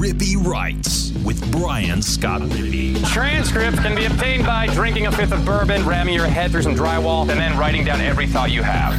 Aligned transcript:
Rippy 0.00 0.34
Writes 0.34 1.12
with 1.26 1.52
Brian 1.52 2.00
Scott 2.00 2.40
Rippy. 2.40 3.06
Transcripts 3.12 3.80
can 3.80 3.94
be 3.94 4.06
obtained 4.06 4.46
by 4.46 4.66
drinking 4.68 5.06
a 5.06 5.12
fifth 5.12 5.32
of 5.32 5.44
bourbon, 5.44 5.84
ramming 5.84 6.14
your 6.14 6.26
head 6.26 6.50
through 6.50 6.62
some 6.62 6.74
drywall, 6.74 7.28
and 7.28 7.38
then 7.38 7.58
writing 7.58 7.84
down 7.84 8.00
every 8.00 8.26
thought 8.26 8.50
you 8.50 8.62
have. 8.62 8.94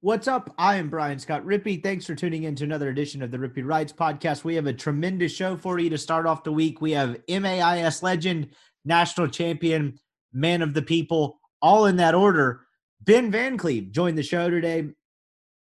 What's 0.00 0.26
up? 0.26 0.52
I 0.58 0.74
am 0.74 0.90
Brian 0.90 1.20
Scott 1.20 1.44
Rippy. 1.44 1.80
Thanks 1.80 2.04
for 2.04 2.16
tuning 2.16 2.42
in 2.42 2.56
to 2.56 2.64
another 2.64 2.88
edition 2.88 3.22
of 3.22 3.30
the 3.30 3.38
Rippy 3.38 3.64
Writes 3.64 3.92
podcast. 3.92 4.42
We 4.42 4.56
have 4.56 4.66
a 4.66 4.72
tremendous 4.72 5.30
show 5.30 5.56
for 5.56 5.78
you 5.78 5.90
to 5.90 5.98
start 5.98 6.26
off 6.26 6.42
the 6.42 6.50
week. 6.50 6.80
We 6.80 6.90
have 6.90 7.16
MAIS 7.28 8.02
legend, 8.02 8.48
national 8.84 9.28
champion, 9.28 10.00
man 10.32 10.60
of 10.60 10.74
the 10.74 10.82
people, 10.82 11.38
all 11.62 11.86
in 11.86 11.98
that 11.98 12.16
order. 12.16 12.62
Ben 13.00 13.30
Van 13.30 13.56
Cleve 13.58 13.92
joined 13.92 14.18
the 14.18 14.24
show 14.24 14.50
today. 14.50 14.88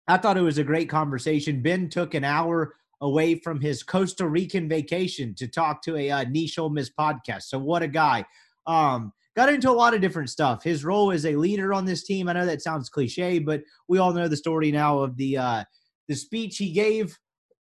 I 0.07 0.19
thought 0.19 0.37
it 0.37 0.43
was 0.43 0.59
a 0.59 0.65
great 0.65 0.91
conversation. 0.91 1.63
Ben 1.63 1.89
took 1.89 2.13
an 2.13 2.25
hour 2.25 2.75
away 3.03 3.35
from 3.35 3.61
his 3.61 3.83
Costa 3.83 4.27
Rican 4.27 4.69
vacation 4.69 5.35
to 5.35 5.47
talk 5.47 5.83
to 5.83 5.97
a 5.97 6.11
uh, 6.11 6.25
niche 6.25 6.59
Ole 6.59 6.71
Miss 6.71 6.89
podcast. 6.89 7.43
So 7.43 7.59
what 7.59 7.83
a 7.83 7.89
guy! 7.89 8.25
Um, 8.67 9.13
got 9.37 9.53
into 9.53 9.71
a 9.71 9.73
lot 9.73 9.93
of 9.93 10.01
different 10.01 10.31
stuff. 10.31 10.63
His 10.63 10.85
role 10.85 11.13
as 11.13 11.27
a 11.27 11.37
leader 11.37 11.75
on 11.75 11.85
this 11.85 12.05
team. 12.05 12.29
I 12.29 12.33
know 12.33 12.47
that 12.47 12.63
sounds 12.63 12.89
cliche, 12.89 13.39
but 13.39 13.63
we 13.89 13.99
all 13.99 14.13
know 14.13 14.29
the 14.29 14.37
story 14.37 14.71
now 14.71 15.01
of 15.01 15.17
the 15.17 15.37
uh, 15.37 15.65
the 16.09 16.15
speech 16.15 16.57
he 16.57 16.73
gave 16.73 17.19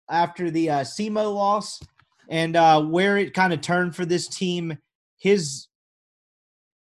after 0.09 0.51
the 0.51 0.69
uh, 0.69 0.83
SEMO 0.83 1.33
loss 1.33 1.79
and 2.29 2.55
uh, 2.55 2.81
where 2.83 3.17
it 3.17 3.33
kind 3.33 3.53
of 3.53 3.61
turned 3.61 3.95
for 3.95 4.05
this 4.05 4.27
team. 4.27 4.77
His 5.17 5.67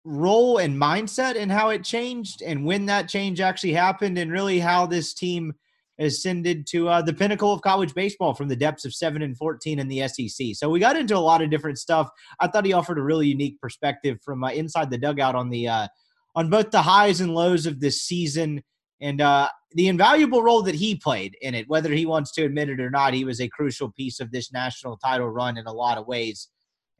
role 0.05 0.59
and 0.59 0.81
mindset 0.81 1.37
and 1.37 1.53
how 1.53 1.69
it 1.69 1.85
changed 1.85 2.41
and 2.41 2.65
when 2.65 2.87
that 2.87 3.09
change 3.09 3.41
actually 3.41 3.73
happened 3.73 4.17
and 4.17 4.33
really 4.33 4.59
how 4.59 4.87
this 4.87 5.13
team 5.13 5.53
ascended 5.99 6.67
to 6.69 6.89
uh, 6.89 7.03
the 7.03 7.13
pinnacle 7.13 7.53
of 7.53 7.61
college 7.63 7.95
baseball 7.95 8.35
from 8.35 8.49
the 8.49 8.57
depths 8.57 8.85
of 8.85 8.95
7 8.95 9.21
and 9.23 9.37
14 9.37 9.79
in 9.79 9.89
the 9.89 10.07
SEC. 10.09 10.49
So 10.55 10.69
we 10.69 10.81
got 10.81 10.97
into 10.97 11.17
a 11.17 11.19
lot 11.19 11.43
of 11.43 11.51
different 11.51 11.79
stuff. 11.79 12.09
I 12.41 12.47
thought 12.49 12.65
he 12.65 12.73
offered 12.73 12.99
a 12.99 13.03
really 13.03 13.27
unique 13.27 13.61
perspective 13.61 14.19
from 14.25 14.45
uh, 14.45 14.51
inside 14.51 14.91
the 14.91 14.99
dugout 14.99 15.35
on 15.35 15.51
the 15.51 15.69
uh, 15.69 15.89
on 16.35 16.51
both 16.51 16.71
the 16.71 16.83
highs 16.83 17.21
and 17.21 17.35
lows 17.35 17.67
of 17.67 17.81
this 17.81 18.03
season 18.03 18.63
and 19.01 19.21
uh, 19.21 19.49
the 19.73 19.89
invaluable 19.89 20.43
role 20.43 20.63
that 20.63 20.75
he 20.75 20.95
played 20.95 21.37
in 21.41 21.55
it. 21.55 21.69
Whether 21.69 21.93
he 21.93 22.07
wants 22.07 22.33
to 22.33 22.45
admit 22.45 22.69
it 22.69 22.81
or 22.81 22.91
not, 22.91 23.15
he 23.15 23.25
was 23.25 23.41
a 23.41 23.49
crucial 23.49 23.91
piece 23.91 24.21
of 24.21 24.31
this 24.31 24.53
national 24.53 24.97
title 24.99 25.29
run 25.29 25.57
in 25.57 25.67
a 25.67 25.73
lot 25.73 25.99
of 25.99 26.07
ways. 26.07 26.49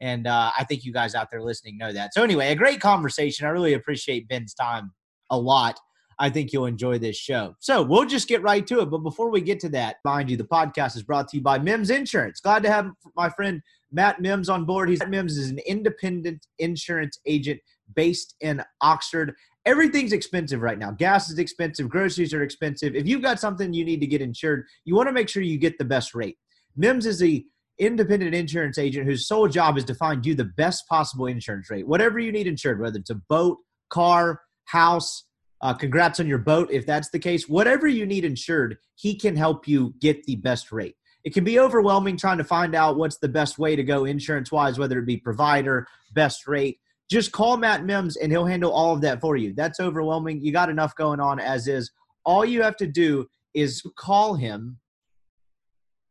And 0.01 0.27
uh, 0.27 0.51
I 0.57 0.63
think 0.63 0.85
you 0.85 0.93
guys 0.93 1.15
out 1.15 1.29
there 1.29 1.41
listening 1.41 1.77
know 1.77 1.91
that. 1.91 2.13
So 2.13 2.23
anyway, 2.23 2.51
a 2.51 2.55
great 2.55 2.79
conversation. 2.79 3.45
I 3.45 3.49
really 3.49 3.73
appreciate 3.73 4.27
Ben's 4.29 4.53
time 4.53 4.91
a 5.29 5.37
lot. 5.37 5.79
I 6.19 6.29
think 6.29 6.51
you'll 6.51 6.65
enjoy 6.65 6.99
this 6.99 7.15
show. 7.15 7.55
So 7.59 7.81
we'll 7.81 8.05
just 8.05 8.27
get 8.27 8.43
right 8.43 8.67
to 8.67 8.81
it. 8.81 8.87
But 8.87 8.99
before 8.99 9.29
we 9.29 9.39
get 9.39 9.59
to 9.61 9.69
that, 9.69 9.97
mind 10.03 10.29
you, 10.29 10.35
the 10.35 10.43
podcast 10.43 10.97
is 10.97 11.03
brought 11.03 11.29
to 11.29 11.37
you 11.37 11.43
by 11.43 11.57
Mims 11.57 11.89
Insurance. 11.89 12.41
Glad 12.41 12.61
to 12.63 12.71
have 12.71 12.91
my 13.15 13.29
friend 13.29 13.61
Matt 13.91 14.21
Mims 14.21 14.49
on 14.49 14.65
board. 14.65 14.89
He's 14.89 15.05
Mims 15.07 15.37
is 15.37 15.49
an 15.49 15.59
independent 15.59 16.45
insurance 16.59 17.17
agent 17.25 17.61
based 17.95 18.35
in 18.41 18.61
Oxford. 18.81 19.33
Everything's 19.65 20.13
expensive 20.13 20.61
right 20.61 20.77
now. 20.77 20.91
Gas 20.91 21.29
is 21.29 21.39
expensive, 21.39 21.89
groceries 21.89 22.33
are 22.33 22.43
expensive. 22.43 22.95
If 22.95 23.07
you've 23.07 23.21
got 23.21 23.39
something 23.39 23.73
you 23.73 23.85
need 23.85 24.01
to 24.01 24.07
get 24.07 24.21
insured, 24.21 24.65
you 24.83 24.95
want 24.95 25.07
to 25.07 25.13
make 25.13 25.29
sure 25.29 25.41
you 25.41 25.57
get 25.57 25.77
the 25.77 25.85
best 25.85 26.13
rate. 26.13 26.37
Mims 26.75 27.05
is 27.05 27.19
the 27.19 27.45
independent 27.77 28.35
insurance 28.35 28.77
agent 28.77 29.05
whose 29.05 29.27
sole 29.27 29.47
job 29.47 29.77
is 29.77 29.85
to 29.85 29.95
find 29.95 30.25
you 30.25 30.35
the 30.35 30.45
best 30.45 30.87
possible 30.87 31.27
insurance 31.27 31.69
rate. 31.69 31.87
Whatever 31.87 32.19
you 32.19 32.31
need 32.31 32.47
insured, 32.47 32.79
whether 32.79 32.99
it's 32.99 33.09
a 33.09 33.15
boat, 33.15 33.57
car, 33.89 34.41
house, 34.65 35.25
uh, 35.61 35.73
congrats 35.73 36.19
on 36.19 36.27
your 36.27 36.37
boat. 36.37 36.69
If 36.71 36.85
that's 36.85 37.09
the 37.09 37.19
case, 37.19 37.49
whatever 37.49 37.87
you 37.87 38.05
need 38.05 38.25
insured, 38.25 38.77
he 38.95 39.15
can 39.15 39.35
help 39.35 39.67
you 39.67 39.93
get 39.99 40.23
the 40.23 40.37
best 40.37 40.71
rate. 40.71 40.95
It 41.23 41.33
can 41.33 41.43
be 41.43 41.59
overwhelming 41.59 42.17
trying 42.17 42.37
to 42.37 42.43
find 42.43 42.73
out 42.73 42.97
what's 42.97 43.17
the 43.17 43.27
best 43.27 43.59
way 43.59 43.75
to 43.75 43.83
go 43.83 44.05
insurance 44.05 44.51
wise, 44.51 44.79
whether 44.79 44.99
it 44.99 45.05
be 45.05 45.17
provider, 45.17 45.85
best 46.13 46.47
rate. 46.47 46.79
Just 47.11 47.31
call 47.31 47.57
Matt 47.57 47.85
Mims 47.85 48.15
and 48.17 48.31
he'll 48.31 48.45
handle 48.45 48.71
all 48.71 48.93
of 48.93 49.01
that 49.01 49.19
for 49.19 49.35
you. 49.35 49.53
That's 49.53 49.79
overwhelming. 49.79 50.41
You 50.41 50.53
got 50.53 50.69
enough 50.69 50.95
going 50.95 51.19
on 51.19 51.39
as 51.39 51.67
is. 51.67 51.91
All 52.23 52.45
you 52.45 52.61
have 52.61 52.77
to 52.77 52.87
do 52.87 53.27
is 53.53 53.83
call 53.97 54.35
him 54.35 54.79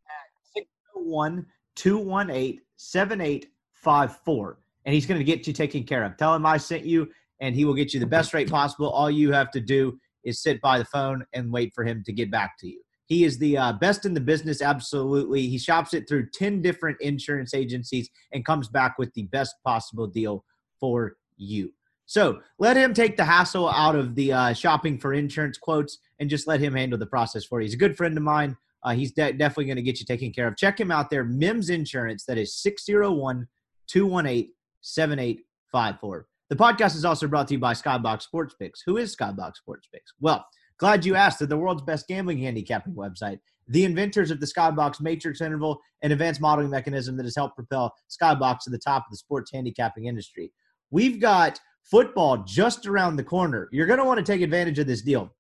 at 0.07 0.27
601 0.55 1.47
218 1.77 2.61
7854 2.77 4.59
and 4.85 4.95
he's 4.95 5.07
going 5.07 5.19
to 5.19 5.25
get 5.25 5.47
you 5.47 5.53
taken 5.53 5.85
care 5.85 6.05
of. 6.05 6.17
Tell 6.17 6.35
him 6.35 6.45
I 6.45 6.57
sent 6.57 6.85
you 6.85 7.09
and 7.41 7.55
he 7.55 7.65
will 7.65 7.75
get 7.75 7.95
you 7.95 8.01
the 8.01 8.07
best 8.07 8.35
rate 8.35 8.51
possible. 8.51 8.91
All 8.91 9.11
you 9.11 9.33
have 9.33 9.51
to 9.53 9.61
do 9.61 9.99
is 10.25 10.43
sit 10.43 10.61
by 10.61 10.79
the 10.79 10.85
phone 10.85 11.25
and 11.33 11.53
wait 11.53 11.73
for 11.75 11.85
him 11.85 12.03
to 12.05 12.13
get 12.13 12.31
back 12.31 12.59
to 12.61 12.69
you. 12.69 12.81
He 13.07 13.25
is 13.25 13.39
the 13.39 13.57
uh, 13.57 13.73
best 13.73 14.05
in 14.05 14.13
the 14.13 14.21
business, 14.21 14.61
absolutely. 14.61 15.49
He 15.49 15.59
shops 15.59 15.95
it 15.95 16.07
through 16.07 16.29
10 16.35 16.61
different 16.61 17.01
insurance 17.01 17.55
agencies 17.55 18.11
and 18.33 18.45
comes 18.45 18.69
back 18.69 18.99
with 18.99 19.13
the 19.15 19.23
best 19.25 19.55
possible 19.65 20.07
deal 20.07 20.45
for 20.79 21.17
you. 21.39 21.73
So 22.05 22.41
let 22.59 22.77
him 22.77 22.93
take 22.93 23.17
the 23.17 23.25
hassle 23.25 23.69
out 23.69 23.95
of 23.95 24.15
the 24.15 24.33
uh, 24.33 24.53
shopping 24.53 24.99
for 24.99 25.15
insurance 25.15 25.57
quotes 25.57 25.99
and 26.19 26.29
just 26.29 26.47
let 26.47 26.61
him 26.61 26.75
handle 26.75 26.99
the 26.99 27.07
process 27.07 27.45
for 27.45 27.61
you. 27.61 27.67
He's 27.67 27.75
a 27.75 27.79
good 27.79 27.97
friend 27.97 28.17
of 28.17 28.23
mine. 28.23 28.57
Uh, 28.83 28.93
he's 28.93 29.13
de- 29.13 29.33
definitely 29.33 29.67
going 29.67 29.77
to 29.77 29.83
get 29.83 30.01
you 30.01 30.07
taken 30.07 30.33
care 30.33 30.47
of. 30.47 30.57
Check 30.57 30.79
him 30.79 30.91
out 30.91 31.11
there, 31.11 31.25
Mims 31.25 31.71
Insurance. 31.71 32.25
That 32.25 32.39
is 32.39 32.57
601 32.57 33.47
218 33.89 34.53
7854. 34.81 36.27
The 36.51 36.57
podcast 36.57 36.97
is 36.97 37.05
also 37.05 37.29
brought 37.29 37.47
to 37.49 37.55
you 37.55 37.61
by 37.61 37.75
Skybox 37.75 38.23
Sports 38.23 38.55
Picks. 38.59 38.83
Who 38.87 38.97
is 38.97 39.15
Skybox 39.15 39.57
Sports 39.57 39.87
Picks? 39.93 40.15
Well, 40.19 40.47
glad 40.79 41.05
you 41.05 41.15
asked. 41.15 41.41
They're 41.41 41.49
the 41.49 41.59
world's 41.59 41.83
best 41.83 42.09
gambling 42.09 42.39
handicapping 42.39 42.95
website. 42.95 43.39
The 43.67 43.85
inventors 43.85 44.31
of 44.31 44.41
the 44.41 44.47
Skybox 44.47 45.03
Matrix 45.03 45.43
Interval, 45.43 45.79
an 46.03 46.11
advanced 46.13 46.41
modeling 46.41 46.71
mechanism 46.71 47.19
that 47.19 47.25
has 47.25 47.37
helped 47.37 47.57
propel 47.57 47.95
Skybox 48.09 48.61
to 48.65 48.71
the 48.71 48.79
top 48.79 49.05
of 49.05 49.11
the 49.11 49.19
sports 49.19 49.51
handicapping 49.53 50.07
industry. 50.07 50.51
We've 50.91 51.21
got 51.21 51.61
football 51.83 52.39
just 52.39 52.87
around 52.87 53.17
the 53.17 53.25
corner. 53.25 53.69
You're 53.71 53.87
going 53.87 53.99
to 53.99 54.07
want 54.07 54.19
to 54.19 54.33
take 54.33 54.41
advantage 54.41 54.79
of 54.79 54.87
this 54.87 55.03
deal. 55.03 55.35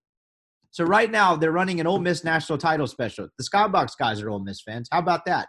So 0.71 0.85
right 0.85 1.11
now 1.11 1.35
they're 1.37 1.53
running 1.53 1.81
an 1.81 1.87
Ole 1.87 1.99
Miss 1.99 2.23
national 2.23 2.59
title 2.59 2.87
special. 2.87 3.29
The 3.39 3.45
Skybox 3.45 3.93
guys 3.99 4.21
are 4.21 4.29
Ole 4.29 4.41
Miss 4.41 4.61
fans. 4.61 4.89
How 4.93 4.99
about 4.99 5.25
that? 5.25 5.49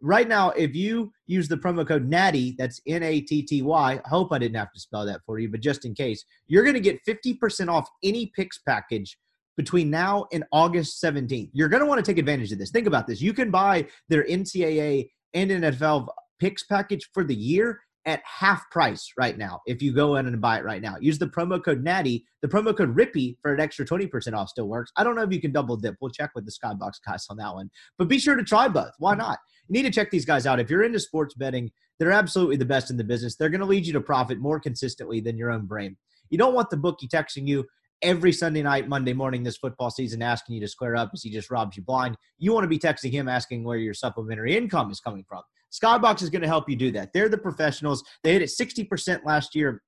Right 0.00 0.28
now, 0.28 0.50
if 0.50 0.74
you 0.74 1.12
use 1.26 1.48
the 1.48 1.56
promo 1.56 1.86
code 1.86 2.08
NATTY, 2.08 2.56
that's 2.58 2.80
N 2.86 3.02
A 3.02 3.20
T 3.20 3.42
T 3.42 3.62
Y, 3.62 4.00
I 4.04 4.08
hope 4.08 4.32
I 4.32 4.38
didn't 4.38 4.56
have 4.56 4.72
to 4.72 4.80
spell 4.80 5.06
that 5.06 5.20
for 5.26 5.38
you, 5.38 5.48
but 5.48 5.60
just 5.60 5.84
in 5.84 5.94
case, 5.94 6.24
you're 6.46 6.64
going 6.64 6.74
to 6.74 6.80
get 6.80 7.04
50% 7.06 7.68
off 7.68 7.88
any 8.02 8.32
picks 8.34 8.58
package 8.58 9.18
between 9.56 9.90
now 9.90 10.26
and 10.32 10.44
August 10.52 11.02
17th. 11.02 11.50
You're 11.52 11.68
going 11.68 11.82
to 11.82 11.86
want 11.86 12.04
to 12.04 12.08
take 12.08 12.18
advantage 12.18 12.52
of 12.52 12.58
this. 12.58 12.70
Think 12.70 12.86
about 12.86 13.06
this. 13.06 13.20
You 13.20 13.32
can 13.32 13.50
buy 13.50 13.88
their 14.08 14.24
NCAA 14.24 15.10
and 15.34 15.50
NFL 15.50 16.06
picks 16.38 16.62
package 16.62 17.08
for 17.12 17.24
the 17.24 17.34
year 17.34 17.80
at 18.06 18.22
half 18.24 18.70
price 18.70 19.12
right 19.18 19.36
now 19.36 19.60
if 19.66 19.82
you 19.82 19.92
go 19.92 20.16
in 20.16 20.26
and 20.26 20.40
buy 20.40 20.58
it 20.58 20.64
right 20.64 20.80
now. 20.80 20.96
Use 21.00 21.18
the 21.18 21.26
promo 21.26 21.62
code 21.62 21.82
NATTY. 21.82 22.24
The 22.40 22.48
promo 22.48 22.76
code 22.76 22.94
RIPPY 22.94 23.36
for 23.42 23.52
an 23.52 23.60
extra 23.60 23.84
20% 23.84 24.34
off 24.34 24.48
still 24.48 24.68
works. 24.68 24.92
I 24.96 25.04
don't 25.04 25.16
know 25.16 25.22
if 25.22 25.32
you 25.32 25.40
can 25.40 25.52
double 25.52 25.76
dip. 25.76 25.96
We'll 26.00 26.10
check 26.10 26.30
with 26.34 26.46
the 26.46 26.52
Skybox 26.52 27.00
guys 27.06 27.26
on 27.28 27.36
that 27.38 27.54
one. 27.54 27.70
But 27.98 28.08
be 28.08 28.18
sure 28.18 28.36
to 28.36 28.44
try 28.44 28.68
both. 28.68 28.92
Why 28.98 29.12
mm-hmm. 29.12 29.22
not? 29.22 29.38
You 29.68 29.74
need 29.74 29.88
to 29.88 29.94
check 29.94 30.10
these 30.10 30.24
guys 30.24 30.46
out. 30.46 30.60
If 30.60 30.70
you're 30.70 30.84
into 30.84 31.00
sports 31.00 31.34
betting, 31.34 31.70
they're 31.98 32.12
absolutely 32.12 32.56
the 32.56 32.64
best 32.64 32.90
in 32.90 32.96
the 32.96 33.04
business. 33.04 33.36
They're 33.36 33.50
going 33.50 33.60
to 33.60 33.66
lead 33.66 33.86
you 33.86 33.92
to 33.94 34.00
profit 34.00 34.38
more 34.38 34.60
consistently 34.60 35.20
than 35.20 35.36
your 35.36 35.50
own 35.50 35.66
brain. 35.66 35.96
You 36.30 36.38
don't 36.38 36.54
want 36.54 36.70
the 36.70 36.76
bookie 36.76 37.08
texting 37.08 37.46
you 37.46 37.66
every 38.02 38.32
Sunday 38.32 38.62
night, 38.62 38.88
Monday 38.88 39.12
morning 39.12 39.42
this 39.42 39.56
football 39.56 39.90
season 39.90 40.22
asking 40.22 40.54
you 40.54 40.60
to 40.60 40.68
square 40.68 40.96
up 40.96 41.10
as 41.12 41.22
he 41.22 41.30
just 41.30 41.50
robs 41.50 41.76
you 41.76 41.82
blind. 41.82 42.16
You 42.38 42.52
want 42.52 42.64
to 42.64 42.68
be 42.68 42.78
texting 42.78 43.10
him 43.10 43.28
asking 43.28 43.64
where 43.64 43.78
your 43.78 43.94
supplementary 43.94 44.56
income 44.56 44.90
is 44.90 45.00
coming 45.00 45.24
from. 45.28 45.42
Skybox 45.72 46.22
is 46.22 46.30
going 46.30 46.42
to 46.42 46.48
help 46.48 46.68
you 46.68 46.76
do 46.76 46.90
that. 46.92 47.12
They're 47.12 47.28
the 47.28 47.38
professionals. 47.38 48.02
They 48.22 48.32
hit 48.32 48.42
it 48.42 48.50
60% 48.50 49.24
last 49.24 49.54
year 49.54 49.82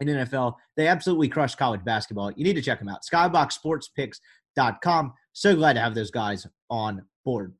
in 0.00 0.08
NFL. 0.08 0.54
They 0.76 0.86
absolutely 0.86 1.28
crushed 1.28 1.58
college 1.58 1.84
basketball. 1.84 2.32
You 2.32 2.44
need 2.44 2.54
to 2.54 2.62
check 2.62 2.78
them 2.78 2.88
out. 2.88 3.00
Skyboxsportspicks.com. 3.10 5.12
So 5.32 5.54
glad 5.54 5.74
to 5.74 5.80
have 5.80 5.94
those 5.94 6.10
guys 6.10 6.46
on 6.70 7.04
board. 7.24 7.54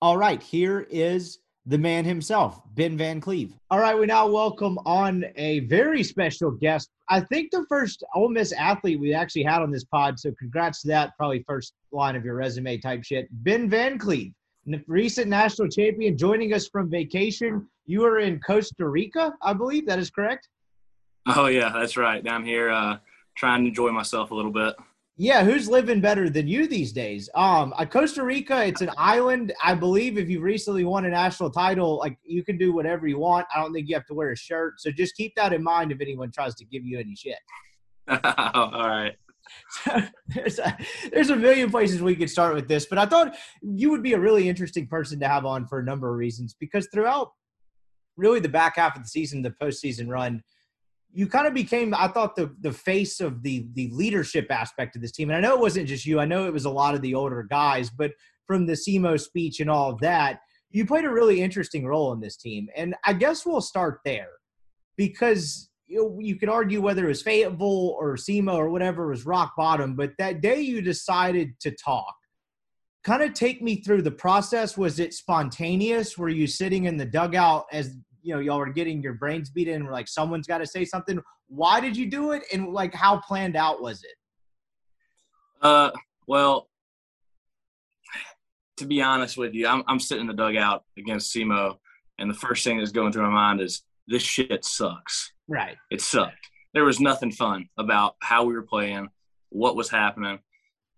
All 0.00 0.16
right, 0.16 0.42
here 0.42 0.86
is 0.90 1.38
the 1.66 1.78
man 1.78 2.04
himself, 2.04 2.60
Ben 2.74 2.96
Van 2.96 3.20
Cleve. 3.20 3.54
All 3.70 3.78
right, 3.78 3.96
we 3.96 4.06
now 4.06 4.28
welcome 4.28 4.78
on 4.84 5.24
a 5.36 5.60
very 5.60 6.02
special 6.02 6.50
guest. 6.50 6.90
I 7.08 7.20
think 7.20 7.52
the 7.52 7.64
first 7.68 8.02
Ole 8.14 8.28
Miss 8.28 8.52
athlete 8.52 8.98
we 8.98 9.14
actually 9.14 9.44
had 9.44 9.62
on 9.62 9.70
this 9.70 9.84
pod. 9.84 10.18
So 10.18 10.32
congrats 10.38 10.82
to 10.82 10.88
that. 10.88 11.12
Probably 11.16 11.44
first 11.46 11.74
line 11.92 12.16
of 12.16 12.24
your 12.24 12.34
resume 12.34 12.78
type 12.78 13.04
shit. 13.04 13.28
Ben 13.30 13.70
Van 13.70 13.96
Cleve, 13.96 14.32
recent 14.86 15.28
national 15.28 15.68
champion, 15.68 16.16
joining 16.16 16.52
us 16.52 16.68
from 16.68 16.90
vacation. 16.90 17.66
You 17.86 18.04
are 18.04 18.18
in 18.18 18.40
Costa 18.40 18.88
Rica, 18.88 19.32
I 19.42 19.52
believe. 19.52 19.86
That 19.86 19.98
is 19.98 20.10
correct. 20.10 20.48
Oh 21.26 21.46
yeah, 21.46 21.70
that's 21.72 21.96
right. 21.96 22.26
I'm 22.28 22.44
here 22.44 22.70
uh, 22.70 22.98
trying 23.36 23.62
to 23.62 23.68
enjoy 23.68 23.90
myself 23.90 24.30
a 24.30 24.34
little 24.34 24.52
bit. 24.52 24.74
Yeah, 25.16 25.44
who's 25.44 25.68
living 25.68 26.00
better 26.00 26.30
than 26.30 26.48
you 26.48 26.66
these 26.66 26.90
days? 26.90 27.28
Um, 27.34 27.74
uh, 27.76 27.84
Costa 27.84 28.24
Rica, 28.24 28.64
it's 28.64 28.80
an 28.80 28.90
island. 28.96 29.52
I 29.62 29.74
believe 29.74 30.16
if 30.16 30.28
you 30.28 30.40
recently 30.40 30.84
won 30.84 31.04
a 31.04 31.10
national 31.10 31.50
title, 31.50 31.98
like 31.98 32.16
you 32.24 32.42
can 32.42 32.56
do 32.56 32.72
whatever 32.72 33.06
you 33.06 33.18
want. 33.18 33.46
I 33.54 33.60
don't 33.60 33.72
think 33.72 33.88
you 33.88 33.94
have 33.94 34.06
to 34.06 34.14
wear 34.14 34.32
a 34.32 34.36
shirt. 34.36 34.80
So 34.80 34.90
just 34.90 35.14
keep 35.14 35.34
that 35.36 35.52
in 35.52 35.62
mind 35.62 35.92
if 35.92 36.00
anyone 36.00 36.32
tries 36.32 36.54
to 36.56 36.64
give 36.64 36.84
you 36.84 36.98
any 36.98 37.14
shit. 37.14 37.36
All 38.08 38.88
right. 38.88 39.12
there's 40.28 40.58
a, 40.58 40.76
there's 41.12 41.30
a 41.30 41.36
million 41.36 41.70
places 41.70 42.02
we 42.02 42.16
could 42.16 42.30
start 42.30 42.54
with 42.54 42.68
this, 42.68 42.86
but 42.86 42.98
I 42.98 43.06
thought 43.06 43.34
you 43.62 43.90
would 43.90 44.02
be 44.02 44.12
a 44.12 44.20
really 44.20 44.48
interesting 44.48 44.86
person 44.86 45.20
to 45.20 45.28
have 45.28 45.44
on 45.44 45.66
for 45.66 45.78
a 45.78 45.84
number 45.84 46.10
of 46.10 46.16
reasons 46.16 46.54
because 46.58 46.88
throughout 46.92 47.32
really 48.16 48.40
the 48.40 48.48
back 48.48 48.76
half 48.76 48.96
of 48.96 49.02
the 49.02 49.08
season, 49.08 49.42
the 49.42 49.50
postseason 49.50 50.08
run, 50.08 50.42
you 51.14 51.26
kind 51.26 51.46
of 51.46 51.54
became, 51.54 51.94
I 51.94 52.08
thought, 52.08 52.36
the 52.36 52.54
the 52.60 52.72
face 52.72 53.20
of 53.20 53.42
the 53.42 53.66
the 53.74 53.90
leadership 53.92 54.46
aspect 54.50 54.96
of 54.96 55.02
this 55.02 55.12
team. 55.12 55.28
And 55.28 55.36
I 55.36 55.40
know 55.40 55.54
it 55.54 55.60
wasn't 55.60 55.88
just 55.88 56.06
you. 56.06 56.18
I 56.18 56.24
know 56.24 56.46
it 56.46 56.52
was 56.52 56.64
a 56.64 56.70
lot 56.70 56.94
of 56.94 57.02
the 57.02 57.14
older 57.14 57.42
guys, 57.42 57.90
but 57.90 58.12
from 58.46 58.66
the 58.66 58.72
SEMO 58.72 59.20
speech 59.20 59.60
and 59.60 59.70
all 59.70 59.90
of 59.90 60.00
that, 60.00 60.40
you 60.70 60.86
played 60.86 61.04
a 61.04 61.10
really 61.10 61.42
interesting 61.42 61.86
role 61.86 62.12
in 62.12 62.20
this 62.20 62.36
team. 62.36 62.68
And 62.74 62.94
I 63.04 63.12
guess 63.12 63.44
we'll 63.44 63.60
start 63.60 64.00
there 64.04 64.30
because 64.96 65.68
you, 65.92 66.16
you 66.20 66.36
could 66.36 66.48
argue 66.48 66.80
whether 66.80 67.04
it 67.04 67.08
was 67.08 67.22
Fayetteville 67.22 67.94
or 67.98 68.16
SEMO 68.16 68.54
or 68.54 68.70
whatever 68.70 69.04
it 69.04 69.10
was 69.10 69.26
rock 69.26 69.52
bottom, 69.56 69.94
but 69.94 70.12
that 70.18 70.40
day 70.40 70.60
you 70.60 70.80
decided 70.80 71.52
to 71.60 71.70
talk. 71.70 72.14
Kind 73.04 73.22
of 73.22 73.34
take 73.34 73.60
me 73.60 73.82
through 73.82 74.02
the 74.02 74.10
process. 74.10 74.78
Was 74.78 74.98
it 74.98 75.12
spontaneous? 75.12 76.16
Were 76.16 76.30
you 76.30 76.46
sitting 76.46 76.84
in 76.84 76.96
the 76.96 77.04
dugout 77.04 77.66
as 77.72 77.96
you 78.22 78.32
know 78.32 78.40
y'all 78.40 78.58
were 78.58 78.70
getting 78.70 79.02
your 79.02 79.14
brains 79.14 79.50
beaten 79.50 79.74
and 79.74 79.84
were 79.84 79.92
like 79.92 80.08
someone's 80.08 80.46
got 80.46 80.58
to 80.58 80.66
say 80.66 80.84
something? 80.84 81.20
Why 81.48 81.80
did 81.80 81.96
you 81.96 82.08
do 82.08 82.32
it? 82.32 82.44
And 82.52 82.72
like 82.72 82.94
how 82.94 83.20
planned 83.20 83.56
out 83.56 83.82
was 83.82 84.02
it? 84.04 84.14
Uh, 85.60 85.90
well, 86.26 86.68
to 88.78 88.86
be 88.86 89.02
honest 89.02 89.36
with 89.36 89.52
you, 89.52 89.66
I'm 89.66 89.82
I'm 89.88 90.00
sitting 90.00 90.22
in 90.22 90.26
the 90.28 90.32
dugout 90.32 90.84
against 90.96 91.34
SEMO, 91.34 91.78
and 92.18 92.30
the 92.30 92.34
first 92.34 92.64
thing 92.64 92.78
that's 92.78 92.92
going 92.92 93.12
through 93.12 93.24
my 93.24 93.30
mind 93.30 93.60
is 93.60 93.82
this 94.08 94.22
shit 94.22 94.64
sucks. 94.64 95.32
Right. 95.48 95.76
It 95.90 96.00
sucked. 96.00 96.48
There 96.74 96.84
was 96.84 97.00
nothing 97.00 97.30
fun 97.30 97.68
about 97.78 98.16
how 98.22 98.44
we 98.44 98.54
were 98.54 98.62
playing, 98.62 99.08
what 99.50 99.76
was 99.76 99.90
happening. 99.90 100.38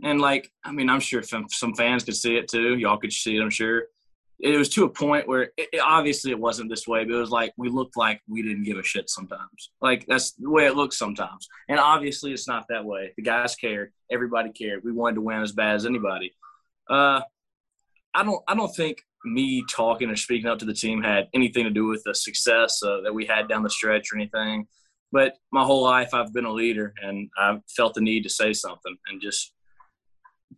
And 0.02 0.20
like, 0.20 0.50
I 0.64 0.72
mean, 0.72 0.88
I'm 0.88 1.00
sure 1.00 1.22
some, 1.22 1.46
fans 1.76 2.04
could 2.04 2.16
see 2.16 2.36
it 2.36 2.48
too. 2.48 2.76
Y'all 2.76 2.96
could 2.96 3.12
see 3.12 3.36
it, 3.36 3.42
I'm 3.42 3.50
sure. 3.50 3.84
It 4.40 4.56
was 4.56 4.68
to 4.70 4.84
a 4.84 4.88
point 4.88 5.28
where 5.28 5.52
it, 5.56 5.68
it, 5.72 5.80
obviously 5.80 6.32
it 6.32 6.38
wasn't 6.38 6.68
this 6.68 6.88
way, 6.88 7.04
but 7.04 7.14
it 7.14 7.20
was 7.20 7.30
like 7.30 7.52
we 7.56 7.68
looked 7.68 7.96
like 7.96 8.20
we 8.28 8.42
didn't 8.42 8.64
give 8.64 8.78
a 8.78 8.82
shit 8.82 9.08
sometimes. 9.08 9.70
Like 9.80 10.06
that's 10.06 10.32
the 10.32 10.50
way 10.50 10.66
it 10.66 10.74
looks 10.74 10.98
sometimes. 10.98 11.48
And 11.68 11.78
obviously 11.78 12.32
it's 12.32 12.48
not 12.48 12.66
that 12.68 12.84
way. 12.84 13.12
The 13.16 13.22
guys 13.22 13.54
cared. 13.54 13.92
Everybody 14.10 14.50
cared. 14.50 14.82
We 14.84 14.92
wanted 14.92 15.14
to 15.16 15.20
win 15.20 15.40
as 15.40 15.52
bad 15.52 15.76
as 15.76 15.86
anybody. 15.86 16.34
Uh, 16.90 17.20
I 18.12 18.22
don't. 18.22 18.42
I 18.46 18.54
don't 18.54 18.74
think 18.74 19.02
me 19.24 19.64
talking 19.70 20.10
or 20.10 20.16
speaking 20.16 20.48
up 20.48 20.58
to 20.58 20.64
the 20.64 20.74
team 20.74 21.02
had 21.02 21.28
anything 21.34 21.64
to 21.64 21.70
do 21.70 21.86
with 21.86 22.02
the 22.04 22.14
success 22.14 22.82
uh, 22.82 23.00
that 23.02 23.14
we 23.14 23.24
had 23.24 23.48
down 23.48 23.62
the 23.62 23.70
stretch 23.70 24.12
or 24.12 24.16
anything. 24.16 24.66
But 25.12 25.36
my 25.52 25.64
whole 25.64 25.82
life, 25.82 26.12
I've 26.12 26.32
been 26.32 26.44
a 26.44 26.52
leader, 26.52 26.92
and 27.00 27.30
I 27.38 27.60
felt 27.76 27.94
the 27.94 28.00
need 28.00 28.24
to 28.24 28.28
say 28.28 28.52
something, 28.52 28.96
and 29.08 29.20
just 29.20 29.52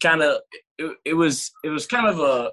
kind 0.03 0.23
of 0.23 0.41
it, 0.79 0.97
it 1.05 1.15
was 1.15 1.53
it 1.63 1.69
was 1.69 1.87
kind 1.87 2.09
of 2.09 2.21
a 2.21 2.53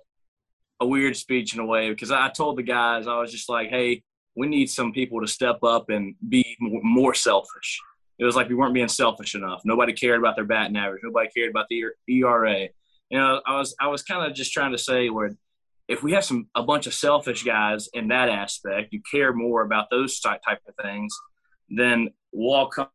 a 0.81 0.85
weird 0.85 1.15
speech 1.15 1.53
in 1.53 1.61
a 1.61 1.65
way 1.65 1.89
because 1.89 2.11
I 2.11 2.29
told 2.29 2.57
the 2.57 2.63
guys 2.63 3.07
I 3.07 3.19
was 3.19 3.31
just 3.31 3.47
like, 3.47 3.69
hey, 3.69 4.03
we 4.35 4.47
need 4.47 4.69
some 4.69 4.91
people 4.91 5.21
to 5.21 5.27
step 5.27 5.63
up 5.63 5.89
and 5.89 6.15
be 6.27 6.57
more 6.59 7.13
selfish. 7.13 7.79
It 8.19 8.25
was 8.25 8.35
like 8.35 8.49
we 8.49 8.55
weren't 8.55 8.73
being 8.73 8.87
selfish 8.87 9.35
enough. 9.35 9.61
Nobody 9.65 9.93
cared 9.93 10.19
about 10.19 10.35
their 10.35 10.45
batting 10.45 10.75
average. 10.75 11.01
Nobody 11.03 11.29
cared 11.35 11.49
about 11.49 11.67
the 11.69 11.85
ERA. 12.09 12.67
You 13.09 13.17
know, 13.17 13.41
I 13.45 13.57
was 13.57 13.75
I 13.79 13.87
was 13.87 14.03
kind 14.03 14.29
of 14.29 14.35
just 14.35 14.53
trying 14.53 14.71
to 14.71 14.77
say 14.77 15.09
where 15.09 15.31
if 15.87 16.01
we 16.01 16.13
have 16.13 16.23
some 16.23 16.47
a 16.55 16.63
bunch 16.63 16.87
of 16.87 16.93
selfish 16.93 17.43
guys 17.43 17.89
in 17.93 18.07
that 18.09 18.29
aspect, 18.29 18.93
you 18.93 19.01
care 19.09 19.33
more 19.33 19.63
about 19.63 19.89
those 19.89 20.19
type 20.19 20.41
of 20.47 20.75
things, 20.81 21.13
then 21.69 22.09
we'll 22.31 22.53
all 22.53 22.67
come 22.67 22.87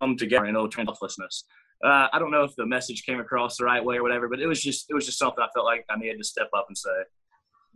come 0.00 0.16
together 0.16 0.46
in 0.46 0.56
old 0.56 0.72
selflessness. 0.74 1.44
Uh, 1.84 2.08
I 2.12 2.18
don't 2.18 2.30
know 2.30 2.44
if 2.44 2.54
the 2.56 2.66
message 2.66 3.04
came 3.04 3.20
across 3.20 3.56
the 3.56 3.64
right 3.64 3.84
way 3.84 3.96
or 3.96 4.02
whatever, 4.02 4.28
but 4.28 4.40
it 4.40 4.46
was 4.46 4.62
just 4.62 4.86
it 4.88 4.94
was 4.94 5.06
just 5.06 5.18
something 5.18 5.42
I 5.42 5.48
felt 5.54 5.66
like 5.66 5.84
I 5.90 5.98
needed 5.98 6.18
to 6.18 6.24
step 6.24 6.48
up 6.56 6.66
and 6.68 6.76
say. 6.76 6.90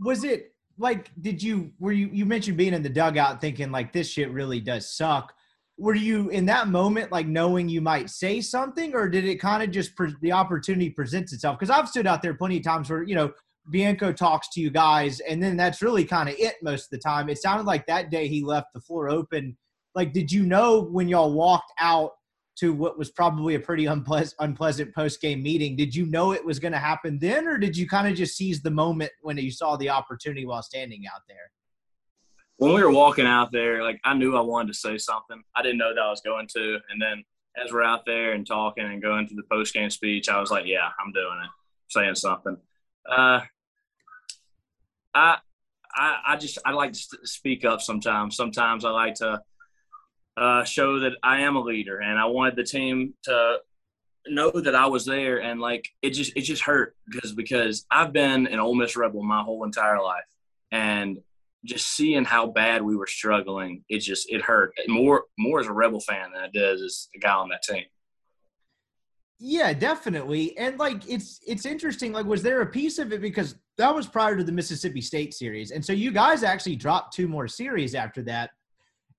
Was 0.01 0.25
it 0.25 0.53
like 0.79 1.11
did 1.21 1.43
you 1.43 1.73
were 1.79 1.93
you 1.93 2.09
you 2.13 2.27
mentioned 2.27 2.57
being 2.57 2.75
in 2.75 2.83
the 2.83 2.89
dugout 2.89 3.41
thinking 3.41 3.71
like 3.71 3.93
this 3.93 4.09
shit 4.09 4.31
really 4.31 4.61
does 4.61 4.91
suck? 4.91 5.33
Were 5.79 5.95
you 5.95 6.31
in 6.31 6.47
that 6.47 6.69
moment 6.69 7.13
like 7.13 7.27
knowing 7.27 7.69
you 7.69 7.81
might 7.81 8.09
say 8.09 8.41
something, 8.41 8.95
or 8.95 9.09
did 9.09 9.25
it 9.27 9.37
kind 9.37 9.63
of 9.63 9.71
just 9.71 9.95
pre- 9.95 10.15
the 10.23 10.33
opportunity 10.33 10.91
presents 10.91 11.33
itself? 11.33 11.59
Because 11.59 11.71
I've 11.71 11.89
stood 11.89 12.07
out 12.07 12.23
there 12.23 12.35
plenty 12.35 12.59
of 12.59 12.65
times 12.65 12.89
where 12.89 13.03
you 13.03 13.15
know 13.15 13.33
Bianco 13.71 14.13
talks 14.13 14.49
to 14.51 14.61
you 14.61 14.71
guys, 14.71 15.21
and 15.21 15.43
then 15.43 15.57
that's 15.57 15.83
really 15.83 16.05
kind 16.05 16.29
of 16.29 16.37
it 16.39 16.55
most 16.63 16.85
of 16.85 16.91
the 16.91 16.99
time. 16.99 17.29
It 17.29 17.39
sounded 17.39 17.67
like 17.67 17.87
that 17.87 18.11
day 18.11 18.29
he 18.29 18.43
left 18.43 18.69
the 18.75 18.81
floor 18.81 19.09
open. 19.11 19.57
Like, 19.95 20.13
did 20.13 20.31
you 20.31 20.45
know 20.45 20.83
when 20.83 21.09
y'all 21.09 21.33
walked 21.33 21.73
out 21.81 22.13
to 22.57 22.73
what 22.73 22.99
was 22.99 23.11
probably 23.11 23.55
a 23.55 23.61
pretty 23.61 23.87
unpleasant, 23.87 24.35
unpleasant 24.41 24.95
post 24.95 25.21
game 25.21 25.43
meeting? 25.43 25.77
Did 25.77 25.95
you 25.95 26.07
know 26.07 26.33
it 26.33 26.45
was 26.45 26.59
going 26.59 26.73
to 26.73 26.79
happen 26.79 27.19
then, 27.19 27.47
or 27.47 27.59
did 27.59 27.77
you 27.77 27.89
kind 27.89 28.09
of 28.09 28.15
just 28.15 28.37
seize 28.37 28.63
the 28.63 28.71
moment 28.71 29.13
when 29.21 29.37
you 29.37 29.51
saw 29.51 29.77
the 29.77 29.91
opportunity 29.91 30.47
while 30.47 30.63
standing 30.63 31.05
out 31.07 31.23
there? 31.29 31.51
When 32.59 32.73
we 32.73 32.83
were 32.83 32.91
walking 32.91 33.27
out 33.27 33.53
there, 33.53 33.83
like 33.83 34.01
I 34.05 34.15
knew 34.15 34.37
I 34.37 34.41
wanted 34.41 34.69
to 34.69 34.79
say 34.79 34.97
something. 34.97 35.43
I 35.55 35.63
didn't 35.63 35.79
know 35.79 35.95
that 35.95 36.01
I 36.01 36.11
was 36.11 36.23
going 36.23 36.49
to, 36.55 36.79
and 36.91 37.01
then 37.01 37.23
as 37.63 37.73
we're 37.73 37.83
out 37.83 38.05
there 38.07 38.33
and 38.33 38.47
talking 38.47 38.85
and 38.85 39.03
going 39.03 39.29
to 39.29 39.35
the 39.35 39.43
post 39.51 39.75
game 39.75 39.91
speech, 39.91 40.29
I 40.29 40.41
was 40.41 40.51
like, 40.51 40.65
"Yeah, 40.67 40.89
I'm 40.99 41.13
doing 41.13 41.39
it, 41.45 41.51
saying 41.89 42.15
something." 42.15 42.57
Uh, 43.09 43.41
I, 45.15 45.39
I, 45.95 46.19
I 46.27 46.37
just 46.37 46.59
I 46.65 46.73
like 46.73 46.93
to 46.93 47.19
speak 47.25 47.65
up 47.65 47.81
sometimes. 47.81 48.37
Sometimes 48.37 48.85
I 48.85 48.91
like 48.91 49.15
to 49.17 49.41
uh, 50.37 50.65
show 50.65 51.01
that 51.01 51.13
I 51.23 51.41
am 51.41 51.57
a 51.57 51.61
leader, 51.61 51.99
and 52.01 52.19
I 52.19 52.27
wanted 52.27 52.57
the 52.57 52.65
team 52.65 53.15
to 53.25 53.59
know 54.29 54.51
that 54.51 54.75
I 54.75 54.87
was 54.87 55.07
there. 55.07 55.41
And 55.41 55.61
like 55.61 55.89
it 56.03 56.11
just 56.11 56.37
it 56.37 56.43
just 56.43 56.63
hurt 56.63 56.97
because 57.09 57.33
because 57.33 57.87
I've 57.91 58.13
been 58.13 58.47
an 58.47 58.59
Ole 58.61 58.75
Miss 58.75 58.97
rebel 58.97 59.23
my 59.23 59.43
whole 59.43 59.65
entire 59.65 60.03
life, 60.03 60.25
and 60.71 61.19
just 61.67 61.89
seeing 61.89 62.25
how 62.25 62.47
bad 62.47 62.83
we 62.83 62.97
were 62.97 63.07
struggling, 63.07 63.85
it 63.89 63.99
just 63.99 64.31
it 64.31 64.43
hurt 64.43 64.73
more 64.89 65.25
more 65.39 65.61
as 65.61 65.67
a 65.67 65.73
rebel 65.73 66.01
fan 66.01 66.31
than 66.33 66.45
it 66.45 66.53
does 66.53 66.81
as 66.83 67.09
a 67.15 67.19
guy 67.19 67.35
on 67.35 67.49
that 67.51 67.63
team. 67.63 67.85
Yeah, 69.39 69.75
definitely. 69.75 70.57
And 70.57 70.79
like 70.79 71.09
it's 71.09 71.41
it's 71.47 71.67
interesting. 71.67 72.13
Like, 72.13 72.27
was 72.27 72.43
there 72.43 72.63
a 72.63 72.67
piece 72.67 72.99
of 72.99 73.13
it 73.13 73.21
because 73.21 73.57
that 73.79 73.95
was 73.95 74.07
prior 74.07 74.37
to 74.37 74.45
the 74.45 74.53
Mississippi 74.53 75.01
State 75.01 75.35
series. 75.35 75.71
And 75.71 75.85
so 75.85 75.93
you 75.93 76.11
guys 76.11 76.43
actually 76.43 76.77
dropped 76.77 77.15
two 77.15 77.29
more 77.29 77.47
series 77.47 77.95
after 77.95 78.23
that. 78.23 78.51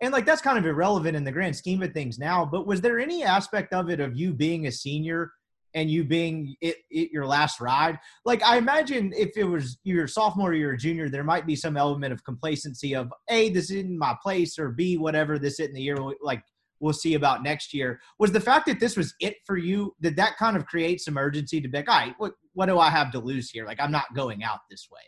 And 0.02 0.12
like 0.12 0.26
that's 0.26 0.42
kind 0.42 0.58
of 0.58 0.66
irrelevant 0.66 1.16
in 1.16 1.24
the 1.24 1.32
grand 1.32 1.56
scheme 1.56 1.84
of 1.84 1.94
things 1.94 2.18
now. 2.18 2.46
But 2.46 2.66
was 2.66 2.82
there 2.82 3.00
any 3.00 3.24
aspect 3.24 3.74
of 3.74 3.90
it 3.90 4.00
of 4.00 4.18
you 4.18 4.34
being 4.34 4.68
a 4.68 4.72
senior 4.72 5.32
and 5.77 5.91
you 5.91 6.03
being 6.03 6.56
it, 6.59 6.77
it 6.89 7.12
your 7.12 7.27
last 7.27 7.62
ride? 7.62 8.00
Like 8.25 8.44
I 8.44 8.57
imagine 8.57 9.13
if 9.15 9.38
it 9.38 9.44
was 9.44 9.77
your 9.83 10.07
sophomore 10.07 10.53
or 10.53 10.71
a 10.71 10.77
junior, 10.77 11.07
there 11.07 11.24
might 11.24 11.46
be 11.46 11.55
some 11.55 11.77
element 11.77 12.12
of 12.12 12.24
complacency 12.24 12.96
of 12.96 13.12
A, 13.29 13.50
this 13.50 13.69
isn't 13.69 13.98
my 13.98 14.15
place, 14.22 14.57
or 14.57 14.69
B, 14.69 14.98
whatever 14.98 15.38
this 15.38 15.60
isn't 15.60 15.74
the 15.74 15.81
year 15.81 15.98
like 16.22 16.41
we'll 16.79 16.93
see 16.93 17.13
about 17.13 17.43
next 17.43 17.74
year. 17.74 18.00
Was 18.19 18.31
the 18.31 18.39
fact 18.39 18.65
that 18.67 18.79
this 18.79 18.98
was 18.98 19.13
it 19.19 19.36
for 19.46 19.57
you, 19.57 19.96
did 20.01 20.15
that 20.17 20.38
kind 20.38 20.57
of 20.57 20.65
create 20.65 21.01
some 21.01 21.17
urgency 21.17 21.62
to 21.62 21.67
be 21.67 21.77
like, 21.77 21.89
all 21.89 22.00
right, 22.00 22.15
what 22.17 22.34
what 22.53 22.65
do 22.65 22.79
I 22.79 22.89
have 22.89 23.12
to 23.12 23.19
lose 23.19 23.51
here? 23.51 23.65
Like 23.65 23.79
I'm 23.79 23.91
not 23.91 24.15
going 24.15 24.43
out 24.43 24.60
this 24.69 24.88
way. 24.91 25.01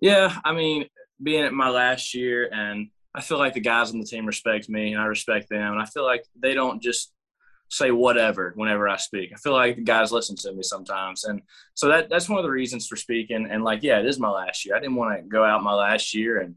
Yeah, 0.00 0.34
I 0.44 0.52
mean, 0.52 0.86
being 1.22 1.44
at 1.44 1.52
my 1.52 1.68
last 1.68 2.14
year, 2.14 2.48
and 2.52 2.88
I 3.14 3.20
feel 3.20 3.38
like 3.38 3.54
the 3.54 3.60
guys 3.60 3.90
on 3.90 3.98
the 3.98 4.06
team 4.06 4.26
respect 4.26 4.68
me, 4.68 4.92
and 4.92 5.02
I 5.02 5.06
respect 5.06 5.48
them, 5.48 5.72
and 5.72 5.82
I 5.82 5.86
feel 5.86 6.04
like 6.04 6.24
they 6.40 6.54
don't 6.54 6.80
just 6.80 7.12
say 7.68 7.90
whatever 7.90 8.52
whenever 8.56 8.88
I 8.88 8.96
speak. 8.96 9.30
I 9.32 9.36
feel 9.36 9.52
like 9.52 9.76
the 9.76 9.82
guys 9.82 10.12
listen 10.12 10.36
to 10.36 10.52
me 10.52 10.62
sometimes, 10.62 11.24
and 11.24 11.42
so 11.74 11.88
that 11.88 12.08
that's 12.10 12.28
one 12.28 12.38
of 12.38 12.44
the 12.44 12.50
reasons 12.50 12.86
for 12.86 12.96
speaking. 12.96 13.48
And 13.50 13.64
like, 13.64 13.82
yeah, 13.82 13.98
it 13.98 14.06
is 14.06 14.18
my 14.18 14.30
last 14.30 14.64
year. 14.64 14.76
I 14.76 14.80
didn't 14.80 14.96
want 14.96 15.16
to 15.16 15.22
go 15.28 15.44
out 15.44 15.62
my 15.62 15.74
last 15.74 16.14
year 16.14 16.40
and 16.40 16.54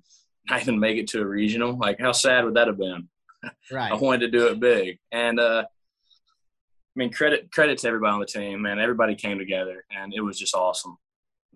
not 0.50 0.62
even 0.62 0.80
make 0.80 0.98
it 0.98 1.08
to 1.10 1.22
a 1.22 1.26
regional. 1.26 1.78
Like, 1.78 2.00
how 2.00 2.12
sad 2.12 2.46
would 2.46 2.56
that 2.56 2.68
have 2.68 2.78
been? 2.78 3.08
Right. 3.72 3.92
I 3.92 3.96
wanted 3.96 4.32
to 4.32 4.38
do 4.38 4.50
it 4.50 4.60
big, 4.60 5.00
and 5.12 5.40
uh, 5.40 5.64
I 5.66 6.94
mean, 6.96 7.12
credit 7.12 7.52
credit 7.52 7.80
to 7.80 7.88
everybody 7.88 8.14
on 8.14 8.20
the 8.20 8.26
team, 8.28 8.62
man. 8.62 8.80
Everybody 8.80 9.16
came 9.16 9.40
together, 9.40 9.84
and 9.90 10.14
it 10.14 10.22
was 10.22 10.38
just 10.38 10.54
awesome. 10.54 10.98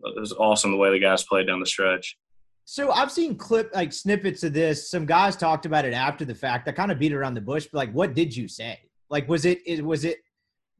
It 0.04 0.20
was 0.20 0.32
awesome 0.32 0.72
the 0.72 0.78
way 0.78 0.90
the 0.90 1.00
guys 1.00 1.24
played 1.24 1.46
down 1.46 1.60
the 1.60 1.66
stretch. 1.68 2.18
So 2.64 2.92
I've 2.92 3.12
seen 3.12 3.38
clip 3.38 3.70
like 3.76 3.94
snippets 3.94 4.44
of 4.44 4.54
this. 4.54 4.90
Some 4.90 5.06
guys 5.06 5.36
talked 5.36 5.68
about 5.68 5.86
it 5.86 5.94
after 5.94 6.26
the 6.26 6.34
fact. 6.34 6.68
I 6.68 6.72
kind 6.72 6.92
of 6.92 6.98
beat 6.98 7.14
around 7.14 7.36
the 7.36 7.42
bush, 7.42 7.68
but 7.72 7.78
like, 7.78 7.92
what 7.92 8.16
did 8.16 8.36
you 8.36 8.48
say? 8.48 8.80
Like, 9.10 9.28
was 9.30 9.46
it 9.46 9.84
was 9.84 10.06
it 10.06 10.20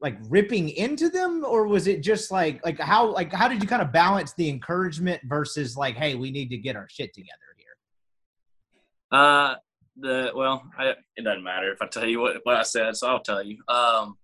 like 0.02 0.18
ripping 0.30 0.70
into 0.70 1.10
them, 1.10 1.44
or 1.46 1.68
was 1.68 1.88
it 1.88 2.02
just 2.02 2.32
like 2.32 2.64
like 2.66 2.80
how 2.80 3.12
like 3.12 3.32
how 3.32 3.48
did 3.48 3.62
you 3.62 3.68
kind 3.68 3.82
of 3.82 3.92
balance 3.92 4.34
the 4.34 4.50
encouragement 4.50 5.22
versus 5.26 5.78
like, 5.78 5.96
hey, 5.96 6.16
we 6.16 6.32
need 6.32 6.50
to 6.50 6.58
get 6.58 6.76
our 6.76 6.88
shit 6.90 7.14
together 7.14 7.32
here? 7.58 9.20
Uh, 9.20 9.56
the 9.98 10.32
well, 10.36 10.64
I, 10.78 10.94
it 11.16 11.24
doesn't 11.24 11.44
matter 11.44 11.72
if 11.72 11.82
I 11.82 11.88
tell 11.88 12.06
you 12.06 12.20
what 12.20 12.38
what 12.44 12.56
I 12.56 12.64
said, 12.64 12.96
so 12.98 13.08
I'll 13.08 13.20
tell 13.22 13.44
you. 13.44 13.58
Um, 13.68 14.18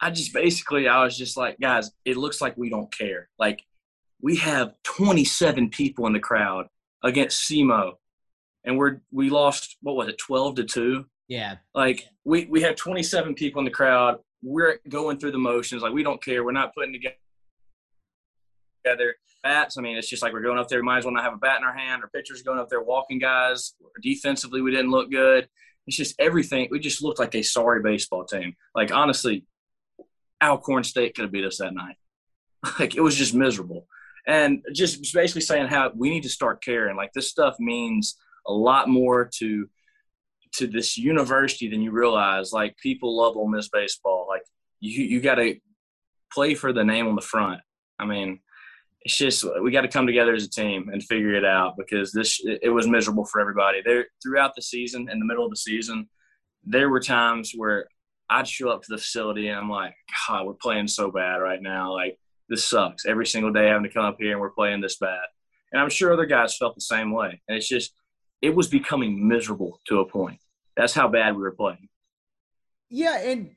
I 0.00 0.10
just 0.10 0.32
basically 0.32 0.88
I 0.88 1.04
was 1.04 1.16
just 1.16 1.36
like, 1.36 1.58
guys, 1.60 1.90
it 2.04 2.16
looks 2.16 2.40
like 2.40 2.56
we 2.56 2.70
don't 2.70 2.92
care. 2.96 3.28
Like 3.38 3.62
we 4.22 4.36
have 4.36 4.74
27 4.84 5.70
people 5.70 6.06
in 6.06 6.12
the 6.12 6.20
crowd 6.20 6.66
against 7.04 7.48
SEMO, 7.48 7.92
and 8.64 8.78
we're 8.78 9.00
we 9.12 9.30
lost 9.30 9.76
what 9.82 9.96
was 9.96 10.08
it 10.08 10.18
12 10.18 10.56
to 10.56 10.64
two. 10.64 11.06
Yeah. 11.30 11.56
Like 11.76 12.08
we 12.24 12.46
we 12.46 12.60
had 12.60 12.76
27 12.76 13.34
people 13.34 13.60
in 13.60 13.64
the 13.64 13.70
crowd. 13.70 14.18
We're 14.42 14.80
going 14.88 15.18
through 15.18 15.30
the 15.30 15.38
motions. 15.38 15.80
Like 15.80 15.92
we 15.92 16.02
don't 16.02 16.22
care. 16.22 16.44
We're 16.44 16.50
not 16.50 16.74
putting 16.74 16.92
together 18.84 19.14
bats. 19.44 19.78
I 19.78 19.80
mean, 19.80 19.96
it's 19.96 20.08
just 20.08 20.24
like 20.24 20.32
we're 20.32 20.42
going 20.42 20.58
up 20.58 20.66
there. 20.66 20.80
We 20.80 20.86
might 20.86 20.98
as 20.98 21.04
well 21.04 21.14
not 21.14 21.22
have 21.22 21.34
a 21.34 21.38
bat 21.38 21.58
in 21.58 21.64
our 21.64 21.72
hand. 21.72 22.02
Our 22.02 22.08
pitchers 22.08 22.42
going 22.42 22.58
up 22.58 22.68
there 22.68 22.82
walking 22.82 23.20
guys. 23.20 23.74
Defensively, 24.02 24.60
we 24.60 24.72
didn't 24.72 24.90
look 24.90 25.08
good. 25.08 25.48
It's 25.86 25.96
just 25.96 26.16
everything. 26.18 26.66
We 26.68 26.80
just 26.80 27.00
looked 27.00 27.20
like 27.20 27.36
a 27.36 27.42
sorry 27.42 27.80
baseball 27.80 28.24
team. 28.24 28.56
Like 28.74 28.92
honestly, 28.92 29.46
Alcorn 30.42 30.82
State 30.82 31.14
could 31.14 31.22
have 31.22 31.32
beat 31.32 31.44
us 31.44 31.58
that 31.58 31.72
night. 31.72 31.96
Like 32.78 32.96
it 32.96 33.00
was 33.00 33.14
just 33.14 33.34
miserable. 33.34 33.86
And 34.26 34.62
just 34.74 35.14
basically 35.14 35.40
saying 35.40 35.68
how 35.68 35.92
we 35.94 36.10
need 36.10 36.24
to 36.24 36.28
start 36.28 36.62
caring. 36.62 36.96
Like 36.96 37.12
this 37.14 37.30
stuff 37.30 37.54
means 37.58 38.18
a 38.46 38.52
lot 38.52 38.88
more 38.88 39.30
to 39.36 39.68
to 40.52 40.66
this 40.66 40.96
university 40.96 41.68
than 41.68 41.82
you 41.82 41.90
realize. 41.90 42.52
Like 42.52 42.76
people 42.78 43.16
love 43.16 43.36
Ole 43.36 43.48
Miss 43.48 43.68
baseball. 43.68 44.26
Like 44.28 44.42
you 44.80 45.04
you 45.04 45.20
got 45.20 45.36
to 45.36 45.56
play 46.32 46.54
for 46.54 46.72
the 46.72 46.84
name 46.84 47.06
on 47.06 47.14
the 47.14 47.20
front. 47.20 47.60
I 47.98 48.06
mean, 48.06 48.40
it's 49.02 49.16
just 49.16 49.44
we 49.62 49.70
got 49.70 49.82
to 49.82 49.88
come 49.88 50.06
together 50.06 50.34
as 50.34 50.44
a 50.44 50.50
team 50.50 50.90
and 50.92 51.02
figure 51.02 51.34
it 51.34 51.44
out 51.44 51.76
because 51.76 52.12
this 52.12 52.40
it 52.44 52.72
was 52.72 52.86
miserable 52.86 53.24
for 53.24 53.40
everybody. 53.40 53.80
There 53.84 54.06
throughout 54.22 54.54
the 54.54 54.62
season, 54.62 55.08
in 55.10 55.18
the 55.18 55.24
middle 55.24 55.44
of 55.44 55.50
the 55.50 55.56
season, 55.56 56.08
there 56.64 56.90
were 56.90 57.00
times 57.00 57.52
where 57.56 57.86
I'd 58.28 58.46
show 58.46 58.68
up 58.70 58.82
to 58.82 58.88
the 58.90 58.98
facility 58.98 59.48
and 59.48 59.58
I'm 59.58 59.70
like, 59.70 59.94
God, 60.28 60.46
we're 60.46 60.54
playing 60.54 60.88
so 60.88 61.10
bad 61.10 61.36
right 61.36 61.60
now. 61.60 61.92
Like 61.92 62.18
this 62.48 62.64
sucks. 62.64 63.06
Every 63.06 63.26
single 63.26 63.52
day 63.52 63.68
having 63.68 63.84
to 63.84 63.92
come 63.92 64.04
up 64.04 64.16
here 64.18 64.32
and 64.32 64.40
we're 64.40 64.50
playing 64.50 64.80
this 64.80 64.98
bad. 64.98 65.24
And 65.72 65.80
I'm 65.80 65.90
sure 65.90 66.12
other 66.12 66.26
guys 66.26 66.56
felt 66.56 66.74
the 66.74 66.80
same 66.80 67.12
way. 67.12 67.40
And 67.48 67.56
it's 67.56 67.68
just 67.68 67.92
it 68.42 68.54
was 68.54 68.68
becoming 68.68 69.26
miserable 69.26 69.80
to 69.88 70.00
a 70.00 70.06
point. 70.06 70.40
That's 70.76 70.94
how 70.94 71.08
bad 71.08 71.36
we 71.36 71.42
were 71.42 71.52
playing. 71.52 71.88
Yeah, 72.88 73.18
and 73.18 73.50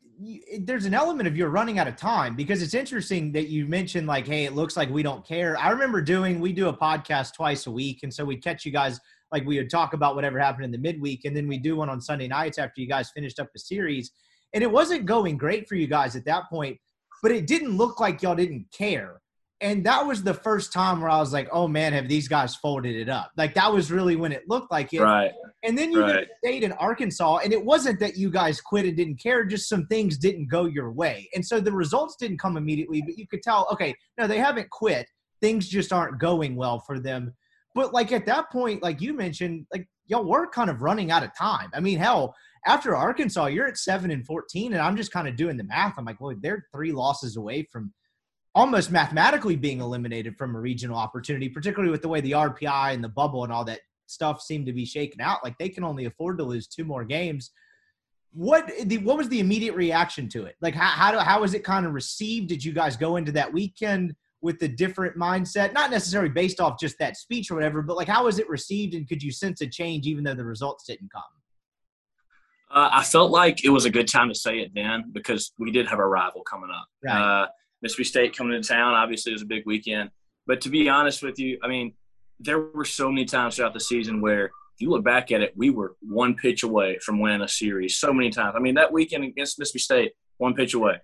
there's 0.59 0.85
an 0.85 0.93
element 0.93 1.27
of 1.27 1.35
you're 1.35 1.49
running 1.49 1.79
out 1.79 1.87
of 1.87 1.95
time 1.95 2.35
because 2.35 2.61
it's 2.61 2.73
interesting 2.73 3.31
that 3.31 3.49
you 3.49 3.65
mentioned 3.65 4.07
like 4.07 4.27
hey 4.27 4.45
it 4.45 4.53
looks 4.53 4.77
like 4.77 4.89
we 4.89 5.01
don't 5.01 5.25
care 5.27 5.57
i 5.57 5.69
remember 5.69 6.01
doing 6.01 6.39
we 6.39 6.53
do 6.53 6.69
a 6.69 6.77
podcast 6.77 7.33
twice 7.33 7.65
a 7.65 7.71
week 7.71 8.01
and 8.03 8.13
so 8.13 8.23
we'd 8.23 8.43
catch 8.43 8.63
you 8.63 8.71
guys 8.71 8.99
like 9.31 9.43
we 9.45 9.57
would 9.57 9.71
talk 9.71 9.93
about 9.93 10.15
whatever 10.15 10.37
happened 10.39 10.65
in 10.65 10.71
the 10.71 10.77
midweek 10.77 11.25
and 11.25 11.35
then 11.35 11.47
we 11.47 11.57
do 11.57 11.75
one 11.75 11.89
on 11.89 11.99
sunday 11.99 12.27
nights 12.27 12.59
after 12.59 12.79
you 12.79 12.87
guys 12.87 13.09
finished 13.11 13.39
up 13.39 13.51
the 13.53 13.59
series 13.59 14.11
and 14.53 14.63
it 14.63 14.71
wasn't 14.71 15.05
going 15.05 15.35
great 15.35 15.67
for 15.67 15.75
you 15.75 15.87
guys 15.87 16.15
at 16.15 16.25
that 16.25 16.43
point 16.49 16.77
but 17.23 17.31
it 17.31 17.47
didn't 17.47 17.75
look 17.75 17.99
like 17.99 18.21
y'all 18.21 18.35
didn't 18.35 18.65
care 18.71 19.19
and 19.63 19.85
that 19.85 20.05
was 20.05 20.21
the 20.21 20.33
first 20.33 20.73
time 20.73 20.99
where 20.99 21.09
I 21.09 21.19
was 21.19 21.31
like, 21.31 21.47
"Oh 21.51 21.69
man, 21.69 21.93
have 21.93 22.09
these 22.09 22.27
guys 22.27 22.53
folded 22.53 22.95
it 22.95 23.07
up?" 23.07 23.31
Like 23.37 23.53
that 23.55 23.71
was 23.71 23.91
really 23.91 24.17
when 24.17 24.33
it 24.33 24.43
looked 24.47 24.69
like 24.69 24.93
it. 24.93 25.01
Right. 25.01 25.31
And 25.63 25.77
then 25.77 25.91
you 25.93 26.01
right. 26.01 26.27
stayed 26.43 26.63
in 26.63 26.73
Arkansas, 26.73 27.37
and 27.37 27.53
it 27.53 27.63
wasn't 27.63 27.99
that 28.01 28.17
you 28.17 28.29
guys 28.29 28.59
quit 28.59 28.85
and 28.85 28.97
didn't 28.97 29.23
care; 29.23 29.45
just 29.45 29.69
some 29.69 29.87
things 29.87 30.17
didn't 30.17 30.49
go 30.49 30.65
your 30.65 30.91
way, 30.91 31.29
and 31.33 31.45
so 31.45 31.61
the 31.61 31.71
results 31.71 32.17
didn't 32.19 32.39
come 32.39 32.57
immediately. 32.57 33.01
But 33.01 33.17
you 33.17 33.25
could 33.25 33.41
tell, 33.41 33.67
okay, 33.71 33.95
no, 34.17 34.27
they 34.27 34.37
haven't 34.37 34.69
quit. 34.69 35.07
Things 35.41 35.67
just 35.67 35.93
aren't 35.93 36.19
going 36.19 36.57
well 36.57 36.79
for 36.79 36.99
them. 36.99 37.33
But 37.73 37.93
like 37.93 38.11
at 38.11 38.25
that 38.25 38.51
point, 38.51 38.83
like 38.83 39.01
you 39.01 39.13
mentioned, 39.13 39.65
like 39.71 39.87
y'all 40.07 40.25
were 40.25 40.47
kind 40.47 40.69
of 40.69 40.81
running 40.81 41.09
out 41.09 41.23
of 41.23 41.35
time. 41.37 41.69
I 41.73 41.79
mean, 41.79 41.99
hell, 41.99 42.35
after 42.67 42.95
Arkansas, 42.97 43.45
you're 43.45 43.67
at 43.67 43.77
seven 43.77 44.11
and 44.11 44.25
fourteen, 44.25 44.73
and 44.73 44.81
I'm 44.81 44.97
just 44.97 45.13
kind 45.13 45.29
of 45.29 45.37
doing 45.37 45.55
the 45.55 45.63
math. 45.63 45.95
I'm 45.97 46.03
like, 46.03 46.19
well, 46.19 46.35
they're 46.37 46.67
three 46.73 46.91
losses 46.91 47.37
away 47.37 47.65
from 47.71 47.93
almost 48.55 48.91
mathematically 48.91 49.55
being 49.55 49.81
eliminated 49.81 50.37
from 50.37 50.55
a 50.55 50.59
regional 50.59 50.97
opportunity, 50.97 51.49
particularly 51.49 51.91
with 51.91 52.01
the 52.01 52.07
way 52.07 52.21
the 52.21 52.31
RPI 52.31 52.93
and 52.93 53.03
the 53.03 53.09
bubble 53.09 53.43
and 53.43 53.51
all 53.51 53.65
that 53.65 53.79
stuff 54.05 54.41
seem 54.41 54.65
to 54.65 54.73
be 54.73 54.85
shaken 54.85 55.21
out. 55.21 55.43
Like 55.43 55.57
they 55.57 55.69
can 55.69 55.83
only 55.83 56.05
afford 56.05 56.37
to 56.37 56.43
lose 56.43 56.67
two 56.67 56.85
more 56.85 57.03
games. 57.03 57.51
What 58.31 58.71
the 58.85 58.97
what 58.99 59.17
was 59.17 59.29
the 59.29 59.39
immediate 59.39 59.75
reaction 59.75 60.27
to 60.29 60.45
it? 60.45 60.55
Like 60.61 60.73
how 60.73 60.87
how, 60.87 61.11
do, 61.11 61.17
how 61.19 61.41
was 61.41 61.53
it 61.53 61.63
kind 61.63 61.85
of 61.85 61.93
received? 61.93 62.47
Did 62.47 62.63
you 62.63 62.73
guys 62.73 62.97
go 62.97 63.15
into 63.15 63.31
that 63.33 63.51
weekend 63.51 64.15
with 64.41 64.61
a 64.61 64.67
different 64.67 65.15
mindset, 65.15 65.71
not 65.71 65.89
necessarily 65.89 66.29
based 66.29 66.59
off 66.59 66.79
just 66.79 66.99
that 66.99 67.15
speech 67.15 67.49
or 67.49 67.55
whatever, 67.55 67.81
but 67.81 67.95
like 67.95 68.07
how 68.07 68.25
was 68.25 68.39
it 68.39 68.49
received, 68.49 68.93
and 68.93 69.07
could 69.07 69.23
you 69.23 69.31
sense 69.31 69.61
a 69.61 69.67
change 69.67 70.05
even 70.05 70.23
though 70.23 70.33
the 70.33 70.45
results 70.45 70.85
didn't 70.85 71.11
come? 71.11 71.23
Uh, 72.71 72.89
I 72.91 73.03
felt 73.03 73.29
like 73.29 73.63
it 73.63 73.69
was 73.69 73.85
a 73.85 73.89
good 73.89 74.07
time 74.07 74.29
to 74.29 74.35
say 74.35 74.57
it 74.57 74.71
then 74.73 75.11
because 75.11 75.53
we 75.59 75.69
did 75.69 75.87
have 75.87 75.99
a 75.99 76.07
rival 76.07 76.41
coming 76.41 76.71
up. 76.71 76.87
Right. 77.03 77.43
Uh, 77.43 77.47
Mississippi 77.83 78.05
State 78.05 78.35
coming 78.35 78.59
to 78.59 78.67
town. 78.67 78.93
Obviously, 78.93 79.33
it 79.33 79.35
was 79.35 79.41
a 79.43 79.45
big 79.45 79.65
weekend. 79.65 80.09
But 80.47 80.61
to 80.61 80.69
be 80.69 80.89
honest 80.89 81.21
with 81.21 81.37
you, 81.37 81.59
I 81.61 81.67
mean, 81.67 81.93
there 82.39 82.59
were 82.59 82.85
so 82.85 83.09
many 83.09 83.25
times 83.25 83.57
throughout 83.57 83.73
the 83.73 83.79
season 83.79 84.21
where 84.21 84.45
if 84.45 84.79
you 84.79 84.89
look 84.89 85.03
back 85.03 85.31
at 85.31 85.41
it, 85.41 85.53
we 85.55 85.69
were 85.69 85.95
one 86.01 86.35
pitch 86.35 86.63
away 86.63 86.97
from 86.99 87.19
winning 87.19 87.41
a 87.41 87.47
series 87.47 87.97
so 87.97 88.11
many 88.11 88.31
times. 88.31 88.55
I 88.57 88.59
mean, 88.59 88.75
that 88.75 88.91
weekend 88.91 89.25
against 89.25 89.59
Mississippi 89.59 89.79
State, 89.79 90.11
one 90.37 90.55
pitch 90.55 90.73
away. 90.73 90.95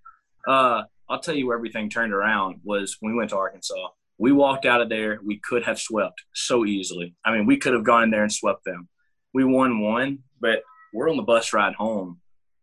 Uh, 0.48 0.84
I'll 1.10 1.20
tell 1.20 1.36
you 1.36 1.48
where 1.48 1.58
everything 1.58 1.90
turned 1.90 2.14
around 2.14 2.62
was 2.64 2.98
when 3.00 3.12
we 3.12 3.18
went 3.18 3.30
to 3.32 3.38
Arkansas. 3.38 3.90
We 4.18 4.32
walked 4.32 4.66
out 4.66 4.82
of 4.82 4.90
there. 4.90 5.20
We 5.24 5.40
could 5.40 5.64
have 5.64 5.80
swept 5.80 6.24
so 6.34 6.66
easily. 6.66 7.14
I 7.24 7.36
mean, 7.36 7.46
we 7.46 7.58
could 7.58 7.74
have 7.74 7.84
gone 7.84 8.04
in 8.04 8.10
there 8.10 8.24
and 8.24 8.32
swept 8.32 8.64
them. 8.66 8.88
We 9.34 9.44
won 9.44 9.82
one, 9.82 10.20
but 10.40 10.64
we're 10.94 11.10
on 11.10 11.18
the 11.18 11.24
bus 11.24 11.54
ride 11.54 11.76
home, 11.76 12.20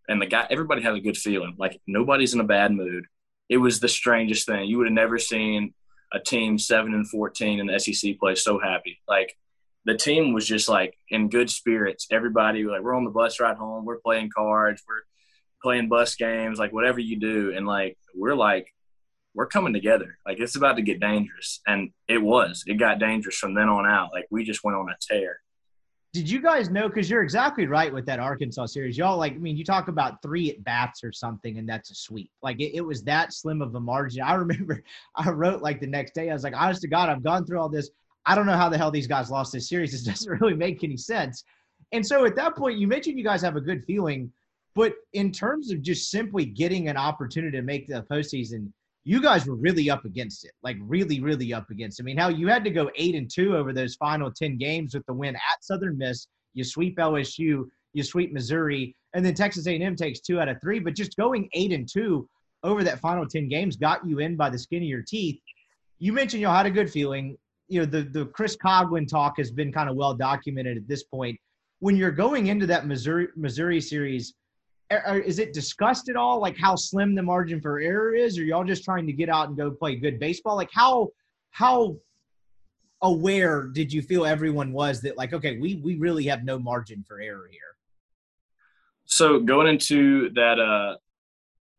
and 0.08 0.20
the 0.20 0.26
guy, 0.26 0.46
everybody 0.50 0.82
has 0.82 0.96
a 0.96 1.00
good 1.00 1.16
feeling. 1.16 1.54
Like 1.58 1.80
nobody's 1.86 2.34
in 2.34 2.40
a 2.40 2.44
bad 2.44 2.72
mood 2.72 3.06
it 3.48 3.58
was 3.58 3.80
the 3.80 3.88
strangest 3.88 4.46
thing. 4.46 4.68
You 4.68 4.78
would 4.78 4.88
have 4.88 4.94
never 4.94 5.18
seen 5.18 5.74
a 6.12 6.20
team 6.20 6.58
seven 6.58 6.94
and 6.94 7.08
fourteen 7.08 7.60
in 7.60 7.66
the 7.66 7.78
SEC 7.78 8.18
play 8.18 8.34
so 8.34 8.58
happy. 8.58 9.00
Like 9.08 9.36
the 9.84 9.96
team 9.96 10.32
was 10.32 10.46
just 10.46 10.68
like 10.68 10.96
in 11.08 11.28
good 11.28 11.50
spirits. 11.50 12.06
Everybody 12.10 12.64
like 12.64 12.82
we're 12.82 12.94
on 12.94 13.04
the 13.04 13.10
bus 13.10 13.40
ride 13.40 13.56
home. 13.56 13.84
We're 13.84 14.00
playing 14.00 14.30
cards. 14.34 14.82
We're 14.86 15.02
playing 15.62 15.88
bus 15.88 16.14
games. 16.16 16.58
Like 16.58 16.72
whatever 16.72 17.00
you 17.00 17.18
do, 17.18 17.52
and 17.56 17.66
like 17.66 17.96
we're 18.14 18.34
like 18.34 18.72
we're 19.34 19.46
coming 19.46 19.72
together. 19.72 20.18
Like 20.26 20.40
it's 20.40 20.56
about 20.56 20.76
to 20.76 20.82
get 20.82 21.00
dangerous, 21.00 21.60
and 21.66 21.90
it 22.08 22.18
was. 22.18 22.64
It 22.66 22.74
got 22.74 22.98
dangerous 22.98 23.36
from 23.36 23.54
then 23.54 23.68
on 23.68 23.86
out. 23.86 24.10
Like 24.12 24.26
we 24.30 24.44
just 24.44 24.64
went 24.64 24.76
on 24.76 24.88
a 24.88 24.96
tear 25.00 25.40
did 26.16 26.30
you 26.30 26.40
guys 26.40 26.70
know? 26.70 26.88
Because 26.88 27.10
you're 27.10 27.22
exactly 27.22 27.66
right 27.66 27.92
with 27.92 28.06
that 28.06 28.18
Arkansas 28.18 28.64
series. 28.64 28.96
Y'all 28.96 29.18
like, 29.18 29.34
I 29.34 29.36
mean, 29.36 29.54
you 29.54 29.64
talk 29.64 29.88
about 29.88 30.22
three 30.22 30.50
at 30.50 30.64
bats 30.64 31.04
or 31.04 31.12
something, 31.12 31.58
and 31.58 31.68
that's 31.68 31.90
a 31.90 31.94
sweep. 31.94 32.30
Like 32.42 32.58
it, 32.58 32.74
it, 32.74 32.80
was 32.80 33.02
that 33.02 33.34
slim 33.34 33.60
of 33.60 33.74
a 33.74 33.80
margin. 33.80 34.22
I 34.22 34.32
remember 34.44 34.82
I 35.14 35.28
wrote 35.28 35.60
like 35.60 35.78
the 35.78 35.86
next 35.86 36.14
day. 36.14 36.30
I 36.30 36.32
was 36.32 36.42
like, 36.42 36.56
honest 36.56 36.80
to 36.80 36.88
God, 36.88 37.10
I've 37.10 37.22
gone 37.22 37.44
through 37.44 37.60
all 37.60 37.68
this. 37.68 37.90
I 38.24 38.34
don't 38.34 38.46
know 38.46 38.56
how 38.56 38.70
the 38.70 38.78
hell 38.78 38.90
these 38.90 39.06
guys 39.06 39.30
lost 39.30 39.52
this 39.52 39.68
series. 39.68 39.92
This 39.92 40.02
doesn't 40.10 40.40
really 40.40 40.54
make 40.54 40.82
any 40.82 40.96
sense. 40.96 41.44
And 41.92 42.04
so 42.04 42.24
at 42.24 42.34
that 42.36 42.56
point, 42.56 42.78
you 42.78 42.86
mentioned 42.86 43.18
you 43.18 43.24
guys 43.24 43.42
have 43.42 43.56
a 43.56 43.60
good 43.60 43.84
feeling, 43.84 44.32
but 44.74 44.94
in 45.12 45.32
terms 45.32 45.70
of 45.70 45.82
just 45.82 46.10
simply 46.10 46.46
getting 46.46 46.88
an 46.88 46.96
opportunity 46.96 47.58
to 47.58 47.62
make 47.62 47.88
the 47.88 48.06
postseason, 48.10 48.72
you 49.06 49.22
guys 49.22 49.46
were 49.46 49.54
really 49.54 49.88
up 49.88 50.04
against 50.04 50.44
it, 50.44 50.50
like 50.64 50.76
really, 50.80 51.20
really 51.20 51.54
up 51.54 51.70
against. 51.70 52.00
It. 52.00 52.02
I 52.02 52.04
mean, 52.04 52.16
how 52.16 52.28
you 52.28 52.48
had 52.48 52.64
to 52.64 52.70
go 52.70 52.90
eight 52.96 53.14
and 53.14 53.30
two 53.30 53.56
over 53.56 53.72
those 53.72 53.94
final 53.94 54.32
ten 54.32 54.58
games 54.58 54.94
with 54.94 55.06
the 55.06 55.12
win 55.12 55.36
at 55.36 55.62
Southern 55.64 55.96
Miss. 55.96 56.26
You 56.54 56.64
sweep 56.64 56.98
LSU, 56.98 57.68
you 57.92 58.02
sweep 58.02 58.32
Missouri, 58.32 58.96
and 59.14 59.24
then 59.24 59.32
Texas 59.32 59.68
A&M 59.68 59.94
takes 59.94 60.18
two 60.18 60.40
out 60.40 60.48
of 60.48 60.60
three. 60.60 60.80
But 60.80 60.96
just 60.96 61.16
going 61.16 61.48
eight 61.52 61.72
and 61.72 61.88
two 61.88 62.28
over 62.64 62.82
that 62.82 62.98
final 62.98 63.24
ten 63.24 63.48
games 63.48 63.76
got 63.76 64.04
you 64.04 64.18
in 64.18 64.34
by 64.34 64.50
the 64.50 64.58
skin 64.58 64.82
of 64.82 64.88
your 64.88 65.02
teeth. 65.02 65.40
You 66.00 66.12
mentioned 66.12 66.40
you 66.40 66.48
had 66.48 66.66
a 66.66 66.70
good 66.70 66.90
feeling. 66.90 67.38
You 67.68 67.80
know, 67.80 67.86
the 67.86 68.02
the 68.02 68.26
Chris 68.26 68.56
Coglin 68.56 69.06
talk 69.06 69.34
has 69.38 69.52
been 69.52 69.72
kind 69.72 69.88
of 69.88 69.94
well 69.94 70.14
documented 70.14 70.78
at 70.78 70.88
this 70.88 71.04
point. 71.04 71.38
When 71.78 71.94
you're 71.94 72.10
going 72.10 72.48
into 72.48 72.66
that 72.66 72.88
Missouri 72.88 73.28
Missouri 73.36 73.80
series 73.80 74.34
is 74.90 75.38
it 75.38 75.52
discussed 75.52 76.08
at 76.08 76.16
all 76.16 76.40
like 76.40 76.56
how 76.56 76.76
slim 76.76 77.14
the 77.14 77.22
margin 77.22 77.60
for 77.60 77.80
error 77.80 78.14
is? 78.14 78.38
Or 78.38 78.44
y'all 78.44 78.64
just 78.64 78.84
trying 78.84 79.06
to 79.06 79.12
get 79.12 79.28
out 79.28 79.48
and 79.48 79.56
go 79.56 79.70
play 79.70 79.96
good 79.96 80.18
baseball? 80.18 80.56
Like 80.56 80.70
how 80.72 81.10
how 81.50 81.96
aware 83.02 83.64
did 83.64 83.92
you 83.92 84.02
feel 84.02 84.24
everyone 84.24 84.72
was 84.72 85.00
that 85.02 85.16
like 85.16 85.32
okay 85.32 85.58
we 85.58 85.76
we 85.76 85.96
really 85.96 86.24
have 86.24 86.44
no 86.44 86.58
margin 86.58 87.04
for 87.06 87.20
error 87.20 87.48
here? 87.50 87.60
So 89.06 89.40
going 89.40 89.66
into 89.66 90.30
that 90.30 90.58
uh 90.58 90.96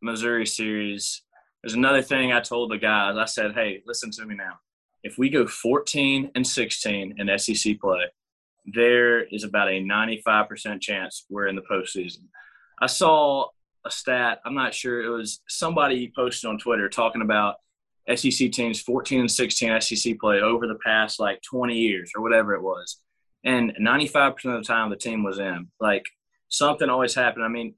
missouri 0.01 0.45
series 0.45 1.23
there's 1.63 1.73
another 1.73 2.03
thing 2.03 2.31
i 2.31 2.39
told 2.39 2.69
the 2.69 2.77
guys. 2.77 3.17
I 3.17 3.25
said 3.25 3.53
hey 3.53 3.83
listen 3.85 4.11
to 4.11 4.25
me 4.25 4.35
now. 4.35 4.59
If 5.03 5.17
we 5.17 5.29
go 5.29 5.47
14 5.47 6.31
and 6.35 6.45
16 6.45 7.15
in 7.17 7.39
sec 7.39 7.79
play 7.79 8.05
there 8.65 9.23
is 9.23 9.45
about 9.45 9.69
a 9.69 9.81
95% 9.81 10.81
chance 10.81 11.25
we're 11.29 11.47
in 11.47 11.55
the 11.55 11.61
postseason 11.61 12.25
I 12.79 12.87
saw 12.87 13.47
a 13.85 13.91
stat. 13.91 14.39
I'm 14.45 14.55
not 14.55 14.73
sure 14.73 15.03
it 15.03 15.09
was 15.09 15.41
somebody 15.47 16.11
posted 16.15 16.49
on 16.49 16.57
Twitter 16.57 16.89
talking 16.89 17.21
about 17.21 17.55
SEC 18.13 18.51
teams 18.51 18.79
14 18.81 19.21
and 19.21 19.31
16 19.31 19.81
SEC 19.81 20.19
play 20.19 20.39
over 20.39 20.67
the 20.67 20.79
past 20.85 21.19
like 21.19 21.41
20 21.41 21.75
years 21.75 22.11
or 22.15 22.21
whatever 22.21 22.53
it 22.53 22.61
was, 22.61 22.99
and 23.43 23.73
95% 23.81 24.33
of 24.45 24.63
the 24.63 24.67
time 24.67 24.89
the 24.89 24.95
team 24.95 25.23
was 25.23 25.39
in. 25.39 25.67
Like 25.79 26.05
something 26.49 26.89
always 26.89 27.15
happened. 27.15 27.43
I 27.43 27.49
mean, 27.49 27.75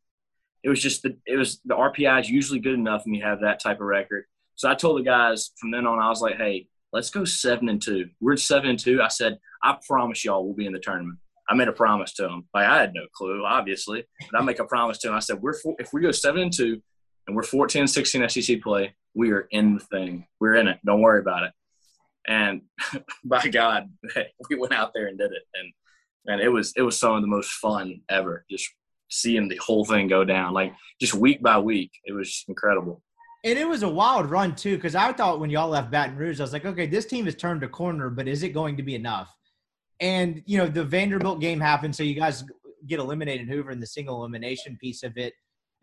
it 0.63 0.69
was 0.69 0.81
just 0.81 1.03
the 1.03 1.17
it 1.25 1.37
was 1.37 1.59
the 1.65 1.75
RPI 1.75 2.21
is 2.21 2.29
usually 2.29 2.59
good 2.59 2.75
enough 2.75 3.05
when 3.05 3.15
you 3.15 3.23
have 3.23 3.41
that 3.41 3.61
type 3.61 3.77
of 3.77 3.87
record. 3.87 4.25
So 4.55 4.69
I 4.69 4.75
told 4.75 4.99
the 4.99 5.03
guys 5.03 5.51
from 5.57 5.71
then 5.71 5.87
on, 5.87 5.99
I 5.99 6.09
was 6.09 6.21
like, 6.21 6.35
hey, 6.35 6.67
let's 6.91 7.09
go 7.09 7.23
seven 7.23 7.69
and 7.69 7.81
two. 7.81 8.09
We're 8.19 8.35
seven 8.35 8.71
and 8.71 8.79
two. 8.79 9.01
I 9.01 9.07
said, 9.07 9.39
I 9.63 9.77
promise 9.87 10.25
y'all 10.25 10.43
we'll 10.43 10.53
be 10.53 10.65
in 10.65 10.73
the 10.73 10.79
tournament. 10.79 11.19
I 11.49 11.55
made 11.55 11.67
a 11.67 11.73
promise 11.73 12.13
to 12.13 12.27
him. 12.27 12.47
Like 12.53 12.67
I 12.67 12.79
had 12.79 12.93
no 12.93 13.07
clue, 13.11 13.43
obviously, 13.45 14.03
but 14.31 14.39
I 14.39 14.43
make 14.43 14.59
a 14.59 14.65
promise 14.65 14.99
to 14.99 15.09
him. 15.09 15.15
I 15.15 15.19
said, 15.19 15.41
"We're 15.41 15.53
four, 15.53 15.75
if 15.79 15.91
we 15.91 16.01
go 16.01 16.11
seven 16.11 16.43
and 16.43 16.53
two, 16.53 16.81
and 17.27 17.35
we're 17.35 17.43
14 17.43 17.87
16 17.87 18.29
SEC 18.29 18.61
play, 18.61 18.95
we 19.15 19.31
are 19.31 19.47
in 19.51 19.75
the 19.75 19.79
thing. 19.79 20.27
We're 20.39 20.55
in 20.55 20.67
it. 20.67 20.79
Don't 20.85 21.01
worry 21.01 21.21
about 21.21 21.43
it." 21.43 21.51
And 22.27 22.61
by 23.23 23.47
God, 23.47 23.89
we 24.49 24.57
went 24.57 24.73
out 24.73 24.91
there 24.93 25.07
and 25.07 25.17
did 25.17 25.31
it, 25.31 25.43
and 25.55 25.73
and 26.27 26.41
it 26.41 26.49
was 26.49 26.73
it 26.75 26.83
was 26.83 26.99
some 26.99 27.15
of 27.15 27.21
the 27.21 27.27
most 27.27 27.51
fun 27.53 28.01
ever. 28.09 28.45
Just 28.49 28.69
seeing 29.09 29.47
the 29.47 29.57
whole 29.57 29.85
thing 29.85 30.07
go 30.07 30.23
down, 30.23 30.53
like 30.53 30.73
just 31.01 31.15
week 31.15 31.41
by 31.41 31.57
week, 31.57 31.91
it 32.05 32.13
was 32.13 32.45
incredible. 32.47 33.01
And 33.43 33.57
it 33.57 33.67
was 33.67 33.83
a 33.83 33.89
wild 33.89 34.29
run 34.29 34.55
too, 34.55 34.75
because 34.75 34.95
I 34.95 35.13
thought 35.13 35.39
when 35.39 35.49
y'all 35.49 35.69
left 35.69 35.89
Baton 35.89 36.17
Rouge, 36.17 36.39
I 36.39 36.43
was 36.43 36.51
like, 36.51 36.65
okay, 36.65 36.85
this 36.85 37.05
team 37.05 37.25
has 37.25 37.35
turned 37.35 37.63
a 37.63 37.69
corner, 37.69 38.09
but 38.09 38.27
is 38.27 38.43
it 38.43 38.49
going 38.49 38.75
to 38.77 38.83
be 38.83 38.95
enough? 38.95 39.33
And 39.99 40.41
you 40.45 40.57
know, 40.57 40.67
the 40.67 40.83
Vanderbilt 40.83 41.41
game 41.41 41.59
happened, 41.59 41.95
so 41.95 42.03
you 42.03 42.15
guys 42.15 42.43
get 42.87 42.99
eliminated 42.99 43.49
Hoover 43.49 43.71
in 43.71 43.79
the 43.79 43.87
single 43.87 44.17
elimination 44.17 44.77
piece 44.79 45.03
of 45.03 45.17
it, 45.17 45.33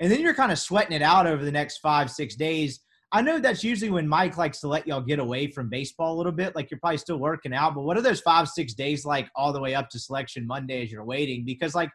and 0.01 0.11
then 0.11 0.21
you're 0.21 0.35
kind 0.35 0.53
of 0.53 0.59
sweating 0.59 0.97
it 0.97 1.03
out 1.03 1.27
over 1.27 1.45
the 1.45 1.53
next 1.53 1.79
five, 1.79 2.11
six 2.11 2.35
days. 2.35 2.81
I 3.13 3.23
know 3.23 3.39
that's 3.39 3.63
usually 3.63 3.91
when 3.91 4.09
Mike 4.09 4.37
likes 4.37 4.61
to 4.61 4.69
let 4.69 4.87
y'all 4.87 5.01
get 5.01 5.21
away 5.21 5.51
from 5.51 5.71
baseball 5.71 6.15
a 6.15 6.19
little 6.19 6.33
bit. 6.33 6.57
Like 6.57 6.71
you're 6.71 6.81
probably 6.81 6.99
still 6.99 7.19
working 7.19 7.55
out, 7.55 7.75
but 7.75 7.83
what 7.83 7.97
are 7.97 8.03
those 8.03 8.21
five, 8.21 8.49
six 8.49 8.75
days 8.75 9.05
like 9.05 9.29
all 9.37 9.53
the 9.53 9.61
way 9.61 9.75
up 9.75 9.89
to 9.91 9.99
selection 9.99 10.47
Monday 10.47 10.83
as 10.83 10.91
you're 10.91 11.05
waiting? 11.05 11.45
Because 11.45 11.75
like 11.75 11.91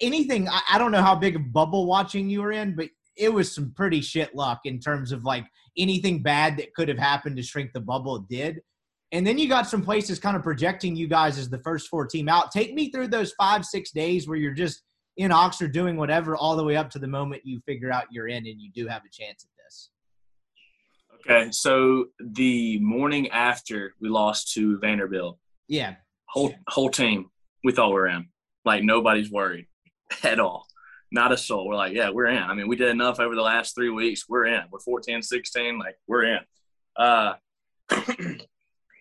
anything, 0.00 0.48
I, 0.48 0.60
I 0.70 0.78
don't 0.78 0.90
know 0.90 1.02
how 1.02 1.14
big 1.14 1.36
of 1.36 1.52
bubble 1.52 1.86
watching 1.86 2.30
you 2.30 2.40
were 2.40 2.52
in, 2.52 2.74
but 2.74 2.88
it 3.16 3.32
was 3.32 3.54
some 3.54 3.72
pretty 3.76 4.00
shit 4.00 4.34
luck 4.34 4.60
in 4.64 4.80
terms 4.80 5.12
of 5.12 5.24
like 5.24 5.44
anything 5.76 6.22
bad 6.22 6.56
that 6.56 6.74
could 6.74 6.88
have 6.88 6.98
happened 6.98 7.36
to 7.36 7.42
shrink 7.42 7.72
the 7.72 7.80
bubble 7.80 8.18
did. 8.20 8.60
And 9.12 9.26
then 9.26 9.38
you 9.38 9.48
got 9.48 9.68
some 9.68 9.82
places 9.82 10.18
kind 10.18 10.36
of 10.36 10.42
projecting 10.42 10.96
you 10.96 11.06
guys 11.06 11.38
as 11.38 11.50
the 11.50 11.58
first 11.58 11.88
four 11.88 12.06
team 12.06 12.28
out. 12.28 12.50
Take 12.50 12.74
me 12.74 12.90
through 12.90 13.08
those 13.08 13.32
five, 13.32 13.64
six 13.64 13.90
days 13.90 14.26
where 14.26 14.38
you're 14.38 14.52
just 14.52 14.82
in 15.18 15.30
Oxford 15.30 15.72
doing 15.72 15.96
whatever 15.96 16.34
all 16.34 16.56
the 16.56 16.64
way 16.64 16.76
up 16.76 16.88
to 16.90 16.98
the 16.98 17.06
moment 17.06 17.42
you 17.44 17.60
figure 17.66 17.92
out 17.92 18.04
you're 18.10 18.28
in 18.28 18.46
and 18.46 18.60
you 18.60 18.70
do 18.74 18.86
have 18.86 19.02
a 19.04 19.10
chance 19.10 19.44
at 19.44 19.50
this. 19.64 19.90
Okay, 21.20 21.50
so 21.52 22.06
the 22.18 22.80
morning 22.80 23.28
after 23.30 23.94
we 24.00 24.08
lost 24.08 24.54
to 24.54 24.78
Vanderbilt, 24.78 25.38
yeah, 25.68 25.94
whole 26.24 26.52
whole 26.66 26.88
team 26.88 27.30
we 27.62 27.72
thought 27.72 27.88
we 27.88 27.94
were 27.94 28.08
in. 28.08 28.26
Like 28.64 28.82
nobody's 28.82 29.30
worried 29.30 29.66
at 30.24 30.40
all 30.40 30.66
not 31.12 31.30
a 31.30 31.36
soul. 31.36 31.68
We're 31.68 31.76
like, 31.76 31.92
yeah, 31.92 32.10
we're 32.10 32.26
in. 32.26 32.42
I 32.42 32.54
mean, 32.54 32.66
we 32.66 32.76
did 32.76 32.88
enough 32.88 33.20
over 33.20 33.34
the 33.34 33.42
last 33.42 33.74
three 33.74 33.90
weeks. 33.90 34.24
We're 34.28 34.46
in. 34.46 34.62
We're 34.70 34.80
14, 34.80 35.22
16. 35.22 35.78
Like, 35.78 35.96
we're 36.08 36.24
in. 36.24 36.40
Uh, 36.96 37.34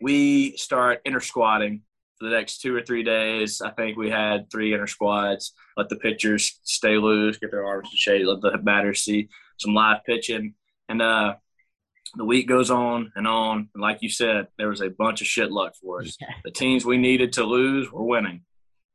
we 0.01 0.57
start 0.57 1.01
inter 1.05 1.19
squatting 1.19 1.81
for 2.17 2.29
the 2.29 2.35
next 2.35 2.61
two 2.61 2.75
or 2.75 2.81
three 2.81 3.03
days. 3.03 3.61
I 3.61 3.71
think 3.71 3.97
we 3.97 4.09
had 4.09 4.49
three 4.51 4.73
inter 4.73 4.87
squads. 4.87 5.53
Let 5.77 5.89
the 5.89 5.95
pitchers 5.95 6.59
stay 6.63 6.97
loose, 6.97 7.37
get 7.37 7.51
their 7.51 7.65
arms 7.65 7.89
to 7.91 7.97
shade, 7.97 8.25
let 8.25 8.41
the 8.41 8.57
batters 8.57 9.03
see 9.03 9.29
some 9.57 9.73
live 9.73 10.03
pitching. 10.05 10.55
And 10.89 11.01
uh, 11.01 11.35
the 12.15 12.25
week 12.25 12.47
goes 12.47 12.69
on 12.69 13.11
and 13.15 13.27
on. 13.27 13.69
And 13.73 13.81
like 13.81 13.99
you 14.01 14.09
said, 14.09 14.47
there 14.57 14.69
was 14.69 14.81
a 14.81 14.89
bunch 14.89 15.21
of 15.21 15.27
shit 15.27 15.51
luck 15.51 15.73
for 15.81 16.01
us. 16.01 16.17
Yeah. 16.19 16.27
The 16.43 16.51
teams 16.51 16.85
we 16.85 16.97
needed 16.97 17.33
to 17.33 17.43
lose 17.43 17.91
were 17.91 18.03
winning 18.03 18.43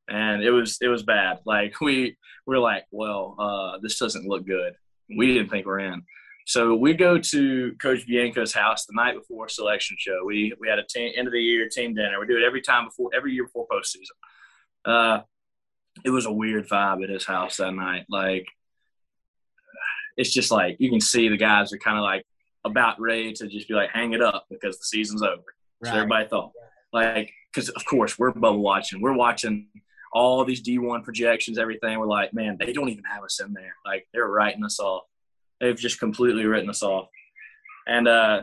and 0.09 0.43
it 0.43 0.51
was 0.51 0.79
it 0.81 0.89
was 0.89 1.03
bad. 1.03 1.41
Like 1.45 1.81
we 1.81 2.17
we 2.47 2.57
are 2.57 2.61
like, 2.61 2.85
well, 2.91 3.35
uh, 3.39 3.79
this 3.83 3.99
doesn't 3.99 4.27
look 4.27 4.47
good. 4.47 4.75
We 5.17 5.27
didn't 5.27 5.51
think 5.51 5.67
we're 5.67 5.81
in. 5.81 6.03
So 6.47 6.77
we 6.77 6.95
go 6.95 7.19
to 7.19 7.75
Coach 7.83 8.07
Bianco's 8.07 8.53
house 8.53 8.87
the 8.87 8.95
night 8.95 9.17
before 9.17 9.49
selection 9.49 9.97
show. 9.99 10.25
We 10.25 10.55
we 10.61 10.69
had 10.69 10.79
a 10.79 10.87
team, 10.87 11.13
end 11.17 11.27
of 11.27 11.33
the 11.33 11.43
year 11.43 11.69
team 11.69 11.93
dinner. 11.93 12.21
We 12.21 12.27
do 12.27 12.37
it 12.37 12.47
every 12.47 12.63
time 12.63 12.85
before 12.85 13.11
every 13.15 13.33
year 13.33 13.45
before 13.45 13.67
postseason. 13.67 14.15
Uh, 14.85 15.23
it 16.05 16.11
was 16.11 16.25
a 16.25 16.33
weird 16.33 16.69
vibe 16.69 17.03
at 17.03 17.11
his 17.11 17.25
house 17.25 17.57
that 17.57 17.75
night. 17.75 18.07
Like 18.09 18.47
it's 20.17 20.33
just 20.33 20.53
like 20.53 20.77
you 20.79 20.89
can 20.89 21.01
see 21.01 21.29
the 21.29 21.37
guys 21.37 21.73
are 21.73 21.79
kind 21.79 21.99
of 21.99 22.05
like 22.05 22.25
about 22.65 23.01
ready 23.01 23.33
to 23.33 23.49
just 23.49 23.67
be 23.67 23.75
like 23.75 23.91
hang 23.91 24.13
it 24.13 24.23
up 24.23 24.47
because 24.49 24.79
the 24.79 24.85
season's 24.85 25.23
over. 25.23 25.43
Right. 25.83 25.91
So 25.91 25.97
everybody 25.97 26.29
thought 26.29 26.53
like 26.93 27.33
because 27.53 27.71
of 27.71 27.85
course 27.87 28.21
we're 28.21 28.31
bubble 28.31 28.63
watching. 28.63 29.01
We're 29.01 29.17
watching 29.17 29.67
all 30.13 30.45
these 30.45 30.63
D1 30.63 31.03
projections, 31.03 31.59
everything. 31.59 31.99
We're 31.99 32.07
like, 32.07 32.33
man, 32.33 32.57
they 32.59 32.73
don't 32.73 32.89
even 32.89 33.05
have 33.05 33.25
us 33.25 33.41
in 33.41 33.53
there. 33.53 33.75
Like 33.85 34.07
they're 34.13 34.29
writing 34.29 34.65
us 34.65 34.79
off. 34.79 35.03
They've 35.61 35.77
just 35.77 35.99
completely 35.99 36.45
written 36.45 36.71
us 36.71 36.83
off. 36.83 37.09
And 37.87 38.09
uh, 38.09 38.43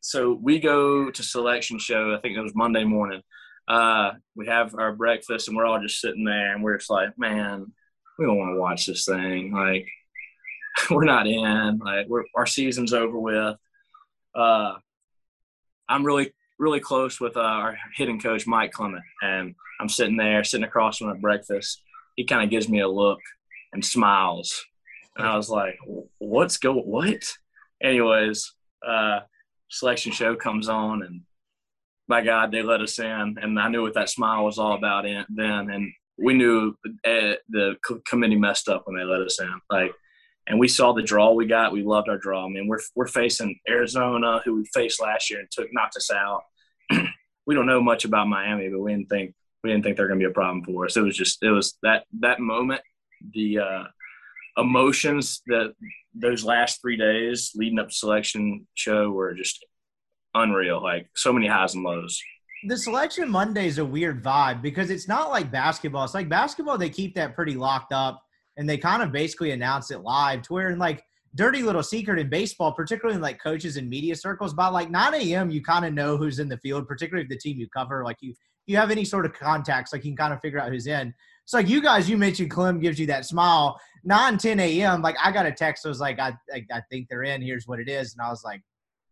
so 0.00 0.38
we 0.40 0.60
go 0.60 1.10
to 1.10 1.22
selection 1.22 1.78
show. 1.78 2.14
I 2.14 2.20
think 2.20 2.36
it 2.36 2.42
was 2.42 2.54
Monday 2.54 2.84
morning. 2.84 3.22
Uh, 3.68 4.12
we 4.36 4.46
have 4.46 4.74
our 4.74 4.92
breakfast 4.92 5.48
and 5.48 5.56
we're 5.56 5.66
all 5.66 5.80
just 5.80 6.00
sitting 6.00 6.24
there 6.24 6.54
and 6.54 6.62
we're 6.62 6.76
just 6.76 6.90
like, 6.90 7.18
man, 7.18 7.72
we 8.18 8.26
don't 8.26 8.38
want 8.38 8.54
to 8.54 8.60
watch 8.60 8.86
this 8.86 9.04
thing. 9.04 9.52
Like 9.52 9.88
we're 10.90 11.04
not 11.04 11.26
in. 11.26 11.78
Like 11.78 12.06
our 12.34 12.46
season's 12.46 12.92
over 12.92 13.18
with. 13.18 13.56
Uh, 14.34 14.74
I'm 15.88 16.04
really 16.04 16.32
really 16.58 16.80
close 16.80 17.20
with 17.20 17.36
uh, 17.36 17.40
our 17.40 17.78
hitting 17.94 18.20
coach 18.20 18.46
Mike 18.46 18.72
Clement, 18.72 19.04
and 19.22 19.54
I'm 19.80 19.88
sitting 19.88 20.16
there, 20.16 20.42
sitting 20.44 20.64
across 20.64 20.98
from 20.98 21.08
him 21.08 21.16
at 21.16 21.22
breakfast. 21.22 21.82
He 22.16 22.24
kind 22.24 22.42
of 22.42 22.50
gives 22.50 22.68
me 22.68 22.80
a 22.80 22.88
look 22.88 23.20
and 23.72 23.84
smiles, 23.84 24.64
and 25.16 25.26
I 25.26 25.36
was 25.36 25.48
like, 25.48 25.78
"What's 26.18 26.56
going? 26.58 26.84
What?" 26.84 27.22
Anyways, 27.82 28.52
uh, 28.86 29.20
selection 29.70 30.12
show 30.12 30.36
comes 30.36 30.68
on, 30.68 31.02
and 31.02 31.22
by 32.08 32.22
God, 32.22 32.52
they 32.52 32.62
let 32.62 32.80
us 32.80 32.98
in, 32.98 33.36
and 33.40 33.58
I 33.58 33.68
knew 33.68 33.82
what 33.82 33.94
that 33.94 34.10
smile 34.10 34.44
was 34.44 34.58
all 34.58 34.74
about 34.74 35.06
in, 35.06 35.24
then, 35.28 35.70
and 35.70 35.92
we 36.18 36.34
knew 36.34 36.74
uh, 37.04 37.34
the 37.48 37.76
committee 38.06 38.36
messed 38.36 38.68
up 38.68 38.82
when 38.86 38.96
they 38.96 39.04
let 39.04 39.20
us 39.20 39.40
in, 39.40 39.60
like 39.70 39.92
and 40.46 40.58
we 40.58 40.68
saw 40.68 40.92
the 40.92 41.02
draw 41.02 41.32
we 41.32 41.46
got. 41.46 41.72
We 41.72 41.82
loved 41.82 42.08
our 42.08 42.18
draw. 42.18 42.46
I 42.46 42.48
mean, 42.48 42.68
we're 42.68 42.80
we're 42.94 43.06
facing 43.08 43.58
Arizona, 43.68 44.40
who 44.44 44.56
we 44.56 44.64
faced 44.72 45.00
last 45.00 45.30
year 45.30 45.40
and 45.40 45.50
took 45.50 45.68
knocked 45.72 45.96
us 45.96 46.10
out. 46.10 46.42
we 47.46 47.54
don't 47.54 47.66
know 47.66 47.80
much 47.80 48.04
about 48.04 48.28
Miami, 48.28 48.68
but 48.68 48.80
we 48.80 48.92
didn't 48.92 49.08
think 49.08 49.34
we 49.62 49.70
didn't 49.70 49.84
think 49.84 49.96
they're 49.96 50.08
going 50.08 50.20
to 50.20 50.24
be 50.24 50.30
a 50.30 50.34
problem 50.34 50.62
for 50.64 50.86
us. 50.86 50.96
It 50.96 51.02
was 51.02 51.16
just 51.16 51.42
it 51.42 51.50
was 51.50 51.76
that 51.82 52.04
that 52.20 52.38
moment, 52.38 52.80
the 53.34 53.58
uh, 53.58 53.84
emotions 54.56 55.42
that 55.46 55.74
those 56.14 56.44
last 56.44 56.80
three 56.80 56.96
days 56.96 57.52
leading 57.54 57.78
up 57.78 57.88
to 57.88 57.94
selection 57.94 58.66
show 58.74 59.10
were 59.10 59.34
just 59.34 59.64
unreal. 60.34 60.82
Like 60.82 61.08
so 61.14 61.32
many 61.32 61.46
highs 61.46 61.74
and 61.74 61.84
lows. 61.84 62.20
The 62.66 62.78
selection 62.78 63.30
Monday 63.30 63.66
is 63.66 63.78
a 63.78 63.84
weird 63.84 64.24
vibe 64.24 64.62
because 64.62 64.90
it's 64.90 65.08
not 65.08 65.30
like 65.30 65.50
basketball. 65.50 66.04
It's 66.04 66.14
like 66.14 66.28
basketball; 66.28 66.78
they 66.78 66.90
keep 66.90 67.14
that 67.14 67.34
pretty 67.34 67.54
locked 67.54 67.92
up 67.92 68.22
and 68.56 68.68
they 68.68 68.78
kind 68.78 69.02
of 69.02 69.12
basically 69.12 69.50
announce 69.50 69.90
it 69.90 70.00
live 70.00 70.42
to 70.42 70.52
where 70.52 70.70
in 70.70 70.78
like 70.78 71.04
dirty 71.34 71.62
little 71.62 71.82
secret 71.82 72.18
in 72.18 72.30
baseball, 72.30 72.72
particularly 72.72 73.16
in 73.16 73.20
like 73.20 73.42
coaches 73.42 73.76
and 73.76 73.88
media 73.88 74.16
circles, 74.16 74.54
by 74.54 74.68
like 74.68 74.90
9 74.90 75.14
a.m. 75.14 75.50
you 75.50 75.62
kind 75.62 75.84
of 75.84 75.92
know 75.92 76.16
who's 76.16 76.38
in 76.38 76.48
the 76.48 76.56
field, 76.58 76.88
particularly 76.88 77.24
if 77.24 77.28
the 77.28 77.38
team 77.38 77.58
you 77.58 77.68
cover, 77.68 78.04
like 78.04 78.16
you 78.20 78.34
you 78.66 78.76
have 78.76 78.90
any 78.90 79.04
sort 79.04 79.24
of 79.24 79.32
contacts, 79.32 79.92
like 79.92 80.04
you 80.04 80.10
can 80.10 80.16
kind 80.16 80.32
of 80.32 80.40
figure 80.40 80.58
out 80.58 80.70
who's 80.70 80.88
in. 80.88 81.14
So 81.44 81.58
like 81.58 81.68
you 81.68 81.80
guys, 81.80 82.10
you 82.10 82.16
mentioned 82.16 82.50
Clem 82.50 82.80
gives 82.80 82.98
you 82.98 83.06
that 83.06 83.24
smile. 83.24 83.78
9, 84.06 84.38
10 84.38 84.60
a.m. 84.60 85.02
Like 85.02 85.16
I 85.22 85.30
got 85.32 85.46
a 85.46 85.52
text 85.52 85.82
that 85.82 85.90
was 85.90 86.00
like, 86.00 86.18
I, 86.18 86.32
I, 86.52 86.64
I 86.72 86.80
think 86.90 87.08
they're 87.08 87.24
in. 87.24 87.42
Here's 87.42 87.66
what 87.66 87.80
it 87.80 87.88
is. 87.88 88.14
And 88.14 88.26
I 88.26 88.30
was 88.30 88.42
like, 88.44 88.62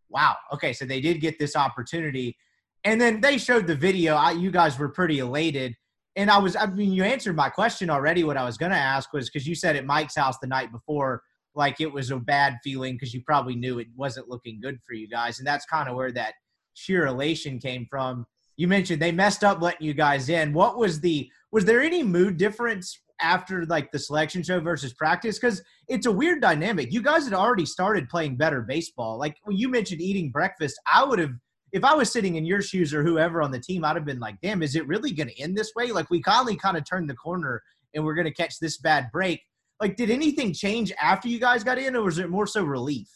wow, 0.08 0.36
okay, 0.52 0.72
so 0.72 0.84
they 0.84 1.00
did 1.00 1.20
get 1.20 1.38
this 1.38 1.56
opportunity. 1.56 2.36
And 2.84 3.00
then 3.00 3.20
they 3.20 3.38
showed 3.38 3.66
the 3.66 3.74
video. 3.74 4.14
I, 4.14 4.32
you 4.32 4.50
guys 4.50 4.78
were 4.78 4.88
pretty 4.88 5.18
elated 5.18 5.74
and 6.16 6.30
I 6.30 6.38
was, 6.38 6.54
I 6.54 6.66
mean, 6.66 6.92
you 6.92 7.02
answered 7.02 7.34
my 7.34 7.48
question 7.48 7.90
already. 7.90 8.22
What 8.22 8.36
I 8.36 8.44
was 8.44 8.56
going 8.56 8.70
to 8.70 8.78
ask 8.78 9.12
was 9.12 9.28
because 9.28 9.46
you 9.46 9.54
said 9.54 9.76
at 9.76 9.84
Mike's 9.84 10.16
house 10.16 10.38
the 10.38 10.46
night 10.46 10.70
before, 10.70 11.22
like 11.54 11.80
it 11.80 11.92
was 11.92 12.10
a 12.10 12.16
bad 12.16 12.58
feeling 12.62 12.94
because 12.94 13.12
you 13.12 13.22
probably 13.22 13.56
knew 13.56 13.78
it 13.78 13.88
wasn't 13.96 14.28
looking 14.28 14.60
good 14.60 14.78
for 14.86 14.94
you 14.94 15.08
guys. 15.08 15.38
And 15.38 15.46
that's 15.46 15.66
kind 15.66 15.88
of 15.88 15.96
where 15.96 16.12
that 16.12 16.34
sheer 16.74 17.06
elation 17.06 17.58
came 17.58 17.86
from. 17.90 18.26
You 18.56 18.68
mentioned 18.68 19.02
they 19.02 19.12
messed 19.12 19.42
up 19.42 19.60
letting 19.60 19.86
you 19.86 19.94
guys 19.94 20.28
in. 20.28 20.52
What 20.52 20.78
was 20.78 21.00
the, 21.00 21.28
was 21.50 21.64
there 21.64 21.80
any 21.80 22.04
mood 22.04 22.36
difference 22.36 23.00
after 23.20 23.64
like 23.66 23.90
the 23.92 23.98
selection 23.98 24.42
show 24.42 24.60
versus 24.60 24.92
practice? 24.92 25.38
Because 25.38 25.62
it's 25.88 26.06
a 26.06 26.12
weird 26.12 26.40
dynamic. 26.40 26.92
You 26.92 27.02
guys 27.02 27.24
had 27.24 27.34
already 27.34 27.66
started 27.66 28.08
playing 28.08 28.36
better 28.36 28.62
baseball. 28.62 29.18
Like 29.18 29.36
when 29.44 29.56
you 29.56 29.68
mentioned 29.68 30.00
eating 30.00 30.30
breakfast, 30.30 30.80
I 30.90 31.04
would 31.04 31.18
have 31.18 31.32
if 31.74 31.82
I 31.82 31.92
was 31.92 32.10
sitting 32.10 32.36
in 32.36 32.46
your 32.46 32.62
shoes 32.62 32.94
or 32.94 33.02
whoever 33.02 33.42
on 33.42 33.50
the 33.50 33.58
team, 33.58 33.84
I'd 33.84 33.96
have 33.96 34.04
been 34.04 34.20
like, 34.20 34.36
damn, 34.40 34.62
is 34.62 34.76
it 34.76 34.86
really 34.86 35.10
going 35.10 35.28
to 35.28 35.40
end 35.40 35.56
this 35.56 35.72
way? 35.74 35.90
Like, 35.90 36.08
we 36.08 36.22
finally 36.22 36.56
kind 36.56 36.76
of 36.76 36.88
turned 36.88 37.10
the 37.10 37.16
corner 37.16 37.60
and 37.92 38.04
we're 38.04 38.14
going 38.14 38.28
to 38.28 38.32
catch 38.32 38.60
this 38.60 38.78
bad 38.78 39.10
break. 39.12 39.42
Like, 39.80 39.96
did 39.96 40.08
anything 40.08 40.52
change 40.52 40.92
after 41.00 41.26
you 41.26 41.40
guys 41.40 41.64
got 41.64 41.78
in, 41.78 41.96
or 41.96 42.04
was 42.04 42.18
it 42.18 42.30
more 42.30 42.46
so 42.46 42.62
relief? 42.62 43.08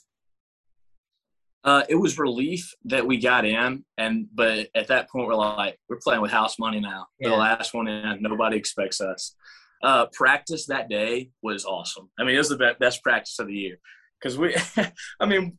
Uh, 1.63 1.85
it 1.89 1.95
was 1.95 2.19
relief 2.19 2.75
that 2.85 3.07
we 3.07 3.17
got 3.19 3.45
in, 3.45 3.85
and 3.97 4.27
but 4.35 4.69
at 4.75 4.89
that 4.89 5.09
point 5.09 5.29
we're 5.29 5.37
like, 5.37 5.79
we're 5.89 5.99
playing 6.03 6.21
with 6.21 6.33
house 6.33 6.59
money 6.59 6.81
now. 6.81 7.07
Yeah. 7.21 7.31
The 7.31 7.37
last 7.37 7.75
one 7.75 7.87
in, 7.87 8.21
nobody 8.21 8.57
expects 8.57 9.01
us. 9.01 9.37
Uh, 9.83 10.07
practice 10.13 10.67
that 10.67 10.89
day 10.89 11.31
was 11.43 11.65
awesome. 11.65 12.11
I 12.19 12.25
mean, 12.25 12.35
it 12.35 12.39
was 12.39 12.49
the 12.49 12.77
best 12.81 13.03
practice 13.03 13.39
of 13.39 13.47
the 13.47 13.55
year 13.55 13.79
because 14.21 14.37
we, 14.37 14.57
I 15.21 15.27
mean, 15.27 15.59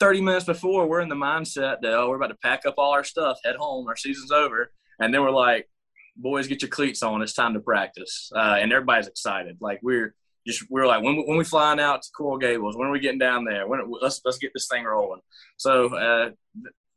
30 0.00 0.20
minutes 0.22 0.46
before, 0.46 0.86
we're 0.86 1.00
in 1.00 1.08
the 1.08 1.14
mindset 1.14 1.80
that, 1.82 1.92
oh, 1.92 2.08
we're 2.08 2.16
about 2.16 2.28
to 2.28 2.36
pack 2.36 2.64
up 2.66 2.74
all 2.78 2.92
our 2.92 3.04
stuff, 3.04 3.38
head 3.44 3.56
home, 3.56 3.86
our 3.88 3.96
season's 3.96 4.30
over. 4.30 4.72
And 5.00 5.12
then 5.12 5.22
we're 5.22 5.30
like, 5.30 5.68
boys, 6.16 6.48
get 6.48 6.62
your 6.62 6.70
cleats 6.70 7.02
on. 7.02 7.22
It's 7.22 7.32
time 7.32 7.54
to 7.54 7.60
practice. 7.60 8.30
Uh, 8.34 8.56
and 8.60 8.72
everybody's 8.72 9.06
excited. 9.06 9.58
Like 9.60 9.80
we're 9.82 10.14
just 10.46 10.64
we're 10.70 10.86
like 10.86 11.02
when 11.02 11.16
when 11.26 11.38
we 11.38 11.44
flying 11.44 11.80
out 11.80 12.02
to 12.02 12.08
Coral 12.16 12.38
Gables, 12.38 12.76
when 12.76 12.88
are 12.88 12.92
we 12.92 13.00
getting 13.00 13.18
down 13.18 13.44
there? 13.44 13.66
When 13.66 13.80
let's 14.00 14.20
let's 14.24 14.38
get 14.38 14.52
this 14.54 14.68
thing 14.68 14.84
rolling. 14.84 15.20
So 15.56 15.94
uh, 15.94 16.30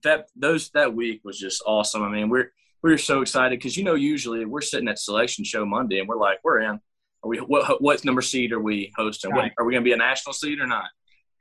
that 0.03 0.27
those 0.36 0.69
that 0.71 0.95
week 0.95 1.21
was 1.23 1.38
just 1.38 1.62
awesome. 1.65 2.03
I 2.03 2.10
mean, 2.10 2.29
we're 2.29 2.51
we 2.84 2.91
are 2.91 2.98
so 2.98 3.22
excited 3.22 3.60
because 3.60 3.78
you 3.78 3.84
know 3.84 3.96
usually 3.96 4.46
we're 4.46 4.62
sitting 4.62 4.88
at 4.88 5.00
selection 5.00 5.44
show 5.44 5.65
Monday 5.65 6.00
and 6.00 6.08
we're 6.08 6.17
like 6.17 6.39
we're 6.44 6.62
in. 6.62 6.80
Are 7.24 7.28
we 7.28 7.38
what 7.38 7.82
what 7.82 8.04
number 8.04 8.22
seed 8.22 8.52
are 8.52 8.60
we 8.60 8.91
hosting? 8.96 9.32
Right. 9.32 9.52
Are 9.58 9.65
we 9.65 9.74
going 9.74 9.84
to 9.84 9.88
be 9.88 9.94
a 9.94 9.98
national 9.98 10.34
seed 10.34 10.60
or 10.60 10.67
not? 10.67 10.89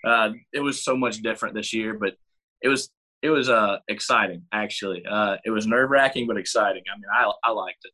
Uh, 0.04 0.32
it 0.52 0.60
was 0.60 0.84
so 0.84 0.96
much 0.96 1.18
different 1.18 1.54
this 1.54 1.72
year, 1.72 1.94
but 1.94 2.14
it 2.62 2.68
was 2.68 2.90
it 3.22 3.30
was 3.30 3.48
uh 3.48 3.78
exciting 3.88 4.42
actually. 4.52 5.04
Uh, 5.06 5.36
it 5.44 5.50
was 5.50 5.66
nerve 5.66 5.90
wracking 5.90 6.26
but 6.26 6.36
exciting. 6.36 6.82
I 6.92 6.96
mean, 6.96 7.04
I 7.12 7.48
I 7.48 7.52
liked 7.52 7.84
it. 7.84 7.92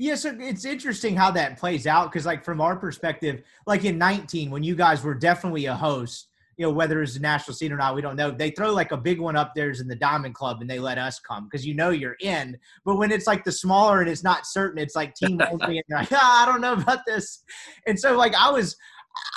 Yeah, 0.00 0.14
so 0.14 0.34
it's 0.40 0.64
interesting 0.64 1.14
how 1.14 1.30
that 1.32 1.58
plays 1.58 1.86
out 1.86 2.10
because, 2.10 2.24
like, 2.24 2.42
from 2.42 2.62
our 2.62 2.74
perspective, 2.74 3.42
like 3.66 3.84
in 3.84 3.98
19, 3.98 4.50
when 4.50 4.62
you 4.62 4.74
guys 4.74 5.04
were 5.04 5.12
definitely 5.12 5.66
a 5.66 5.74
host, 5.74 6.29
you 6.60 6.66
know, 6.66 6.72
whether 6.72 7.02
it's 7.02 7.16
a 7.16 7.20
national 7.20 7.54
scene 7.54 7.72
or 7.72 7.78
not, 7.78 7.94
we 7.94 8.02
don't 8.02 8.16
know. 8.16 8.30
They 8.30 8.50
throw 8.50 8.70
like 8.70 8.92
a 8.92 8.96
big 8.98 9.18
one 9.18 9.34
up 9.34 9.54
there's 9.54 9.80
in 9.80 9.88
the 9.88 9.96
Diamond 9.96 10.34
Club 10.34 10.60
and 10.60 10.68
they 10.68 10.78
let 10.78 10.98
us 10.98 11.18
come 11.18 11.44
because 11.44 11.66
you 11.66 11.72
know 11.72 11.88
you're 11.88 12.18
in. 12.20 12.54
But 12.84 12.96
when 12.96 13.10
it's 13.10 13.26
like 13.26 13.44
the 13.44 13.50
smaller 13.52 14.02
and 14.02 14.10
it's 14.10 14.22
not 14.22 14.46
certain, 14.46 14.78
it's 14.78 14.94
like 14.94 15.14
team 15.14 15.40
only, 15.50 15.78
and 15.78 15.84
they're 15.88 16.00
like, 16.00 16.12
ah, 16.12 16.42
I 16.42 16.44
don't 16.44 16.60
know 16.60 16.74
about 16.74 16.98
this. 17.06 17.42
And 17.86 17.98
so, 17.98 18.14
like, 18.14 18.34
I 18.34 18.50
was, 18.50 18.76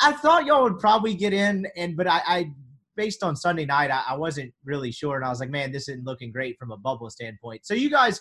I 0.02 0.12
thought 0.12 0.46
y'all 0.46 0.64
would 0.64 0.80
probably 0.80 1.14
get 1.14 1.32
in, 1.32 1.66
and 1.78 1.96
but 1.96 2.08
I, 2.08 2.22
I 2.28 2.52
based 2.98 3.24
on 3.24 3.38
Sunday 3.38 3.66
night, 3.66 3.90
I, 3.90 4.04
I 4.10 4.16
wasn't 4.16 4.54
really 4.66 4.92
sure, 4.92 5.16
and 5.16 5.24
I 5.24 5.30
was 5.30 5.40
like, 5.40 5.50
man, 5.50 5.72
this 5.72 5.88
isn't 5.88 6.04
looking 6.04 6.30
great 6.30 6.60
from 6.60 6.72
a 6.72 6.78
bubble 6.78 7.10
standpoint. 7.10 7.66
So 7.66 7.74
you 7.74 7.90
guys 7.90 8.20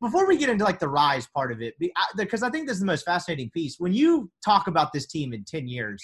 before 0.00 0.26
we 0.26 0.36
get 0.36 0.48
into 0.48 0.64
like 0.64 0.80
the 0.80 0.88
rise 0.88 1.28
part 1.28 1.52
of 1.52 1.62
it, 1.62 1.74
because 2.16 2.42
I 2.42 2.50
think 2.50 2.66
this 2.66 2.74
is 2.74 2.80
the 2.80 2.86
most 2.86 3.04
fascinating 3.04 3.50
piece. 3.50 3.76
When 3.78 3.92
you 3.92 4.30
talk 4.44 4.66
about 4.66 4.92
this 4.92 5.06
team 5.06 5.34
in 5.34 5.44
10 5.44 5.68
years 5.68 6.02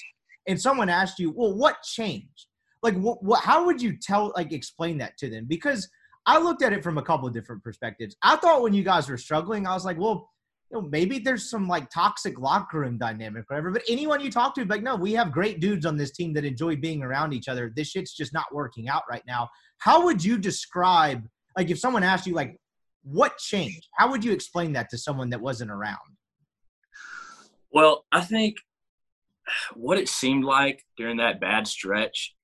and 0.49 0.61
someone 0.61 0.89
asked 0.89 1.19
you, 1.19 1.31
well, 1.31 1.55
what 1.55 1.83
changed? 1.83 2.47
Like, 2.83 2.95
what, 2.95 3.41
how 3.43 3.65
would 3.67 3.81
you 3.83 3.97
tell, 4.01 4.33
like, 4.37 4.53
explain 4.53 4.99
that 4.99 5.17
to 5.19 5.31
them? 5.31 5.47
Because 5.49 5.89
I 6.27 6.39
looked 6.39 6.63
at 6.63 6.73
it 6.73 6.83
from 6.83 6.99
a 6.99 7.03
couple 7.03 7.27
of 7.27 7.35
different 7.35 7.65
perspectives. 7.65 8.17
I 8.23 8.37
thought 8.37 8.63
when 8.63 8.75
you 8.75 8.83
guys 8.83 9.09
were 9.09 9.17
struggling, 9.17 9.67
I 9.67 9.75
was 9.75 9.85
like, 9.85 9.99
well, 9.99 10.29
you 10.71 10.81
know, 10.81 10.89
maybe 10.89 11.19
there's 11.21 11.49
some 11.49 11.69
like 11.69 11.89
toxic 11.91 12.39
locker 12.41 12.81
room 12.81 12.99
dynamic, 12.99 13.49
whatever. 13.49 13.71
But 13.71 13.83
anyone 13.89 14.21
you 14.21 14.31
talk 14.31 14.55
to, 14.57 14.65
like, 14.65 14.83
no, 14.83 14.97
we 14.97 15.13
have 15.13 15.31
great 15.31 15.61
dudes 15.61 15.87
on 15.87 15.97
this 15.97 16.11
team 16.11 16.33
that 16.35 16.45
enjoy 16.45 16.77
being 16.77 17.03
around 17.03 17.33
each 17.33 17.49
other. 17.49 17.73
This 17.75 17.89
shit's 17.89 18.15
just 18.15 18.33
not 18.33 18.47
working 18.53 18.89
out 18.89 19.03
right 19.09 19.23
now. 19.27 19.49
How 19.79 20.05
would 20.05 20.25
you 20.25 20.39
describe, 20.39 21.27
like, 21.57 21.71
if 21.71 21.79
someone 21.79 22.03
asked 22.03 22.27
you, 22.27 22.35
like, 22.35 22.57
what 23.05 23.39
changed? 23.39 23.87
How 23.97 24.11
would 24.11 24.25
you 24.25 24.33
explain 24.33 24.73
that 24.73 24.91
to 24.91 24.99
someone 24.99 25.31
that 25.31 25.41
wasn't 25.41 25.71
around? 25.71 25.97
Well, 27.71 28.05
I 28.11 28.23
think 28.23 28.57
what 29.75 29.99
it 29.99 30.09
seemed 30.09 30.45
like 30.45 30.85
during 30.97 31.19
that 31.19 31.41
bad 31.41 31.67
stretch, 31.67 32.35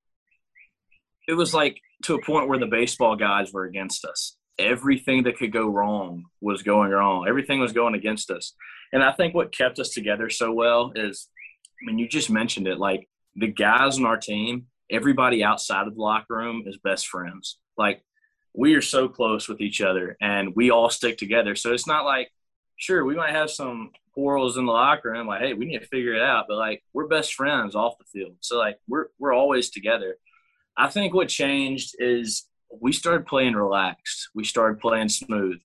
it 1.28 1.34
was 1.34 1.54
like 1.54 1.80
to 2.04 2.14
a 2.14 2.22
point 2.22 2.48
where 2.48 2.58
the 2.58 2.66
baseball 2.66 3.16
guys 3.16 3.52
were 3.52 3.64
against 3.64 4.04
us. 4.04 4.36
Everything 4.58 5.22
that 5.24 5.38
could 5.38 5.52
go 5.52 5.68
wrong 5.68 6.24
was 6.40 6.62
going 6.62 6.90
wrong. 6.90 7.26
Everything 7.28 7.60
was 7.60 7.72
going 7.72 7.94
against 7.94 8.30
us. 8.30 8.54
And 8.92 9.02
I 9.02 9.12
think 9.12 9.34
what 9.34 9.56
kept 9.56 9.78
us 9.78 9.90
together 9.90 10.28
so 10.28 10.52
well 10.52 10.92
is, 10.94 11.28
I 11.82 11.86
mean, 11.86 11.98
you 11.98 12.08
just 12.08 12.30
mentioned 12.30 12.66
it, 12.66 12.78
like 12.78 13.08
the 13.34 13.46
guys 13.46 13.98
on 13.98 14.04
our 14.04 14.18
team, 14.18 14.66
everybody 14.90 15.42
outside 15.42 15.86
of 15.86 15.94
the 15.94 16.02
locker 16.02 16.36
room 16.36 16.64
is 16.66 16.76
best 16.84 17.06
friends. 17.06 17.58
Like 17.78 18.02
we 18.54 18.74
are 18.74 18.82
so 18.82 19.08
close 19.08 19.48
with 19.48 19.60
each 19.60 19.80
other 19.80 20.16
and 20.20 20.54
we 20.54 20.70
all 20.70 20.90
stick 20.90 21.16
together. 21.16 21.54
So 21.54 21.72
it's 21.72 21.86
not 21.86 22.04
like, 22.04 22.30
sure, 22.76 23.04
we 23.04 23.16
might 23.16 23.30
have 23.30 23.50
some 23.50 23.92
quarrels 24.14 24.56
in 24.56 24.66
the 24.66 24.72
locker 24.72 25.10
room, 25.10 25.26
like, 25.26 25.40
hey, 25.40 25.54
we 25.54 25.66
need 25.66 25.80
to 25.80 25.86
figure 25.86 26.14
it 26.14 26.22
out. 26.22 26.46
But 26.48 26.56
like 26.56 26.82
we're 26.92 27.06
best 27.06 27.34
friends 27.34 27.74
off 27.74 27.98
the 27.98 28.04
field. 28.04 28.36
So 28.40 28.58
like 28.58 28.78
we're 28.88 29.06
we're 29.18 29.34
always 29.34 29.70
together. 29.70 30.16
I 30.76 30.88
think 30.88 31.14
what 31.14 31.28
changed 31.28 31.96
is 31.98 32.46
we 32.80 32.92
started 32.92 33.26
playing 33.26 33.54
relaxed. 33.54 34.30
We 34.34 34.44
started 34.44 34.80
playing 34.80 35.08
smooth. 35.08 35.58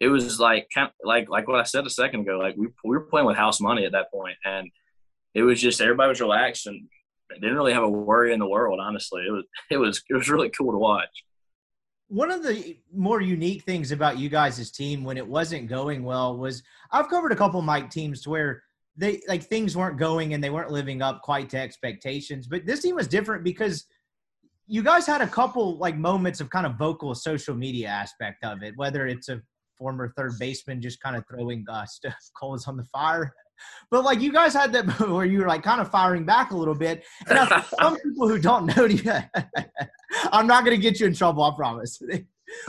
It 0.00 0.08
was 0.08 0.38
like 0.38 0.68
kind 0.72 0.88
of 0.88 0.92
like 1.04 1.28
like 1.28 1.48
what 1.48 1.60
I 1.60 1.64
said 1.64 1.86
a 1.86 1.90
second 1.90 2.20
ago. 2.20 2.38
Like 2.38 2.56
we 2.56 2.68
we 2.84 2.96
were 2.96 3.00
playing 3.00 3.26
with 3.26 3.36
house 3.36 3.60
money 3.60 3.84
at 3.84 3.92
that 3.92 4.10
point, 4.10 4.36
and 4.44 4.68
it 5.34 5.42
was 5.42 5.60
just 5.60 5.80
everybody 5.80 6.08
was 6.08 6.20
relaxed 6.20 6.66
and 6.66 6.88
didn't 7.34 7.56
really 7.56 7.74
have 7.74 7.82
a 7.82 7.88
worry 7.88 8.32
in 8.32 8.38
the 8.38 8.48
world. 8.48 8.80
Honestly, 8.80 9.22
it 9.26 9.30
was 9.30 9.44
it 9.70 9.76
was 9.76 10.02
it 10.08 10.14
was 10.14 10.30
really 10.30 10.50
cool 10.50 10.72
to 10.72 10.78
watch 10.78 11.24
one 12.08 12.30
of 12.30 12.42
the 12.42 12.78
more 12.92 13.20
unique 13.20 13.62
things 13.64 13.92
about 13.92 14.18
you 14.18 14.28
guys' 14.28 14.70
team 14.70 15.04
when 15.04 15.16
it 15.16 15.26
wasn't 15.26 15.68
going 15.68 16.02
well 16.02 16.36
was 16.36 16.62
I've 16.90 17.08
covered 17.08 17.32
a 17.32 17.36
couple 17.36 17.60
of 17.60 17.66
Mike 17.66 17.90
teams 17.90 18.22
to 18.22 18.30
where 18.30 18.62
they 18.96 19.20
like 19.28 19.44
things 19.44 19.76
weren't 19.76 19.98
going 19.98 20.34
and 20.34 20.42
they 20.42 20.50
weren't 20.50 20.70
living 20.70 21.02
up 21.02 21.22
quite 21.22 21.50
to 21.50 21.58
expectations. 21.58 22.46
But 22.46 22.66
this 22.66 22.80
team 22.80 22.96
was 22.96 23.06
different 23.06 23.44
because 23.44 23.84
you 24.66 24.82
guys 24.82 25.06
had 25.06 25.20
a 25.20 25.26
couple 25.26 25.76
like 25.78 25.96
moments 25.96 26.40
of 26.40 26.50
kind 26.50 26.66
of 26.66 26.76
vocal 26.76 27.14
social 27.14 27.54
media 27.54 27.88
aspect 27.88 28.42
of 28.42 28.62
it, 28.62 28.74
whether 28.76 29.06
it's 29.06 29.28
a 29.28 29.40
former 29.76 30.12
third 30.16 30.32
baseman 30.38 30.80
just 30.80 31.00
kind 31.00 31.14
of 31.14 31.24
throwing 31.28 31.64
uh, 31.70 31.86
coals 32.40 32.66
on 32.66 32.76
the 32.76 32.84
fire 32.84 33.32
but 33.90 34.04
like 34.04 34.20
you 34.20 34.32
guys 34.32 34.54
had 34.54 34.72
that 34.72 34.86
where 35.08 35.24
you 35.24 35.40
were 35.40 35.48
like 35.48 35.62
kind 35.62 35.80
of 35.80 35.90
firing 35.90 36.24
back 36.24 36.50
a 36.50 36.56
little 36.56 36.74
bit. 36.74 37.04
And 37.28 37.64
some 37.78 37.96
people 38.04 38.28
who 38.28 38.38
don't 38.38 38.66
know 38.76 38.84
you, 38.86 39.02
I'm 40.32 40.46
not 40.46 40.64
going 40.64 40.76
to 40.76 40.82
get 40.82 41.00
you 41.00 41.06
in 41.06 41.14
trouble. 41.14 41.42
I 41.42 41.52
promise. 41.56 42.00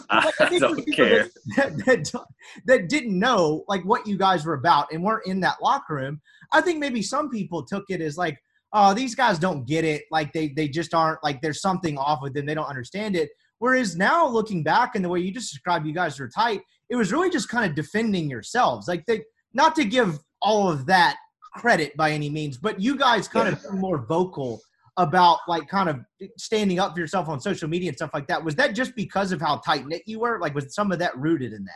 I, 0.09 0.31
I 0.39 0.59
don't 0.59 0.85
care. 0.93 1.29
That, 1.55 1.77
that, 1.85 2.25
that, 2.65 2.89
didn't 2.89 3.17
know 3.17 3.63
like 3.67 3.83
what 3.85 4.05
you 4.05 4.17
guys 4.17 4.45
were 4.45 4.55
about 4.55 4.91
and 4.91 5.03
weren't 5.03 5.25
in 5.25 5.39
that 5.41 5.61
locker 5.61 5.95
room. 5.95 6.21
I 6.51 6.61
think 6.61 6.79
maybe 6.79 7.01
some 7.01 7.29
people 7.29 7.63
took 7.63 7.85
it 7.89 8.01
as 8.01 8.17
like, 8.17 8.37
oh, 8.73 8.93
these 8.93 9.15
guys 9.15 9.39
don't 9.39 9.65
get 9.65 9.85
it. 9.85 10.03
Like 10.11 10.33
they 10.33 10.49
they 10.49 10.67
just 10.67 10.93
aren't 10.93 11.23
like 11.23 11.41
there's 11.41 11.61
something 11.61 11.97
off 11.97 12.19
with 12.21 12.33
them. 12.33 12.45
They 12.45 12.55
don't 12.55 12.65
understand 12.65 13.15
it. 13.15 13.29
Whereas 13.59 13.95
now 13.95 14.27
looking 14.27 14.63
back 14.63 14.95
and 14.95 15.03
the 15.03 15.09
way 15.09 15.19
you 15.19 15.31
just 15.31 15.51
described 15.51 15.85
you 15.85 15.93
guys 15.93 16.19
were 16.19 16.29
tight, 16.29 16.61
it 16.89 16.95
was 16.95 17.11
really 17.11 17.29
just 17.29 17.49
kind 17.49 17.69
of 17.69 17.75
defending 17.75 18.29
yourselves. 18.29 18.87
Like 18.87 19.05
they 19.05 19.23
not 19.53 19.75
to 19.75 19.85
give 19.85 20.19
all 20.41 20.69
of 20.69 20.85
that 20.87 21.17
credit 21.53 21.95
by 21.97 22.11
any 22.11 22.29
means, 22.29 22.57
but 22.57 22.79
you 22.79 22.95
guys 22.95 23.27
kind 23.27 23.47
yeah. 23.47 23.69
of 23.69 23.75
more 23.75 24.05
vocal 24.05 24.61
about 24.97 25.39
like 25.47 25.67
kind 25.67 25.89
of 25.89 25.99
standing 26.37 26.79
up 26.79 26.93
for 26.93 26.99
yourself 26.99 27.29
on 27.29 27.39
social 27.39 27.69
media 27.69 27.89
and 27.89 27.97
stuff 27.97 28.11
like 28.13 28.27
that. 28.27 28.43
Was 28.43 28.55
that 28.55 28.75
just 28.75 28.95
because 28.95 29.31
of 29.31 29.39
how 29.41 29.57
tight 29.57 29.87
knit 29.87 30.03
you 30.05 30.19
were? 30.19 30.39
Like, 30.39 30.53
was 30.53 30.75
some 30.75 30.91
of 30.91 30.99
that 30.99 31.17
rooted 31.17 31.53
in 31.53 31.65
that? 31.65 31.73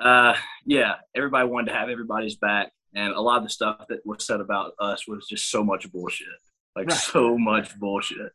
Uh, 0.00 0.34
yeah, 0.64 0.94
everybody 1.14 1.48
wanted 1.48 1.70
to 1.70 1.76
have 1.76 1.88
everybody's 1.88 2.36
back, 2.36 2.72
and 2.94 3.12
a 3.14 3.20
lot 3.20 3.38
of 3.38 3.44
the 3.44 3.50
stuff 3.50 3.86
that 3.88 4.04
was 4.04 4.24
said 4.24 4.40
about 4.40 4.72
us 4.78 5.06
was 5.06 5.26
just 5.26 5.50
so 5.50 5.64
much 5.64 5.90
bullshit. 5.90 6.28
Like 6.76 6.88
right. 6.88 6.98
so 6.98 7.36
much 7.36 7.78
bullshit. 7.78 8.32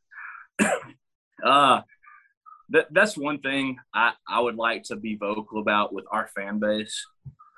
uh, 1.43 1.82
that 2.69 2.88
that's 2.91 3.17
one 3.17 3.39
thing 3.39 3.78
I 3.93 4.13
I 4.28 4.39
would 4.41 4.56
like 4.56 4.84
to 4.84 4.95
be 4.95 5.15
vocal 5.15 5.60
about 5.60 5.93
with 5.93 6.06
our 6.12 6.28
fan 6.28 6.60
base 6.60 7.06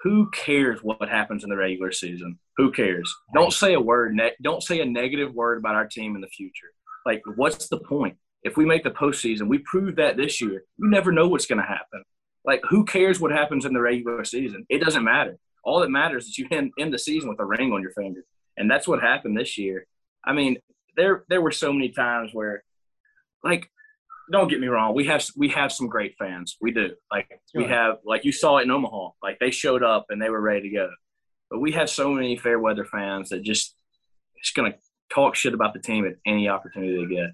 who 0.04 0.30
cares 0.32 0.82
what 0.82 1.10
happens 1.10 1.44
in 1.44 1.50
the 1.50 1.58
regular 1.58 1.92
season? 1.92 2.40
Who 2.58 2.72
cares? 2.72 3.14
Don't 3.34 3.54
say 3.54 3.74
a 3.74 3.80
word. 3.80 4.16
Ne- 4.16 4.36
don't 4.42 4.64
say 4.64 4.80
a 4.80 4.86
negative 4.86 5.34
word 5.34 5.58
about 5.58 5.76
our 5.76 5.88
team 5.88 6.16
in 6.16 6.22
the 6.22 6.28
future. 6.28 6.72
Like, 7.06 7.22
what's 7.36 7.68
the 7.68 7.80
point? 7.80 8.18
If 8.44 8.56
we 8.56 8.66
make 8.66 8.84
the 8.84 8.92
postseason, 8.92 9.48
we 9.48 9.58
proved 9.60 9.98
that 9.98 10.16
this 10.16 10.40
year. 10.40 10.64
You 10.78 10.90
never 10.90 11.12
know 11.12 11.28
what's 11.28 11.46
going 11.46 11.62
to 11.62 11.68
happen. 11.68 12.04
Like, 12.46 12.62
who 12.70 12.86
cares 12.86 13.20
what 13.20 13.32
happens 13.32 13.66
in 13.66 13.74
the 13.74 13.82
regular 13.82 14.24
season? 14.24 14.66
It 14.70 14.80
doesn't 14.80 15.04
matter. 15.04 15.38
All 15.64 15.82
that 15.82 15.90
matters 15.90 16.28
is 16.28 16.38
you 16.38 16.48
end, 16.52 16.72
end 16.80 16.94
the 16.94 17.00
season 17.00 17.30
with 17.30 17.40
a 17.40 17.46
ring 17.46 17.74
on 17.74 17.82
your 17.82 17.92
finger, 17.92 18.22
and 18.56 18.72
that's 18.72 18.88
what 18.88 19.02
happened 19.02 19.38
this 19.38 19.58
year. 19.58 19.86
I 20.26 20.32
mean, 20.32 20.58
there 20.96 21.26
there 21.28 21.42
were 21.42 21.52
so 21.52 21.74
many 21.74 21.90
times 21.90 22.34
where, 22.34 22.64
like, 23.44 23.70
don't 24.32 24.48
get 24.48 24.60
me 24.60 24.68
wrong. 24.68 24.94
We 24.94 25.06
have 25.06 25.26
we 25.36 25.50
have 25.50 25.72
some 25.72 25.88
great 25.88 26.16
fans. 26.18 26.58
We 26.62 26.72
do. 26.72 26.92
Like 27.12 27.30
we 27.54 27.66
have 27.66 27.98
like 28.06 28.26
you 28.26 28.32
saw 28.32 28.58
it 28.58 28.64
in 28.64 28.72
Omaha. 28.72 29.10
Like 29.24 29.40
they 29.40 29.52
showed 29.52 29.84
up 29.84 30.06
and 30.10 30.22
they 30.22 30.30
were 30.30 30.42
ready 30.42 30.70
to 30.70 30.76
go. 30.76 30.90
But 31.50 31.60
we 31.60 31.72
have 31.74 31.90
so 31.90 32.12
many 32.12 32.38
fair 32.38 32.60
weather 32.60 32.86
fans 32.86 33.30
that 33.30 33.44
just 33.44 33.76
just 34.42 34.56
gonna 34.56 34.76
talk 35.14 35.36
shit 35.36 35.54
about 35.54 35.74
the 35.74 35.80
team 35.80 36.06
at 36.06 36.16
any 36.26 36.48
opportunity 36.48 36.96
they 36.96 37.16
get. 37.16 37.30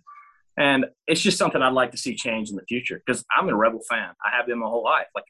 And 0.58 0.86
it's 1.08 1.22
just 1.22 1.38
something 1.38 1.62
I'd 1.62 1.74
like 1.74 1.92
to 1.92 1.98
see 1.98 2.16
change 2.16 2.50
in 2.50 2.56
the 2.56 2.64
future 2.64 3.02
because 3.06 3.26
I'm 3.36 3.50
a 3.50 3.56
Rebel 3.56 3.82
fan. 3.90 4.12
I 4.26 4.36
have 4.36 4.48
been 4.48 4.60
my 4.60 4.68
whole 4.68 4.84
life. 4.84 5.08
Like, 5.14 5.26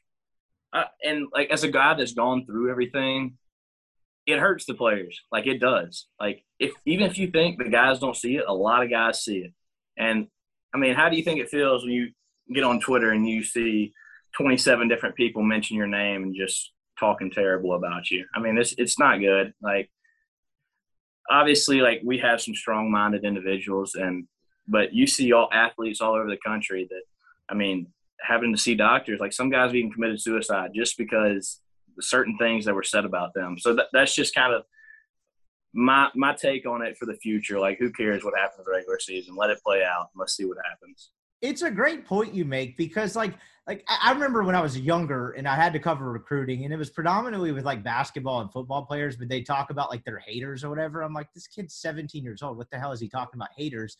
I, 0.72 0.84
and 1.02 1.26
like 1.32 1.50
as 1.50 1.64
a 1.64 1.68
guy 1.68 1.94
that's 1.94 2.12
gone 2.12 2.46
through 2.46 2.70
everything, 2.70 3.36
it 4.26 4.38
hurts 4.38 4.66
the 4.66 4.74
players. 4.74 5.20
Like 5.32 5.46
it 5.46 5.58
does. 5.58 6.06
Like 6.20 6.44
if 6.60 6.72
even 6.84 7.06
if 7.06 7.18
you 7.18 7.28
think 7.28 7.58
the 7.58 7.68
guys 7.68 7.98
don't 7.98 8.16
see 8.16 8.36
it, 8.36 8.44
a 8.46 8.54
lot 8.54 8.84
of 8.84 8.90
guys 8.90 9.24
see 9.24 9.38
it. 9.38 9.52
And 9.98 10.28
I 10.76 10.78
mean, 10.78 10.94
how 10.94 11.08
do 11.08 11.16
you 11.16 11.22
think 11.22 11.40
it 11.40 11.48
feels 11.48 11.82
when 11.82 11.92
you 11.92 12.10
get 12.54 12.62
on 12.62 12.80
Twitter 12.80 13.12
and 13.12 13.26
you 13.26 13.42
see 13.42 13.94
27 14.36 14.88
different 14.88 15.16
people 15.16 15.42
mention 15.42 15.74
your 15.74 15.86
name 15.86 16.22
and 16.22 16.34
just 16.34 16.72
talking 17.00 17.30
terrible 17.30 17.72
about 17.72 18.10
you? 18.10 18.26
I 18.34 18.40
mean, 18.40 18.58
it's 18.58 18.74
it's 18.76 18.98
not 18.98 19.20
good. 19.20 19.54
Like, 19.62 19.90
obviously, 21.30 21.80
like 21.80 22.02
we 22.04 22.18
have 22.18 22.42
some 22.42 22.54
strong-minded 22.54 23.24
individuals, 23.24 23.94
and 23.94 24.28
but 24.68 24.92
you 24.92 25.06
see 25.06 25.32
all 25.32 25.48
athletes 25.50 26.02
all 26.02 26.14
over 26.14 26.28
the 26.28 26.36
country 26.44 26.86
that, 26.90 27.02
I 27.48 27.54
mean, 27.54 27.86
having 28.20 28.52
to 28.52 28.60
see 28.60 28.74
doctors. 28.74 29.18
Like 29.18 29.32
some 29.32 29.48
guys 29.48 29.74
even 29.74 29.90
committed 29.90 30.20
suicide 30.20 30.72
just 30.74 30.98
because 30.98 31.62
certain 32.00 32.36
things 32.36 32.66
that 32.66 32.74
were 32.74 32.82
said 32.82 33.06
about 33.06 33.32
them. 33.32 33.58
So 33.58 33.74
that, 33.76 33.86
that's 33.94 34.14
just 34.14 34.34
kind 34.34 34.52
of 34.52 34.64
my 35.76 36.08
my 36.14 36.34
take 36.34 36.66
on 36.66 36.82
it 36.82 36.96
for 36.96 37.06
the 37.06 37.14
future. 37.14 37.58
Like, 37.60 37.78
who 37.78 37.92
cares 37.92 38.24
what 38.24 38.36
happens 38.36 38.60
in 38.60 38.64
the 38.64 38.70
regular 38.72 38.98
season? 38.98 39.36
Let 39.36 39.50
it 39.50 39.62
play 39.64 39.84
out. 39.84 40.08
Let's 40.16 40.34
see 40.34 40.44
what 40.44 40.56
happens. 40.68 41.10
It's 41.42 41.62
a 41.62 41.70
great 41.70 42.06
point 42.06 42.34
you 42.34 42.46
make 42.46 42.78
because, 42.78 43.14
like, 43.14 43.34
like 43.66 43.84
I 43.88 44.10
remember 44.12 44.42
when 44.42 44.54
I 44.54 44.62
was 44.62 44.78
younger 44.78 45.32
and 45.32 45.46
I 45.46 45.54
had 45.54 45.74
to 45.74 45.78
cover 45.78 46.10
recruiting, 46.10 46.64
and 46.64 46.72
it 46.72 46.78
was 46.78 46.90
predominantly 46.90 47.52
with 47.52 47.64
like 47.64 47.84
basketball 47.84 48.40
and 48.40 48.50
football 48.50 48.86
players, 48.86 49.16
but 49.16 49.28
they 49.28 49.42
talk 49.42 49.70
about 49.70 49.90
like 49.90 50.04
their 50.04 50.18
haters 50.18 50.64
or 50.64 50.70
whatever. 50.70 51.02
I'm 51.02 51.12
like, 51.12 51.28
this 51.34 51.46
kid's 51.46 51.74
17 51.74 52.24
years 52.24 52.42
old. 52.42 52.56
What 52.56 52.70
the 52.70 52.78
hell 52.78 52.92
is 52.92 53.00
he 53.00 53.08
talking 53.08 53.38
about 53.38 53.50
haters? 53.54 53.96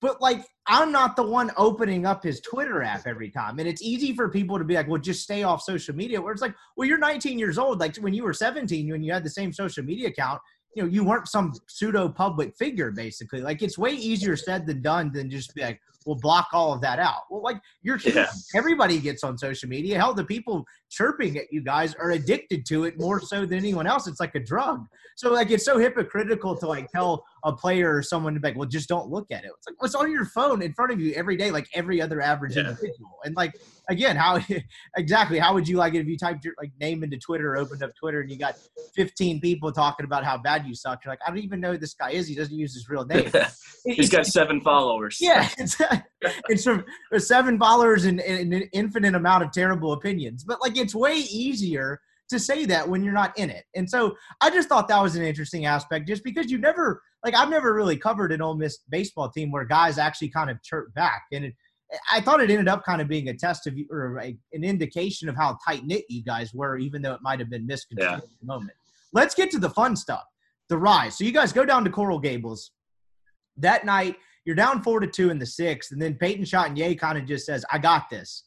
But 0.00 0.20
like, 0.20 0.46
I'm 0.66 0.90
not 0.90 1.14
the 1.14 1.22
one 1.22 1.52
opening 1.56 2.06
up 2.06 2.24
his 2.24 2.40
Twitter 2.40 2.82
app 2.82 3.06
every 3.06 3.30
time. 3.30 3.58
And 3.58 3.68
it's 3.68 3.82
easy 3.82 4.14
for 4.14 4.30
people 4.30 4.58
to 4.58 4.64
be 4.64 4.74
like, 4.74 4.88
well, 4.88 5.00
just 5.00 5.22
stay 5.22 5.42
off 5.42 5.62
social 5.62 5.94
media. 5.94 6.20
Where 6.20 6.32
it's 6.32 6.40
like, 6.40 6.54
well, 6.74 6.88
you're 6.88 6.98
19 6.98 7.38
years 7.38 7.58
old. 7.58 7.80
Like 7.80 7.96
when 7.98 8.14
you 8.14 8.24
were 8.24 8.32
17, 8.32 8.90
when 8.90 9.02
you 9.02 9.12
had 9.12 9.24
the 9.24 9.30
same 9.30 9.52
social 9.52 9.84
media 9.84 10.08
account, 10.08 10.40
you 10.74 10.82
know, 10.82 10.88
you 10.88 11.04
weren't 11.04 11.28
some 11.28 11.52
pseudo 11.66 12.08
public 12.08 12.56
figure, 12.56 12.90
basically. 12.90 13.40
Like 13.40 13.62
it's 13.62 13.78
way 13.78 13.90
easier 13.90 14.36
said 14.36 14.66
than 14.66 14.82
done 14.82 15.12
than 15.12 15.30
just 15.30 15.54
be 15.54 15.62
like, 15.62 15.80
we'll 16.06 16.16
block 16.16 16.48
all 16.52 16.72
of 16.72 16.80
that 16.80 16.98
out. 16.98 17.22
Well, 17.30 17.42
like 17.42 17.60
you're 17.82 17.98
yeah. 17.98 18.30
everybody 18.54 18.98
gets 18.98 19.22
on 19.24 19.36
social 19.38 19.68
media. 19.68 19.98
Hell, 19.98 20.14
the 20.14 20.24
people 20.24 20.64
chirping 20.90 21.36
at 21.36 21.52
you 21.52 21.62
guys 21.62 21.94
are 21.94 22.10
addicted 22.10 22.66
to 22.66 22.84
it 22.84 22.98
more 22.98 23.20
so 23.20 23.46
than 23.46 23.58
anyone 23.58 23.86
else. 23.86 24.06
It's 24.06 24.20
like 24.20 24.34
a 24.34 24.40
drug. 24.40 24.86
So 25.16 25.30
like 25.32 25.50
it's 25.50 25.64
so 25.64 25.78
hypocritical 25.78 26.56
to 26.56 26.66
like 26.66 26.90
tell 26.90 27.24
a 27.44 27.52
player 27.52 27.94
or 27.94 28.02
someone 28.02 28.34
to 28.34 28.40
be 28.40 28.48
like, 28.48 28.56
well, 28.56 28.68
just 28.68 28.88
don't 28.88 29.08
look 29.08 29.30
at 29.30 29.44
it. 29.44 29.50
It's 29.56 29.66
like 29.66 29.80
what's 29.80 29.94
on 29.94 30.10
your 30.10 30.24
phone 30.24 30.62
in 30.62 30.72
front 30.72 30.92
of 30.92 31.00
you 31.00 31.12
every 31.14 31.36
day, 31.36 31.50
like 31.50 31.68
every 31.74 32.00
other 32.00 32.20
average 32.20 32.56
yeah. 32.56 32.62
individual. 32.62 33.18
And 33.24 33.36
like 33.36 33.54
again, 33.88 34.16
how 34.16 34.40
exactly 34.96 35.38
how 35.38 35.54
would 35.54 35.68
you 35.68 35.76
like 35.76 35.94
it 35.94 36.00
if 36.00 36.06
you 36.06 36.16
typed 36.16 36.44
your 36.44 36.54
like 36.58 36.70
name 36.80 37.04
into 37.04 37.18
Twitter 37.18 37.52
or 37.52 37.58
opened 37.58 37.82
up 37.82 37.90
Twitter 37.94 38.20
and 38.20 38.30
you 38.30 38.38
got 38.38 38.56
15 38.94 39.40
people 39.40 39.72
talking 39.72 40.04
about 40.04 40.24
how 40.24 40.38
bad 40.38 40.66
you 40.66 40.74
suck? 40.74 41.04
You're 41.04 41.12
like, 41.12 41.20
I 41.26 41.30
don't 41.30 41.38
even 41.38 41.60
know 41.60 41.72
who 41.72 41.78
this 41.78 41.94
guy 41.94 42.10
is. 42.10 42.26
He 42.26 42.34
doesn't 42.34 42.56
use 42.56 42.74
his 42.74 42.88
real 42.88 43.04
name. 43.04 43.30
He's 43.84 44.10
got 44.10 44.26
seven 44.26 44.60
followers. 44.62 45.18
Yeah, 45.20 45.48
it's, 45.58 45.76
it's 46.48 46.64
from 46.64 46.84
seven 47.16 47.58
followers 47.58 48.04
and, 48.04 48.20
and 48.20 48.52
an 48.52 48.68
infinite 48.72 49.14
amount 49.14 49.44
of 49.44 49.52
terrible 49.52 49.92
opinions. 49.92 50.44
But 50.44 50.60
like, 50.60 50.76
it's 50.76 50.94
way 50.94 51.14
easier 51.14 52.00
to 52.30 52.38
say 52.38 52.64
that 52.64 52.88
when 52.88 53.02
you're 53.02 53.12
not 53.12 53.36
in 53.36 53.50
it. 53.50 53.64
And 53.74 53.88
so 53.88 54.16
I 54.40 54.50
just 54.50 54.68
thought 54.68 54.88
that 54.88 55.02
was 55.02 55.16
an 55.16 55.24
interesting 55.24 55.66
aspect, 55.66 56.08
just 56.08 56.24
because 56.24 56.50
you 56.50 56.58
never 56.58 57.02
like 57.24 57.34
I've 57.34 57.50
never 57.50 57.74
really 57.74 57.96
covered 57.96 58.32
an 58.32 58.40
Ole 58.40 58.54
Miss 58.54 58.78
baseball 58.88 59.30
team 59.30 59.50
where 59.50 59.64
guys 59.64 59.98
actually 59.98 60.28
kind 60.28 60.48
of 60.48 60.62
chirp 60.62 60.94
back, 60.94 61.24
and 61.32 61.46
it, 61.46 61.54
I 62.10 62.20
thought 62.20 62.40
it 62.40 62.50
ended 62.50 62.68
up 62.68 62.84
kind 62.84 63.00
of 63.00 63.08
being 63.08 63.28
a 63.28 63.34
test 63.34 63.66
of 63.66 63.74
or 63.90 64.18
a, 64.18 64.36
an 64.52 64.64
indication 64.64 65.28
of 65.28 65.36
how 65.36 65.58
tight 65.66 65.84
knit 65.84 66.04
you 66.08 66.22
guys 66.22 66.54
were, 66.54 66.78
even 66.78 67.02
though 67.02 67.14
it 67.14 67.20
might 67.22 67.40
have 67.40 67.50
been 67.50 67.66
misconstrued 67.66 68.10
yeah. 68.10 68.16
at 68.18 68.40
the 68.40 68.46
moment. 68.46 68.72
Let's 69.12 69.34
get 69.34 69.50
to 69.50 69.58
the 69.58 69.70
fun 69.70 69.96
stuff, 69.96 70.24
the 70.68 70.78
rise. 70.78 71.18
So 71.18 71.24
you 71.24 71.32
guys 71.32 71.52
go 71.52 71.64
down 71.64 71.84
to 71.84 71.90
Coral 71.90 72.20
Gables 72.20 72.70
that 73.56 73.84
night. 73.84 74.16
You're 74.44 74.56
down 74.56 74.82
four 74.82 75.00
to 75.00 75.06
two 75.06 75.30
in 75.30 75.38
the 75.38 75.46
sixth, 75.46 75.92
and 75.92 76.00
then 76.00 76.14
Peyton 76.14 76.44
Chatagnier 76.44 76.98
kind 76.98 77.18
of 77.18 77.26
just 77.26 77.46
says, 77.46 77.64
"I 77.72 77.78
got 77.78 78.08
this." 78.10 78.44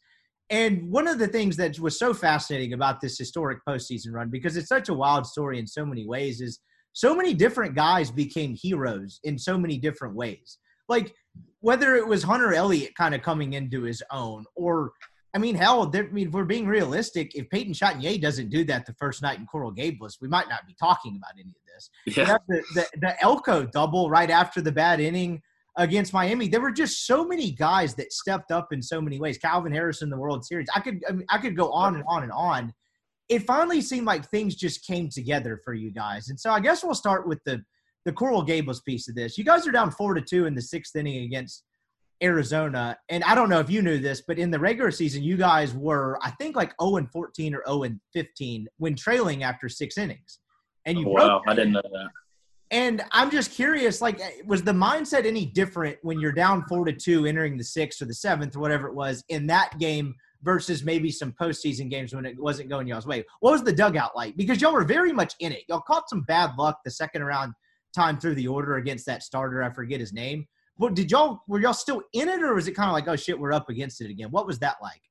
And 0.50 0.92
one 0.92 1.08
of 1.08 1.20
the 1.20 1.28
things 1.28 1.56
that 1.58 1.80
was 1.80 1.98
so 1.98 2.14
fascinating 2.14 2.74
about 2.74 3.02
this 3.02 3.18
historic 3.18 3.60
postseason 3.68 4.12
run, 4.12 4.30
because 4.30 4.58
it's 4.58 4.68
such 4.68 4.90
a 4.90 4.94
wild 4.94 5.26
story 5.26 5.58
in 5.58 5.66
so 5.68 5.86
many 5.86 6.06
ways, 6.06 6.42
is 6.42 6.60
so 6.94 7.16
many 7.16 7.34
different 7.34 7.76
guys 7.76 8.12
became 8.12 8.56
heroes 8.60 9.20
in 9.24 9.38
so 9.38 9.58
many 9.58 9.78
different 9.78 10.16
ways. 10.16 10.60
Like 10.90 11.14
whether 11.62 11.96
it 11.96 12.08
was 12.08 12.24
Hunter 12.24 12.54
Elliott 12.54 12.94
kind 12.96 13.16
of 13.16 13.22
coming 13.22 13.54
into 13.54 13.84
his 13.84 14.04
own, 14.12 14.46
or 14.56 14.92
I 15.34 15.40
mean, 15.40 15.56
hell, 15.56 15.92
I 15.96 16.02
mean, 16.12 16.28
if 16.28 16.34
we're 16.34 16.44
being 16.44 16.68
realistic, 16.68 17.34
if 17.34 17.50
Peyton 17.50 17.74
Chatagnier 17.74 18.22
doesn't 18.22 18.50
do 18.50 18.64
that 18.66 18.86
the 18.86 18.94
first 19.00 19.24
night 19.24 19.40
in 19.40 19.48
Coral 19.48 19.72
Gables, 19.72 20.20
we 20.22 20.28
might 20.28 20.50
not 20.50 20.68
be 20.68 20.76
talking 20.80 21.18
about 21.18 21.32
any 21.40 21.50
of 21.50 21.66
this. 21.74 21.90
Yeah. 22.16 22.38
The, 22.48 22.64
the, 22.76 22.88
the 23.00 23.24
Elko 23.24 23.66
double 23.66 24.10
right 24.10 24.30
after 24.30 24.62
the 24.62 24.72
bad 24.72 25.00
inning 25.00 25.42
against 25.78 26.14
Miami. 26.14 26.48
There 26.48 26.62
were 26.62 26.72
just 26.72 27.06
so 27.06 27.26
many 27.26 27.52
guys 27.52 27.96
that 27.96 28.14
stepped 28.14 28.52
up 28.52 28.72
in 28.72 28.82
so 28.82 29.02
many 29.02 29.20
ways. 29.20 29.38
Calvin 29.38 29.72
Harrison, 29.72 30.10
the 30.10 30.18
World 30.18 30.46
Series. 30.46 30.68
I 30.76 30.80
could 30.80 31.04
I, 31.08 31.14
mean, 31.14 31.26
I 31.30 31.38
could 31.38 31.56
go 31.56 31.72
on 31.72 31.96
and 31.96 32.04
on 32.08 32.24
and 32.24 32.32
on 32.32 32.74
it 33.30 33.44
finally 33.44 33.82
seemed 33.82 34.06
like 34.06 34.30
things 34.30 34.56
just 34.56 34.86
came 34.86 35.10
together 35.10 35.60
for 35.64 35.74
you 35.74 35.92
guys. 35.92 36.30
And 36.30 36.40
so 36.40 36.52
I 36.52 36.60
guess 36.60 36.84
we'll 36.84 36.96
start 36.96 37.28
with 37.28 37.40
the 37.46 37.64
the 38.06 38.12
Coral 38.12 38.44
Gables 38.44 38.82
piece 38.82 39.08
of 39.08 39.16
this. 39.16 39.38
You 39.38 39.46
guys 39.46 39.66
are 39.66 39.72
down 39.72 39.90
four 39.90 40.14
to 40.14 40.22
two 40.22 40.46
in 40.46 40.56
the 40.56 40.62
sixth 40.62 40.94
inning 40.96 41.24
against 41.24 41.64
Arizona. 42.22 42.98
And 43.08 43.24
I 43.24 43.34
don't 43.34 43.50
know 43.50 43.62
if 43.62 43.70
you 43.70 43.82
knew 43.82 43.98
this, 43.98 44.24
but 44.28 44.38
in 44.38 44.52
the 44.52 44.60
regular 44.60 44.92
season, 44.92 45.24
you 45.24 45.38
guys 45.38 45.74
were, 45.74 46.20
I 46.22 46.32
think, 46.32 46.58
like 46.58 46.74
0 46.82 46.98
and 46.98 47.10
14 47.10 47.56
or 47.56 47.64
0 47.66 47.84
and 47.84 48.02
15 48.12 48.68
when 48.78 48.96
trailing 48.96 49.44
after 49.44 49.70
six 49.70 49.98
innings. 49.98 50.40
And 50.86 51.00
you 51.00 51.08
oh, 51.08 51.12
wow, 51.12 51.42
I 51.48 51.56
didn't 51.56 51.72
know 51.72 51.82
that. 51.82 52.10
And 52.74 53.04
I'm 53.12 53.30
just 53.30 53.52
curious, 53.52 54.02
like, 54.02 54.20
eh, 54.20 54.42
was 54.48 54.64
the 54.64 54.72
mindset 54.72 55.26
any 55.26 55.46
different 55.46 56.00
when 56.02 56.20
you're 56.20 56.32
down 56.32 56.66
four 56.68 56.86
to 56.86 56.92
two 56.92 57.28
entering 57.28 57.56
the 57.56 57.64
sixth 57.64 58.02
or 58.02 58.06
the 58.06 58.16
seventh 58.16 58.56
or 58.56 58.60
whatever 58.60 58.88
it 58.88 58.96
was 58.96 59.24
in 59.30 59.46
that 59.48 59.78
game 59.78 60.16
versus 60.42 60.84
maybe 60.84 61.12
some 61.12 61.32
postseason 61.40 61.88
games 61.88 62.16
when 62.16 62.26
it 62.26 62.38
wasn't 62.38 62.70
going 62.70 62.88
y'all's 62.88 63.06
way. 63.06 63.24
What 63.42 63.52
was 63.52 63.64
the 63.64 63.72
dugout 63.72 64.16
like? 64.16 64.36
Because 64.36 64.60
y'all 64.60 64.74
were 64.74 64.84
very 64.84 65.14
much 65.14 65.36
in 65.40 65.52
it. 65.52 65.66
Y'all 65.70 65.82
caught 65.82 66.10
some 66.10 66.22
bad 66.22 66.58
luck 66.58 66.80
the 66.84 66.90
second 66.90 67.24
round 67.24 67.54
time 67.96 68.20
through 68.20 68.36
the 68.36 68.48
order 68.48 68.78
against 68.78 69.06
that 69.06 69.22
starter. 69.22 69.62
I 69.62 69.70
forget 69.72 70.00
his 70.00 70.12
name. 70.12 70.48
But 70.80 70.96
did 70.96 71.12
y'all 71.12 71.44
were 71.48 71.60
y'all 71.60 71.74
still 71.74 72.02
in 72.14 72.28
it, 72.28 72.42
or 72.42 72.56
was 72.56 72.68
it 72.68 72.72
kind 72.72 72.90
of 72.90 72.94
like, 72.94 73.08
oh 73.08 73.16
shit, 73.16 73.40
we're 73.40 73.54
up 73.54 73.70
against 73.70 74.02
it 74.02 74.10
again? 74.10 74.30
What 74.32 74.48
was 74.48 74.58
that 74.60 74.78
like? 74.82 75.02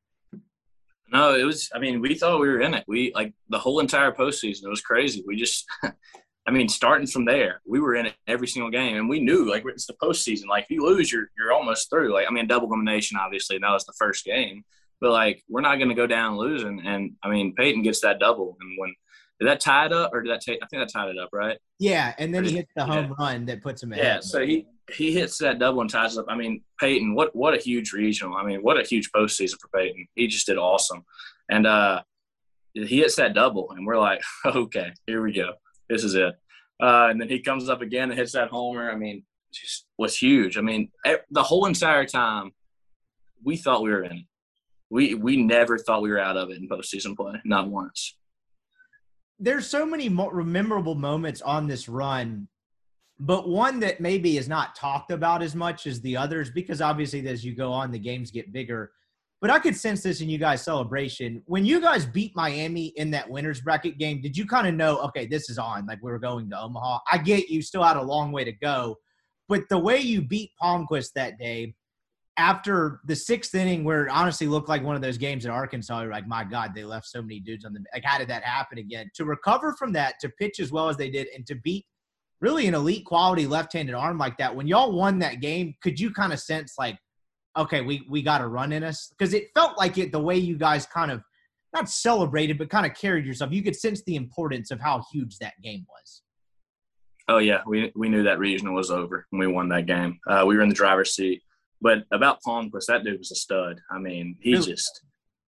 No, 1.13 1.35
it 1.35 1.45
was. 1.45 1.71
I 1.73 1.79
mean, 1.79 2.01
we 2.01 2.17
thought 2.17 2.41
we 2.41 2.49
were 2.49 2.61
in 2.61 2.75
it. 2.75 2.83
We 2.89 3.13
like 3.15 3.33
the 3.51 3.59
whole 3.59 3.79
entire 3.79 4.11
postseason. 4.11 4.65
It 4.65 4.71
was 4.71 4.81
crazy. 4.81 5.23
We 5.25 5.37
just, 5.37 5.65
I 6.47 6.51
mean, 6.51 6.69
starting 6.69 7.07
from 7.07 7.25
there, 7.25 7.61
we 7.65 7.79
were 7.79 7.95
in 7.95 8.07
it 8.07 8.15
every 8.27 8.49
single 8.49 8.71
game, 8.71 8.97
and 8.97 9.09
we 9.09 9.21
knew 9.21 9.49
like 9.49 9.65
it's 9.67 9.87
the 9.87 9.95
postseason. 9.95 10.49
Like 10.49 10.65
if 10.65 10.71
you 10.71 10.85
lose, 10.85 11.13
you're 11.13 11.31
you're 11.39 11.53
almost 11.53 11.89
through. 11.89 12.13
Like 12.13 12.27
I 12.29 12.33
mean, 12.33 12.47
double 12.47 12.67
elimination, 12.67 13.17
obviously, 13.21 13.57
and 13.57 13.65
that 13.65 13.71
was 13.71 13.85
the 13.85 13.93
first 13.99 14.25
game. 14.25 14.65
But 15.01 15.11
like, 15.11 15.43
we're 15.49 15.61
not 15.61 15.77
going 15.77 15.89
to 15.89 15.95
go 15.95 16.07
down 16.07 16.37
losing. 16.37 16.81
And 16.85 17.13
I 17.23 17.29
mean, 17.29 17.55
Peyton 17.55 17.83
gets 17.83 18.01
that 18.01 18.19
double, 18.19 18.57
and 18.61 18.79
when 18.79 18.95
did 19.39 19.49
that 19.49 19.61
tie 19.61 19.87
it 19.87 19.93
up, 19.93 20.13
or 20.13 20.23
did 20.23 20.33
that 20.33 20.41
take? 20.41 20.61
I 20.63 20.67
think 20.67 20.83
that 20.83 20.93
tied 20.93 21.11
it 21.11 21.19
up, 21.19 21.31
right? 21.33 21.59
Yeah, 21.79 22.15
and 22.19 22.35
then 22.35 22.45
he 22.45 22.53
hits 22.53 22.71
the 22.77 22.85
home 22.85 23.15
yeah. 23.19 23.25
run 23.25 23.47
that 23.47 23.63
puts 23.63 23.83
him 23.83 23.93
ahead. 23.93 24.05
Yeah, 24.05 24.21
so 24.21 24.47
he 24.47 24.67
he 24.93 25.13
hits 25.13 25.39
that 25.39 25.59
double 25.59 25.81
and 25.81 25.91
ties 25.91 26.17
it 26.17 26.21
up. 26.21 26.27
I 26.29 26.37
mean, 26.37 26.63
Peyton, 26.79 27.15
what 27.15 27.35
what 27.35 27.55
a 27.55 27.57
huge 27.57 27.93
regional. 27.93 28.37
I 28.37 28.45
mean, 28.45 28.63
what 28.63 28.81
a 28.81 28.85
huge 28.85 29.11
postseason 29.11 29.61
for 29.61 29.69
Peyton. 29.69 30.07
He 30.15 30.29
just 30.29 30.47
did 30.47 30.59
awesome, 30.59 31.05
and 31.51 31.67
uh, 31.67 32.03
he 32.75 32.99
hits 32.99 33.17
that 33.17 33.35
double, 33.35 33.73
and 33.73 33.85
we're 33.87 33.99
like, 33.99 34.21
okay, 34.47 34.93
here 35.07 35.23
we 35.23 35.33
go. 35.33 35.55
This 35.93 36.05
is 36.05 36.15
it. 36.15 36.35
Uh, 36.83 37.09
and 37.11 37.21
then 37.21 37.29
he 37.29 37.41
comes 37.41 37.69
up 37.69 37.83
again 37.83 38.11
and 38.11 38.19
hits 38.19 38.33
that 38.33 38.49
homer. 38.49 38.91
I 38.91 38.97
mean, 38.97 39.25
just 39.53 39.87
was 39.99 40.17
huge. 40.17 40.59
I 40.59 40.63
mean, 40.63 40.91
the 41.31 41.43
whole 41.43 41.67
entire 41.67 42.07
time, 42.07 42.53
we 43.45 43.57
thought 43.57 43.83
we 43.83 43.91
were 43.91 44.05
in 44.05 44.25
we 44.93 45.15
we 45.15 45.39
never 45.39 45.79
thought 45.79 46.03
we 46.03 46.11
were 46.11 46.21
out 46.21 46.37
of 46.37 46.51
it 46.51 46.59
in 46.59 46.69
postseason 46.69 47.17
play, 47.17 47.41
not 47.47 47.69
once. 47.69 48.15
There's 49.39 49.67
so 49.67 49.87
many 49.87 50.11
memorable 50.11 50.95
moments 50.95 51.41
on 51.41 51.67
this 51.67 51.89
run, 51.89 52.47
but 53.19 53.49
one 53.49 53.81
that 53.81 54.01
maybe 54.01 54.37
is 54.37 54.49
not 54.49 54.77
talked 54.77 55.11
about 55.11 55.43
as 55.43 55.55
much 55.55 55.87
as 55.87 56.03
the 56.03 56.19
others 56.19 56.51
because 56.51 56.83
obviously 56.83 57.27
as 57.27 57.43
you 57.43 57.55
go 57.55 57.73
on, 57.73 57.91
the 57.91 57.99
games 57.99 58.31
get 58.31 58.53
bigger. 58.53 58.93
But 59.43 59.51
I 59.51 59.59
could 59.59 59.77
sense 59.77 60.05
this 60.05 60.21
in 60.21 60.31
you 60.31 60.39
guys' 60.39 60.63
celebration. 60.63 61.43
When 61.47 61.67
you 61.67 61.81
guys 61.81 62.07
beat 62.07 62.35
Miami 62.37 62.87
in 62.97 63.11
that 63.11 63.29
winners 63.29 63.61
bracket 63.61 63.99
game, 63.99 64.23
did 64.23 64.37
you 64.37 64.47
kind 64.47 64.69
of 64.69 64.75
know, 64.75 64.99
okay, 65.01 65.27
this 65.27 65.51
is 65.51 65.59
on? 65.59 65.85
Like 65.85 65.99
we 66.01 66.13
were 66.13 66.21
going 66.21 66.49
to 66.51 66.61
Omaha. 66.61 67.01
I 67.11 67.19
get 67.19 67.49
you 67.49 67.61
still 67.61 67.83
had 67.83 67.97
a 67.97 68.03
long 68.03 68.31
way 68.31 68.45
to 68.45 68.53
go, 68.53 68.97
but 69.49 69.69
the 69.69 69.79
way 69.79 69.99
you 69.99 70.23
beat 70.23 70.53
Palmquist 70.63 71.09
that 71.17 71.39
day, 71.39 71.75
after 72.39 73.01
the 73.05 73.17
sixth 73.17 73.55
inning, 73.55 73.85
where 73.85 74.07
it 74.07 74.11
honestly 74.11 74.47
looked 74.47 74.69
like 74.69 74.83
one 74.83 74.97
of 74.97 75.03
those 75.03 75.19
games 75.19 75.45
at 75.45 75.51
Arkansas, 75.51 76.01
you're 76.01 76.11
like, 76.13 76.27
my 76.27 76.45
God, 76.45 76.71
they 76.75 76.85
left 76.85 77.07
so 77.07 77.21
many 77.21 77.41
dudes 77.41 77.65
on 77.65 77.75
the 77.75 77.85
like. 77.93 78.05
How 78.05 78.19
did 78.19 78.29
that 78.29 78.45
happen 78.45 78.79
again? 78.79 79.11
To 79.17 79.25
recover 79.25 79.75
from 79.79 79.93
that, 79.95 80.15
to 80.21 80.31
pitch 80.39 80.61
as 80.61 80.71
well 80.71 80.89
as 80.89 80.97
they 80.97 81.11
did, 81.11 81.27
and 81.35 81.45
to 81.49 81.57
beat 81.57 81.85
really 82.41 82.69
an 82.69 82.75
elite 82.75 83.05
quality 83.05 83.47
left-handed 83.47 83.95
arm 83.95 84.19
like 84.19 84.39
that. 84.39 84.55
When 84.55 84.69
y'all 84.69 84.93
won 84.93 85.19
that 85.19 85.41
game, 85.41 85.75
could 85.83 85.99
you 86.01 86.13
kind 86.13 86.33
of 86.33 86.41
sense 86.41 86.75
like, 86.79 86.97
okay, 87.57 87.81
we 87.81 88.07
we 88.09 88.23
got 88.23 88.41
a 88.41 88.47
run 88.47 88.73
in 88.73 88.83
us? 88.83 89.13
Because 89.17 89.35
it 89.35 89.49
felt 89.55 89.79
like 89.79 89.99
it 89.99 90.13
the 90.13 90.19
way 90.19 90.37
you 90.37 90.57
guys 90.57 90.87
kind 90.87 91.11
of 91.11 91.23
not 91.73 91.89
celebrated, 91.89 92.59
but 92.59 92.71
kind 92.71 92.87
of 92.87 92.95
carried 92.95 93.25
yourself. 93.25 93.53
You 93.53 93.63
could 93.63 93.77
sense 93.77 94.03
the 94.05 94.17
importance 94.17 94.71
of 94.71 94.81
how 94.81 95.05
huge 95.13 95.39
that 95.39 95.55
game 95.63 95.87
was. 95.89 96.23
Oh 97.29 97.39
yeah, 97.39 97.63
we 97.67 97.93
we 97.95 98.09
knew 98.09 98.23
that 98.25 98.39
regional 98.39 98.75
was 98.75 98.91
over 98.91 99.27
when 99.31 99.41
we 99.41 99.47
won 99.47 99.69
that 99.71 99.87
game. 99.87 100.19
Uh, 100.27 100.45
we 100.47 100.57
were 100.57 100.63
in 100.63 100.69
the 100.69 100.75
driver's 100.75 101.15
seat 101.15 101.43
but 101.83 102.05
about 102.13 102.39
Palmquist, 102.47 102.87
that 102.87 103.03
dude 103.03 103.19
was 103.19 103.33
a 103.33 103.35
stud. 103.35 103.81
I 103.91 103.99
mean, 103.99 104.37
he 104.41 104.53
really? 104.53 104.67
just 104.67 105.03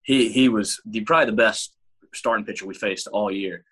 he 0.01 0.29
he 0.29 0.49
was 0.49 0.81
the 0.85 1.01
probably 1.01 1.27
the 1.27 1.37
best 1.37 1.75
starting 2.13 2.45
pitcher 2.45 2.65
we 2.65 2.73
faced 2.73 3.07
all 3.07 3.31
year. 3.31 3.63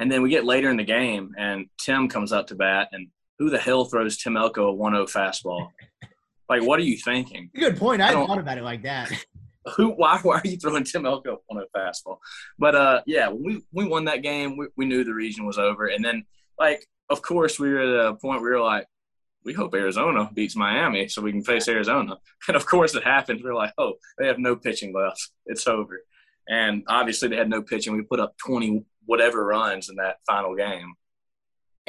And 0.00 0.10
then 0.10 0.22
we 0.22 0.30
get 0.30 0.44
later 0.44 0.70
in 0.70 0.76
the 0.76 0.84
game, 0.84 1.32
and 1.38 1.66
Tim 1.78 2.08
comes 2.08 2.32
up 2.32 2.46
to 2.48 2.54
bat, 2.54 2.88
and 2.92 3.08
who 3.38 3.48
the 3.48 3.58
hell 3.58 3.84
throws 3.84 4.16
Tim 4.16 4.36
Elko 4.36 4.70
a 4.70 4.76
1-0 4.76 5.10
fastball? 5.12 5.68
like, 6.50 6.62
what 6.62 6.80
are 6.80 6.84
you 6.84 6.96
thinking? 6.96 7.48
Good 7.54 7.76
point. 7.76 8.02
I, 8.02 8.06
I 8.06 8.08
hadn't 8.08 8.26
thought 8.26 8.38
about 8.38 8.58
it 8.58 8.64
like 8.64 8.82
that. 8.82 9.10
who? 9.76 9.90
Why? 9.90 10.18
Why 10.22 10.40
are 10.44 10.46
you 10.46 10.58
throwing 10.58 10.84
Tim 10.84 11.06
Elko 11.06 11.42
on 11.48 11.62
a 11.62 11.78
fastball? 11.78 12.18
But 12.58 12.74
uh, 12.74 13.02
yeah, 13.06 13.30
we 13.30 13.62
we 13.72 13.86
won 13.86 14.04
that 14.06 14.22
game, 14.22 14.56
we, 14.56 14.66
we 14.76 14.84
knew 14.84 15.04
the 15.04 15.14
region 15.14 15.46
was 15.46 15.58
over, 15.58 15.86
and 15.86 16.04
then 16.04 16.24
like, 16.58 16.84
of 17.08 17.22
course, 17.22 17.58
we 17.58 17.70
were 17.70 17.80
at 17.80 18.06
a 18.06 18.14
point 18.14 18.42
where 18.42 18.50
we 18.50 18.56
were 18.56 18.64
like, 18.64 18.86
we 19.44 19.52
hope 19.52 19.74
Arizona 19.74 20.28
beats 20.34 20.56
Miami 20.56 21.08
so 21.08 21.22
we 21.22 21.32
can 21.32 21.42
face 21.44 21.68
Arizona. 21.68 22.18
And 22.48 22.56
of 22.56 22.66
course, 22.66 22.94
it 22.94 23.04
happened. 23.04 23.40
We 23.42 23.50
are 23.50 23.54
like, 23.54 23.72
oh, 23.78 23.94
they 24.18 24.26
have 24.26 24.38
no 24.38 24.56
pitching 24.56 24.92
left. 24.92 25.30
It's 25.46 25.66
over. 25.68 26.00
And 26.48 26.82
obviously, 26.88 27.28
they 27.28 27.36
had 27.36 27.48
no 27.48 27.62
pitching. 27.62 27.94
We 27.94 28.02
put 28.02 28.20
up 28.20 28.36
20 28.44 28.84
whatever 29.06 29.44
runs 29.44 29.88
in 29.88 29.96
that 29.96 30.16
final 30.26 30.56
game. 30.56 30.94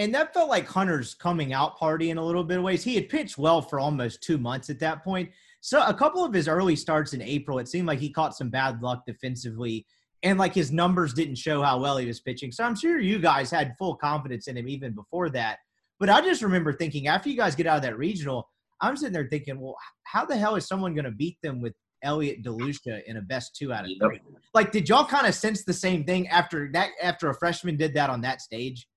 And 0.02 0.16
that 0.16 0.34
felt 0.34 0.50
like 0.50 0.68
Hunter's 0.68 1.14
coming 1.14 1.54
out 1.54 1.78
party 1.78 2.10
in 2.10 2.18
a 2.18 2.26
little 2.26 2.44
bit 2.44 2.58
of 2.58 2.64
ways. 2.64 2.84
He 2.84 2.96
had 2.96 3.08
pitched 3.08 3.38
well 3.38 3.62
for 3.62 3.80
almost 3.80 4.24
two 4.24 4.40
months 4.40 4.72
at 4.72 4.80
that 4.80 5.04
point. 5.04 5.30
So 5.60 5.86
a 5.86 5.94
couple 5.94 6.26
of 6.26 6.34
his 6.34 6.48
early 6.48 6.76
starts 6.76 7.14
in 7.14 7.22
April, 7.22 7.60
it 7.60 7.68
seemed 7.68 7.86
like 7.86 8.00
he 8.00 8.10
caught 8.10 8.36
some 8.36 8.50
bad 8.50 8.82
luck 8.82 9.04
defensively. 9.06 9.86
And 10.24 10.40
like 10.40 10.56
his 10.56 10.72
numbers 10.72 11.14
didn't 11.14 11.36
show 11.36 11.62
how 11.62 11.80
well 11.80 11.98
he 11.98 12.08
was 12.08 12.20
pitching. 12.20 12.52
So 12.52 12.64
I'm 12.64 12.76
sure 12.76 13.00
you 13.00 13.20
guys 13.20 13.52
had 13.52 13.76
full 13.78 13.96
confidence 13.96 14.48
in 14.48 14.58
him 14.58 14.68
even 14.68 14.96
before 14.96 15.30
that. 15.30 15.60
But 16.00 16.10
I 16.10 16.22
just 16.22 16.42
remember 16.42 16.74
thinking 16.74 17.06
after 17.06 17.30
you 17.30 17.38
guys 17.38 17.54
get 17.54 17.68
out 17.68 17.78
of 17.78 17.84
that 17.84 17.96
regional, 17.96 18.50
I'm 18.82 18.98
sitting 18.98 19.14
there 19.14 19.28
thinking, 19.30 19.60
well, 19.60 19.78
how 20.06 20.26
the 20.26 20.36
hell 20.36 20.56
is 20.56 20.68
someone 20.68 20.96
going 20.96 21.06
to 21.06 21.12
beat 21.12 21.38
them 21.44 21.62
with 21.62 21.74
Elliott 22.02 22.44
DeLucia 22.44 23.04
in 23.06 23.18
a 23.18 23.22
best 23.22 23.56
two 23.56 23.72
out 23.72 23.86
of 23.86 23.92
three? 24.02 24.20
Like, 24.56 24.72
did 24.72 24.90
y'all 24.90 25.06
kind 25.06 25.28
of 25.28 25.36
sense 25.36 25.64
the 25.64 25.74
same 25.74 26.06
thing 26.06 26.28
after 26.30 26.72
that? 26.74 26.90
After 27.04 27.30
a 27.30 27.36
freshman 27.36 27.78
did 27.78 27.94
that 27.94 28.10
on 28.10 28.22
that 28.22 28.42
stage? 28.42 28.88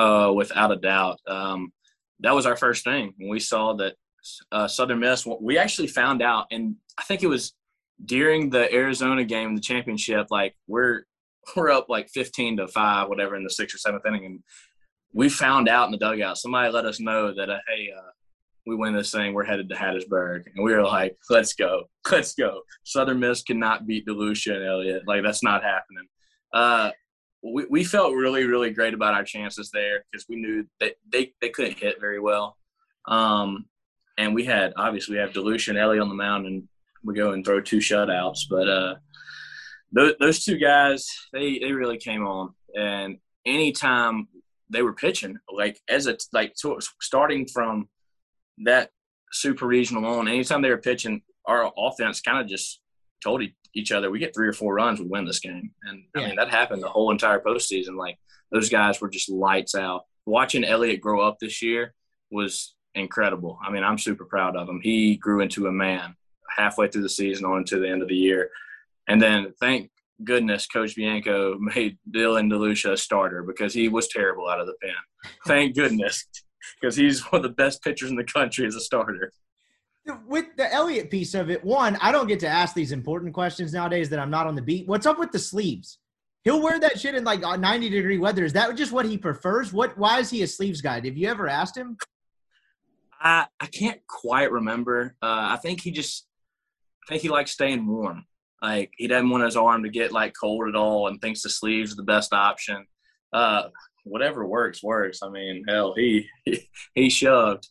Uh, 0.00 0.32
without 0.32 0.72
a 0.72 0.76
doubt. 0.76 1.20
Um, 1.26 1.74
that 2.20 2.34
was 2.34 2.46
our 2.46 2.56
first 2.56 2.84
thing 2.84 3.12
when 3.18 3.28
we 3.28 3.38
saw 3.38 3.74
that 3.74 3.96
uh, 4.50 4.66
Southern 4.66 5.00
Miss. 5.00 5.26
We 5.26 5.58
actually 5.58 5.88
found 5.88 6.22
out, 6.22 6.46
and 6.50 6.76
I 6.96 7.02
think 7.02 7.22
it 7.22 7.26
was 7.26 7.52
during 8.02 8.48
the 8.48 8.72
Arizona 8.72 9.24
game, 9.24 9.54
the 9.54 9.60
championship. 9.60 10.28
Like 10.30 10.56
we're 10.66 11.02
we're 11.54 11.68
up 11.70 11.90
like 11.90 12.08
15 12.08 12.56
to 12.56 12.68
five, 12.68 13.10
whatever, 13.10 13.36
in 13.36 13.44
the 13.44 13.50
sixth 13.50 13.74
or 13.74 13.78
seventh 13.78 14.06
inning, 14.06 14.24
and 14.24 14.42
we 15.12 15.28
found 15.28 15.68
out 15.68 15.84
in 15.84 15.92
the 15.92 15.98
dugout. 15.98 16.38
Somebody 16.38 16.72
let 16.72 16.86
us 16.86 16.98
know 16.98 17.34
that, 17.34 17.50
uh, 17.50 17.58
hey, 17.68 17.90
uh, 17.94 18.10
we 18.66 18.76
win 18.76 18.94
this 18.94 19.12
thing. 19.12 19.34
We're 19.34 19.44
headed 19.44 19.68
to 19.68 19.74
Hattiesburg, 19.74 20.46
and 20.46 20.64
we 20.64 20.72
were 20.72 20.82
like, 20.82 21.14
let's 21.28 21.52
go, 21.52 21.90
let's 22.10 22.32
go. 22.32 22.62
Southern 22.84 23.20
Miss 23.20 23.42
cannot 23.42 23.86
beat 23.86 24.06
DeLucia 24.06 24.56
and 24.56 24.64
Elliott. 24.64 25.06
Like 25.06 25.22
that's 25.22 25.42
not 25.42 25.62
happening. 25.62 26.06
Uh, 26.54 26.90
we, 27.42 27.66
we 27.70 27.84
felt 27.84 28.14
really, 28.14 28.44
really 28.44 28.70
great 28.70 28.94
about 28.94 29.14
our 29.14 29.24
chances 29.24 29.70
there 29.72 30.04
because 30.10 30.26
we 30.28 30.36
knew 30.36 30.66
that 30.80 30.94
they, 31.10 31.32
they 31.40 31.48
couldn't 31.48 31.78
hit 31.78 32.00
very 32.00 32.20
well. 32.20 32.56
Um, 33.08 33.66
and 34.18 34.34
we 34.34 34.44
had 34.44 34.72
obviously 34.76 35.14
we 35.14 35.20
have 35.20 35.32
DeLucia 35.32 35.70
and 35.70 35.78
Elliott 35.78 36.02
on 36.02 36.08
the 36.08 36.14
mound, 36.14 36.46
and 36.46 36.68
we 37.02 37.14
go 37.14 37.32
and 37.32 37.44
throw 37.44 37.60
two 37.60 37.78
shutouts. 37.78 38.40
But 38.48 38.68
uh, 38.68 38.94
those, 39.92 40.14
those 40.20 40.44
two 40.44 40.58
guys, 40.58 41.08
they 41.32 41.58
they 41.58 41.72
really 41.72 41.96
came 41.96 42.26
on, 42.26 42.54
and 42.76 43.16
anytime 43.46 44.28
they 44.68 44.82
were 44.82 44.92
pitching 44.92 45.36
like 45.52 45.80
as 45.88 46.06
a 46.06 46.16
like 46.32 46.54
starting 47.00 47.46
from 47.46 47.88
that 48.58 48.90
super 49.32 49.66
regional 49.66 50.04
on 50.04 50.28
anytime 50.28 50.60
they 50.60 50.70
were 50.70 50.78
pitching 50.78 51.22
our 51.46 51.72
offense 51.76 52.20
kind 52.20 52.40
of 52.40 52.46
just 52.46 52.80
told 53.22 53.42
each 53.74 53.92
other. 53.92 54.10
We 54.10 54.18
get 54.18 54.34
three 54.34 54.48
or 54.48 54.52
four 54.52 54.74
runs 54.74 55.00
we 55.00 55.06
win 55.06 55.24
this 55.24 55.40
game. 55.40 55.72
And 55.84 56.04
yeah. 56.14 56.22
i 56.22 56.26
mean 56.26 56.36
that 56.36 56.50
happened 56.50 56.82
the 56.82 56.88
whole 56.88 57.10
entire 57.10 57.40
postseason. 57.40 57.96
Like 57.96 58.18
those 58.50 58.68
guys 58.68 59.00
were 59.00 59.08
just 59.08 59.30
lights 59.30 59.74
out. 59.74 60.02
Watching 60.26 60.64
elliott 60.64 61.00
grow 61.00 61.20
up 61.20 61.38
this 61.38 61.62
year 61.62 61.94
was 62.30 62.74
incredible. 62.94 63.58
I 63.64 63.70
mean 63.70 63.84
i'm 63.84 63.98
super 63.98 64.24
proud 64.24 64.56
of 64.56 64.68
him. 64.68 64.80
He 64.82 65.16
grew 65.16 65.40
into 65.40 65.66
a 65.66 65.72
man 65.72 66.16
halfway 66.56 66.88
through 66.88 67.02
the 67.02 67.08
season 67.08 67.44
on 67.44 67.58
into 67.58 67.78
the 67.78 67.88
end 67.88 68.02
of 68.02 68.08
the 68.08 68.16
year. 68.16 68.50
And 69.08 69.20
then 69.20 69.52
thank 69.60 69.90
goodness 70.24 70.66
Coach 70.66 70.96
Bianco 70.96 71.58
made 71.60 71.98
Dylan 72.10 72.50
DeLucia 72.50 72.92
a 72.92 72.96
starter 72.96 73.42
because 73.42 73.74
he 73.74 73.88
was 73.88 74.08
terrible 74.08 74.48
out 74.48 74.60
of 74.60 74.66
the 74.66 74.74
pen. 74.82 74.94
Thank 75.46 75.74
goodness, 75.74 76.26
because 76.80 76.96
he's 76.96 77.20
one 77.32 77.40
of 77.40 77.42
the 77.42 77.54
best 77.54 77.82
pitchers 77.82 78.10
in 78.10 78.16
the 78.16 78.24
country 78.24 78.66
as 78.66 78.74
a 78.74 78.80
starter. 78.80 79.32
With 80.26 80.46
the 80.56 80.72
Elliott 80.72 81.10
piece 81.10 81.34
of 81.34 81.50
it, 81.50 81.64
one, 81.64 81.96
I 82.00 82.12
don't 82.12 82.26
get 82.26 82.40
to 82.40 82.48
ask 82.48 82.74
these 82.74 82.92
important 82.92 83.34
questions 83.34 83.72
nowadays 83.72 84.08
that 84.10 84.18
I'm 84.18 84.30
not 84.30 84.46
on 84.46 84.54
the 84.54 84.62
beat. 84.62 84.86
What's 84.86 85.06
up 85.06 85.18
with 85.18 85.32
the 85.32 85.38
sleeves? 85.38 85.98
He'll 86.44 86.62
wear 86.62 86.80
that 86.80 86.98
shit 86.98 87.14
in 87.14 87.24
like 87.24 87.40
90 87.40 87.90
degree 87.90 88.18
weather. 88.18 88.44
Is 88.44 88.54
that 88.54 88.74
just 88.76 88.92
what 88.92 89.06
he 89.06 89.18
prefers? 89.18 89.72
What? 89.72 89.96
Why 89.98 90.20
is 90.20 90.30
he 90.30 90.42
a 90.42 90.46
sleeves 90.46 90.80
guy? 90.80 90.94
Have 90.94 91.16
you 91.16 91.28
ever 91.28 91.48
asked 91.48 91.76
him? 91.76 91.96
I 93.20 93.46
I 93.58 93.66
can't 93.66 94.00
quite 94.06 94.50
remember. 94.50 95.16
Uh, 95.22 95.52
I 95.52 95.58
think 95.60 95.82
he 95.82 95.90
just 95.90 96.26
I 97.04 97.12
think 97.12 97.22
he 97.22 97.28
likes 97.28 97.50
staying 97.50 97.86
warm. 97.86 98.24
Like 98.62 98.92
he 98.96 99.06
doesn't 99.06 99.28
want 99.28 99.44
his 99.44 99.56
arm 99.56 99.82
to 99.84 99.90
get 99.90 100.12
like 100.12 100.34
cold 100.38 100.68
at 100.68 100.76
all, 100.76 101.08
and 101.08 101.20
thinks 101.20 101.42
the 101.42 101.50
sleeves 101.50 101.92
are 101.92 101.96
the 101.96 102.02
best 102.02 102.32
option. 102.32 102.86
Uh, 103.32 103.64
whatever 104.04 104.46
works 104.46 104.82
works. 104.82 105.22
I 105.22 105.28
mean, 105.28 105.64
hell, 105.68 105.94
he 105.94 106.28
he, 106.44 106.68
he 106.94 107.10
shoved. 107.10 107.68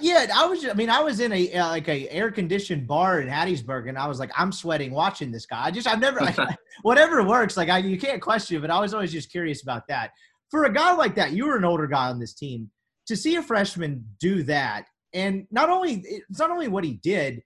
Yeah, 0.00 0.26
I 0.34 0.46
was. 0.46 0.66
I 0.66 0.72
mean, 0.74 0.90
I 0.90 1.00
was 1.00 1.20
in 1.20 1.32
a 1.32 1.52
uh, 1.54 1.68
like 1.68 1.88
a 1.88 2.08
air 2.10 2.30
conditioned 2.30 2.86
bar 2.86 3.20
in 3.20 3.28
Hattiesburg, 3.28 3.88
and 3.88 3.98
I 3.98 4.06
was 4.06 4.18
like, 4.18 4.30
I'm 4.36 4.52
sweating 4.52 4.92
watching 4.92 5.30
this 5.30 5.46
guy. 5.46 5.66
I 5.66 5.70
just, 5.70 5.86
I've 5.86 6.00
never, 6.00 6.20
like, 6.20 6.36
whatever 6.82 7.22
works. 7.22 7.56
Like, 7.56 7.68
I, 7.68 7.78
you 7.78 7.98
can't 7.98 8.20
question 8.20 8.56
it, 8.56 8.60
but 8.60 8.70
I 8.70 8.80
was 8.80 8.94
always 8.94 9.12
just 9.12 9.30
curious 9.30 9.62
about 9.62 9.86
that. 9.88 10.10
For 10.50 10.64
a 10.64 10.72
guy 10.72 10.94
like 10.94 11.14
that, 11.16 11.32
you 11.32 11.46
were 11.46 11.56
an 11.56 11.64
older 11.64 11.86
guy 11.86 12.08
on 12.08 12.18
this 12.18 12.34
team. 12.34 12.70
To 13.06 13.16
see 13.16 13.36
a 13.36 13.42
freshman 13.42 14.04
do 14.20 14.42
that, 14.44 14.86
and 15.14 15.46
not 15.50 15.70
only 15.70 16.02
it's 16.04 16.38
not 16.38 16.50
only 16.50 16.68
what 16.68 16.84
he 16.84 16.94
did, 17.02 17.42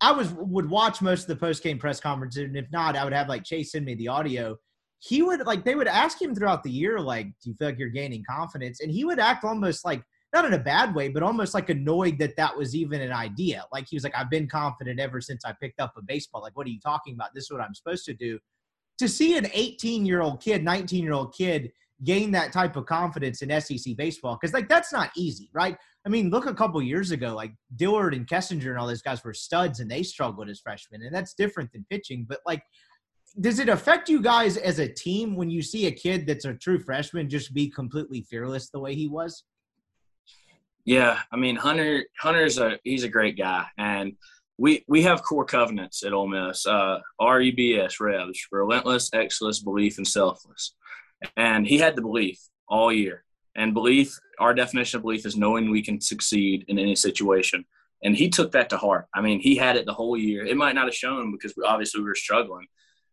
I 0.00 0.12
was 0.12 0.32
would 0.32 0.68
watch 0.68 1.00
most 1.00 1.22
of 1.22 1.28
the 1.28 1.36
post 1.36 1.62
game 1.62 1.78
press 1.78 2.00
conferences, 2.00 2.44
and 2.44 2.56
if 2.56 2.70
not, 2.70 2.96
I 2.96 3.04
would 3.04 3.12
have 3.12 3.28
like 3.28 3.44
Chase 3.44 3.72
send 3.72 3.86
me 3.86 3.94
the 3.94 4.08
audio. 4.08 4.56
He 4.98 5.22
would 5.22 5.46
like 5.46 5.64
they 5.64 5.74
would 5.74 5.86
ask 5.86 6.20
him 6.20 6.34
throughout 6.34 6.62
the 6.62 6.70
year, 6.70 7.00
like, 7.00 7.26
"Do 7.42 7.50
you 7.50 7.54
feel 7.56 7.68
like 7.68 7.78
you're 7.78 7.88
gaining 7.88 8.24
confidence?" 8.28 8.80
And 8.80 8.90
he 8.90 9.04
would 9.04 9.18
act 9.18 9.44
almost 9.44 9.84
like 9.84 10.02
not 10.36 10.44
in 10.44 10.52
a 10.52 10.58
bad 10.58 10.94
way, 10.94 11.08
but 11.08 11.22
almost 11.22 11.54
like 11.54 11.70
annoyed 11.70 12.18
that 12.18 12.36
that 12.36 12.56
was 12.56 12.74
even 12.74 13.00
an 13.00 13.12
idea. 13.12 13.64
Like 13.72 13.86
he 13.88 13.96
was 13.96 14.04
like, 14.04 14.14
"I've 14.14 14.30
been 14.30 14.48
confident 14.48 15.00
ever 15.00 15.20
since 15.20 15.44
I 15.44 15.52
picked 15.52 15.80
up 15.80 15.94
a 15.96 16.02
baseball. 16.02 16.42
Like, 16.42 16.56
what 16.56 16.66
are 16.66 16.70
you 16.70 16.80
talking 16.80 17.14
about? 17.14 17.34
This 17.34 17.44
is 17.44 17.50
what 17.50 17.60
I'm 17.60 17.74
supposed 17.74 18.04
to 18.06 18.14
do." 18.14 18.38
To 18.98 19.08
see 19.08 19.36
an 19.36 19.48
18 19.52 20.06
year 20.06 20.20
old 20.20 20.42
kid, 20.42 20.62
19 20.62 21.02
year 21.02 21.12
old 21.12 21.34
kid 21.34 21.72
gain 22.04 22.30
that 22.32 22.52
type 22.52 22.76
of 22.76 22.84
confidence 22.84 23.40
in 23.40 23.60
SEC 23.60 23.96
baseball, 23.96 24.38
because 24.40 24.52
like 24.52 24.68
that's 24.68 24.92
not 24.92 25.10
easy, 25.16 25.48
right? 25.54 25.76
I 26.04 26.08
mean, 26.08 26.30
look 26.30 26.46
a 26.46 26.54
couple 26.54 26.80
years 26.82 27.10
ago, 27.10 27.34
like 27.34 27.52
Dillard 27.76 28.14
and 28.14 28.26
Kessinger 28.26 28.70
and 28.70 28.78
all 28.78 28.86
those 28.86 29.02
guys 29.02 29.24
were 29.24 29.34
studs 29.34 29.80
and 29.80 29.90
they 29.90 30.02
struggled 30.02 30.48
as 30.50 30.60
freshmen, 30.60 31.02
and 31.02 31.14
that's 31.14 31.34
different 31.34 31.72
than 31.72 31.86
pitching. 31.90 32.26
But 32.28 32.40
like, 32.46 32.62
does 33.40 33.58
it 33.58 33.68
affect 33.68 34.08
you 34.08 34.20
guys 34.20 34.56
as 34.56 34.78
a 34.78 34.88
team 34.88 35.34
when 35.34 35.50
you 35.50 35.62
see 35.62 35.86
a 35.86 35.92
kid 35.92 36.26
that's 36.26 36.44
a 36.44 36.54
true 36.54 36.78
freshman 36.78 37.28
just 37.28 37.54
be 37.54 37.68
completely 37.68 38.22
fearless 38.22 38.70
the 38.70 38.80
way 38.80 38.94
he 38.94 39.08
was? 39.08 39.44
Yeah, 40.86 41.18
I 41.32 41.36
mean 41.36 41.56
Hunter. 41.56 42.04
Hunter's 42.18 42.58
a 42.58 42.78
he's 42.84 43.02
a 43.02 43.08
great 43.08 43.36
guy, 43.36 43.66
and 43.76 44.12
we 44.56 44.84
we 44.86 45.02
have 45.02 45.24
core 45.24 45.44
covenants 45.44 46.04
at 46.04 46.12
Ole 46.12 46.28
Miss. 46.28 46.64
Uh, 46.64 47.00
REBS 47.20 47.98
Revs, 48.00 48.46
relentless, 48.52 49.10
excellence, 49.12 49.58
belief, 49.58 49.98
and 49.98 50.06
selfless. 50.06 50.74
And 51.36 51.66
he 51.66 51.78
had 51.78 51.96
the 51.96 52.02
belief 52.02 52.38
all 52.68 52.92
year. 52.92 53.24
And 53.56 53.74
belief, 53.74 54.16
our 54.38 54.54
definition 54.54 54.98
of 54.98 55.02
belief 55.02 55.26
is 55.26 55.36
knowing 55.36 55.70
we 55.70 55.82
can 55.82 56.00
succeed 56.00 56.64
in 56.68 56.78
any 56.78 56.94
situation. 56.94 57.64
And 58.04 58.14
he 58.14 58.28
took 58.28 58.52
that 58.52 58.68
to 58.70 58.76
heart. 58.76 59.06
I 59.14 59.22
mean, 59.22 59.40
he 59.40 59.56
had 59.56 59.76
it 59.76 59.86
the 59.86 59.94
whole 59.94 60.16
year. 60.16 60.44
It 60.44 60.56
might 60.56 60.74
not 60.74 60.84
have 60.84 60.94
shown 60.94 61.32
because 61.32 61.54
we, 61.56 61.64
obviously 61.64 62.00
we 62.00 62.06
were 62.06 62.14
struggling, 62.14 62.66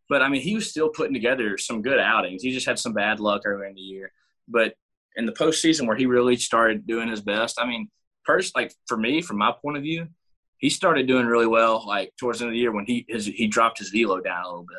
but 0.10 0.22
I 0.22 0.28
mean, 0.28 0.42
he 0.42 0.54
was 0.54 0.70
still 0.70 0.90
putting 0.90 1.14
together 1.14 1.58
some 1.58 1.82
good 1.82 2.00
outings. 2.00 2.44
He 2.44 2.52
just 2.52 2.68
had 2.68 2.78
some 2.78 2.94
bad 2.94 3.20
luck 3.22 3.44
earlier 3.46 3.68
in 3.68 3.76
the 3.76 3.82
year. 3.82 4.12
But 4.48 4.76
in 5.16 5.26
the 5.26 5.32
postseason 5.32 5.88
where 5.88 5.98
he 5.98 6.06
really 6.06 6.36
started 6.36 6.88
doing 6.88 7.10
his 7.10 7.22
best, 7.22 7.60
I 7.60 7.68
mean, 7.68 7.90
first, 8.24 8.56
like 8.56 8.74
for 8.88 8.98
me, 8.98 9.22
from 9.22 9.38
my 9.38 9.54
point 9.62 9.78
of 9.78 9.84
view, 9.84 10.08
he 10.58 10.70
started 10.70 11.08
doing 11.08 11.26
really 11.26 11.48
well 11.48 11.84
like 11.86 12.14
towards 12.18 12.40
the 12.40 12.46
end 12.46 12.52
of 12.52 12.54
the 12.54 12.60
year 12.60 12.72
when 12.72 12.86
he 12.86 13.06
his, 13.08 13.26
he 13.26 13.48
dropped 13.48 13.80
his 13.80 13.90
velo 13.90 14.20
down 14.22 14.46
a 14.46 14.48
little 14.48 14.64
bit 14.64 14.78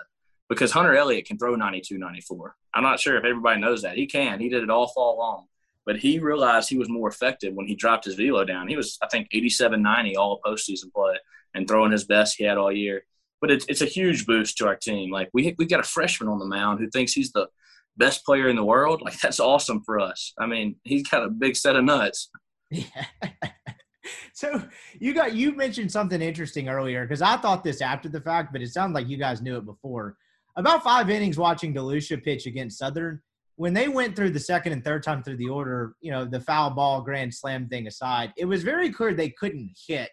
because 0.49 0.73
Hunter 0.73 0.97
Elliott 0.97 1.27
can 1.27 1.38
throw 1.38 1.55
92, 1.55 1.99
94. 1.99 2.57
I'm 2.75 2.83
not 2.83 3.01
sure 3.01 3.16
if 3.16 3.25
everybody 3.25 3.61
knows 3.61 3.83
that. 3.83 3.97
He 3.97 4.07
can. 4.07 4.40
He 4.40 4.49
did 4.49 4.62
it 4.62 4.70
all 4.70 4.88
fall 4.88 5.18
long 5.18 5.47
but 5.87 5.99
he 5.99 6.18
realized 6.18 6.68
he 6.68 6.79
was 6.79 6.88
more 6.88 7.09
effective 7.09 7.55
when 7.55 7.66
he 7.66 7.74
dropped 7.74 8.05
his 8.05 8.14
velo 8.14 8.45
down. 8.45 8.68
He 8.68 8.76
was, 8.76 8.99
I 9.03 9.09
think, 9.09 9.28
87 9.32 9.82
90 9.82 10.16
all 10.16 10.41
postseason 10.45 10.93
play 10.93 11.16
and 11.55 11.68
throwing 11.68 11.93
his 11.93 12.05
best 12.05 12.37
he 12.37 12.45
had 12.45 12.59
all 12.59 12.72
year. 12.72 13.05
But 13.41 13.51
it's, 13.51 13.66
it's 13.68 13.82
a 13.82 13.87
huge 13.87 14.26
boost 14.26 14.57
to 14.59 14.66
our 14.66 14.76
team. 14.76 15.11
Like, 15.11 15.28
we, 15.35 15.55
we 15.59 15.66
got 15.66 15.80
a 15.80 15.85
freshman 15.89 16.28
on 16.28 16.39
the 16.39 16.47
mound 16.47 16.80
who 16.80 16.89
thinks 16.89 17.12
he's 17.12 17.32
the 17.32 17.49
best 17.97 18.24
player 18.24 18.49
in 18.49 18.57
the 18.57 18.64
world. 18.64 19.03
Like, 19.03 19.18
that's 19.20 19.40
awesome 19.40 19.82
for 19.84 20.01
us. 20.01 20.32
I 20.38 20.47
mean, 20.47 20.76
he's 20.84 21.07
got 21.09 21.24
a 21.24 21.28
big 21.28 21.57
set 21.57 21.76
of 21.76 21.84
nuts. 21.84 22.30
Yeah. 22.70 22.84
so 24.34 24.62
you 24.99 25.14
got 25.14 25.34
you 25.34 25.55
mentioned 25.55 25.90
something 25.90 26.20
interesting 26.20 26.68
earlier 26.68 27.05
because 27.05 27.22
I 27.22 27.36
thought 27.36 27.64
this 27.64 27.80
after 27.80 28.09
the 28.09 28.20
fact, 28.20 28.53
but 28.53 28.62
it 28.62 28.70
sounded 28.70 28.95
like 28.95 29.09
you 29.09 29.16
guys 29.16 29.42
knew 29.42 29.57
it 29.57 29.64
before. 29.64 30.16
About 30.57 30.84
five 30.84 31.11
innings 31.11 31.36
watching 31.38 31.74
DeLucia 31.74 32.22
pitch 32.22 32.47
against 32.47 32.78
Southern, 32.78 33.20
when 33.57 33.74
they 33.74 33.88
went 33.88 34.16
through 34.16 34.30
the 34.30 34.40
second 34.40 34.72
and 34.72 34.84
third 34.84 35.03
time 35.03 35.22
through 35.22 35.36
the 35.36 35.49
order, 35.49 35.95
you 36.01 36.11
know, 36.11 36.24
the 36.24 36.40
foul 36.40 36.70
ball 36.70 37.01
grand 37.03 37.32
slam 37.32 37.68
thing 37.68 37.86
aside, 37.86 38.32
it 38.36 38.45
was 38.45 38.62
very 38.62 38.90
clear 38.90 39.14
they 39.14 39.30
couldn't 39.30 39.70
hit 39.86 40.11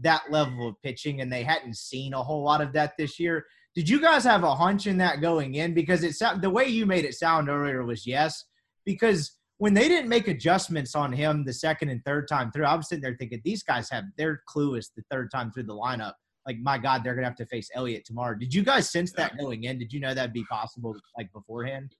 that 0.00 0.22
level 0.30 0.68
of 0.68 0.82
pitching, 0.82 1.20
and 1.20 1.32
they 1.32 1.42
hadn't 1.42 1.76
seen 1.76 2.14
a 2.14 2.22
whole 2.22 2.42
lot 2.42 2.60
of 2.60 2.72
that 2.72 2.92
this 2.98 3.18
year. 3.18 3.44
Did 3.78 3.88
you 3.88 4.00
guys 4.00 4.24
have 4.24 4.42
a 4.42 4.56
hunch 4.56 4.88
in 4.88 4.98
that 4.98 5.20
going 5.20 5.54
in? 5.54 5.72
Because 5.72 6.02
it's 6.02 6.18
the 6.18 6.50
way 6.50 6.66
you 6.66 6.84
made 6.84 7.04
it 7.04 7.14
sound 7.14 7.48
earlier 7.48 7.84
was 7.84 8.08
yes. 8.08 8.44
Because 8.84 9.36
when 9.58 9.72
they 9.72 9.86
didn't 9.86 10.08
make 10.08 10.26
adjustments 10.26 10.96
on 10.96 11.12
him 11.12 11.44
the 11.44 11.52
second 11.52 11.88
and 11.88 12.04
third 12.04 12.26
time 12.26 12.50
through, 12.50 12.64
I 12.64 12.74
was 12.74 12.88
sitting 12.88 13.02
there 13.02 13.14
thinking 13.16 13.40
these 13.44 13.62
guys 13.62 13.88
have 13.90 14.02
their 14.16 14.42
clueless 14.52 14.88
the 14.96 15.04
third 15.12 15.30
time 15.30 15.52
through 15.52 15.62
the 15.62 15.76
lineup. 15.76 16.14
Like 16.44 16.58
my 16.58 16.76
God, 16.76 17.04
they're 17.04 17.14
gonna 17.14 17.28
have 17.28 17.36
to 17.36 17.46
face 17.46 17.70
Elliott 17.72 18.04
tomorrow. 18.04 18.36
Did 18.36 18.52
you 18.52 18.64
guys 18.64 18.90
sense 18.90 19.12
that 19.12 19.38
going 19.38 19.62
in? 19.62 19.78
Did 19.78 19.92
you 19.92 20.00
know 20.00 20.12
that'd 20.12 20.32
be 20.32 20.44
possible 20.50 20.96
like 21.16 21.32
beforehand? 21.32 21.94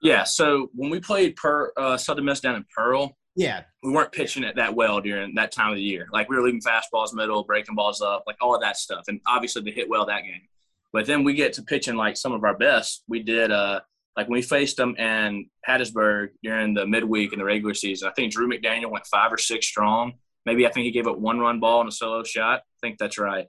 Yeah. 0.00 0.24
So 0.24 0.70
when 0.74 0.90
we 0.90 0.98
played 0.98 1.36
per 1.36 1.72
uh, 1.76 1.98
Southern 1.98 2.24
Miss 2.24 2.40
down 2.40 2.56
in 2.56 2.64
Pearl, 2.76 3.16
yeah, 3.36 3.62
we 3.84 3.92
weren't 3.92 4.10
pitching 4.10 4.42
it 4.42 4.56
that 4.56 4.74
well 4.74 5.00
during 5.00 5.36
that 5.36 5.52
time 5.52 5.70
of 5.70 5.76
the 5.76 5.82
year. 5.82 6.08
Like 6.12 6.28
we 6.28 6.34
were 6.34 6.42
leaving 6.42 6.60
fastballs 6.60 7.14
middle, 7.14 7.44
breaking 7.44 7.76
balls 7.76 8.02
up, 8.02 8.24
like 8.26 8.38
all 8.40 8.56
of 8.56 8.60
that 8.62 8.76
stuff. 8.76 9.04
And 9.06 9.20
obviously 9.28 9.62
they 9.62 9.70
hit 9.70 9.88
well 9.88 10.04
that 10.06 10.24
game. 10.24 10.48
But 10.92 11.06
then 11.06 11.24
we 11.24 11.34
get 11.34 11.54
to 11.54 11.62
pitching 11.62 11.96
like 11.96 12.16
some 12.16 12.32
of 12.32 12.44
our 12.44 12.56
best. 12.56 13.04
We 13.08 13.22
did 13.22 13.50
uh 13.50 13.80
like 14.16 14.28
when 14.28 14.36
we 14.36 14.42
faced 14.42 14.76
them 14.76 14.94
in 14.96 15.48
Hattiesburg 15.66 16.28
during 16.42 16.74
the 16.74 16.86
midweek 16.86 17.32
in 17.32 17.38
the 17.38 17.44
regular 17.44 17.74
season. 17.74 18.08
I 18.08 18.12
think 18.12 18.32
Drew 18.32 18.48
McDaniel 18.48 18.90
went 18.90 19.06
five 19.06 19.32
or 19.32 19.38
six 19.38 19.66
strong. 19.66 20.14
Maybe 20.44 20.66
I 20.66 20.70
think 20.70 20.84
he 20.84 20.90
gave 20.90 21.06
up 21.06 21.18
one 21.18 21.38
run 21.38 21.60
ball 21.60 21.80
and 21.80 21.88
a 21.88 21.92
solo 21.92 22.22
shot. 22.24 22.60
I 22.60 22.86
think 22.86 22.98
that's 22.98 23.18
right. 23.18 23.46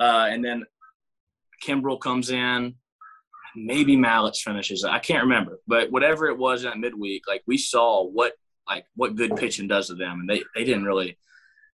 Uh, 0.00 0.28
and 0.30 0.44
then 0.44 0.64
Kimbrel 1.64 2.00
comes 2.00 2.30
in. 2.30 2.76
Maybe 3.56 3.96
Mallitz 3.96 4.38
finishes. 4.38 4.84
I 4.84 4.98
can't 4.98 5.24
remember, 5.24 5.58
but 5.66 5.90
whatever 5.90 6.28
it 6.28 6.38
was 6.38 6.64
in 6.64 6.70
that 6.70 6.78
midweek, 6.78 7.24
like 7.26 7.42
we 7.46 7.58
saw 7.58 8.04
what 8.04 8.34
like 8.68 8.84
what 8.94 9.16
good 9.16 9.36
pitching 9.36 9.66
does 9.66 9.88
to 9.88 9.94
them, 9.94 10.20
and 10.20 10.30
they 10.30 10.44
they 10.54 10.64
didn't 10.64 10.84
really 10.84 11.18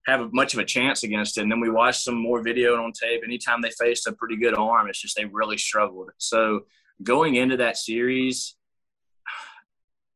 have 0.07 0.33
much 0.33 0.55
of 0.55 0.61
a 0.61 0.65
chance 0.65 1.03
against 1.03 1.39
it. 1.39 1.43
And 1.43 1.51
then 1.51 1.61
we 1.61 1.71
watched 1.71 2.03
some 2.03 2.21
more 2.21 2.43
video 2.43 2.83
on 2.83 2.93
tape. 2.93 3.23
Anytime 3.25 3.63
they 3.63 3.71
faced 3.71 4.07
a 4.07 4.13
pretty 4.13 4.37
good 4.37 4.55
arm, 4.55 4.89
it's 4.89 5.01
just 5.01 5.17
they 5.17 5.25
really 5.25 5.59
struggled. 5.59 6.11
So 6.19 6.61
going 7.03 7.37
into 7.37 7.57
that 7.59 7.77
series, 7.77 8.57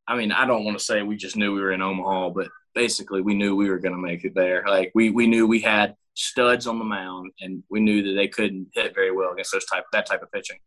I 0.07 0.17
mean, 0.17 0.33
I 0.33 0.47
don't 0.47 0.65
want 0.65 0.79
to 0.79 0.85
say 0.85 1.03
we 1.03 1.17
just 1.17 1.37
knew 1.37 1.55
we 1.55 1.61
were 1.61 1.73
in 1.73 1.83
Omaha, 1.83 2.31
but 2.31 2.49
basically 2.75 3.23
we 3.23 3.35
knew 3.35 3.57
we 3.57 3.69
were 3.69 3.79
going 3.79 3.95
to 3.95 4.01
make 4.01 4.25
it 4.25 4.35
there. 4.35 4.65
Like 4.67 4.93
we 4.95 5.11
we 5.11 5.27
knew 5.27 5.47
we 5.47 5.61
had 5.61 5.97
studs 6.15 6.67
on 6.67 6.79
the 6.79 6.85
mound, 6.85 7.31
and 7.41 7.63
we 7.71 7.81
knew 7.81 8.03
that 8.03 8.15
they 8.15 8.29
couldn't 8.29 8.69
hit 8.73 8.95
very 8.95 9.11
well 9.11 9.33
against 9.33 9.53
those 9.53 9.67
type 9.67 9.85
that 9.93 10.07
type 10.07 10.23
of 10.23 10.31
pitching. 10.33 10.59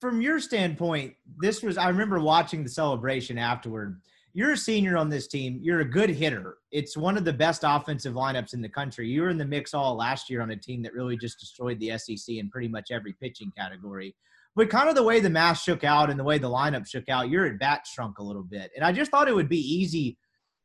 From 0.00 0.20
your 0.20 0.40
standpoint, 0.40 1.14
this 1.38 1.62
was 1.62 1.78
I 1.78 1.88
remember 1.88 2.20
watching 2.20 2.62
the 2.62 2.68
celebration 2.70 3.38
afterward 3.38 4.00
you're 4.34 4.50
a 4.50 4.56
senior 4.56 4.96
on 4.96 5.08
this 5.08 5.28
team. 5.28 5.60
You're 5.62 5.80
a 5.80 5.84
good 5.88 6.10
hitter. 6.10 6.58
It's 6.72 6.96
one 6.96 7.16
of 7.16 7.24
the 7.24 7.32
best 7.32 7.62
offensive 7.64 8.14
lineups 8.14 8.52
in 8.52 8.60
the 8.60 8.68
country. 8.68 9.08
You 9.08 9.22
were 9.22 9.28
in 9.28 9.38
the 9.38 9.44
mix 9.44 9.72
all 9.72 9.96
last 9.96 10.28
year 10.28 10.42
on 10.42 10.50
a 10.50 10.56
team 10.56 10.82
that 10.82 10.92
really 10.92 11.16
just 11.16 11.38
destroyed 11.38 11.78
the 11.78 11.96
SEC 11.96 12.34
in 12.34 12.50
pretty 12.50 12.66
much 12.66 12.90
every 12.90 13.12
pitching 13.12 13.52
category. 13.56 14.14
But 14.56 14.70
kind 14.70 14.88
of 14.88 14.96
the 14.96 15.04
way 15.04 15.20
the 15.20 15.30
math 15.30 15.60
shook 15.60 15.84
out 15.84 16.10
and 16.10 16.18
the 16.18 16.24
way 16.24 16.38
the 16.38 16.50
lineup 16.50 16.84
shook 16.84 17.08
out, 17.08 17.30
your 17.30 17.46
at 17.46 17.60
bat 17.60 17.86
shrunk 17.86 18.18
a 18.18 18.24
little 18.24 18.42
bit. 18.42 18.72
And 18.74 18.84
I 18.84 18.90
just 18.90 19.12
thought 19.12 19.28
it 19.28 19.34
would 19.34 19.48
be 19.48 19.58
easy 19.58 20.18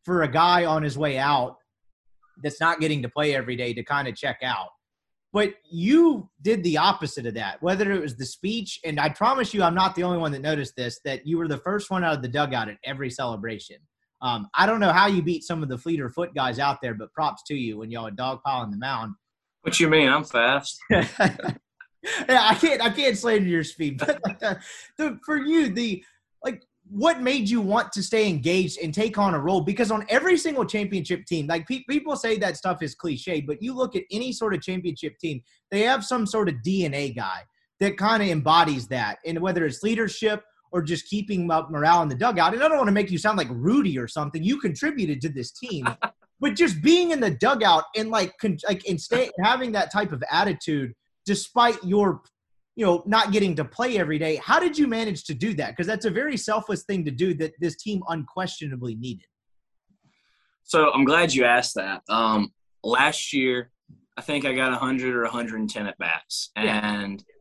for 0.04 0.24
a 0.24 0.28
guy 0.28 0.66
on 0.66 0.82
his 0.82 0.98
way 0.98 1.20
out 1.20 1.58
that's 2.42 2.60
not 2.60 2.80
getting 2.80 3.04
to 3.04 3.10
play 3.10 3.36
every 3.36 3.56
day 3.56 3.74
to 3.76 3.84
kind 3.84 4.08
of 4.08 4.16
check 4.16 4.40
out. 4.44 4.70
But 5.32 5.54
you 5.70 6.30
did 6.42 6.64
the 6.64 6.78
opposite 6.78 7.28
of 7.28 7.36
that, 7.36 7.62
whether 7.62 7.92
it 7.92 8.02
was 8.02 8.16
the 8.16 8.26
speech, 8.26 8.80
and 8.84 9.00
I 9.00 9.10
promise 9.10 9.54
you, 9.54 9.62
I'm 9.62 9.76
not 9.76 9.94
the 9.94 10.04
only 10.04 10.18
one 10.18 10.32
that 10.32 10.42
noticed 10.42 10.76
this, 10.76 11.00
that 11.06 11.28
you 11.28 11.38
were 11.38 11.48
the 11.48 11.60
first 11.60 11.92
one 11.92 12.04
out 12.04 12.16
of 12.16 12.22
the 12.24 12.28
dugout 12.28 12.68
at 12.68 12.78
every 12.84 13.12
celebration. 13.12 13.78
Um, 14.22 14.50
I 14.56 14.66
don't 14.66 14.80
know 14.80 14.92
how 14.92 15.08
you 15.08 15.22
beat 15.22 15.44
some 15.44 15.64
of 15.64 15.70
the 15.70 15.78
fleeter 15.78 16.10
foot 16.10 16.34
guys 16.34 16.60
out 16.60 16.82
there, 16.82 16.94
but 16.94 17.14
props 17.14 17.44
to 17.44 17.56
you 17.56 17.78
when 17.78 17.92
y'all 17.92 18.08
are 18.08 18.12
dogpiling 18.12 18.72
the 18.72 18.78
mound. 18.78 19.14
What 19.62 19.80
you 19.80 19.88
mean? 19.88 20.10
I'm 20.10 20.24
fast. 20.24 20.80
yeah, 20.90 21.56
I 22.28 22.56
can't. 22.56 22.82
I 22.82 22.90
can't 22.90 23.18
slander 23.18 23.48
your 23.48 23.64
speed, 23.64 24.00
but 24.00 24.22
the, 24.98 25.20
for 25.26 25.38
you, 25.38 25.70
the 25.70 26.04
like 26.44 26.64
what 26.90 27.22
made 27.22 27.48
you 27.48 27.62
want 27.62 27.92
to 27.92 28.02
stay 28.02 28.28
engaged 28.28 28.80
and 28.82 28.94
take 28.94 29.18
on 29.18 29.36
a 29.36 29.40
role? 29.40 29.62
Because 29.62 29.92
on 29.92 30.06
every 30.10 30.38
single 30.38 30.66
championship 30.66 31.26
team, 31.26 31.46
like 31.48 31.68
pe- 31.68 31.84
people 31.88 32.16
say 32.16 32.38
that 32.38 32.58
stuff 32.58 32.82
is 32.82 32.96
cliche, 32.96 33.42
but 33.42 33.62
you 33.62 33.76
look 33.76 33.96
at 33.96 34.04
any 34.12 34.32
sort 34.32 34.56
of 34.56 34.62
championship 34.62 35.18
team, 35.20 35.42
they 35.70 35.82
have 35.82 36.04
some 36.04 36.26
sort 36.26 36.50
of 36.50 36.56
DNA 36.66 37.16
guy 37.16 37.44
that 37.80 37.98
kind 37.98 38.24
of 38.24 38.30
embodies 38.30 38.88
that. 38.88 39.20
And 39.26 39.40
whether 39.40 39.66
it's 39.66 39.84
leadership 39.84 40.44
or 40.72 40.82
just 40.82 41.08
keeping 41.08 41.50
up 41.52 41.70
morale 41.70 42.02
in 42.02 42.10
the 42.10 42.16
dugout. 42.16 42.54
And 42.54 42.64
I 42.64 42.68
don't 42.68 42.78
want 42.78 42.88
to 42.88 42.94
make 42.94 43.12
you 43.12 43.18
sound 43.18 43.38
like 43.38 43.48
Rudy 43.52 43.98
or 43.98 44.08
something. 44.08 44.44
You 44.44 44.60
contributed 44.60 45.22
to 45.22 45.30
this 45.30 45.52
team, 45.52 45.88
but 46.40 46.56
just 46.56 46.82
being 46.82 47.12
in 47.12 47.20
the 47.20 47.32
dugout 47.32 47.86
and 47.96 48.10
like, 48.10 48.38
con- 48.40 48.58
like, 48.68 48.88
and 48.88 49.00
stay 49.00 49.30
having 49.44 49.72
that 49.74 49.92
type 49.92 50.12
of 50.12 50.24
attitude 50.32 50.94
despite 51.26 51.84
your 51.84 52.22
you 52.80 52.86
know, 52.86 53.04
not 53.06 53.34
getting 53.34 53.58
to 53.58 53.66
play 53.66 53.98
every 53.98 54.18
day. 54.18 54.38
How 54.38 54.58
did 54.58 54.78
you 54.78 54.88
manage 54.88 55.26
to 55.26 55.34
do 55.34 55.54
that? 55.56 55.72
Because 55.72 55.86
that's 55.86 56.06
a 56.06 56.10
very 56.10 56.38
selfless 56.38 56.84
thing 56.84 57.04
to 57.04 57.12
do 57.12 57.34
that 57.34 57.52
this 57.60 57.76
team 57.76 58.02
unquestionably 58.08 58.96
needed. 58.96 59.26
So 60.64 60.90
I'm 60.94 61.04
glad 61.04 61.34
you 61.34 61.44
asked 61.44 61.76
that. 61.76 62.04
Um, 62.08 62.54
last 62.82 63.34
year, 63.34 63.70
I 64.16 64.22
think 64.22 64.46
I 64.46 64.54
got 64.54 64.72
100 64.72 65.14
or 65.14 65.24
110 65.24 65.88
at 65.88 65.98
bats, 65.98 66.52
and 66.56 67.20
yeah. 67.20 67.36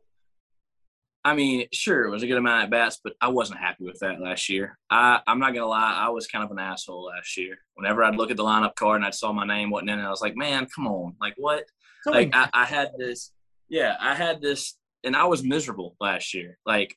I 1.24 1.36
mean, 1.36 1.68
sure, 1.72 2.04
it 2.04 2.10
was 2.10 2.24
a 2.24 2.26
good 2.26 2.38
amount 2.38 2.64
at 2.64 2.70
bats, 2.70 2.98
but 3.04 3.12
I 3.20 3.28
wasn't 3.28 3.60
happy 3.60 3.84
with 3.84 4.00
that 4.00 4.20
last 4.20 4.48
year. 4.48 4.76
I, 4.90 5.20
I'm 5.28 5.38
not 5.38 5.54
gonna 5.54 5.66
lie, 5.66 6.00
I 6.04 6.08
was 6.08 6.26
kind 6.26 6.42
of 6.42 6.50
an 6.50 6.58
asshole 6.58 7.04
last 7.04 7.36
year. 7.36 7.58
Whenever 7.74 8.02
I'd 8.02 8.16
look 8.16 8.32
at 8.32 8.36
the 8.36 8.42
lineup 8.42 8.74
card 8.74 8.96
and 8.96 9.04
I 9.04 9.10
saw 9.10 9.32
my 9.32 9.46
name 9.46 9.70
wasn't 9.70 9.90
in 9.90 10.00
it, 10.00 10.04
I 10.04 10.10
was 10.10 10.20
like, 10.20 10.36
man, 10.36 10.66
come 10.74 10.88
on, 10.88 11.14
like 11.20 11.34
what? 11.36 11.62
Like 12.06 12.30
I, 12.32 12.48
I 12.54 12.64
had 12.64 12.90
this, 12.98 13.32
yeah, 13.68 13.96
I 14.00 14.14
had 14.14 14.40
this 14.40 14.77
and 15.04 15.16
I 15.16 15.24
was 15.26 15.44
miserable 15.44 15.96
last 16.00 16.34
year. 16.34 16.58
Like, 16.66 16.96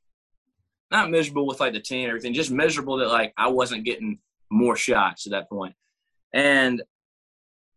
not 0.91 1.09
miserable 1.09 1.47
with 1.47 1.59
like 1.59 1.73
the 1.73 1.79
team 1.79 2.01
and 2.01 2.09
everything, 2.09 2.33
just 2.33 2.51
miserable 2.51 2.97
that 2.97 3.07
like 3.07 3.33
I 3.37 3.47
wasn't 3.47 3.85
getting 3.85 4.19
more 4.49 4.75
shots 4.75 5.25
at 5.25 5.31
that 5.31 5.49
point. 5.49 5.73
And 6.33 6.81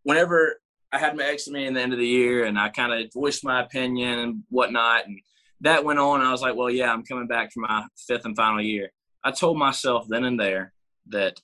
whenever 0.03 0.59
I 0.91 0.97
had 0.97 1.15
my 1.15 1.23
exit 1.23 1.53
meeting 1.53 1.69
at 1.69 1.73
the 1.75 1.81
end 1.81 1.93
of 1.93 1.99
the 1.99 2.07
year 2.07 2.45
and 2.45 2.59
I 2.59 2.69
kind 2.69 2.93
of 2.93 3.11
voiced 3.13 3.43
my 3.43 3.61
opinion 3.61 4.19
and 4.19 4.43
whatnot, 4.49 5.07
and 5.07 5.19
that 5.61 5.85
went 5.85 5.99
on, 5.99 6.21
I 6.21 6.31
was 6.31 6.41
like, 6.41 6.55
well, 6.55 6.69
yeah, 6.69 6.91
I'm 6.91 7.03
coming 7.03 7.27
back 7.27 7.53
for 7.53 7.61
my 7.61 7.85
fifth 8.07 8.25
and 8.25 8.35
final 8.35 8.61
year. 8.61 8.91
I 9.23 9.31
told 9.31 9.57
myself 9.57 10.05
then 10.07 10.25
and 10.25 10.39
there 10.39 10.73
that 11.07 11.39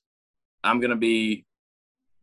I'm 0.64 0.80
going 0.80 0.92
to 0.92 0.98
be 0.98 1.46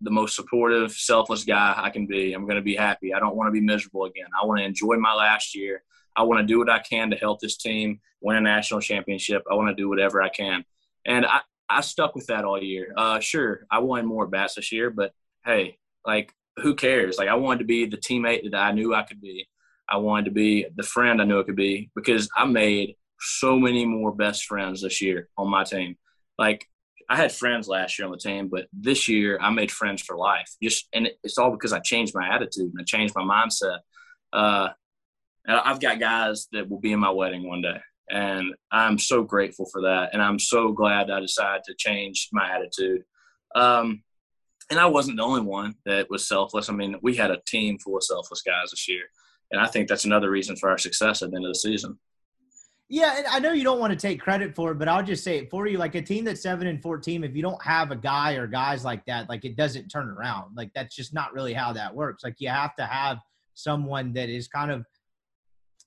the 0.01 0.11
most 0.11 0.37
supportive, 0.37 0.93
selfless 0.93 1.45
guy 1.45 1.75
I 1.77 1.91
can 1.91 2.07
be. 2.07 2.33
I'm 2.33 2.45
going 2.45 2.57
to 2.57 2.63
be 2.63 2.77
happy. 2.77 3.13
I 3.13 3.19
don't 3.19 3.35
want 3.35 3.49
to 3.49 3.53
be 3.53 3.61
miserable 3.61 4.05
again. 4.05 4.29
I 4.41 4.47
want 4.47 4.61
to 4.61 4.65
enjoy 4.65 4.97
my 4.97 5.15
last 5.15 5.57
year. 5.57 5.83
I 6.19 6.23
want 6.25 6.41
to 6.41 6.47
do 6.47 6.59
what 6.59 6.69
I 6.69 6.81
can 6.81 7.11
to 7.11 7.17
help 7.17 7.39
this 7.39 7.57
team 7.57 8.01
win 8.21 8.37
a 8.37 8.41
national 8.41 8.81
championship. 8.81 9.45
I 9.49 9.55
want 9.55 9.69
to 9.69 9.81
do 9.81 9.89
whatever 9.89 10.21
I 10.21 10.29
can. 10.29 10.65
And 11.07 11.25
I, 11.25 11.41
I 11.71 11.81
stuck 11.81 12.17
with 12.17 12.27
that 12.27 12.45
all 12.45 12.61
year. 12.61 12.93
Uh, 12.97 13.21
sure, 13.21 13.61
I 13.71 13.79
won 13.79 14.05
more 14.05 14.27
bats 14.27 14.57
this 14.57 14.73
year, 14.73 14.91
but 14.91 15.13
hey, 15.45 15.79
like, 16.05 16.35
who 16.61 16.75
cares? 16.75 17.19
Like, 17.19 17.29
I 17.29 17.37
wanted 17.37 17.61
to 17.61 17.65
be 17.67 17.87
the 17.87 17.97
teammate 17.97 18.51
that 18.51 18.59
I 18.59 18.73
knew 18.73 18.95
I 18.95 19.05
could 19.05 19.21
be. 19.21 19.47
I 19.89 19.99
wanted 19.99 20.25
to 20.25 20.31
be 20.33 20.67
the 20.75 20.83
friend 20.83 21.23
I 21.23 21.25
knew 21.25 21.41
I 21.41 21.45
could 21.45 21.57
be 21.57 21.91
because 21.95 22.29
I 22.37 22.45
made 22.47 22.97
so 23.21 23.57
many 23.57 23.85
more 23.87 24.13
best 24.13 24.45
friends 24.45 24.83
this 24.83 25.01
year 25.01 25.29
on 25.39 25.49
my 25.49 25.63
team. 25.63 25.97
Like, 26.37 26.67
I 27.09 27.17
had 27.17 27.31
friends 27.31 27.69
last 27.69 27.99
year 27.99 28.07
on 28.07 28.13
the 28.13 28.19
team, 28.19 28.49
but 28.49 28.67
this 28.73 29.09
year 29.09 29.39
I 29.41 29.51
made 29.51 29.71
friends 29.71 30.03
for 30.03 30.17
life. 30.17 30.51
Just 30.61 30.89
and 30.93 31.09
it's 31.23 31.39
all 31.39 31.53
because 31.53 31.73
I 31.73 31.79
changed 31.79 32.13
my 32.15 32.29
attitude 32.29 32.73
and 32.73 32.81
I 32.81 32.85
changed 32.85 33.15
my 33.15 33.23
mindset. 33.23 33.79
Uh, 34.33 34.71
I've 35.49 35.81
got 35.81 36.01
guys 36.01 36.49
that 36.53 36.69
will 36.69 36.81
be 36.81 36.93
in 36.93 37.01
my 37.01 37.11
wedding 37.11 37.49
one 37.49 37.63
day, 37.63 37.81
and 38.11 38.55
I'm 38.71 38.99
so 38.99 39.23
grateful 39.23 39.67
for 39.73 39.83
that. 39.83 40.11
And 40.13 40.21
I'm 40.21 40.39
so 40.39 40.73
glad 40.73 41.11
I 41.11 41.21
decided 41.21 41.65
to 41.65 41.75
change 41.75 42.29
my 42.33 42.51
attitude. 42.55 43.05
Um, 43.55 44.03
and 44.71 44.79
I 44.79 44.87
wasn't 44.87 45.17
the 45.17 45.23
only 45.23 45.41
one 45.41 45.75
that 45.87 46.11
was 46.11 46.29
selfless. 46.29 46.69
I 46.69 46.75
mean, 46.75 46.97
we 47.03 47.17
had 47.17 47.31
a 47.31 47.41
team 47.47 47.79
full 47.79 47.97
of 47.97 48.05
selfless 48.05 48.43
guys 48.43 48.71
this 48.71 48.89
year, 48.89 49.05
and 49.51 49.61
I 49.61 49.67
think 49.67 49.89
that's 49.89 50.05
another 50.05 50.31
reason 50.31 50.57
for 50.57 50.69
our 50.69 50.79
success 50.79 51.23
at 51.23 51.31
the 51.31 51.37
end 51.37 51.47
of 51.47 51.53
the 51.53 51.59
season. 51.59 51.99
Yeah, 52.91 53.19
and 53.19 53.27
I 53.27 53.39
know 53.39 53.53
you 53.53 53.65
don't 53.65 53.81
want 53.81 53.93
to 53.93 53.99
take 53.99 54.19
credit 54.19 54.55
for 54.55 54.73
it, 54.73 54.79
but 54.79 54.89
I'll 54.89 55.03
just 55.03 55.23
say 55.23 55.39
it 55.39 55.51
for 55.51 55.67
you. 55.67 55.77
Like 55.77 55.95
a 55.95 56.01
team 56.01 56.25
that's 56.25 56.41
seven 56.41 56.67
and 56.67 56.81
fourteen, 56.81 57.23
if 57.23 57.37
you 57.37 57.43
don't 57.43 57.63
have 57.63 57.91
a 57.91 57.97
guy 57.97 58.35
or 58.35 58.47
guys 58.47 58.83
like 58.83 59.05
that, 59.07 59.29
like 59.29 59.45
it 59.45 59.57
doesn't 59.57 59.89
turn 59.89 60.09
around. 60.09 60.57
Like 60.57 60.71
that's 60.75 60.97
just 60.97 61.13
not 61.13 61.35
really 61.35 61.53
how 61.53 61.73
that 61.75 61.95
works. 61.95 62.25
Like 62.25 62.37
you 62.39 62.49
have 62.49 62.75
to 62.77 62.87
have 62.87 63.19
someone 63.53 64.15
that 64.15 64.31
is 64.31 64.49
kind 64.49 64.71
of 64.71 64.87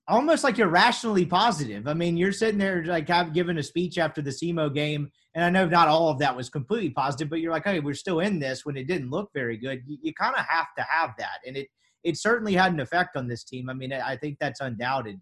almost 0.08 0.44
like 0.44 0.58
you're 0.58 0.68
rationally 0.68 1.26
positive. 1.26 1.88
I 1.88 1.94
mean, 1.94 2.18
you're 2.18 2.32
sitting 2.32 2.58
there 2.58 2.84
like 2.86 3.10
I've 3.10 3.34
given 3.34 3.58
a 3.58 3.64
speech 3.64 3.98
after 3.98 4.22
the 4.22 4.32
SEMO 4.32 4.74
game, 4.74 5.10
and 5.36 5.44
I 5.44 5.50
know 5.50 5.68
not 5.68 5.88
all 5.88 6.10
of 6.10 6.20
that 6.20 6.36
was 6.36 6.50
completely 6.50 6.90
positive, 6.90 7.30
but 7.30 7.40
you're 7.40 7.52
like, 7.52 7.66
hey, 7.66 7.80
we're 7.80 7.94
still 7.94 8.20
in 8.20 8.40
this 8.40 8.66
when 8.66 8.78
it 8.78 8.88
didn't 8.88 9.10
look 9.10 9.30
very 9.34 9.58
good. 9.58 9.82
You, 9.86 9.98
you 10.02 10.14
kind 10.14 10.36
of 10.36 10.46
have 10.46 10.68
to 10.78 10.84
have 10.84 11.12
that, 11.18 11.40
and 11.46 11.56
it 11.58 11.68
it 12.04 12.18
certainly 12.18 12.54
had 12.54 12.74
an 12.74 12.80
effect 12.80 13.16
on 13.16 13.28
this 13.28 13.44
team. 13.44 13.70
I 13.70 13.74
mean, 13.74 13.94
I 13.94 14.18
think 14.18 14.38
that's 14.40 14.60
undoubted. 14.60 15.22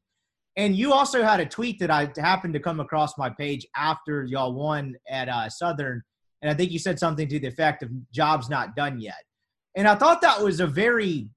And 0.56 0.76
you 0.76 0.94
also 0.94 1.24
had 1.24 1.40
a 1.40 1.46
tweet 1.46 1.80
that 1.80 1.92
I 1.92 2.12
happened 2.18 2.54
to 2.54 2.60
come 2.60 2.80
across 2.80 3.18
my 3.18 3.30
page 3.30 3.68
after 3.76 4.24
y'all 4.24 4.54
won 4.54 4.96
at 5.10 5.30
uh, 5.30 5.50
Southern, 5.50 6.02
and 6.42 6.50
I 6.50 6.54
think 6.54 6.72
you 6.72 6.80
said 6.80 7.00
something 7.00 7.28
to 7.28 7.40
the 7.40 7.48
effect 7.48 7.84
of 7.84 7.90
"job's 8.14 8.50
not 8.50 8.76
done 8.76 9.00
yet." 9.00 9.24
And 9.76 9.88
I 9.88 9.96
thought 9.96 10.22
that 10.22 10.42
was 10.42 10.60
a 10.60 10.68
very 10.68 11.30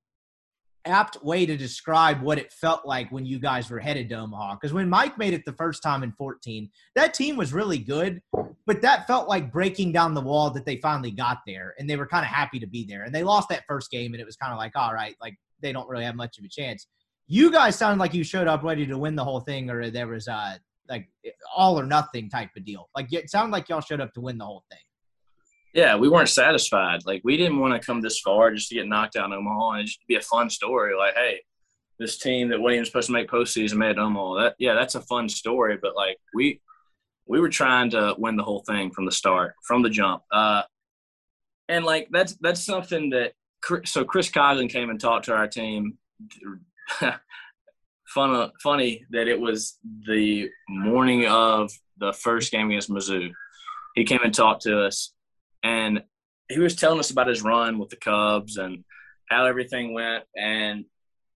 apt 0.84 1.22
way 1.22 1.46
to 1.46 1.56
describe 1.56 2.22
what 2.22 2.38
it 2.38 2.52
felt 2.52 2.86
like 2.86 3.10
when 3.10 3.24
you 3.24 3.38
guys 3.38 3.70
were 3.70 3.78
headed 3.78 4.08
to 4.08 4.16
Omaha. 4.16 4.54
Because 4.54 4.72
when 4.72 4.88
Mike 4.88 5.18
made 5.18 5.34
it 5.34 5.44
the 5.44 5.52
first 5.52 5.82
time 5.82 6.02
in 6.02 6.12
14, 6.12 6.68
that 6.94 7.14
team 7.14 7.36
was 7.36 7.52
really 7.52 7.78
good, 7.78 8.20
but 8.66 8.82
that 8.82 9.06
felt 9.06 9.28
like 9.28 9.52
breaking 9.52 9.92
down 9.92 10.14
the 10.14 10.20
wall 10.20 10.50
that 10.50 10.64
they 10.64 10.76
finally 10.76 11.10
got 11.10 11.38
there, 11.46 11.74
and 11.78 11.88
they 11.88 11.96
were 11.96 12.06
kind 12.06 12.24
of 12.24 12.30
happy 12.30 12.58
to 12.60 12.66
be 12.66 12.84
there. 12.84 13.04
And 13.04 13.14
they 13.14 13.22
lost 13.22 13.48
that 13.48 13.64
first 13.68 13.90
game, 13.90 14.14
and 14.14 14.20
it 14.20 14.26
was 14.26 14.36
kind 14.36 14.52
of 14.52 14.58
like, 14.58 14.76
all 14.76 14.92
right, 14.94 15.16
like 15.20 15.36
they 15.60 15.72
don't 15.72 15.88
really 15.88 16.04
have 16.04 16.16
much 16.16 16.38
of 16.38 16.44
a 16.44 16.48
chance. 16.48 16.86
You 17.26 17.50
guys 17.50 17.76
sounded 17.76 18.00
like 18.00 18.14
you 18.14 18.24
showed 18.24 18.48
up 18.48 18.62
ready 18.62 18.86
to 18.86 18.98
win 18.98 19.16
the 19.16 19.24
whole 19.24 19.40
thing, 19.40 19.70
or 19.70 19.90
there 19.90 20.08
was 20.08 20.28
uh 20.28 20.56
like 20.88 21.08
all 21.56 21.78
or 21.78 21.86
nothing 21.86 22.28
type 22.28 22.50
of 22.56 22.64
deal. 22.64 22.88
Like 22.94 23.12
it 23.12 23.30
sounded 23.30 23.52
like 23.52 23.68
y'all 23.68 23.80
showed 23.80 24.00
up 24.00 24.12
to 24.14 24.20
win 24.20 24.38
the 24.38 24.44
whole 24.44 24.64
thing. 24.70 24.80
Yeah, 25.72 25.96
we 25.96 26.08
weren't 26.08 26.28
satisfied. 26.28 27.06
Like 27.06 27.22
we 27.24 27.36
didn't 27.36 27.58
want 27.58 27.80
to 27.80 27.84
come 27.84 28.00
this 28.00 28.20
far 28.20 28.52
just 28.52 28.68
to 28.68 28.74
get 28.74 28.86
knocked 28.86 29.16
out 29.16 29.26
in 29.26 29.32
Omaha 29.32 29.70
and 29.72 29.86
just 29.86 30.06
be 30.06 30.16
a 30.16 30.20
fun 30.20 30.50
story. 30.50 30.96
Like, 30.96 31.14
hey, 31.14 31.40
this 31.98 32.18
team 32.18 32.48
that 32.48 32.58
even 32.58 32.84
supposed 32.84 33.06
to 33.06 33.12
make 33.12 33.30
postseason 33.30 33.76
made 33.76 33.98
Omaha. 33.98 34.42
That 34.42 34.54
yeah, 34.58 34.74
that's 34.74 34.94
a 34.94 35.00
fun 35.02 35.28
story. 35.28 35.78
But 35.80 35.96
like 35.96 36.18
we 36.34 36.60
we 37.26 37.40
were 37.40 37.48
trying 37.48 37.90
to 37.90 38.14
win 38.18 38.36
the 38.36 38.42
whole 38.42 38.62
thing 38.66 38.90
from 38.90 39.06
the 39.06 39.12
start, 39.12 39.54
from 39.66 39.82
the 39.82 39.90
jump. 39.90 40.22
Uh, 40.30 40.62
and 41.68 41.84
like 41.84 42.08
that's 42.10 42.36
that's 42.40 42.64
something 42.64 43.10
that 43.10 43.32
so 43.84 44.04
Chris 44.04 44.30
Coghlan 44.30 44.68
came 44.68 44.90
and 44.90 45.00
talked 45.00 45.26
to 45.26 45.34
our 45.34 45.48
team. 45.48 45.98
Fun, 48.06 48.50
funny 48.62 49.06
that 49.10 49.26
it 49.26 49.40
was 49.40 49.78
the 50.06 50.50
morning 50.68 51.26
of 51.26 51.72
the 51.96 52.12
first 52.12 52.52
game 52.52 52.68
against 52.68 52.90
Mizzou. 52.90 53.30
He 53.94 54.04
came 54.04 54.20
and 54.22 54.34
talked 54.34 54.62
to 54.62 54.82
us, 54.82 55.14
and 55.62 56.02
he 56.48 56.58
was 56.58 56.76
telling 56.76 56.98
us 56.98 57.10
about 57.10 57.28
his 57.28 57.42
run 57.42 57.78
with 57.78 57.88
the 57.88 57.96
Cubs 57.96 58.56
and 58.56 58.84
how 59.28 59.46
everything 59.46 59.94
went, 59.94 60.24
and 60.36 60.84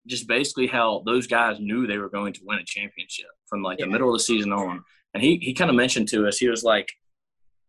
just 0.07 0.27
basically 0.27 0.67
how 0.67 1.03
those 1.07 1.27
guys 1.27 1.61
knew 1.61 1.87
they 1.87 1.99
were 1.99 2.09
going 2.09 2.33
to 2.33 2.41
win 2.45 2.59
a 2.59 2.65
championship 2.65 3.27
from 3.47 3.63
like 3.63 3.79
yeah. 3.79 3.87
the 3.87 3.91
middle 3.91 4.09
of 4.09 4.19
the 4.19 4.25
season 4.25 4.53
on. 4.53 4.83
And 5.15 5.23
he 5.23 5.39
he 5.43 5.53
kind 5.55 5.71
of 5.71 5.77
mentioned 5.77 6.09
to 6.09 6.27
us, 6.27 6.39
he 6.39 6.49
was 6.49 6.65
like, 6.65 6.91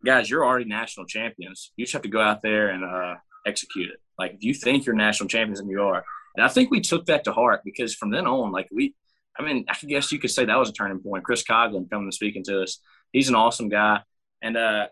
"Guys, 0.05 0.29
you're 0.29 0.45
already 0.45 0.65
national 0.65 1.05
champions. 1.05 1.71
You 1.75 1.85
just 1.85 1.93
have 1.93 2.03
to 2.03 2.09
go 2.09 2.21
out 2.21 2.41
there 2.41 2.69
and 2.69 2.83
uh, 2.83 3.15
execute 3.45 3.89
it. 3.89 3.99
Like 4.17 4.33
if 4.33 4.43
you 4.43 4.53
think 4.53 4.85
you're 4.85 4.95
national 4.95 5.29
champions, 5.29 5.59
and 5.59 5.69
you 5.69 5.81
are." 5.81 6.03
And 6.35 6.45
I 6.45 6.49
think 6.49 6.71
we 6.71 6.81
took 6.81 7.05
that 7.07 7.25
to 7.25 7.33
heart 7.33 7.61
because 7.63 7.93
from 7.93 8.09
then 8.09 8.25
on, 8.25 8.51
like 8.51 8.67
we, 8.71 8.95
I 9.37 9.43
mean, 9.43 9.65
I 9.69 9.75
guess 9.85 10.11
you 10.11 10.19
could 10.19 10.31
say 10.31 10.45
that 10.45 10.57
was 10.57 10.69
a 10.69 10.73
turning 10.73 10.99
point. 10.99 11.23
Chris 11.23 11.43
Coghlan 11.43 11.89
coming 11.89 12.05
and 12.05 12.13
speaking 12.13 12.43
to 12.45 12.63
us. 12.63 12.79
He's 13.11 13.29
an 13.29 13.35
awesome 13.35 13.69
guy. 13.69 14.01
And 14.41 14.57
uh, 14.57 14.87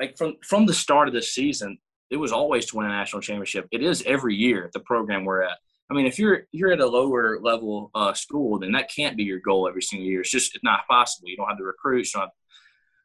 like 0.00 0.16
from 0.16 0.36
from 0.42 0.66
the 0.66 0.74
start 0.74 1.06
of 1.06 1.14
this 1.14 1.34
season, 1.34 1.78
it 2.10 2.16
was 2.16 2.32
always 2.32 2.66
to 2.66 2.76
win 2.76 2.86
a 2.86 2.88
national 2.88 3.22
championship. 3.22 3.68
It 3.70 3.82
is 3.82 4.02
every 4.06 4.34
year 4.34 4.70
the 4.72 4.80
program 4.80 5.24
we're 5.24 5.42
at. 5.42 5.58
I 5.90 5.94
mean, 5.94 6.06
if 6.06 6.18
you're 6.18 6.46
you're 6.52 6.72
at 6.72 6.80
a 6.80 6.86
lower 6.86 7.38
level 7.40 7.90
uh, 7.94 8.14
school, 8.14 8.58
then 8.58 8.72
that 8.72 8.90
can't 8.94 9.16
be 9.16 9.24
your 9.24 9.40
goal 9.40 9.68
every 9.68 9.82
single 9.82 10.08
year. 10.08 10.22
It's 10.22 10.30
just 10.30 10.54
it's 10.54 10.64
not 10.64 10.86
possible. 10.88 11.28
You 11.28 11.36
don't 11.36 11.48
have 11.48 11.58
the 11.58 11.64
recruits, 11.64 12.14
have, 12.14 12.30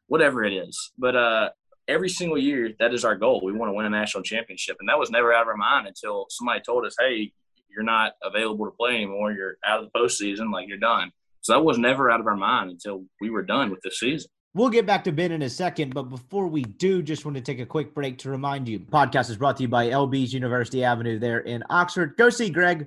whatever 0.06 0.44
it 0.44 0.52
is. 0.52 0.92
But 0.96 1.16
uh, 1.16 1.50
every 1.86 2.08
single 2.08 2.38
year, 2.38 2.72
that 2.78 2.94
is 2.94 3.04
our 3.04 3.16
goal. 3.16 3.42
We 3.44 3.52
want 3.52 3.70
to 3.70 3.74
win 3.74 3.86
a 3.86 3.90
national 3.90 4.22
championship, 4.22 4.76
and 4.80 4.88
that 4.88 4.98
was 4.98 5.10
never 5.10 5.32
out 5.32 5.42
of 5.42 5.48
our 5.48 5.56
mind 5.56 5.86
until 5.86 6.26
somebody 6.30 6.60
told 6.60 6.86
us, 6.86 6.96
"Hey, 6.98 7.32
you're 7.68 7.84
not 7.84 8.12
available 8.22 8.64
to 8.64 8.72
play 8.72 8.94
anymore. 8.94 9.32
You're 9.32 9.56
out 9.66 9.82
of 9.82 9.90
the 9.92 9.98
postseason. 9.98 10.52
Like 10.52 10.68
you're 10.68 10.78
done. 10.78 11.10
So 11.42 11.52
that 11.52 11.62
was 11.62 11.78
never 11.78 12.10
out 12.10 12.20
of 12.20 12.26
our 12.26 12.36
mind 12.36 12.70
until 12.70 13.04
we 13.20 13.30
were 13.30 13.42
done 13.42 13.70
with 13.70 13.80
the 13.82 13.90
season. 13.90 14.30
We'll 14.56 14.70
get 14.70 14.86
back 14.86 15.04
to 15.04 15.12
Ben 15.12 15.32
in 15.32 15.42
a 15.42 15.50
second, 15.50 15.92
but 15.92 16.04
before 16.04 16.46
we 16.46 16.62
do, 16.62 17.02
just 17.02 17.26
want 17.26 17.36
to 17.36 17.42
take 17.42 17.60
a 17.60 17.66
quick 17.66 17.92
break 17.92 18.16
to 18.20 18.30
remind 18.30 18.66
you, 18.66 18.80
podcast 18.80 19.28
is 19.28 19.36
brought 19.36 19.58
to 19.58 19.64
you 19.64 19.68
by 19.68 19.88
LB's 19.88 20.32
University 20.32 20.82
Avenue 20.82 21.18
there 21.18 21.40
in 21.40 21.62
Oxford. 21.68 22.16
Go 22.16 22.30
see 22.30 22.48
Greg. 22.48 22.86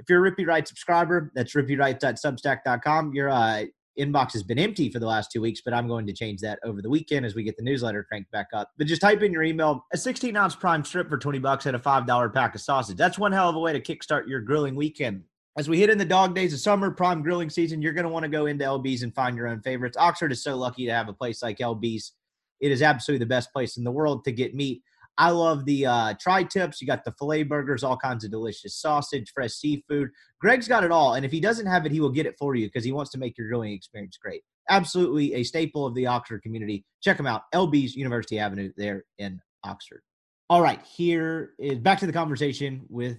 If 0.00 0.10
you're 0.10 0.26
a 0.26 0.28
Rippy 0.28 0.44
Wright 0.44 0.66
subscriber, 0.66 1.30
that's 1.36 1.54
rippywright.substack.com. 1.54 3.14
Your 3.14 3.28
uh, 3.28 3.66
inbox 3.96 4.32
has 4.32 4.42
been 4.42 4.58
empty 4.58 4.90
for 4.90 4.98
the 4.98 5.06
last 5.06 5.30
two 5.30 5.40
weeks, 5.40 5.60
but 5.64 5.72
I'm 5.72 5.86
going 5.86 6.04
to 6.04 6.12
change 6.12 6.40
that 6.40 6.58
over 6.64 6.82
the 6.82 6.90
weekend 6.90 7.24
as 7.24 7.36
we 7.36 7.44
get 7.44 7.56
the 7.56 7.62
newsletter 7.62 8.02
cranked 8.02 8.32
back 8.32 8.48
up. 8.52 8.68
But 8.76 8.88
just 8.88 9.00
type 9.00 9.22
in 9.22 9.30
your 9.30 9.44
email 9.44 9.86
a 9.92 9.96
16 9.96 10.36
ounce 10.36 10.56
prime 10.56 10.84
strip 10.84 11.08
for 11.08 11.16
20 11.16 11.38
bucks 11.38 11.66
and 11.66 11.76
a 11.76 11.78
$5 11.78 12.34
pack 12.34 12.56
of 12.56 12.60
sausage. 12.60 12.96
That's 12.96 13.20
one 13.20 13.30
hell 13.30 13.48
of 13.48 13.54
a 13.54 13.60
way 13.60 13.72
to 13.72 13.80
kickstart 13.80 14.26
your 14.26 14.40
grilling 14.40 14.74
weekend. 14.74 15.22
As 15.58 15.68
we 15.68 15.80
hit 15.80 15.90
in 15.90 15.98
the 15.98 16.04
dog 16.04 16.36
days 16.36 16.54
of 16.54 16.60
summer, 16.60 16.88
prime 16.88 17.20
grilling 17.20 17.50
season, 17.50 17.82
you're 17.82 17.92
going 17.92 18.04
to 18.04 18.10
want 18.10 18.22
to 18.22 18.28
go 18.28 18.46
into 18.46 18.64
LB's 18.64 19.02
and 19.02 19.12
find 19.12 19.36
your 19.36 19.48
own 19.48 19.60
favorites. 19.60 19.96
Oxford 19.98 20.30
is 20.30 20.40
so 20.40 20.56
lucky 20.56 20.86
to 20.86 20.92
have 20.92 21.08
a 21.08 21.12
place 21.12 21.42
like 21.42 21.58
LB's. 21.58 22.12
It 22.60 22.70
is 22.70 22.80
absolutely 22.80 23.24
the 23.24 23.28
best 23.28 23.52
place 23.52 23.76
in 23.76 23.82
the 23.82 23.90
world 23.90 24.22
to 24.24 24.30
get 24.30 24.54
meat. 24.54 24.82
I 25.18 25.30
love 25.30 25.64
the 25.64 25.84
uh, 25.84 26.14
tri 26.20 26.44
tips. 26.44 26.80
You 26.80 26.86
got 26.86 27.04
the 27.04 27.10
filet 27.18 27.42
burgers, 27.42 27.82
all 27.82 27.96
kinds 27.96 28.24
of 28.24 28.30
delicious 28.30 28.76
sausage, 28.76 29.32
fresh 29.34 29.50
seafood. 29.50 30.10
Greg's 30.40 30.68
got 30.68 30.84
it 30.84 30.92
all. 30.92 31.14
And 31.14 31.26
if 31.26 31.32
he 31.32 31.40
doesn't 31.40 31.66
have 31.66 31.84
it, 31.84 31.90
he 31.90 31.98
will 31.98 32.12
get 32.12 32.26
it 32.26 32.36
for 32.38 32.54
you 32.54 32.68
because 32.68 32.84
he 32.84 32.92
wants 32.92 33.10
to 33.10 33.18
make 33.18 33.36
your 33.36 33.48
grilling 33.48 33.72
experience 33.72 34.16
great. 34.16 34.42
Absolutely 34.70 35.34
a 35.34 35.42
staple 35.42 35.84
of 35.84 35.94
the 35.96 36.06
Oxford 36.06 36.44
community. 36.44 36.84
Check 37.02 37.18
him 37.18 37.26
out. 37.26 37.42
LB's 37.52 37.96
University 37.96 38.38
Avenue 38.38 38.70
there 38.76 39.06
in 39.18 39.40
Oxford. 39.64 40.02
All 40.50 40.62
right, 40.62 40.80
here 40.82 41.54
is 41.58 41.80
back 41.80 41.98
to 41.98 42.06
the 42.06 42.12
conversation 42.12 42.86
with 42.88 43.18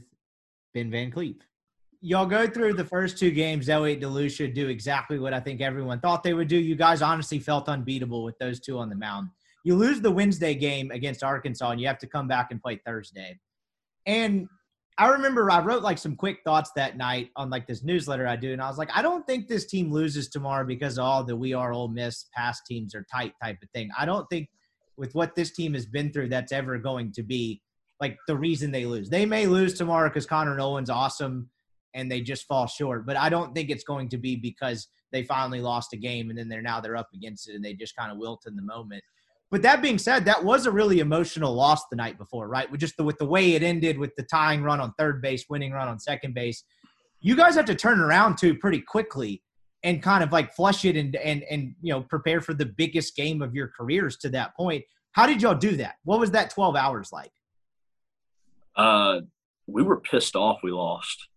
Ben 0.74 0.90
Van 0.90 1.12
Cleve. 1.12 1.42
Y'all 2.02 2.26
go 2.26 2.48
through 2.48 2.74
the 2.74 2.86
first 2.86 3.18
two 3.18 3.32
games. 3.32 3.68
Elliott 3.68 4.00
DeLucia 4.00 4.54
do 4.54 4.70
exactly 4.70 5.20
what 5.20 5.34
I 5.34 5.40
think 5.40 5.60
everyone 5.60 6.00
thought 6.00 6.24
they 6.24 6.34
would 6.34 6.48
do. 6.48 6.58
You 6.58 6.76
guys 6.76 7.02
honestly 7.02 7.40
felt 7.40 7.68
unbeatable 7.68 8.24
with 8.24 8.38
those 8.40 8.60
two 8.60 8.78
on 8.78 8.90
the 8.90 8.96
mound 8.96 9.30
you 9.64 9.76
lose 9.76 10.02
the 10.02 10.12
Wednesday 10.12 10.56
game 10.56 10.92
against 10.92 11.24
Arkansas 11.24 11.72
and 11.72 11.82
you 11.82 11.88
have 11.88 12.00
to 12.00 12.08
come 12.08 12.28
back 12.28 12.52
and 12.52 12.62
play 12.62 12.80
Thursday. 12.86 13.40
And 14.06 14.48
I 14.98 15.10
remember 15.10 15.50
I 15.50 15.62
wrote 15.62 15.84
like 15.84 15.98
some 15.98 16.16
quick 16.16 16.40
thoughts 16.44 16.72
that 16.76 16.98
night 16.98 17.30
on 17.36 17.50
like 17.50 17.68
this 17.68 17.84
newsletter 17.84 18.28
I 18.28 18.36
do, 18.36 18.52
and 18.52 18.62
I 18.62 18.68
was 18.68 18.78
like, 18.78 18.90
I 18.94 19.02
don't 19.02 19.26
think 19.26 19.48
this 19.48 19.66
team 19.66 19.92
loses 19.92 20.30
tomorrow 20.30 20.66
because 20.66 20.98
of 20.98 21.06
all 21.06 21.24
the 21.24 21.36
we 21.36 21.54
are 21.54 21.72
Ole 21.72 21.88
Miss 21.88 22.26
past 22.36 22.66
teams 22.66 22.94
are 22.96 23.06
tight 23.12 23.34
type 23.42 23.58
of 23.64 23.70
thing. 23.70 23.90
I 23.98 24.06
don't 24.06 24.30
think 24.30 24.50
with 24.98 25.16
what 25.16 25.36
this 25.36 25.52
team 25.52 25.74
has 25.74 25.86
been 25.86 26.12
through, 26.12 26.30
that's 26.30 26.52
ever 26.52 26.78
going 26.78 27.14
to 27.14 27.24
be 27.24 27.62
like 28.02 28.18
the 28.28 28.36
reason 28.36 28.72
they 28.72 28.86
lose. 28.86 29.10
They 29.10 29.26
may 29.26 29.46
lose 29.46 29.76
tomorrow 29.76 30.10
because 30.10 30.26
Connor 30.26 30.56
Noland's 30.56 30.90
awesome 30.90 31.50
and 31.94 32.12
they 32.12 32.22
just 32.22 32.48
fall 32.48 32.68
short, 32.68 33.06
but 33.06 33.18
I 33.18 33.30
don't 33.30 33.54
think 33.54 33.70
it's 33.70 33.84
going 33.84 34.10
to 34.10 34.18
be 34.18 34.36
because 34.36 34.88
they 35.12 35.24
finally 35.24 35.62
lost 35.62 35.94
a 35.94 35.98
game 35.98 36.30
and 36.30 36.38
then 36.38 36.50
they're 36.50 36.62
now 36.62 36.80
they're 36.80 36.98
up 36.98 37.10
against 37.14 37.50
it 37.50 37.56
and 37.56 37.66
they 37.66 37.74
just 37.74 37.96
kind 37.96 38.12
of 38.12 38.18
wilt 38.18 38.44
in 38.48 38.56
the 38.56 38.62
moment. 38.62 39.04
But 39.52 39.64
that 39.64 39.82
being 39.82 39.98
said, 39.98 40.26
that 40.26 40.44
was 40.44 40.68
a 40.68 40.72
really 40.72 41.00
emotional 41.00 41.54
loss 41.54 41.88
the 41.90 41.96
night 41.96 42.20
before, 42.20 42.48
right? 42.48 42.70
With 42.70 42.80
just 42.80 42.98
the 42.98 43.04
with 43.04 43.18
the 43.18 43.26
way 43.26 43.56
it 43.56 43.64
ended 43.64 43.98
with 43.98 44.16
the 44.16 44.24
tying 44.24 44.62
run 44.62 44.80
on 44.80 44.94
third 44.98 45.22
base, 45.22 45.46
winning 45.50 45.72
run 45.72 45.88
on 45.88 46.00
second 46.00 46.36
base. 46.36 46.64
You 47.22 47.36
guys 47.36 47.56
have 47.56 47.66
to 47.66 47.76
turn 47.76 48.00
around 48.00 48.38
too 48.38 48.56
pretty 48.56 48.82
quickly 48.82 49.42
and 49.84 50.04
kind 50.04 50.24
of 50.24 50.32
like 50.32 50.54
flush 50.54 50.86
it 50.86 50.96
and 50.96 51.16
and 51.16 51.44
and 51.50 51.74
you 51.82 51.92
know 51.92 52.02
prepare 52.02 52.42
for 52.42 52.54
the 52.54 52.66
biggest 52.66 53.16
game 53.16 53.42
of 53.42 53.56
your 53.56 53.68
careers 53.68 54.18
to 54.18 54.30
that 54.30 54.56
point. 54.56 54.84
How 55.14 55.26
did 55.26 55.42
y'all 55.42 55.56
do 55.56 55.76
that? 55.78 55.96
What 56.04 56.20
was 56.20 56.32
that 56.32 56.52
12 56.52 56.76
hours 56.76 57.12
like? 57.12 57.32
Uh 58.76 59.22
we 59.68 59.84
were 59.84 60.00
pissed 60.00 60.36
off 60.36 60.60
we 60.64 60.72
lost. 60.72 61.28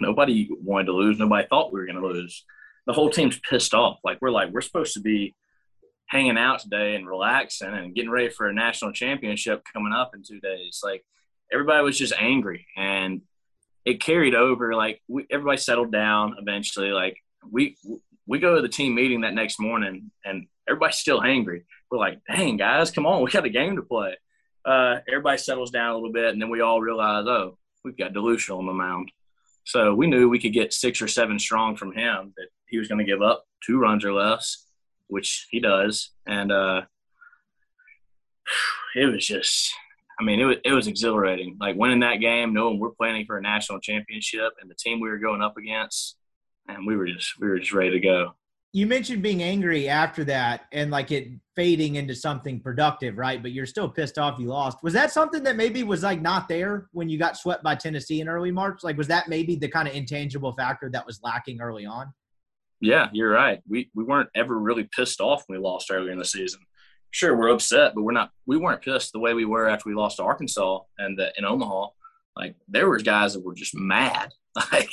Nobody 0.00 0.48
wanted 0.50 0.86
to 0.86 0.92
lose. 0.92 1.18
Nobody 1.18 1.46
thought 1.48 1.72
we 1.72 1.80
were 1.80 1.86
going 1.86 2.00
to 2.00 2.06
lose. 2.06 2.44
The 2.86 2.92
whole 2.92 3.10
team's 3.10 3.38
pissed 3.38 3.74
off. 3.74 3.98
Like 4.04 4.18
we're 4.20 4.30
like 4.30 4.50
we're 4.50 4.62
supposed 4.62 4.94
to 4.94 5.00
be 5.00 5.34
hanging 6.06 6.38
out 6.38 6.58
today 6.58 6.96
and 6.96 7.06
relaxing 7.06 7.72
and 7.72 7.94
getting 7.94 8.10
ready 8.10 8.30
for 8.30 8.48
a 8.48 8.52
national 8.52 8.92
championship 8.92 9.62
coming 9.72 9.92
up 9.92 10.12
in 10.14 10.22
two 10.24 10.40
days. 10.40 10.80
Like 10.82 11.04
everybody 11.52 11.84
was 11.84 11.96
just 11.96 12.12
angry 12.18 12.66
and 12.76 13.22
it 13.84 14.00
carried 14.00 14.34
over. 14.34 14.74
Like 14.74 15.00
we, 15.08 15.26
everybody 15.30 15.58
settled 15.58 15.92
down 15.92 16.36
eventually. 16.38 16.90
Like 16.90 17.16
we 17.48 17.76
we 18.26 18.38
go 18.38 18.56
to 18.56 18.62
the 18.62 18.68
team 18.68 18.94
meeting 18.94 19.20
that 19.20 19.34
next 19.34 19.60
morning 19.60 20.10
and 20.24 20.46
everybody's 20.68 20.96
still 20.96 21.22
angry. 21.22 21.64
We're 21.90 21.98
like, 21.98 22.20
dang 22.28 22.56
guys, 22.56 22.90
come 22.90 23.06
on, 23.06 23.22
we 23.22 23.30
got 23.30 23.44
a 23.44 23.50
game 23.50 23.76
to 23.76 23.82
play. 23.82 24.16
Uh, 24.64 24.98
everybody 25.08 25.38
settles 25.38 25.70
down 25.70 25.90
a 25.90 25.94
little 25.94 26.12
bit 26.12 26.32
and 26.32 26.42
then 26.42 26.50
we 26.50 26.60
all 26.60 26.80
realize, 26.80 27.26
oh, 27.26 27.56
we've 27.84 27.96
got 27.96 28.12
DeLucia 28.12 28.56
on 28.56 28.66
the 28.66 28.72
mound. 28.72 29.10
So 29.64 29.94
we 29.94 30.06
knew 30.06 30.28
we 30.28 30.40
could 30.40 30.52
get 30.52 30.72
six 30.72 31.00
or 31.00 31.08
seven 31.08 31.38
strong 31.38 31.76
from 31.76 31.92
him 31.92 32.32
that 32.36 32.48
he 32.68 32.78
was 32.78 32.88
going 32.88 33.04
to 33.04 33.10
give 33.10 33.22
up 33.22 33.44
two 33.64 33.78
runs 33.78 34.04
or 34.04 34.12
less 34.12 34.66
which 35.10 35.48
he 35.50 35.60
does, 35.60 36.10
and 36.26 36.50
uh, 36.50 36.82
it 38.96 39.06
was 39.06 39.26
just. 39.26 39.72
I 40.18 40.22
mean, 40.22 40.38
it 40.38 40.44
was 40.44 40.56
it 40.64 40.72
was 40.72 40.86
exhilarating. 40.86 41.56
Like 41.60 41.76
winning 41.76 42.00
that 42.00 42.16
game, 42.16 42.52
knowing 42.52 42.78
we're 42.78 42.90
planning 42.90 43.24
for 43.26 43.38
a 43.38 43.42
national 43.42 43.80
championship, 43.80 44.52
and 44.60 44.70
the 44.70 44.74
team 44.74 45.00
we 45.00 45.08
were 45.08 45.18
going 45.18 45.42
up 45.42 45.56
against, 45.56 46.16
and 46.68 46.86
we 46.86 46.96
were 46.96 47.06
just 47.06 47.38
we 47.40 47.48
were 47.48 47.58
just 47.58 47.72
ready 47.72 47.90
to 47.90 48.00
go. 48.00 48.34
You 48.72 48.86
mentioned 48.86 49.22
being 49.22 49.42
angry 49.42 49.88
after 49.88 50.22
that, 50.24 50.66
and 50.72 50.90
like 50.90 51.10
it 51.10 51.28
fading 51.56 51.96
into 51.96 52.14
something 52.14 52.60
productive, 52.60 53.18
right? 53.18 53.42
But 53.42 53.52
you're 53.52 53.66
still 53.66 53.88
pissed 53.88 54.18
off 54.18 54.38
you 54.38 54.46
lost. 54.46 54.78
Was 54.82 54.92
that 54.94 55.12
something 55.12 55.42
that 55.42 55.56
maybe 55.56 55.82
was 55.82 56.04
like 56.04 56.20
not 56.20 56.48
there 56.48 56.88
when 56.92 57.08
you 57.08 57.18
got 57.18 57.36
swept 57.36 57.64
by 57.64 57.74
Tennessee 57.74 58.20
in 58.20 58.28
early 58.28 58.52
March? 58.52 58.84
Like, 58.84 58.96
was 58.96 59.08
that 59.08 59.28
maybe 59.28 59.56
the 59.56 59.68
kind 59.68 59.88
of 59.88 59.94
intangible 59.94 60.52
factor 60.52 60.88
that 60.90 61.04
was 61.04 61.20
lacking 61.22 61.60
early 61.60 61.84
on? 61.84 62.12
Yeah, 62.80 63.08
you're 63.12 63.30
right. 63.30 63.60
We 63.68 63.90
we 63.94 64.04
weren't 64.04 64.30
ever 64.34 64.58
really 64.58 64.88
pissed 64.96 65.20
off 65.20 65.44
when 65.46 65.58
we 65.58 65.64
lost 65.64 65.90
earlier 65.90 66.12
in 66.12 66.18
the 66.18 66.24
season. 66.24 66.60
Sure, 67.10 67.36
we're 67.36 67.52
upset, 67.52 67.92
but 67.96 68.02
we're 68.02 68.12
not. 68.12 68.30
We 68.46 68.56
weren't 68.56 68.82
pissed 68.82 69.12
the 69.12 69.18
way 69.18 69.34
we 69.34 69.44
were 69.44 69.68
after 69.68 69.88
we 69.88 69.96
lost 69.96 70.18
to 70.18 70.22
Arkansas 70.22 70.78
and 70.96 71.18
the, 71.18 71.32
in 71.36 71.44
Omaha. 71.44 71.88
Like 72.36 72.54
there 72.68 72.88
were 72.88 72.98
guys 72.98 73.34
that 73.34 73.44
were 73.44 73.54
just 73.54 73.74
mad, 73.74 74.30
Like 74.72 74.90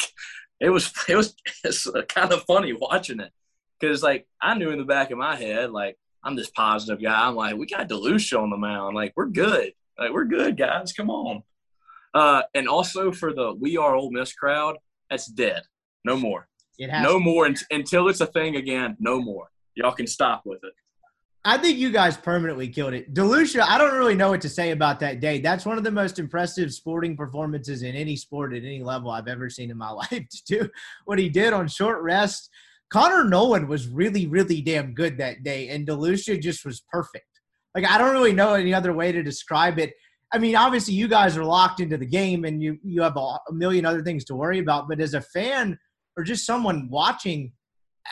it 0.59 0.69
was 0.69 0.91
it 1.07 1.15
was 1.15 1.35
kind 2.09 2.33
of 2.33 2.43
funny 2.43 2.73
watching 2.73 3.19
it 3.19 3.31
because 3.79 4.03
like 4.03 4.27
I 4.41 4.55
knew 4.55 4.71
in 4.71 4.77
the 4.77 4.85
back 4.85 5.11
of 5.11 5.17
my 5.17 5.35
head 5.35 5.71
like 5.71 5.97
I'm 6.23 6.35
this 6.35 6.49
positive 6.49 7.01
guy. 7.01 7.27
I'm 7.27 7.35
like 7.35 7.55
we 7.55 7.65
got 7.65 7.89
DeLucia 7.89 8.41
on 8.41 8.49
the 8.49 8.57
mound. 8.57 8.95
Like 8.95 9.13
we're 9.15 9.27
good. 9.27 9.73
Like 9.97 10.11
we're 10.11 10.25
good 10.25 10.57
guys. 10.57 10.93
Come 10.93 11.09
on. 11.09 11.43
Uh, 12.13 12.41
and 12.55 12.67
also 12.67 13.11
for 13.11 13.33
the 13.33 13.53
We 13.53 13.77
Are 13.77 13.95
Ole 13.95 14.11
Miss 14.11 14.33
crowd, 14.33 14.77
that's 15.09 15.27
dead. 15.27 15.61
No 16.03 16.17
more. 16.17 16.47
no 17.03 17.19
more 17.19 17.49
until 17.71 18.07
it's 18.07 18.21
a 18.21 18.27
thing 18.27 18.55
again. 18.55 18.95
No 18.99 19.21
more. 19.21 19.49
Y'all 19.75 19.91
can 19.91 20.07
stop 20.07 20.43
with 20.45 20.63
it. 20.63 20.73
I 21.45 21.57
think 21.57 21.77
you 21.77 21.91
guys 21.91 22.17
permanently 22.17 22.67
killed 22.67 22.93
it. 22.93 23.13
DeLucia, 23.13 23.61
I 23.61 23.77
don't 23.77 23.93
really 23.93 24.15
know 24.15 24.31
what 24.31 24.41
to 24.41 24.49
say 24.49 24.71
about 24.71 24.99
that 24.99 25.21
day. 25.21 25.39
That's 25.39 25.65
one 25.65 25.77
of 25.77 25.85
the 25.85 25.91
most 25.91 26.19
impressive 26.19 26.73
sporting 26.73 27.15
performances 27.15 27.83
in 27.83 27.95
any 27.95 28.17
sport 28.17 28.53
at 28.53 28.63
any 28.63 28.83
level 28.83 29.11
I've 29.11 29.29
ever 29.29 29.49
seen 29.49 29.71
in 29.71 29.77
my 29.77 29.89
life 29.91 30.09
to 30.11 30.43
do 30.45 30.69
what 31.05 31.19
he 31.19 31.29
did 31.29 31.53
on 31.53 31.69
short 31.69 32.01
rest. 32.01 32.49
Connor 32.89 33.23
Noland 33.23 33.67
was 33.67 33.87
really, 33.87 34.27
really 34.27 34.61
damn 34.61 34.93
good 34.93 35.17
that 35.17 35.43
day, 35.43 35.69
and 35.69 35.87
DeLucia 35.87 36.41
just 36.41 36.65
was 36.65 36.83
perfect. 36.91 37.25
Like, 37.75 37.85
I 37.85 37.97
don't 37.97 38.13
really 38.13 38.33
know 38.33 38.53
any 38.53 38.73
other 38.73 38.93
way 38.93 39.11
to 39.11 39.21
describe 39.21 39.77
it. 39.77 39.93
I 40.33 40.39
mean, 40.39 40.55
obviously, 40.55 40.93
you 40.93 41.07
guys 41.07 41.37
are 41.37 41.43
locked 41.43 41.79
into 41.79 41.97
the 41.97 42.05
game 42.05 42.43
and 42.43 42.61
you, 42.61 42.77
you 42.83 43.01
have 43.01 43.15
a, 43.15 43.19
a 43.19 43.53
million 43.53 43.85
other 43.85 44.03
things 44.03 44.25
to 44.25 44.35
worry 44.35 44.59
about, 44.59 44.87
but 44.89 44.99
as 44.99 45.13
a 45.13 45.21
fan 45.21 45.77
or 46.17 46.23
just 46.23 46.45
someone 46.45 46.89
watching, 46.89 47.53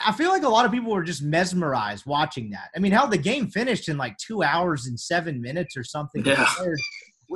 I 0.04 0.12
feel 0.12 0.30
like 0.30 0.42
a 0.42 0.48
lot 0.48 0.64
of 0.64 0.72
people 0.72 0.92
were 0.92 1.02
just 1.02 1.22
mesmerized 1.22 2.06
watching 2.06 2.50
that. 2.50 2.70
I 2.74 2.78
mean, 2.78 2.92
how 2.92 3.06
the 3.06 3.18
game 3.18 3.48
finished 3.48 3.88
in 3.88 3.98
like 3.98 4.16
two 4.18 4.42
hours 4.42 4.86
and 4.86 4.98
seven 4.98 5.40
minutes 5.42 5.76
or 5.76 5.84
something. 5.84 6.24
Yeah. 6.24 6.46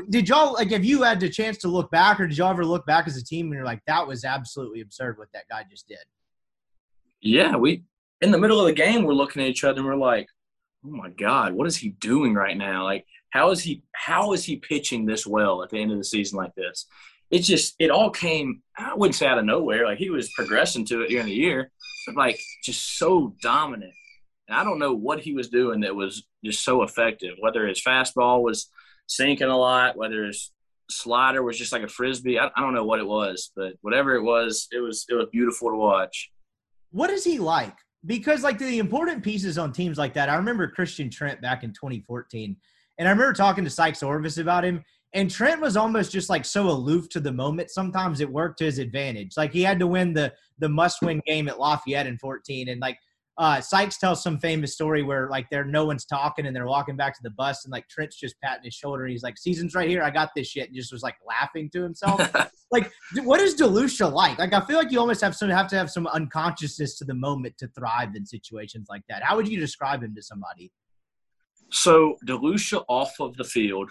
Did 0.08 0.28
y'all 0.28 0.52
like? 0.54 0.70
Have 0.70 0.84
you 0.84 1.02
had 1.02 1.18
the 1.18 1.28
chance 1.28 1.58
to 1.58 1.68
look 1.68 1.90
back, 1.90 2.20
or 2.20 2.28
did 2.28 2.38
y'all 2.38 2.50
ever 2.50 2.64
look 2.64 2.86
back 2.86 3.08
as 3.08 3.16
a 3.16 3.24
team 3.24 3.46
and 3.46 3.54
you're 3.54 3.64
like, 3.64 3.80
that 3.88 4.06
was 4.06 4.24
absolutely 4.24 4.82
absurd 4.82 5.18
what 5.18 5.28
that 5.34 5.44
guy 5.50 5.64
just 5.68 5.88
did? 5.88 5.98
Yeah, 7.20 7.56
we 7.56 7.84
in 8.20 8.30
the 8.30 8.38
middle 8.38 8.60
of 8.60 8.66
the 8.66 8.72
game, 8.72 9.04
we're 9.04 9.14
looking 9.14 9.42
at 9.42 9.48
each 9.48 9.64
other 9.64 9.80
and 9.80 9.86
we're 9.86 9.96
like, 9.96 10.28
oh 10.84 10.90
my 10.90 11.10
god, 11.10 11.52
what 11.52 11.66
is 11.66 11.76
he 11.76 11.90
doing 11.90 12.34
right 12.34 12.56
now? 12.56 12.84
Like, 12.84 13.06
how 13.30 13.50
is 13.50 13.60
he? 13.62 13.82
How 13.92 14.32
is 14.32 14.44
he 14.44 14.56
pitching 14.56 15.06
this 15.06 15.26
well 15.26 15.62
at 15.62 15.70
the 15.70 15.78
end 15.80 15.92
of 15.92 15.98
the 15.98 16.04
season 16.04 16.36
like 16.36 16.54
this? 16.54 16.86
It 17.30 17.40
just 17.40 17.76
it 17.78 17.90
all 17.90 18.10
came. 18.10 18.62
I 18.76 18.94
wouldn't 18.94 19.14
say 19.14 19.26
out 19.26 19.38
of 19.38 19.44
nowhere. 19.44 19.86
Like 19.86 19.98
he 19.98 20.10
was 20.10 20.32
progressing 20.32 20.84
to 20.86 21.02
it 21.02 21.08
during 21.08 21.26
the 21.26 21.32
year, 21.32 21.70
but 22.06 22.16
like 22.16 22.40
just 22.64 22.98
so 22.98 23.34
dominant. 23.40 23.94
And 24.48 24.58
I 24.58 24.64
don't 24.64 24.80
know 24.80 24.94
what 24.94 25.20
he 25.20 25.32
was 25.32 25.48
doing 25.48 25.80
that 25.80 25.94
was 25.94 26.26
just 26.44 26.64
so 26.64 26.82
effective. 26.82 27.36
Whether 27.38 27.66
his 27.68 27.82
fastball 27.82 28.42
was 28.42 28.68
sinking 29.06 29.46
a 29.48 29.56
lot, 29.56 29.96
whether 29.96 30.24
his 30.24 30.52
slider 30.90 31.42
was 31.42 31.56
just 31.56 31.72
like 31.72 31.84
a 31.84 31.88
frisbee. 31.88 32.38
I, 32.38 32.50
I 32.56 32.60
don't 32.60 32.74
know 32.74 32.84
what 32.84 32.98
it 32.98 33.06
was, 33.06 33.52
but 33.54 33.74
whatever 33.80 34.16
it 34.16 34.22
was, 34.22 34.66
it 34.72 34.80
was 34.80 35.06
it 35.08 35.14
was 35.14 35.28
beautiful 35.30 35.70
to 35.70 35.76
watch. 35.76 36.32
What 36.90 37.10
is 37.10 37.24
he 37.24 37.38
like? 37.38 37.76
Because 38.06 38.42
like 38.42 38.58
the 38.58 38.78
important 38.78 39.22
pieces 39.22 39.58
on 39.58 39.72
teams 39.72 39.98
like 39.98 40.14
that, 40.14 40.28
I 40.28 40.36
remember 40.36 40.66
Christian 40.68 41.10
Trent 41.10 41.40
back 41.40 41.62
in 41.62 41.72
2014, 41.72 42.56
and 42.98 43.08
I 43.08 43.10
remember 43.10 43.32
talking 43.32 43.64
to 43.64 43.70
Sikes 43.70 44.02
Orvis 44.02 44.38
about 44.38 44.64
him. 44.64 44.82
And 45.12 45.28
Trent 45.28 45.60
was 45.60 45.76
almost 45.76 46.12
just 46.12 46.30
like 46.30 46.44
so 46.44 46.68
aloof 46.68 47.08
to 47.10 47.20
the 47.20 47.32
moment. 47.32 47.70
Sometimes 47.70 48.20
it 48.20 48.30
worked 48.30 48.58
to 48.58 48.64
his 48.64 48.78
advantage. 48.78 49.32
Like 49.36 49.52
he 49.52 49.62
had 49.62 49.80
to 49.80 49.86
win 49.86 50.12
the 50.12 50.32
the 50.58 50.68
must 50.68 51.02
win 51.02 51.20
game 51.26 51.48
at 51.48 51.58
Lafayette 51.58 52.06
in 52.06 52.18
14, 52.18 52.68
and 52.68 52.80
like 52.80 52.98
uh, 53.38 53.60
Sikes 53.60 53.96
tells 53.98 54.22
some 54.22 54.38
famous 54.38 54.74
story 54.74 55.02
where 55.02 55.28
like 55.30 55.48
there 55.50 55.64
no 55.64 55.86
one's 55.86 56.04
talking 56.04 56.46
and 56.46 56.54
they're 56.54 56.66
walking 56.66 56.96
back 56.96 57.14
to 57.14 57.22
the 57.22 57.30
bus 57.30 57.64
and 57.64 57.72
like 57.72 57.88
Trent's 57.88 58.16
just 58.16 58.34
patting 58.42 58.64
his 58.64 58.74
shoulder 58.74 59.04
and 59.04 59.12
he's 59.12 59.22
like, 59.22 59.38
"Season's 59.38 59.74
right 59.74 59.88
here, 59.88 60.02
I 60.02 60.10
got 60.10 60.30
this 60.36 60.48
shit," 60.48 60.68
and 60.68 60.76
just 60.76 60.92
was 60.92 61.02
like 61.02 61.16
laughing 61.26 61.70
to 61.70 61.82
himself. 61.82 62.20
like, 62.70 62.92
what 63.22 63.40
is 63.40 63.54
DeLucia 63.54 64.12
like? 64.12 64.38
Like, 64.38 64.52
I 64.52 64.60
feel 64.66 64.76
like 64.76 64.92
you 64.92 65.00
almost 65.00 65.22
have 65.22 65.34
some 65.34 65.48
have 65.48 65.68
to 65.68 65.76
have 65.76 65.90
some 65.90 66.06
unconsciousness 66.06 66.98
to 66.98 67.04
the 67.04 67.14
moment 67.14 67.56
to 67.58 67.68
thrive 67.68 68.14
in 68.14 68.26
situations 68.26 68.88
like 68.90 69.02
that. 69.08 69.22
How 69.22 69.36
would 69.36 69.48
you 69.48 69.58
describe 69.58 70.02
him 70.02 70.14
to 70.14 70.22
somebody? 70.22 70.70
So 71.70 72.16
DeLucia 72.26 72.84
off 72.88 73.20
of 73.20 73.36
the 73.36 73.44
field 73.44 73.90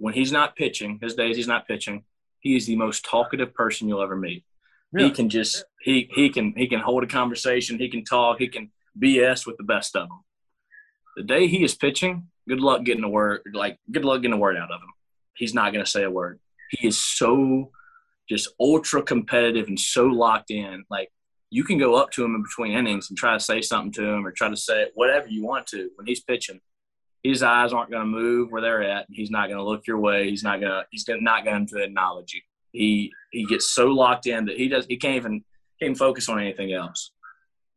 when 0.00 0.14
he's 0.14 0.32
not 0.32 0.56
pitching, 0.56 0.98
his 1.02 1.14
days 1.14 1.36
he's 1.36 1.46
not 1.46 1.68
pitching, 1.68 2.02
he 2.40 2.56
is 2.56 2.66
the 2.66 2.74
most 2.74 3.04
talkative 3.04 3.54
person 3.54 3.86
you'll 3.86 4.02
ever 4.02 4.16
meet. 4.16 4.44
Really? 4.92 5.08
He 5.08 5.14
can 5.14 5.28
just 5.28 5.64
he 5.80 6.08
he 6.12 6.30
can 6.30 6.54
he 6.56 6.66
can 6.66 6.80
hold 6.80 7.04
a 7.04 7.06
conversation, 7.06 7.78
he 7.78 7.88
can 7.88 8.04
talk, 8.04 8.38
he 8.38 8.48
can 8.48 8.70
BS 9.00 9.46
with 9.46 9.56
the 9.56 9.64
best 9.64 9.96
of 9.96 10.08
them. 10.08 10.20
The 11.16 11.22
day 11.22 11.46
he 11.46 11.62
is 11.64 11.74
pitching, 11.74 12.28
good 12.48 12.60
luck 12.60 12.84
getting 12.84 13.04
a 13.04 13.08
word 13.08 13.42
like 13.52 13.78
good 13.90 14.04
luck 14.04 14.22
getting 14.22 14.34
a 14.34 14.38
word 14.38 14.56
out 14.56 14.70
of 14.70 14.80
him. 14.80 14.92
He's 15.34 15.54
not 15.54 15.72
going 15.72 15.84
to 15.84 15.90
say 15.90 16.02
a 16.02 16.10
word. 16.10 16.40
He 16.70 16.88
is 16.88 16.98
so 16.98 17.70
just 18.28 18.48
ultra 18.60 19.02
competitive 19.02 19.68
and 19.68 19.78
so 19.78 20.06
locked 20.06 20.50
in. 20.50 20.84
Like 20.90 21.10
you 21.50 21.64
can 21.64 21.78
go 21.78 21.94
up 21.94 22.10
to 22.12 22.24
him 22.24 22.34
in 22.34 22.42
between 22.42 22.72
innings 22.72 23.10
and 23.10 23.18
try 23.18 23.34
to 23.34 23.40
say 23.40 23.60
something 23.60 23.92
to 23.92 24.04
him 24.04 24.26
or 24.26 24.32
try 24.32 24.48
to 24.48 24.56
say 24.56 24.88
whatever 24.94 25.28
you 25.28 25.44
want 25.44 25.66
to 25.68 25.90
when 25.96 26.06
he's 26.06 26.20
pitching 26.20 26.60
his 27.22 27.42
eyes 27.42 27.72
aren't 27.72 27.90
going 27.90 28.02
to 28.02 28.06
move 28.06 28.50
where 28.50 28.62
they're 28.62 28.82
at. 28.82 29.06
He's 29.10 29.30
not 29.30 29.48
going 29.48 29.58
to 29.58 29.64
look 29.64 29.86
your 29.86 29.98
way. 29.98 30.30
He's 30.30 30.42
not 30.42 30.60
going 30.60 30.72
to. 30.72 30.86
He's 30.90 31.04
not 31.08 31.44
going 31.44 31.66
to 31.66 31.82
acknowledge 31.82 32.32
you. 32.32 32.40
He 32.72 33.12
he 33.32 33.44
gets 33.46 33.70
so 33.70 33.88
locked 33.88 34.26
in 34.26 34.46
that 34.46 34.56
he 34.56 34.68
does. 34.68 34.86
He 34.86 34.96
can't 34.96 35.16
even 35.16 35.32
can't 35.80 35.90
even 35.90 35.94
focus 35.94 36.28
on 36.28 36.40
anything 36.40 36.72
else. 36.72 37.12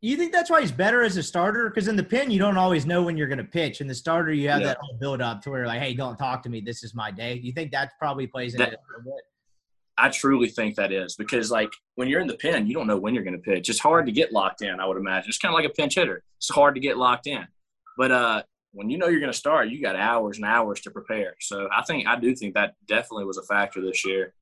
You 0.00 0.18
think 0.18 0.32
that's 0.32 0.50
why 0.50 0.60
he's 0.60 0.72
better 0.72 1.02
as 1.02 1.16
a 1.16 1.22
starter? 1.22 1.70
Because 1.70 1.88
in 1.88 1.96
the 1.96 2.04
pen, 2.04 2.30
you 2.30 2.38
don't 2.38 2.58
always 2.58 2.84
know 2.84 3.02
when 3.02 3.16
you're 3.16 3.26
going 3.26 3.38
to 3.38 3.44
pitch. 3.44 3.80
In 3.80 3.86
the 3.86 3.94
starter, 3.94 4.34
you 4.34 4.50
have 4.50 4.60
yeah. 4.60 4.66
that 4.68 4.78
whole 4.78 4.98
build 4.98 5.22
up 5.22 5.40
to 5.42 5.50
where 5.50 5.66
like, 5.66 5.80
hey, 5.80 5.94
don't 5.94 6.18
talk 6.18 6.42
to 6.42 6.50
me. 6.50 6.60
This 6.60 6.84
is 6.84 6.94
my 6.94 7.10
day. 7.10 7.40
You 7.42 7.52
think 7.52 7.72
that 7.72 7.92
probably 7.98 8.26
plays 8.26 8.52
into 8.52 8.66
that, 8.66 8.74
it 8.74 8.80
a 8.86 8.98
little 8.98 9.12
bit? 9.12 9.24
I 9.96 10.10
truly 10.10 10.48
think 10.48 10.74
that 10.76 10.92
is 10.92 11.16
because 11.16 11.50
like 11.50 11.70
when 11.94 12.08
you're 12.08 12.20
in 12.20 12.26
the 12.26 12.36
pen, 12.36 12.66
you 12.66 12.74
don't 12.74 12.86
know 12.86 12.98
when 12.98 13.14
you're 13.14 13.24
going 13.24 13.36
to 13.36 13.42
pitch. 13.42 13.70
It's 13.70 13.78
hard 13.78 14.04
to 14.06 14.12
get 14.12 14.30
locked 14.30 14.60
in. 14.60 14.78
I 14.78 14.86
would 14.86 14.98
imagine 14.98 15.28
it's 15.28 15.38
kind 15.38 15.54
of 15.54 15.58
like 15.58 15.70
a 15.70 15.72
pinch 15.72 15.94
hitter. 15.94 16.22
It's 16.36 16.50
hard 16.50 16.74
to 16.74 16.80
get 16.80 16.98
locked 16.98 17.26
in. 17.26 17.46
But 17.96 18.10
uh, 18.10 18.42
when 18.72 18.90
you 18.90 18.98
know 18.98 19.06
you're 19.06 19.20
going 19.20 19.32
to 19.32 19.38
start, 19.38 19.68
you 19.68 19.80
got 19.80 19.96
hours 19.96 20.36
and 20.36 20.44
hours 20.44 20.80
to 20.82 20.90
prepare. 20.90 21.36
So 21.40 21.68
I 21.74 21.82
think 21.82 22.06
I 22.06 22.18
do 22.18 22.34
think 22.34 22.54
that 22.54 22.74
definitely 22.86 23.24
was 23.24 23.38
a 23.38 23.42
factor 23.44 23.80
this 23.80 24.04
year. 24.04 24.34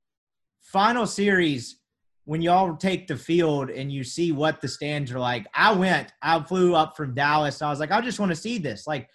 Final 0.63 1.07
series, 1.07 1.79
when 2.25 2.41
y'all 2.41 2.77
take 2.77 3.07
the 3.07 3.17
field 3.17 3.71
and 3.71 3.93
you 3.93 4.05
see 4.05 4.33
what 4.33 4.61
the 4.61 4.69
stands 4.69 5.11
are 5.13 5.19
like, 5.19 5.47
I 5.55 5.73
went, 5.73 6.13
I 6.23 6.41
flew 6.43 6.75
up 6.75 6.97
from 6.97 7.15
Dallas. 7.15 7.63
I 7.63 7.71
was 7.71 7.81
like, 7.81 7.91
I 7.91 8.01
just 8.01 8.21
want 8.21 8.31
to 8.31 8.37
see 8.37 8.59
this. 8.59 8.87
Like, 8.87 9.09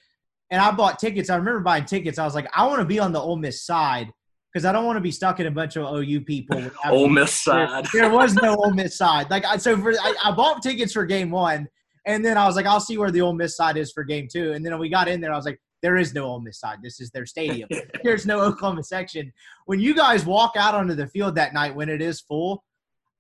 and 0.52 0.62
I 0.62 0.72
bought 0.72 1.00
tickets. 1.00 1.30
I 1.30 1.36
remember 1.36 1.62
buying 1.62 1.86
tickets. 1.86 2.20
I 2.20 2.26
was 2.26 2.36
like, 2.36 2.50
I 2.54 2.66
want 2.68 2.80
to 2.80 2.86
be 2.86 3.00
on 3.00 3.12
the 3.12 3.20
Ole 3.20 3.38
Miss 3.38 3.66
side 3.66 4.12
because 4.54 4.66
I 4.66 4.72
don't 4.72 4.86
want 4.86 4.98
to 4.98 5.02
be 5.02 5.12
stuck 5.12 5.40
in 5.40 5.48
a 5.48 5.52
bunch 5.52 5.78
of 5.78 5.94
OU 5.94 6.22
people. 6.22 6.70
Ole 6.90 7.10
Miss 7.10 7.34
side. 7.34 7.86
There, 7.94 8.04
there, 8.04 8.12
was 8.12 8.34
no 8.36 8.56
Ole 8.56 8.74
Miss 8.74 8.98
side. 8.98 9.30
Like, 9.30 9.46
I, 9.46 9.58
so 9.58 9.78
for 9.78 9.92
I, 9.94 10.14
I 10.24 10.32
bought 10.32 10.62
tickets 10.62 10.94
for 10.94 11.06
game 11.06 11.32
one 11.32 11.68
and 12.08 12.24
then 12.24 12.38
I 12.38 12.48
was 12.48 12.56
like, 12.56 12.66
I'll 12.66 12.80
see 12.80 12.98
where 12.98 13.12
the 13.12 13.22
Ole 13.22 13.34
Miss 13.34 13.58
side 13.58 13.76
is 13.76 13.92
for 13.92 14.04
game 14.06 14.28
two. 14.32 14.54
And 14.54 14.66
then 14.66 14.80
we 14.80 14.88
got 14.90 15.10
in 15.10 15.20
there, 15.20 15.34
I 15.34 15.36
was 15.36 15.46
like, 15.46 15.60
there 15.82 15.98
is 15.98 16.14
no 16.14 16.26
Ole 16.26 16.40
Miss 16.40 16.60
side. 16.60 16.80
This 16.82 17.00
is 17.00 17.12
their 17.12 17.26
stadium. 17.26 17.70
There's 18.04 18.26
no 18.26 18.42
Oklahoma 18.42 18.84
section. 18.84 19.32
When 19.66 19.80
you 19.80 19.96
guys 19.96 20.26
walk 20.26 20.54
out 20.58 20.76
onto 20.76 20.96
the 20.96 21.08
field 21.08 21.36
that 21.36 21.54
night 21.54 21.76
when 21.76 21.90
it 21.90 22.02
is 22.02 22.22
full, 22.22 22.64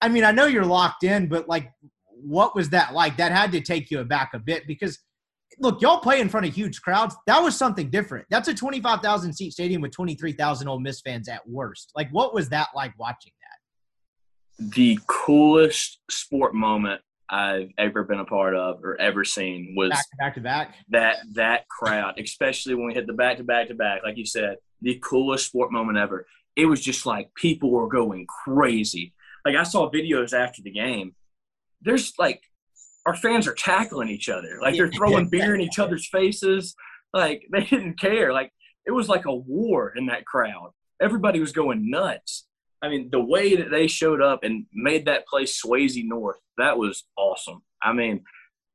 I 0.01 0.10
mean, 0.10 0.24
I 0.24 0.32
know 0.32 0.45
you're 0.45 0.66
locked 0.66 1.03
in, 1.03 1.28
but 1.28 1.47
like, 1.47 1.72
what 2.10 2.55
was 2.55 2.70
that 2.70 2.93
like? 2.93 3.18
That 3.18 3.32
had 3.32 3.51
to 3.51 3.62
take 3.62 3.91
you 3.91 3.99
aback 3.99 4.32
a 4.34 4.39
bit 4.39 4.66
because, 4.68 4.99
look, 5.60 5.82
y'all 5.82 5.99
play 5.99 6.20
in 6.20 6.30
front 6.30 6.47
of 6.47 6.53
huge 6.53 6.82
crowds. 6.82 7.16
That 7.28 7.41
was 7.41 7.55
something 7.55 7.89
different. 7.89 8.26
That's 8.30 8.47
a 8.47 8.53
25,000 8.53 9.34
seat 9.34 9.53
stadium 9.53 9.82
with 9.82 9.91
23,000 9.91 10.68
Ole 10.68 10.80
Miss 10.80 11.01
fans 11.01 11.30
at 11.30 11.47
worst. 11.47 11.91
Like, 11.95 12.10
what 12.12 12.34
was 12.34 12.49
that 12.49 12.70
like 12.76 12.93
watching 12.99 13.34
that? 13.41 14.74
The 14.76 14.99
coolest 15.08 15.99
sport 16.10 16.55
moment 16.55 17.01
I've 17.30 17.72
ever 17.78 18.04
been 18.04 18.20
a 18.20 18.26
part 18.26 18.56
of 18.56 18.84
or 18.84 19.00
ever 19.00 19.24
seen 19.26 19.74
was 19.76 19.90
back 19.90 20.06
to 20.10 20.18
back 20.18 20.36
to 20.36 20.42
back. 20.42 20.76
That 20.90 21.18
that 21.34 21.68
crowd, 21.68 22.20
especially 22.20 22.76
when 22.76 22.88
we 22.88 22.94
hit 22.94 23.08
the 23.08 23.14
back 23.14 23.38
to 23.38 23.44
back 23.44 23.68
to 23.68 23.76
back, 23.76 24.02
like 24.04 24.18
you 24.18 24.26
said, 24.26 24.58
the 24.82 25.00
coolest 25.04 25.48
sport 25.48 25.72
moment 25.72 25.98
ever. 25.98 26.26
It 26.56 26.66
was 26.66 26.82
just 26.82 27.06
like 27.06 27.34
people 27.36 27.70
were 27.72 27.88
going 27.88 28.26
crazy. 28.28 29.14
Like 29.46 29.56
I 29.56 29.64
saw 29.64 29.92
videos 29.92 30.34
after 30.34 30.62
the 30.62 30.72
game. 30.72 31.16
There's 31.82 32.14
like 32.18 32.42
our 33.06 33.16
fans 33.16 33.48
are 33.48 33.54
tackling 33.54 34.10
each 34.10 34.30
other. 34.30 34.60
Like 34.62 34.76
they're 34.76 34.92
throwing 34.92 35.30
beer 35.30 35.56
in 35.56 35.62
each 35.68 35.80
other's 35.80 36.08
faces. 36.08 36.76
Like 37.14 37.44
they 37.52 37.64
didn't 37.64 38.00
care. 38.00 38.34
Like 38.34 38.52
it 38.86 38.92
was 38.92 39.10
like 39.10 39.26
a 39.26 39.36
war 39.36 39.94
in 39.96 40.08
that 40.08 40.26
crowd. 40.26 40.72
Everybody 41.02 41.40
was 41.40 41.52
going 41.52 41.90
nuts. 41.90 42.46
I 42.82 42.90
mean, 42.90 43.10
the 43.12 43.24
way 43.24 43.56
that 43.56 43.72
they 43.72 43.88
showed 43.88 44.22
up 44.22 44.44
and 44.44 44.66
made 44.74 45.06
that 45.06 45.28
place 45.28 45.62
Swayze 45.62 46.04
North, 46.04 46.38
that 46.58 46.78
was 46.78 47.04
awesome. 47.18 47.62
I 47.82 47.94
mean, 47.94 48.24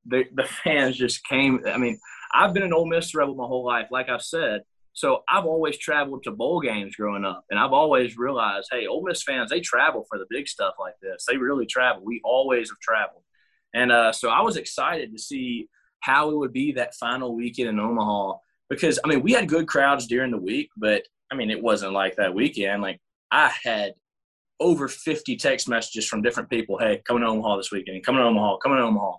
the 0.06 0.24
the 0.34 0.44
fans 0.44 0.96
just 0.96 1.26
came. 1.26 1.60
I 1.66 1.78
mean, 1.78 1.98
I've 2.34 2.54
been 2.54 2.62
an 2.62 2.72
Ole 2.72 2.86
Miss 2.86 3.14
rebel 3.14 3.34
my 3.34 3.46
whole 3.46 3.64
life, 3.64 3.88
like 3.90 4.08
I've 4.08 4.22
said. 4.22 4.62
So 4.94 5.22
I've 5.28 5.46
always 5.46 5.78
traveled 5.78 6.24
to 6.24 6.32
bowl 6.32 6.60
games 6.60 6.96
growing 6.96 7.24
up, 7.24 7.44
and 7.50 7.58
I've 7.58 7.72
always 7.72 8.18
realized, 8.18 8.68
hey, 8.70 8.86
Ole 8.86 9.04
Miss 9.04 9.22
fans, 9.22 9.50
they 9.50 9.60
travel 9.60 10.04
for 10.08 10.18
the 10.18 10.26
big 10.28 10.48
stuff 10.48 10.74
like 10.78 10.94
this. 11.00 11.24
They 11.26 11.38
really 11.38 11.64
travel. 11.64 12.02
We 12.04 12.20
always 12.24 12.68
have 12.70 12.78
traveled, 12.80 13.22
and 13.72 13.90
uh, 13.90 14.12
so 14.12 14.28
I 14.28 14.42
was 14.42 14.56
excited 14.56 15.12
to 15.12 15.18
see 15.18 15.68
how 16.00 16.30
it 16.30 16.36
would 16.36 16.52
be 16.52 16.72
that 16.72 16.94
final 16.96 17.34
weekend 17.34 17.68
in 17.68 17.80
Omaha 17.80 18.34
because 18.68 18.98
I 19.04 19.08
mean 19.08 19.22
we 19.22 19.32
had 19.32 19.48
good 19.48 19.66
crowds 19.66 20.06
during 20.06 20.30
the 20.30 20.38
week, 20.38 20.70
but 20.76 21.02
I 21.30 21.36
mean 21.36 21.50
it 21.50 21.62
wasn't 21.62 21.92
like 21.92 22.16
that 22.16 22.34
weekend. 22.34 22.82
Like 22.82 23.00
I 23.32 23.50
had 23.64 23.94
over 24.60 24.86
50 24.86 25.36
text 25.36 25.68
messages 25.68 26.06
from 26.06 26.22
different 26.22 26.50
people. 26.50 26.78
Hey, 26.78 27.02
coming 27.04 27.22
to 27.22 27.28
Omaha 27.28 27.56
this 27.56 27.72
weekend. 27.72 28.04
Coming 28.04 28.20
to 28.20 28.28
Omaha. 28.28 28.58
Coming 28.58 28.78
to 28.78 28.84
Omaha. 28.84 29.16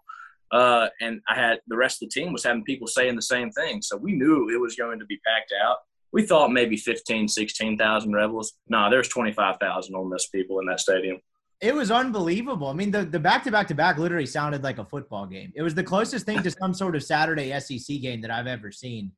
Uh, 0.52 0.88
and 1.02 1.20
I 1.28 1.36
had 1.36 1.60
the 1.68 1.76
rest 1.76 2.02
of 2.02 2.10
the 2.10 2.22
team 2.22 2.32
was 2.32 2.44
having 2.44 2.64
people 2.64 2.88
saying 2.88 3.16
the 3.16 3.24
same 3.24 3.52
thing. 3.52 3.82
So 3.82 3.98
we 3.98 4.14
knew 4.14 4.50
it 4.54 4.62
was 4.62 4.76
going 4.76 5.00
to 5.00 5.06
be 5.06 5.20
packed 5.26 5.52
out. 5.62 5.78
We 6.12 6.28
thought 6.28 6.52
maybe 6.52 6.78
15, 6.78 7.28
16,000 7.28 8.14
Rebels. 8.14 8.54
No, 8.70 8.82
nah, 8.82 8.90
there's 8.90 9.08
25,000 9.08 9.96
Ole 9.96 10.06
Miss 10.06 10.28
people 10.28 10.60
in 10.60 10.68
that 10.68 10.80
stadium. 10.80 11.18
It 11.60 11.74
was 11.74 11.90
unbelievable. 11.90 12.68
I 12.68 12.74
mean, 12.74 12.92
the, 12.92 13.04
the 13.04 13.20
back-to-back 13.20 13.68
to 13.70 13.76
back 13.76 13.98
literally 13.98 14.28
sounded 14.28 14.64
like 14.64 14.78
a 14.78 14.86
football 14.86 15.26
game. 15.26 15.52
It 15.56 15.64
was 15.64 15.74
the 15.74 15.84
closest 15.84 16.26
thing 16.26 16.44
to 16.44 16.52
some 16.52 16.74
sort 16.74 16.96
of 16.96 17.04
Saturday 17.04 17.58
SEC 17.60 18.00
game 18.00 18.22
that 18.22 18.30
I've 18.30 18.48
ever 18.48 18.72
seen. 18.72 19.12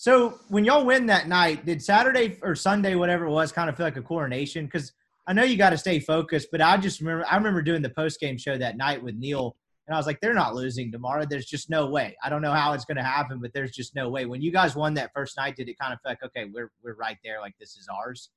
So 0.00 0.40
when 0.48 0.64
y'all 0.64 0.86
win 0.86 1.04
that 1.08 1.28
night, 1.28 1.66
did 1.66 1.82
Saturday 1.82 2.38
or 2.40 2.54
Sunday, 2.54 2.94
whatever 2.94 3.26
it 3.26 3.30
was, 3.32 3.52
kind 3.52 3.68
of 3.68 3.76
feel 3.76 3.84
like 3.84 3.98
a 3.98 4.02
coronation? 4.02 4.64
Because 4.64 4.94
I 5.26 5.34
know 5.34 5.42
you 5.42 5.58
got 5.58 5.70
to 5.70 5.76
stay 5.76 6.00
focused, 6.00 6.48
but 6.50 6.62
I 6.62 6.78
just 6.78 7.00
remember 7.00 7.26
I 7.30 7.36
remember 7.36 7.60
doing 7.60 7.82
the 7.82 7.90
post 7.90 8.18
game 8.18 8.38
show 8.38 8.56
that 8.56 8.78
night 8.78 9.02
with 9.02 9.16
Neil 9.16 9.58
and 9.86 9.94
I 9.94 9.98
was 9.98 10.06
like, 10.06 10.18
they're 10.22 10.32
not 10.32 10.54
losing 10.54 10.90
tomorrow. 10.90 11.26
There's 11.28 11.44
just 11.44 11.68
no 11.68 11.84
way. 11.84 12.16
I 12.24 12.30
don't 12.30 12.40
know 12.40 12.54
how 12.54 12.72
it's 12.72 12.86
going 12.86 12.96
to 12.96 13.02
happen, 13.02 13.40
but 13.42 13.52
there's 13.52 13.72
just 13.72 13.94
no 13.94 14.08
way. 14.08 14.24
When 14.24 14.40
you 14.40 14.50
guys 14.50 14.74
won 14.74 14.94
that 14.94 15.10
first 15.12 15.36
night, 15.36 15.54
did 15.54 15.68
it 15.68 15.78
kind 15.78 15.92
of 15.92 16.00
feel 16.00 16.12
like, 16.12 16.22
okay, 16.24 16.50
we're 16.50 16.70
we're 16.82 16.94
right 16.94 17.18
there, 17.22 17.38
like 17.38 17.52
this 17.60 17.76
is 17.76 17.86
ours? 17.94 18.30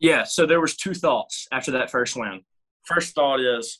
Yeah. 0.00 0.24
So 0.24 0.44
there 0.44 0.60
was 0.60 0.76
two 0.76 0.94
thoughts 0.94 1.46
after 1.52 1.70
that 1.70 1.88
first 1.88 2.16
win. 2.16 2.40
First 2.82 3.14
thought 3.14 3.38
is, 3.38 3.78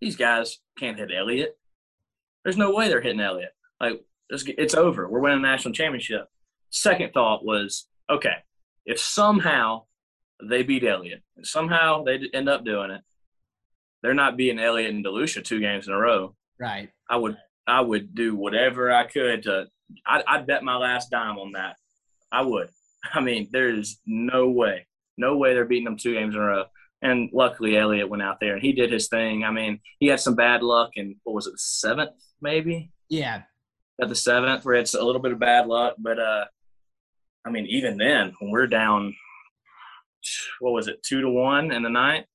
these 0.00 0.14
guys 0.14 0.60
can't 0.78 1.00
hit 1.00 1.10
Elliott. 1.12 1.58
There's 2.44 2.56
no 2.56 2.72
way 2.72 2.86
they're 2.86 3.00
hitting 3.00 3.18
Elliott. 3.18 3.54
Like 3.80 4.04
it's, 4.30 4.44
it's 4.46 4.74
over. 4.74 5.08
We're 5.08 5.20
winning 5.20 5.38
a 5.38 5.42
national 5.42 5.74
championship. 5.74 6.26
Second 6.70 7.12
thought 7.12 7.44
was, 7.44 7.86
okay, 8.08 8.36
if 8.86 8.98
somehow 8.98 9.82
they 10.42 10.62
beat 10.62 10.84
Elliott 10.84 11.22
and 11.36 11.46
somehow 11.46 12.04
they 12.04 12.20
end 12.32 12.48
up 12.48 12.64
doing 12.64 12.90
it, 12.90 13.02
they're 14.02 14.14
not 14.14 14.36
beating 14.36 14.58
Elliott 14.58 14.94
and 14.94 15.04
DeLucia 15.04 15.44
two 15.44 15.60
games 15.60 15.86
in 15.86 15.92
a 15.92 15.98
row. 15.98 16.34
Right. 16.58 16.90
I 17.08 17.16
would 17.16 17.36
I 17.66 17.80
would 17.80 18.14
do 18.14 18.34
whatever 18.34 18.90
I 18.90 19.06
could 19.06 19.42
to. 19.44 19.66
I'd, 20.06 20.24
I'd 20.26 20.46
bet 20.46 20.64
my 20.64 20.76
last 20.76 21.10
dime 21.10 21.38
on 21.38 21.52
that. 21.52 21.76
I 22.32 22.42
would. 22.42 22.68
I 23.14 23.20
mean, 23.20 23.48
there's 23.52 24.00
no 24.06 24.48
way, 24.48 24.86
no 25.16 25.36
way 25.36 25.54
they're 25.54 25.64
beating 25.64 25.84
them 25.84 25.96
two 25.96 26.14
games 26.14 26.34
in 26.34 26.40
a 26.40 26.44
row. 26.44 26.64
And 27.02 27.30
luckily, 27.32 27.78
Elliott 27.78 28.10
went 28.10 28.22
out 28.22 28.40
there 28.40 28.54
and 28.54 28.62
he 28.62 28.72
did 28.72 28.92
his 28.92 29.08
thing. 29.08 29.42
I 29.44 29.50
mean, 29.50 29.80
he 30.00 30.08
had 30.08 30.20
some 30.20 30.34
bad 30.34 30.62
luck, 30.62 30.90
and 30.96 31.16
what 31.24 31.34
was 31.34 31.46
it, 31.46 31.58
seventh 31.58 32.10
maybe? 32.42 32.90
Yeah. 33.08 33.42
At 34.02 34.08
the 34.08 34.14
seventh, 34.14 34.64
where 34.64 34.76
it's 34.76 34.94
a 34.94 35.02
little 35.02 35.20
bit 35.20 35.32
of 35.32 35.38
bad 35.38 35.66
luck, 35.66 35.94
but 35.98 36.18
uh, 36.18 36.44
I 37.46 37.50
mean, 37.50 37.66
even 37.66 37.98
then, 37.98 38.32
when 38.40 38.50
we're 38.50 38.66
down, 38.66 39.14
what 40.60 40.72
was 40.72 40.88
it, 40.88 41.02
two 41.02 41.20
to 41.20 41.28
one 41.28 41.70
in 41.70 41.82
the 41.82 41.90
ninth? 41.90 42.26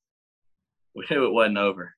we 0.96 1.06
knew 1.12 1.26
it 1.26 1.34
wasn't 1.34 1.58
over. 1.58 1.94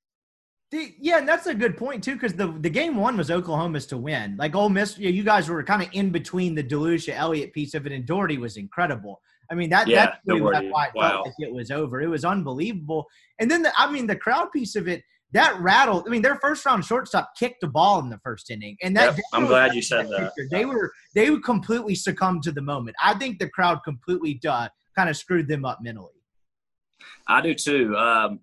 The, 0.70 0.94
yeah, 1.00 1.18
and 1.18 1.26
that's 1.26 1.46
a 1.46 1.54
good 1.54 1.78
point 1.78 2.04
too, 2.04 2.12
because 2.12 2.34
the 2.34 2.48
the 2.48 2.68
game 2.68 2.96
one 2.96 3.16
was 3.16 3.30
Oklahoma's 3.30 3.86
to 3.86 3.96
win. 3.96 4.36
Like 4.36 4.54
Ole 4.54 4.68
Miss, 4.68 4.98
you, 4.98 5.08
you 5.08 5.22
guys 5.22 5.48
were 5.48 5.62
kind 5.62 5.82
of 5.82 5.88
in 5.92 6.10
between 6.10 6.54
the 6.54 6.62
DeLucia 6.62 7.14
Elliott 7.14 7.54
piece 7.54 7.72
of 7.72 7.86
it, 7.86 7.92
and 7.92 8.04
Dougherty 8.04 8.36
was 8.36 8.58
incredible. 8.58 9.18
I 9.50 9.54
mean 9.54 9.70
that 9.70 9.88
yeah, 9.88 10.06
that's 10.06 10.18
really 10.26 10.42
why 10.42 10.88
I 10.88 10.90
felt 10.92 11.26
like 11.26 11.34
it 11.38 11.50
was 11.50 11.70
over. 11.70 12.02
It 12.02 12.08
was 12.08 12.26
unbelievable. 12.26 13.06
And 13.38 13.50
then 13.50 13.62
the, 13.62 13.72
I 13.78 13.90
mean 13.90 14.06
the 14.06 14.16
crowd 14.16 14.52
piece 14.52 14.76
of 14.76 14.88
it 14.88 15.02
that 15.32 15.58
rattled. 15.60 16.04
I 16.06 16.10
mean 16.10 16.22
their 16.22 16.36
first 16.36 16.64
round 16.64 16.84
shortstop 16.84 17.32
kicked 17.38 17.60
the 17.60 17.68
ball 17.68 18.00
in 18.00 18.08
the 18.08 18.18
first 18.18 18.50
inning, 18.50 18.76
and 18.82 18.96
that 18.96 19.16
yep, 19.16 19.24
I'm 19.32 19.46
glad 19.46 19.74
you 19.74 19.82
said 19.82 20.08
that. 20.08 20.32
They 20.50 20.64
were 20.64 20.92
they 21.14 21.30
would 21.30 21.44
completely 21.44 21.94
succumb 21.94 22.40
to 22.42 22.52
the 22.52 22.62
moment. 22.62 22.96
I 23.02 23.14
think 23.14 23.38
the 23.38 23.48
crowd 23.48 23.80
completely 23.84 24.40
uh, 24.48 24.68
kind 24.96 25.08
of 25.08 25.16
screwed 25.16 25.48
them 25.48 25.64
up 25.64 25.78
mentally. 25.82 26.12
I 27.26 27.40
do 27.40 27.54
too. 27.54 27.96
Um, 27.96 28.40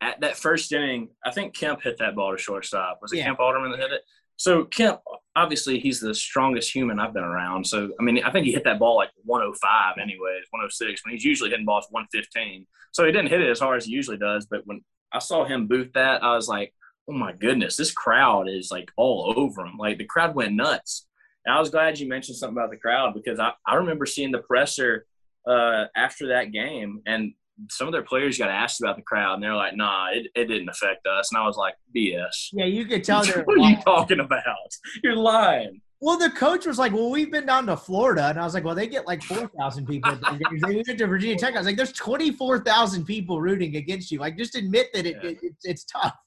at 0.00 0.20
that 0.20 0.36
first 0.36 0.72
inning, 0.72 1.08
I 1.24 1.32
think 1.32 1.54
Kemp 1.54 1.82
hit 1.82 1.98
that 1.98 2.14
ball 2.14 2.32
to 2.32 2.38
shortstop. 2.38 3.00
Was 3.02 3.12
it 3.12 3.18
yeah. 3.18 3.24
Kemp 3.24 3.40
Alderman 3.40 3.72
that 3.72 3.80
hit 3.80 3.92
it? 3.92 4.02
So 4.36 4.64
Kemp, 4.64 5.00
obviously, 5.34 5.80
he's 5.80 5.98
the 5.98 6.14
strongest 6.14 6.72
human 6.72 7.00
I've 7.00 7.12
been 7.12 7.24
around. 7.24 7.66
So 7.66 7.90
I 7.98 8.02
mean, 8.02 8.22
I 8.22 8.30
think 8.30 8.46
he 8.46 8.52
hit 8.52 8.64
that 8.64 8.78
ball 8.78 8.96
like 8.96 9.10
105, 9.24 9.98
anyways, 10.00 10.44
106. 10.50 11.04
When 11.04 11.12
he's 11.12 11.24
usually 11.24 11.50
hitting 11.50 11.66
balls 11.66 11.86
115, 11.90 12.66
so 12.92 13.04
he 13.04 13.10
didn't 13.10 13.30
hit 13.30 13.40
it 13.40 13.50
as 13.50 13.58
hard 13.58 13.78
as 13.78 13.86
he 13.86 13.92
usually 13.92 14.16
does. 14.16 14.46
But 14.48 14.62
when 14.66 14.82
I 15.12 15.18
saw 15.18 15.44
him 15.44 15.66
boot 15.66 15.92
that, 15.94 16.22
I 16.22 16.34
was 16.34 16.48
like, 16.48 16.74
oh 17.08 17.14
my 17.14 17.32
goodness, 17.32 17.76
this 17.76 17.92
crowd 17.92 18.48
is 18.48 18.70
like 18.70 18.90
all 18.96 19.34
over 19.36 19.64
him. 19.64 19.76
Like 19.78 19.98
the 19.98 20.04
crowd 20.04 20.34
went 20.34 20.54
nuts. 20.54 21.06
And 21.46 21.54
I 21.54 21.60
was 21.60 21.70
glad 21.70 21.98
you 21.98 22.08
mentioned 22.08 22.36
something 22.36 22.56
about 22.56 22.70
the 22.70 22.76
crowd 22.76 23.14
because 23.14 23.40
I, 23.40 23.52
I 23.66 23.76
remember 23.76 24.04
seeing 24.04 24.32
the 24.32 24.38
presser 24.40 25.06
uh, 25.48 25.86
after 25.96 26.28
that 26.28 26.52
game, 26.52 27.00
and 27.06 27.32
some 27.70 27.88
of 27.88 27.92
their 27.92 28.02
players 28.02 28.38
got 28.38 28.50
asked 28.50 28.80
about 28.80 28.96
the 28.96 29.02
crowd, 29.02 29.34
and 29.34 29.42
they're 29.42 29.54
like, 29.54 29.74
"Nah, 29.74 30.08
it, 30.12 30.26
it 30.34 30.44
didn't 30.44 30.68
affect 30.68 31.06
us." 31.06 31.32
And 31.32 31.40
I 31.40 31.46
was 31.46 31.56
like, 31.56 31.74
"BS." 31.96 32.48
Yeah, 32.52 32.66
you 32.66 32.84
could 32.84 33.02
tell. 33.02 33.24
what 33.44 33.58
are 33.58 33.70
you 33.70 33.76
talking 33.82 34.20
about? 34.20 34.44
You're 35.02 35.16
lying. 35.16 35.80
Well, 36.00 36.16
the 36.16 36.30
coach 36.30 36.64
was 36.64 36.78
like, 36.78 36.92
"Well, 36.92 37.10
we've 37.10 37.30
been 37.30 37.46
down 37.46 37.66
to 37.66 37.76
Florida," 37.76 38.28
and 38.28 38.38
I 38.38 38.44
was 38.44 38.54
like, 38.54 38.62
"Well, 38.62 38.74
they 38.74 38.86
get 38.86 39.06
like 39.06 39.22
four 39.22 39.48
thousand 39.58 39.86
people. 39.86 40.16
they 40.38 40.74
went 40.76 40.86
to 40.86 41.06
Virginia 41.06 41.36
Tech." 41.36 41.54
I 41.54 41.58
was 41.58 41.66
like, 41.66 41.76
"There's 41.76 41.92
twenty 41.92 42.30
four 42.30 42.60
thousand 42.60 43.04
people 43.04 43.40
rooting 43.40 43.74
against 43.76 44.12
you. 44.12 44.20
Like, 44.20 44.38
just 44.38 44.54
admit 44.54 44.88
that 44.94 45.06
it, 45.06 45.16
yeah. 45.22 45.30
it, 45.30 45.38
it 45.42 45.54
it's 45.64 45.84
tough." 45.84 46.14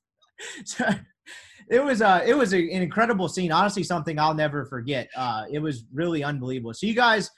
So, 0.65 0.85
it 1.69 1.83
was 1.83 2.01
uh 2.01 2.23
it 2.25 2.33
was 2.33 2.53
a, 2.53 2.57
an 2.57 2.81
incredible 2.81 3.29
scene. 3.29 3.51
Honestly, 3.51 3.83
something 3.83 4.19
I'll 4.19 4.33
never 4.33 4.65
forget. 4.65 5.09
Uh, 5.15 5.45
it 5.51 5.59
was 5.59 5.85
really 5.93 6.23
unbelievable. 6.23 6.73
So 6.73 6.85
you 6.85 6.95
guys 6.95 7.31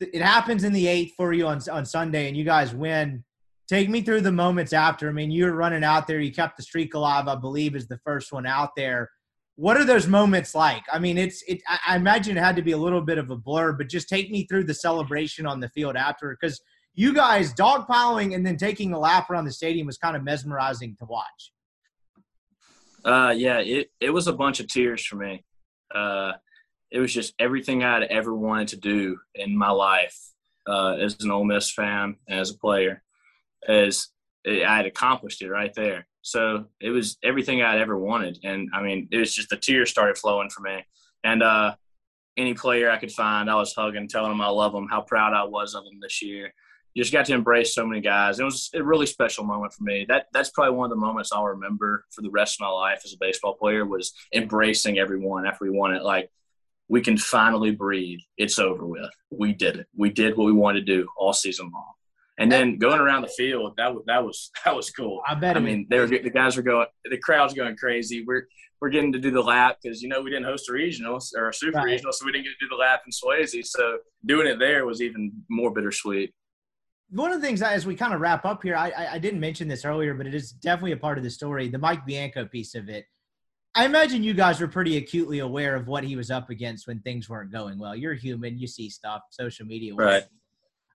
it 0.00 0.22
happens 0.22 0.64
in 0.64 0.72
the 0.72 0.86
eighth 0.86 1.14
for 1.16 1.32
you 1.32 1.46
on 1.46 1.60
on 1.70 1.84
Sunday, 1.84 2.28
and 2.28 2.36
you 2.36 2.44
guys 2.44 2.74
win. 2.74 3.24
Take 3.68 3.90
me 3.90 4.00
through 4.00 4.22
the 4.22 4.32
moments 4.32 4.72
after. 4.72 5.10
I 5.10 5.12
mean, 5.12 5.30
you 5.30 5.44
were 5.44 5.52
running 5.52 5.84
out 5.84 6.06
there. 6.06 6.20
You 6.20 6.32
kept 6.32 6.56
the 6.56 6.62
streak 6.62 6.94
alive. 6.94 7.28
I 7.28 7.34
believe 7.34 7.76
is 7.76 7.86
the 7.86 7.98
first 7.98 8.32
one 8.32 8.46
out 8.46 8.70
there. 8.76 9.10
What 9.58 9.76
are 9.76 9.84
those 9.84 10.06
moments 10.06 10.54
like? 10.54 10.84
I 10.92 11.00
mean, 11.00 11.18
it's 11.18 11.42
it. 11.48 11.60
I 11.66 11.96
imagine 11.96 12.36
it 12.36 12.40
had 12.40 12.54
to 12.54 12.62
be 12.62 12.72
a 12.72 12.78
little 12.78 13.00
bit 13.00 13.18
of 13.18 13.30
a 13.30 13.36
blur, 13.36 13.72
but 13.72 13.88
just 13.88 14.08
take 14.08 14.30
me 14.30 14.46
through 14.46 14.64
the 14.64 14.74
celebration 14.74 15.46
on 15.46 15.58
the 15.58 15.68
field 15.70 15.96
after, 15.96 16.30
because 16.30 16.60
you 16.94 17.12
guys 17.12 17.52
dogpiling 17.54 18.36
and 18.36 18.46
then 18.46 18.56
taking 18.56 18.92
a 18.92 18.98
lap 18.98 19.28
around 19.30 19.46
the 19.46 19.52
stadium 19.52 19.88
was 19.88 19.98
kind 19.98 20.16
of 20.16 20.22
mesmerizing 20.22 20.96
to 21.00 21.04
watch. 21.06 21.52
Uh, 23.04 23.34
yeah, 23.36 23.58
it 23.58 23.90
it 24.00 24.10
was 24.10 24.28
a 24.28 24.32
bunch 24.32 24.60
of 24.60 24.68
tears 24.68 25.04
for 25.04 25.16
me. 25.16 25.44
Uh, 25.92 26.32
it 26.92 27.00
was 27.00 27.12
just 27.12 27.34
everything 27.40 27.82
I'd 27.82 28.04
ever 28.04 28.32
wanted 28.32 28.68
to 28.68 28.76
do 28.76 29.18
in 29.34 29.58
my 29.58 29.70
life 29.70 30.16
uh, 30.68 30.92
as 30.92 31.16
an 31.20 31.30
Ole 31.32 31.44
Miss 31.44 31.70
fan 31.72 32.16
as 32.28 32.50
a 32.50 32.58
player. 32.58 33.02
As 33.66 34.08
I 34.46 34.76
had 34.76 34.86
accomplished 34.86 35.42
it 35.42 35.50
right 35.50 35.74
there. 35.74 36.07
So 36.22 36.66
it 36.80 36.90
was 36.90 37.16
everything 37.22 37.62
I'd 37.62 37.80
ever 37.80 37.98
wanted, 37.98 38.38
and 38.44 38.68
I 38.74 38.82
mean, 38.82 39.08
it 39.10 39.18
was 39.18 39.34
just 39.34 39.48
the 39.48 39.56
tears 39.56 39.90
started 39.90 40.18
flowing 40.18 40.50
for 40.50 40.62
me. 40.62 40.84
And 41.24 41.42
uh, 41.42 41.74
any 42.36 42.54
player 42.54 42.90
I 42.90 42.98
could 42.98 43.12
find, 43.12 43.50
I 43.50 43.56
was 43.56 43.74
hugging, 43.74 44.08
telling 44.08 44.30
them 44.30 44.40
I 44.40 44.48
love 44.48 44.72
them, 44.72 44.88
how 44.88 45.00
proud 45.00 45.34
I 45.34 45.44
was 45.44 45.74
of 45.74 45.84
them 45.84 45.98
this 46.00 46.22
year. 46.22 46.52
just 46.96 47.12
got 47.12 47.26
to 47.26 47.34
embrace 47.34 47.74
so 47.74 47.86
many 47.86 48.00
guys. 48.00 48.40
It 48.40 48.44
was 48.44 48.70
a 48.74 48.82
really 48.82 49.06
special 49.06 49.44
moment 49.44 49.72
for 49.72 49.84
me. 49.84 50.06
That 50.08 50.26
that's 50.32 50.50
probably 50.50 50.76
one 50.76 50.86
of 50.86 50.90
the 50.90 51.00
moments 51.00 51.32
I'll 51.32 51.44
remember 51.44 52.04
for 52.10 52.22
the 52.22 52.30
rest 52.30 52.56
of 52.56 52.60
my 52.60 52.68
life 52.68 53.02
as 53.04 53.12
a 53.12 53.18
baseball 53.20 53.54
player 53.54 53.84
was 53.84 54.12
embracing 54.34 54.98
everyone 54.98 55.46
after 55.46 55.64
we 55.64 55.70
won 55.70 55.94
it. 55.94 56.02
Like 56.02 56.30
we 56.88 57.00
can 57.00 57.18
finally 57.18 57.70
breathe. 57.70 58.20
It's 58.36 58.58
over 58.58 58.86
with. 58.86 59.10
We 59.30 59.52
did 59.52 59.76
it. 59.76 59.86
We 59.96 60.10
did 60.10 60.36
what 60.36 60.46
we 60.46 60.52
wanted 60.52 60.86
to 60.86 60.96
do 60.96 61.08
all 61.16 61.32
season 61.32 61.70
long. 61.72 61.92
And 62.38 62.50
then 62.50 62.78
going 62.78 63.00
around 63.00 63.22
the 63.22 63.28
field, 63.28 63.74
that 63.76 63.92
was 63.92 64.04
that 64.06 64.24
was 64.24 64.50
that 64.64 64.74
was 64.74 64.90
cool. 64.90 65.20
I 65.26 65.34
bet. 65.34 65.56
I 65.56 65.60
mean, 65.60 65.86
they 65.90 65.98
were 65.98 66.06
the 66.06 66.30
guys 66.30 66.56
were 66.56 66.62
going, 66.62 66.86
the 67.04 67.18
crowd's 67.18 67.54
going 67.54 67.76
crazy. 67.76 68.24
We're 68.26 68.46
we're 68.80 68.90
getting 68.90 69.12
to 69.12 69.18
do 69.18 69.32
the 69.32 69.42
lap 69.42 69.78
because 69.82 70.02
you 70.02 70.08
know 70.08 70.22
we 70.22 70.30
didn't 70.30 70.46
host 70.46 70.68
a 70.68 70.72
regional 70.72 71.18
or 71.36 71.48
a 71.48 71.54
super 71.54 71.78
right. 71.78 71.84
regional, 71.84 72.12
so 72.12 72.24
we 72.24 72.32
didn't 72.32 72.44
get 72.44 72.52
to 72.58 72.66
do 72.66 72.68
the 72.68 72.76
lap 72.76 73.02
in 73.06 73.12
Swayze. 73.12 73.66
So 73.66 73.98
doing 74.24 74.46
it 74.46 74.58
there 74.58 74.86
was 74.86 75.02
even 75.02 75.32
more 75.50 75.72
bittersweet. 75.72 76.32
One 77.10 77.32
of 77.32 77.40
the 77.40 77.46
things 77.46 77.60
that, 77.60 77.72
as 77.72 77.86
we 77.86 77.96
kind 77.96 78.12
of 78.12 78.20
wrap 78.20 78.44
up 78.44 78.62
here, 78.62 78.76
I, 78.76 78.90
I, 78.90 79.12
I 79.14 79.18
didn't 79.18 79.40
mention 79.40 79.66
this 79.66 79.86
earlier, 79.86 80.12
but 80.12 80.26
it 80.26 80.34
is 80.34 80.52
definitely 80.52 80.92
a 80.92 80.98
part 80.98 81.16
of 81.16 81.24
the 81.24 81.30
story. 81.30 81.68
The 81.68 81.78
Mike 81.78 82.04
Bianco 82.04 82.44
piece 82.44 82.74
of 82.74 82.90
it 82.90 83.06
I 83.78 83.84
imagine 83.84 84.24
you 84.24 84.34
guys 84.34 84.60
were 84.60 84.66
pretty 84.66 84.96
acutely 84.96 85.38
aware 85.38 85.76
of 85.76 85.86
what 85.86 86.02
he 86.02 86.16
was 86.16 86.32
up 86.32 86.50
against 86.50 86.88
when 86.88 87.00
things 87.00 87.28
weren't 87.28 87.52
going 87.52 87.78
well. 87.78 87.94
You're 87.94 88.14
human, 88.14 88.58
you 88.58 88.66
see 88.66 88.90
stuff, 88.90 89.22
social 89.30 89.66
media. 89.66 89.94
Right. 89.94 90.24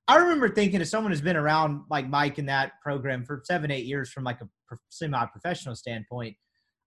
I 0.08 0.18
remember 0.18 0.50
thinking, 0.50 0.82
as 0.82 0.90
someone 0.90 1.12
who's 1.12 1.22
been 1.22 1.38
around 1.38 1.84
like 1.90 2.10
Mike 2.10 2.38
in 2.38 2.46
that 2.48 2.74
program 2.82 3.24
for 3.24 3.42
seven, 3.46 3.72
eight 3.72 3.86
years 3.86 4.12
from 4.12 4.24
like 4.24 4.42
a 4.42 4.76
semi-professional 4.90 5.76
standpoint, 5.76 6.36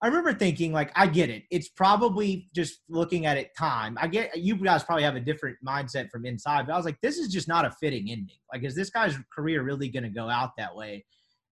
I 0.03 0.09
remember 0.09 0.35
thinking, 0.35 0.73
like, 0.73 0.93
I 0.95 1.07
get 1.07 1.31
it. 1.31 1.45
It's 1.51 1.69
probably 1.69 2.51
just 2.55 2.81
looking 2.91 3.25
at 3.25 3.39
it 3.39 3.57
time. 3.57 3.97
I 3.99 4.09
get 4.09 4.37
you 4.37 4.57
guys 4.57 4.85
probably 4.85 5.05
have 5.05 5.17
a 5.17 5.21
different 5.21 5.57
mindset 5.67 6.11
from 6.11 6.27
inside, 6.27 6.67
but 6.67 6.75
I 6.75 6.77
was 6.77 6.85
like, 6.85 7.01
this 7.01 7.17
is 7.17 7.29
just 7.29 7.49
not 7.49 7.65
a 7.65 7.71
fitting 7.71 8.11
ending. 8.11 8.37
Like, 8.53 8.63
is 8.63 8.75
this 8.75 8.91
guy's 8.91 9.17
career 9.35 9.63
really 9.63 9.89
going 9.89 10.03
to 10.03 10.11
go 10.11 10.29
out 10.29 10.51
that 10.59 10.77
way? 10.77 11.07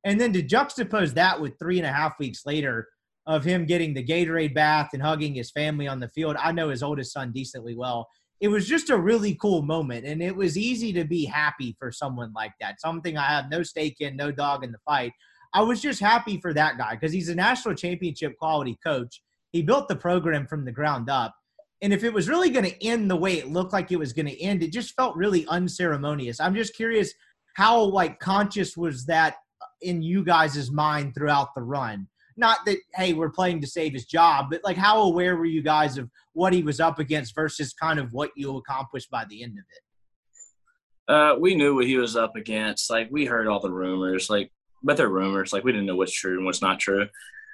And 0.05 0.21
then 0.21 0.35
to 0.35 0.43
juxtapose 0.43 1.15
that 1.15 1.41
with 1.41 1.59
three 1.59 1.79
and 1.79 1.87
a 1.87 1.93
half 1.93 2.19
weeks 2.19 2.45
later 2.45 2.89
of 3.27 3.45
him 3.45 3.65
getting 3.65 3.95
the 3.95 4.05
Gatorade 4.05 4.55
bath 4.55 4.91
and 4.93 5.03
hugging 5.03 5.35
his 5.35 5.51
family 5.51 5.89
on 5.89 5.99
the 5.99 6.11
field. 6.11 6.37
I 6.39 6.53
know 6.53 6.69
his 6.69 6.83
oldest 6.83 7.15
son 7.15 7.33
decently 7.33 7.75
well. 7.75 8.07
It 8.45 8.49
was 8.49 8.69
just 8.69 8.91
a 8.91 8.99
really 8.99 9.37
cool 9.37 9.63
moment. 9.63 10.05
And 10.05 10.23
it 10.23 10.37
was 10.37 10.59
easy 10.59 10.93
to 10.93 11.05
be 11.05 11.25
happy 11.25 11.75
for 11.79 11.91
someone 11.91 12.31
like 12.35 12.53
that. 12.61 12.79
Something 12.79 13.17
I 13.17 13.29
have 13.29 13.49
no 13.49 13.63
stake 13.63 13.97
in, 14.01 14.17
no 14.17 14.31
dog 14.31 14.63
in 14.63 14.71
the 14.71 14.79
fight. 14.85 15.13
I 15.55 15.63
was 15.63 15.81
just 15.81 15.99
happy 15.99 16.39
for 16.43 16.53
that 16.53 16.77
guy 16.77 16.91
because 16.91 17.11
he's 17.11 17.31
a 17.31 17.35
national 17.35 17.75
championship 17.75 18.37
quality 18.37 18.77
coach. 18.85 19.23
He 19.53 19.63
built 19.63 19.89
the 19.89 19.97
program 19.97 20.47
from 20.47 20.67
the 20.67 20.73
ground 20.73 21.09
up. 21.09 21.35
And 21.81 21.91
if 21.91 22.05
it 22.05 22.13
was 22.13 22.29
really 22.29 22.51
going 22.51 22.67
to 22.67 22.87
end 22.87 23.11
the 23.11 23.17
way 23.17 23.39
it 23.39 23.49
looked 23.49 23.73
like 23.73 23.91
it 23.91 23.99
was 23.99 24.13
going 24.13 24.27
to 24.27 24.39
end, 24.43 24.63
it 24.63 24.75
just 24.75 24.95
felt 24.95 25.17
really 25.17 25.47
unceremonious. 25.47 26.39
I'm 26.39 26.55
just 26.55 26.77
curious 26.77 27.15
how 27.55 27.81
like 27.81 28.21
conscious 28.21 28.77
was 28.77 29.07
that 29.07 29.37
uh, 29.63 29.67
in 29.81 30.03
you 30.03 30.23
guys' 30.23 30.71
mind 30.71 31.15
throughout 31.15 31.55
the 31.55 31.63
run? 31.63 32.09
Not 32.37 32.59
that 32.67 32.79
hey, 32.95 33.13
we're 33.13 33.31
playing 33.31 33.61
to 33.61 33.67
save 33.67 33.93
his 33.93 34.07
job, 34.07 34.47
but 34.51 34.63
like 34.65 34.77
how 34.77 35.03
aware 35.03 35.37
were 35.37 35.45
you 35.45 35.63
guys 35.63 35.99
of 35.99 36.11
what 36.33 36.53
he 36.53 36.63
was 36.63 36.81
up 36.81 36.99
against 36.99 37.35
versus 37.35 37.73
kind 37.73 37.99
of 37.99 38.13
what 38.13 38.31
you 38.37 38.57
accomplished 38.57 39.11
by 39.11 39.25
the 39.29 39.43
end 39.43 39.59
of 39.59 39.65
it? 39.71 41.13
Uh, 41.13 41.39
we 41.39 41.55
knew 41.55 41.75
what 41.75 41.87
he 41.87 41.97
was 41.97 42.17
up 42.17 42.35
against. 42.35 42.91
Like 42.91 43.09
we 43.11 43.25
heard 43.27 43.47
all 43.47 43.61
the 43.61 43.71
rumors, 43.71 44.31
like 44.31 44.51
but 44.83 44.97
they're 44.97 45.09
rumors. 45.09 45.53
Like 45.53 45.65
we 45.65 45.73
didn't 45.73 45.87
know 45.87 45.97
what's 45.97 46.13
true 46.13 46.37
and 46.37 46.45
what's 46.45 46.63
not 46.63 46.79
true. 46.79 47.09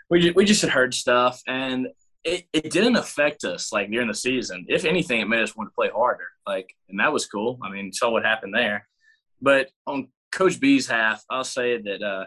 We 0.08 0.20
just, 0.20 0.36
we 0.36 0.44
just 0.44 0.62
had 0.62 0.70
heard 0.70 0.92
stuff, 0.92 1.40
and 1.46 1.88
it, 2.24 2.44
it 2.52 2.70
didn't 2.70 2.96
affect 2.96 3.44
us 3.44 3.72
like 3.72 3.90
during 3.90 4.08
the 4.08 4.14
season. 4.14 4.66
If 4.68 4.84
anything, 4.84 5.20
it 5.20 5.28
made 5.28 5.42
us 5.42 5.56
want 5.56 5.70
to 5.70 5.74
play 5.74 5.88
harder. 5.88 6.26
Like, 6.46 6.74
and 6.88 6.98
that 7.00 7.12
was 7.12 7.26
cool. 7.26 7.58
I 7.62 7.70
mean, 7.70 7.92
saw 7.92 8.10
what 8.10 8.24
happened 8.24 8.54
there. 8.54 8.86
But 9.40 9.70
on 9.86 10.08
Coach 10.32 10.60
B's 10.60 10.86
half, 10.86 11.24
I'll 11.30 11.44
say 11.44 11.80
that 11.80 12.02
uh, 12.02 12.26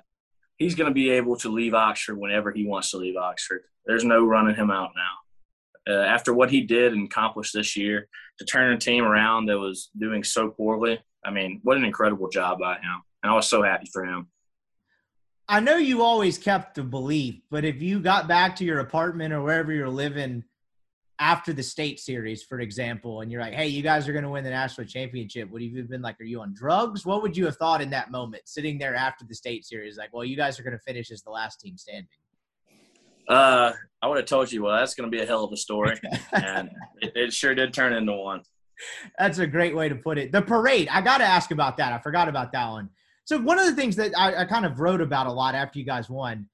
he's 0.64 0.76
going 0.76 0.89
to 0.89 0.93
be 0.93 1.09
able 1.09 1.36
to 1.36 1.49
leave 1.49 1.74
Oxford 1.74 2.18
whenever 2.18 2.51
he 2.51 2.66
wants 2.66 2.91
to 2.91 2.97
leave 2.97 3.18
Oxford. 3.18 3.64
There's 3.86 4.05
no 4.05 4.26
running 4.26 4.55
him 4.55 4.72
out 4.72 4.91
now. 4.95 5.93
Uh, 5.93 6.05
after 6.05 6.34
what 6.34 6.49
he 6.49 6.61
did 6.61 6.93
and 6.93 7.05
accomplished 7.05 7.53
this 7.53 7.76
year, 7.76 8.07
to 8.39 8.45
turn 8.45 8.72
a 8.72 8.78
team 8.78 9.03
around 9.03 9.47
that 9.47 9.59
was 9.59 9.89
doing 9.97 10.24
so 10.24 10.49
poorly, 10.49 10.99
I 11.26 11.32
mean, 11.32 11.59
what 11.64 11.76
an 11.76 11.84
incredible 11.84 12.30
job 12.30 12.59
by 12.59 12.76
him. 12.76 13.01
And 13.22 13.32
I 13.32 13.36
was 13.36 13.47
so 13.47 13.61
happy 13.61 13.89
for 13.91 14.05
him. 14.05 14.28
I 15.49 15.59
know 15.59 15.76
you 15.76 16.01
always 16.01 16.38
kept 16.38 16.76
the 16.76 16.84
belief, 16.84 17.41
but 17.51 17.66
if 17.66 17.82
you 17.82 17.99
got 17.99 18.30
back 18.30 18.55
to 18.55 18.64
your 18.64 18.80
apartment 18.80 19.34
or 19.34 19.41
wherever 19.41 19.74
you're 19.74 19.89
living 19.89 20.45
after 21.24 21.53
the 21.53 21.63
state 21.63 22.01
series, 22.01 22.43
for 22.43 22.59
example, 22.59 23.21
and 23.21 23.32
you're 23.32 23.39
like, 23.39 23.53
hey, 23.53 23.67
you 23.67 23.82
guys 23.82 24.09
are 24.09 24.11
going 24.11 24.26
to 24.26 24.30
win 24.30 24.43
the 24.43 24.49
national 24.49 24.86
championship, 24.86 25.49
would 25.51 25.61
you 25.61 25.78
have 25.78 25.89
been 25.89 26.01
like, 26.01 26.19
are 26.19 26.26
you 26.26 26.41
on 26.41 26.53
drugs? 26.53 27.05
What 27.05 27.21
would 27.21 27.38
you 27.38 27.45
have 27.45 27.55
thought 27.55 27.82
in 27.82 27.89
that 27.91 28.11
moment, 28.11 28.43
sitting 28.45 28.78
there 28.78 28.93
after 28.93 29.24
the 29.24 29.34
state 29.34 29.63
series? 29.63 29.97
Like, 29.97 30.13
well, 30.13 30.26
you 30.26 30.36
guys 30.36 30.59
are 30.59 30.63
going 30.63 30.78
to 30.78 30.84
finish 30.84 31.11
as 31.11 31.21
the 31.21 31.30
last 31.30 31.61
team 31.61 31.78
standing. 31.78 32.09
Uh, 33.30 33.71
I 34.01 34.07
would 34.07 34.17
have 34.17 34.26
told 34.26 34.51
you, 34.51 34.63
well, 34.63 34.76
that's 34.76 34.95
going 34.95 35.09
to 35.09 35.17
be 35.17 35.24
a 35.24 35.26
hell 35.26 35.45
of 35.45 35.53
a 35.53 35.55
story. 35.55 35.97
and 36.34 36.69
it, 37.01 37.13
it 37.15 37.34
sure 37.34 37.55
did 37.55 37.74
turn 37.74 37.93
into 37.93 38.11
one. 38.11 38.41
That's 39.17 39.38
a 39.38 39.47
great 39.47 39.74
way 39.74 39.88
to 39.88 39.95
put 39.95 40.17
it. 40.17 40.34
The 40.34 40.41
parade, 40.41 40.89
I 40.91 40.99
got 40.99 41.19
to 41.19 41.24
ask 41.24 41.51
about 41.51 41.78
that. 41.78 41.93
I 41.93 41.99
forgot 41.99 42.28
about 42.28 42.51
that 42.51 42.69
one. 42.69 42.89
So, 43.24 43.39
one 43.39 43.57
of 43.57 43.65
the 43.65 43.76
things 43.76 43.95
that 43.95 44.11
I, 44.17 44.41
I 44.41 44.45
kind 44.45 44.65
of 44.65 44.82
wrote 44.82 44.99
about 44.99 45.28
a 45.28 45.32
lot 45.32 45.55
after 45.55 45.80
you 45.80 45.86
guys 45.86 46.09
won 46.09 46.49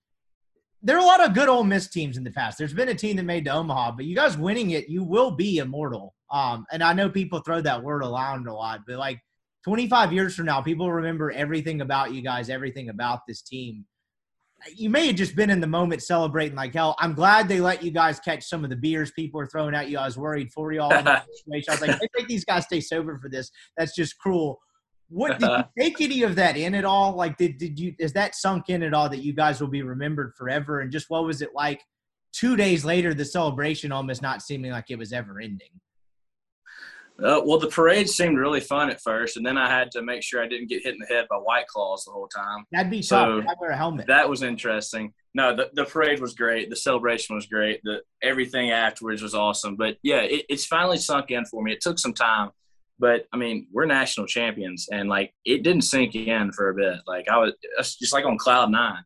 there 0.82 0.96
are 0.96 1.02
a 1.02 1.06
lot 1.06 1.26
of 1.26 1.34
good 1.34 1.50
Ole 1.50 1.64
Miss 1.64 1.88
teams 1.88 2.18
in 2.18 2.24
the 2.24 2.32
past. 2.32 2.58
There's 2.58 2.74
been 2.74 2.90
a 2.90 2.96
team 2.96 3.18
that 3.18 3.24
made 3.24 3.46
to 3.46 3.52
Omaha, 3.52 3.92
but 3.92 4.06
you 4.06 4.16
guys 4.16 4.38
winning 4.38 4.72
it, 4.72 4.88
you 4.88 5.04
will 5.04 5.32
be 5.32 5.58
immortal. 5.58 6.16
Um, 6.32 6.66
and 6.72 6.84
I 6.84 6.94
know 6.94 7.10
people 7.10 7.40
throw 7.40 7.62
that 7.62 7.84
word 7.84 8.02
around 8.02 8.48
a 8.48 8.54
lot, 8.54 8.82
but 8.88 8.98
like 8.98 9.20
25 9.66 10.14
years 10.14 10.36
from 10.36 10.46
now, 10.46 10.62
people 10.62 10.92
remember 10.92 11.32
everything 11.32 11.82
about 11.82 12.14
you 12.14 12.22
guys, 12.22 12.50
everything 12.50 12.90
about 12.90 13.22
this 13.28 13.42
team. 13.42 13.86
You 14.76 14.90
may 14.90 15.08
have 15.08 15.16
just 15.16 15.36
been 15.36 15.50
in 15.50 15.62
the 15.62 15.68
moment 15.68 16.04
celebrating 16.04 16.56
like 16.56 16.74
hell. 16.74 16.96
I'm 17.00 17.14
glad 17.14 17.48
they 17.48 17.62
let 17.62 17.82
you 17.82 17.92
guys 17.92 18.20
catch 18.20 18.46
some 18.46 18.64
of 18.64 18.70
the 18.70 18.76
beers 18.76 19.12
people 19.12 19.40
are 19.40 19.48
throwing 19.48 19.74
at 19.74 19.90
you. 19.90 19.98
I 19.98 20.06
was 20.06 20.18
worried 20.18 20.52
for 20.52 20.72
you 20.72 20.82
all 20.82 20.94
in 20.94 21.06
that 21.06 21.26
situation. 21.38 21.66
I 21.70 21.74
was 21.74 21.82
like, 21.82 21.92
I 21.92 22.08
think 22.16 22.28
these 22.28 22.44
guys 22.46 22.66
stay 22.66 22.82
sober 22.82 23.18
for 23.20 23.30
this. 23.30 23.52
That's 23.78 23.96
just 23.96 24.18
cruel. 24.18 24.60
What 25.10 25.40
did 25.40 25.50
you 25.50 25.64
take 25.80 26.02
any 26.02 26.24
of 26.24 26.36
that 26.36 26.58
in 26.58 26.76
at 26.76 26.86
all? 26.86 27.14
Like, 27.14 27.38
did 27.38 27.58
did 27.58 27.80
you 27.80 27.96
is 28.00 28.14
that 28.14 28.36
sunk 28.36 28.70
in 28.70 28.84
at 28.84 28.94
all 28.94 29.10
that 29.10 29.24
you 29.24 29.34
guys 29.34 29.60
will 29.60 29.68
be 29.68 29.82
remembered 29.82 30.34
forever? 30.38 30.80
And 30.82 30.92
just 30.92 31.10
what 31.10 31.26
was 31.26 31.42
it 31.42 31.50
like 31.54 31.84
two 32.32 32.56
days 32.56 32.86
later, 32.86 33.14
the 33.14 33.26
celebration 33.26 33.92
almost 33.92 34.22
not 34.22 34.42
seeming 34.42 34.72
like 34.72 34.86
it 34.90 34.98
was 34.98 35.14
ever 35.14 35.40
ending? 35.40 35.70
Uh, 37.24 37.42
well, 37.44 37.60
the 37.60 37.68
parade 37.68 38.10
seemed 38.10 38.38
really 38.38 38.62
fun 38.62 38.90
at 38.90 39.02
first, 39.02 39.36
and 39.36 39.46
then 39.46 39.58
I 39.58 39.70
had 39.70 39.92
to 39.92 40.02
make 40.02 40.24
sure 40.24 40.42
I 40.42 40.48
didn't 40.48 40.70
get 40.70 40.84
hit 40.84 40.94
in 40.94 41.00
the 41.00 41.14
head 41.14 41.28
by 41.30 41.36
white 41.36 41.68
claws 41.68 42.06
the 42.06 42.12
whole 42.12 42.30
time. 42.30 42.66
That'd 42.72 42.90
be 42.90 43.02
so. 43.02 43.42
Tough. 43.42 43.50
I 43.50 43.54
wear 43.60 43.72
a 43.72 43.78
helmet. 43.78 44.08
That 44.08 44.30
was 44.30 44.42
interesting. 44.42 45.14
No, 45.34 45.56
the, 45.56 45.70
the 45.74 45.86
parade 45.86 46.22
was 46.22 46.34
great. 46.34 46.70
The 46.70 46.76
celebration 46.76 47.36
was 47.36 47.46
great. 47.46 47.82
The 47.84 48.02
everything 48.24 48.72
afterwards 48.72 49.22
was 49.22 49.36
awesome. 49.36 49.76
But 49.76 49.98
yeah, 50.02 50.22
it, 50.22 50.46
it's 50.50 50.66
finally 50.66 50.98
sunk 50.98 51.32
in 51.32 51.46
for 51.46 51.62
me. 51.62 51.74
It 51.74 51.82
took 51.82 52.00
some 52.00 52.14
time, 52.14 52.52
but 53.00 53.26
I 53.32 53.38
mean, 53.38 53.68
we're 53.72 53.86
national 53.86 54.28
champions, 54.28 54.90
and 54.92 55.10
like 55.10 55.34
it 55.46 55.64
didn't 55.64 55.84
sink 55.84 56.16
in 56.16 56.52
for 56.52 56.70
a 56.70 56.76
bit. 56.76 57.00
Like 57.08 57.30
I 57.30 57.38
was 57.38 57.54
just 57.96 58.14
like 58.14 58.26
on 58.26 58.38
cloud 58.38 58.70
nine, 58.72 59.04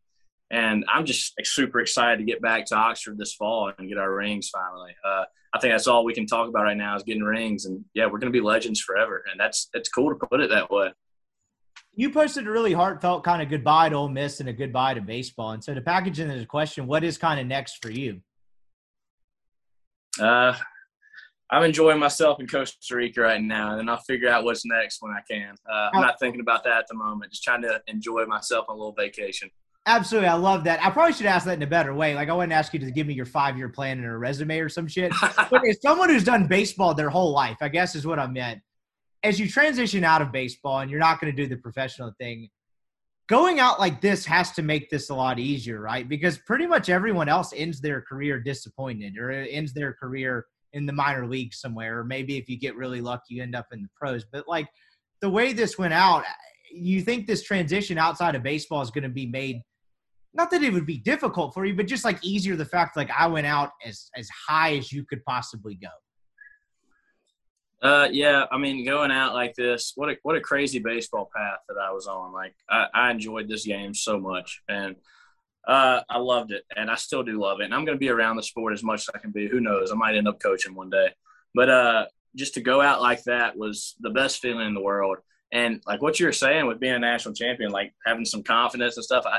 and 0.50 0.84
I'm 0.92 1.04
just 1.04 1.32
like, 1.38 1.46
super 1.46 1.80
excited 1.80 2.18
to 2.18 2.24
get 2.24 2.42
back 2.42 2.66
to 2.66 2.76
Oxford 2.76 3.16
this 3.16 3.34
fall 3.34 3.72
and 3.78 3.88
get 3.88 3.98
our 3.98 4.12
rings 4.12 4.50
finally. 4.50 4.94
Uh, 5.04 5.24
I 5.54 5.60
think 5.60 5.72
that's 5.72 5.86
all 5.86 6.04
we 6.04 6.14
can 6.14 6.26
talk 6.26 6.48
about 6.48 6.64
right 6.64 6.76
now 6.76 6.96
is 6.96 7.04
getting 7.04 7.22
rings, 7.22 7.66
and 7.66 7.84
yeah, 7.94 8.06
we're 8.06 8.18
going 8.18 8.32
to 8.32 8.36
be 8.36 8.44
legends 8.44 8.80
forever, 8.80 9.24
and 9.30 9.38
that's 9.38 9.68
it's 9.72 9.88
cool 9.88 10.10
to 10.10 10.26
put 10.26 10.40
it 10.40 10.50
that 10.50 10.70
way. 10.70 10.92
You 11.96 12.10
posted 12.10 12.48
a 12.48 12.50
really 12.50 12.72
heartfelt 12.72 13.22
kind 13.22 13.40
of 13.40 13.48
goodbye 13.48 13.90
to 13.90 13.94
Ole 13.94 14.08
Miss 14.08 14.40
and 14.40 14.48
a 14.48 14.52
goodbye 14.52 14.94
to 14.94 15.00
baseball, 15.00 15.52
and 15.52 15.62
so 15.62 15.72
to 15.72 15.80
package 15.80 16.18
in 16.18 16.28
the 16.28 16.44
question, 16.44 16.88
what 16.88 17.04
is 17.04 17.16
kind 17.16 17.38
of 17.38 17.46
next 17.46 17.80
for 17.80 17.90
you? 17.90 18.20
Uh, 20.18 20.56
I'm 21.50 21.62
enjoying 21.62 21.98
myself 21.98 22.40
in 22.40 22.46
Costa 22.46 22.96
Rica 22.96 23.20
right 23.20 23.40
now, 23.40 23.72
and 23.72 23.80
then 23.80 23.88
I'll 23.88 23.98
figure 23.98 24.28
out 24.28 24.44
what's 24.44 24.64
next 24.64 25.02
when 25.02 25.12
I 25.12 25.20
can. 25.30 25.54
Uh, 25.70 25.90
I'm 25.92 26.00
not 26.00 26.18
thinking 26.18 26.40
about 26.40 26.64
that 26.64 26.78
at 26.78 26.86
the 26.88 26.94
moment. 26.94 27.32
Just 27.32 27.44
trying 27.44 27.62
to 27.62 27.82
enjoy 27.86 28.24
myself 28.24 28.66
on 28.68 28.76
a 28.76 28.78
little 28.78 28.94
vacation. 28.94 29.50
Absolutely, 29.86 30.28
I 30.28 30.34
love 30.34 30.64
that. 30.64 30.82
I 30.82 30.88
probably 30.90 31.12
should 31.12 31.26
ask 31.26 31.44
that 31.44 31.58
in 31.58 31.62
a 31.62 31.66
better 31.66 31.92
way. 31.92 32.14
Like 32.14 32.30
I 32.30 32.32
wouldn't 32.32 32.54
ask 32.54 32.72
you 32.72 32.80
to 32.80 32.90
give 32.90 33.06
me 33.06 33.12
your 33.12 33.26
five 33.26 33.58
year 33.58 33.68
plan 33.68 33.98
and 33.98 34.06
a 34.06 34.16
resume 34.16 34.58
or 34.58 34.70
some 34.70 34.88
shit. 34.88 35.12
but 35.50 35.66
as 35.68 35.80
someone 35.82 36.08
who's 36.08 36.24
done 36.24 36.46
baseball 36.46 36.94
their 36.94 37.10
whole 37.10 37.32
life, 37.32 37.58
I 37.60 37.68
guess 37.68 37.94
is 37.94 38.06
what 38.06 38.18
I 38.18 38.26
meant. 38.26 38.60
As 39.22 39.38
you 39.38 39.48
transition 39.48 40.02
out 40.02 40.22
of 40.22 40.32
baseball 40.32 40.78
and 40.78 40.90
you're 40.90 41.00
not 41.00 41.20
going 41.20 41.34
to 41.34 41.36
do 41.36 41.46
the 41.46 41.60
professional 41.60 42.14
thing, 42.18 42.48
going 43.26 43.60
out 43.60 43.78
like 43.78 44.00
this 44.00 44.24
has 44.24 44.52
to 44.52 44.62
make 44.62 44.88
this 44.88 45.10
a 45.10 45.14
lot 45.14 45.38
easier, 45.38 45.80
right? 45.80 46.08
Because 46.08 46.38
pretty 46.38 46.66
much 46.66 46.88
everyone 46.88 47.28
else 47.28 47.52
ends 47.54 47.80
their 47.80 48.00
career 48.00 48.40
disappointed 48.40 49.18
or 49.18 49.30
ends 49.30 49.74
their 49.74 49.92
career 49.92 50.46
in 50.74 50.86
the 50.86 50.92
minor 50.92 51.26
leagues 51.26 51.60
somewhere, 51.60 52.00
or 52.00 52.04
maybe 52.04 52.36
if 52.36 52.48
you 52.48 52.58
get 52.58 52.76
really 52.76 53.00
lucky, 53.00 53.34
you 53.34 53.42
end 53.42 53.56
up 53.56 53.66
in 53.72 53.82
the 53.82 53.88
pros. 53.96 54.24
But 54.30 54.46
like 54.46 54.68
the 55.20 55.30
way 55.30 55.52
this 55.52 55.78
went 55.78 55.94
out, 55.94 56.24
you 56.70 57.00
think 57.00 57.26
this 57.26 57.42
transition 57.42 57.96
outside 57.96 58.34
of 58.34 58.42
baseball 58.42 58.82
is 58.82 58.90
going 58.90 59.04
to 59.04 59.08
be 59.08 59.26
made? 59.26 59.62
Not 60.34 60.50
that 60.50 60.62
it 60.62 60.72
would 60.72 60.86
be 60.86 60.98
difficult 60.98 61.54
for 61.54 61.64
you, 61.64 61.74
but 61.74 61.86
just 61.86 62.04
like 62.04 62.22
easier. 62.24 62.56
The 62.56 62.64
fact 62.64 62.96
like 62.96 63.10
I 63.16 63.26
went 63.28 63.46
out 63.46 63.70
as 63.86 64.10
as 64.16 64.28
high 64.48 64.76
as 64.76 64.92
you 64.92 65.04
could 65.04 65.24
possibly 65.24 65.76
go. 65.76 65.88
Uh, 67.88 68.08
yeah, 68.10 68.46
I 68.50 68.56
mean, 68.56 68.84
going 68.84 69.10
out 69.10 69.34
like 69.34 69.54
this, 69.54 69.92
what 69.94 70.08
a 70.08 70.16
what 70.22 70.36
a 70.36 70.40
crazy 70.40 70.78
baseball 70.78 71.30
path 71.36 71.58
that 71.68 71.76
I 71.78 71.92
was 71.92 72.06
on. 72.06 72.32
Like, 72.32 72.54
I, 72.68 72.86
I 72.94 73.10
enjoyed 73.10 73.46
this 73.46 73.66
game 73.66 73.94
so 73.94 74.18
much, 74.18 74.62
and 74.68 74.96
uh, 75.66 76.00
I 76.08 76.18
loved 76.18 76.52
it, 76.52 76.64
and 76.76 76.90
I 76.90 76.96
still 76.96 77.22
do 77.22 77.40
love 77.40 77.60
it. 77.60 77.64
And 77.64 77.74
I'm 77.74 77.84
going 77.84 77.96
to 77.96 78.00
be 78.00 78.10
around 78.10 78.36
the 78.36 78.42
sport 78.42 78.72
as 78.72 78.82
much 78.82 79.00
as 79.00 79.10
I 79.14 79.18
can 79.18 79.30
be. 79.30 79.48
Who 79.48 79.60
knows? 79.60 79.90
I 79.90 79.94
might 79.94 80.16
end 80.16 80.28
up 80.28 80.40
coaching 80.40 80.74
one 80.74 80.90
day. 80.90 81.08
But 81.54 81.68
uh, 81.68 82.06
just 82.36 82.54
to 82.54 82.60
go 82.60 82.80
out 82.80 83.00
like 83.00 83.22
that 83.24 83.56
was 83.56 83.94
the 84.00 84.10
best 84.10 84.40
feeling 84.40 84.66
in 84.66 84.74
the 84.74 84.82
world. 84.82 85.18
And 85.52 85.82
like 85.86 86.02
what 86.02 86.18
you 86.18 86.26
were 86.26 86.32
saying 86.32 86.66
with 86.66 86.80
being 86.80 86.94
a 86.94 86.98
national 86.98 87.34
champion, 87.34 87.70
like 87.70 87.94
having 88.04 88.24
some 88.24 88.42
confidence 88.42 88.96
and 88.96 89.04
stuff, 89.04 89.24
I, 89.26 89.38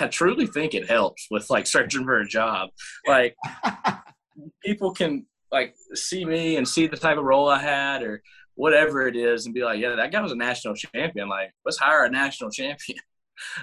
I 0.04 0.08
truly 0.08 0.46
think 0.46 0.74
it 0.74 0.88
helps 0.88 1.26
with 1.30 1.48
like 1.50 1.66
searching 1.66 2.04
for 2.04 2.18
a 2.18 2.26
job. 2.26 2.70
Like 3.06 3.34
people 4.64 4.92
can 4.92 5.26
like 5.50 5.74
see 5.94 6.24
me 6.24 6.56
and 6.56 6.68
see 6.68 6.86
the 6.86 6.96
type 6.96 7.16
of 7.16 7.24
role 7.24 7.48
I 7.48 7.60
had 7.60 8.02
or 8.02 8.22
whatever 8.56 9.06
it 9.06 9.16
is 9.16 9.46
and 9.46 9.54
be 9.54 9.64
like, 9.64 9.80
yeah, 9.80 9.96
that 9.96 10.12
guy 10.12 10.20
was 10.20 10.32
a 10.32 10.36
national 10.36 10.74
champion. 10.74 11.28
Like, 11.28 11.52
let's 11.64 11.78
hire 11.78 12.04
a 12.04 12.10
national 12.10 12.50
champion. 12.50 12.98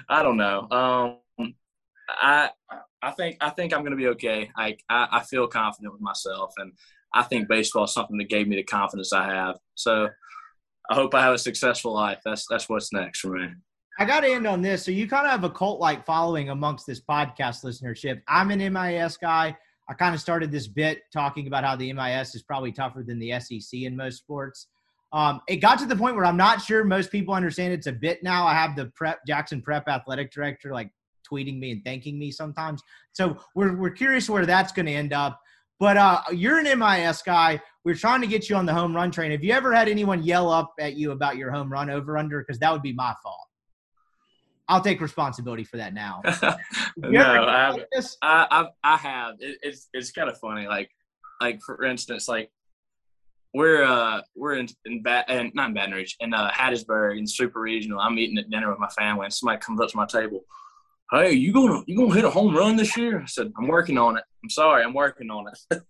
I 0.08 0.22
don't 0.22 0.36
know. 0.36 0.68
Um, 0.70 1.18
I 2.08 2.50
I 3.02 3.10
think 3.10 3.36
I 3.40 3.50
think 3.50 3.72
I'm 3.72 3.80
going 3.80 3.92
to 3.92 3.96
be 3.96 4.08
okay. 4.08 4.50
I, 4.56 4.76
I, 4.88 5.08
I 5.12 5.20
feel 5.24 5.46
confident 5.46 5.92
with 5.92 6.02
myself, 6.02 6.52
and 6.58 6.72
I 7.14 7.22
think 7.22 7.48
baseball 7.48 7.84
is 7.84 7.92
something 7.92 8.16
that 8.18 8.28
gave 8.28 8.48
me 8.48 8.56
the 8.56 8.62
confidence 8.62 9.12
I 9.12 9.26
have. 9.26 9.58
So 9.74 10.08
I 10.90 10.94
hope 10.94 11.14
I 11.14 11.22
have 11.22 11.34
a 11.34 11.38
successful 11.38 11.94
life. 11.94 12.20
That's 12.24 12.46
that's 12.48 12.68
what's 12.68 12.92
next 12.92 13.20
for 13.20 13.30
me. 13.30 13.48
I 13.98 14.04
got 14.04 14.20
to 14.20 14.32
end 14.32 14.46
on 14.46 14.62
this. 14.62 14.84
So 14.84 14.90
you 14.90 15.06
kind 15.06 15.26
of 15.26 15.32
have 15.32 15.44
a 15.44 15.50
cult 15.50 15.78
like 15.80 16.06
following 16.06 16.48
amongst 16.48 16.86
this 16.86 17.00
podcast 17.00 17.64
listenership. 17.64 18.22
I'm 18.26 18.50
an 18.50 18.72
MIS 18.72 19.16
guy. 19.16 19.56
I 19.88 19.94
kind 19.94 20.14
of 20.14 20.20
started 20.20 20.50
this 20.50 20.66
bit 20.66 21.02
talking 21.12 21.46
about 21.46 21.64
how 21.64 21.76
the 21.76 21.92
MIS 21.92 22.34
is 22.34 22.42
probably 22.42 22.72
tougher 22.72 23.02
than 23.02 23.18
the 23.18 23.38
SEC 23.40 23.80
in 23.80 23.96
most 23.96 24.18
sports. 24.18 24.68
Um, 25.12 25.42
it 25.46 25.56
got 25.56 25.78
to 25.80 25.86
the 25.86 25.96
point 25.96 26.16
where 26.16 26.24
I'm 26.24 26.38
not 26.38 26.62
sure 26.62 26.84
most 26.84 27.10
people 27.10 27.34
understand 27.34 27.74
it's 27.74 27.86
a 27.86 27.92
bit 27.92 28.22
now. 28.22 28.46
I 28.46 28.54
have 28.54 28.74
the 28.76 28.86
prep 28.94 29.20
Jackson 29.26 29.60
Prep 29.60 29.86
athletic 29.88 30.32
director 30.32 30.72
like 30.72 30.90
tweeting 31.32 31.58
me 31.58 31.72
and 31.72 31.84
thanking 31.84 32.18
me 32.18 32.30
sometimes. 32.30 32.82
So 33.12 33.38
we're, 33.54 33.76
we're 33.76 33.90
curious 33.90 34.28
where 34.28 34.46
that's 34.46 34.72
going 34.72 34.86
to 34.86 34.92
end 34.92 35.12
up. 35.12 35.40
But 35.80 35.96
uh, 35.96 36.20
you're 36.32 36.58
an 36.58 36.78
MIS 36.78 37.22
guy. 37.22 37.60
we're 37.84 37.94
trying 37.94 38.20
to 38.20 38.26
get 38.26 38.48
you 38.48 38.56
on 38.56 38.66
the 38.66 38.74
home 38.74 38.94
run 38.94 39.10
train. 39.10 39.32
Have 39.32 39.42
you 39.42 39.52
ever 39.52 39.74
had 39.74 39.88
anyone 39.88 40.22
yell 40.22 40.50
up 40.50 40.72
at 40.78 40.94
you 40.94 41.10
about 41.10 41.36
your 41.36 41.50
home 41.50 41.72
run 41.72 41.90
over 41.90 42.16
under? 42.16 42.40
Because 42.40 42.58
that 42.60 42.72
would 42.72 42.82
be 42.82 42.92
my 42.92 43.14
fault. 43.22 43.48
I'll 44.68 44.80
take 44.80 45.00
responsibility 45.00 45.64
for 45.64 45.78
that 45.78 45.92
now. 45.92 46.22
no, 46.96 47.20
I, 47.20 47.70
like 47.70 47.86
I, 48.22 48.46
I, 48.50 48.68
I 48.84 48.96
have. 48.96 49.34
It, 49.40 49.58
it's 49.62 49.88
it's 49.92 50.12
kind 50.12 50.30
of 50.30 50.38
funny. 50.38 50.66
Like 50.66 50.88
like 51.40 51.60
for 51.60 51.84
instance, 51.84 52.28
like 52.28 52.50
we're 53.52 53.82
uh 53.82 54.22
we're 54.34 54.54
in 54.54 54.68
in 54.84 55.02
Bat 55.02 55.26
and 55.28 55.52
not 55.54 55.68
in 55.68 55.74
Baton 55.74 55.92
Rouge 55.92 56.14
in 56.20 56.32
uh, 56.32 56.50
Hattiesburg 56.50 57.18
in 57.18 57.26
Super 57.26 57.60
Regional. 57.60 58.00
I'm 58.00 58.18
eating 58.18 58.38
at 58.38 58.50
dinner 58.50 58.70
with 58.70 58.78
my 58.78 58.88
family, 58.88 59.24
and 59.24 59.34
somebody 59.34 59.60
comes 59.60 59.80
up 59.80 59.88
to 59.88 59.96
my 59.96 60.06
table. 60.06 60.44
Hey, 61.12 61.32
you 61.32 61.52
gonna 61.52 61.82
you 61.86 61.94
gonna 61.94 62.14
hit 62.14 62.24
a 62.24 62.30
home 62.30 62.56
run 62.56 62.76
this 62.76 62.96
year? 62.96 63.20
I 63.20 63.26
said, 63.26 63.52
I'm 63.58 63.68
working 63.68 63.98
on 63.98 64.16
it. 64.16 64.24
I'm 64.42 64.48
sorry, 64.48 64.82
I'm 64.82 64.94
working 64.94 65.30
on 65.30 65.44
it. 65.46 65.82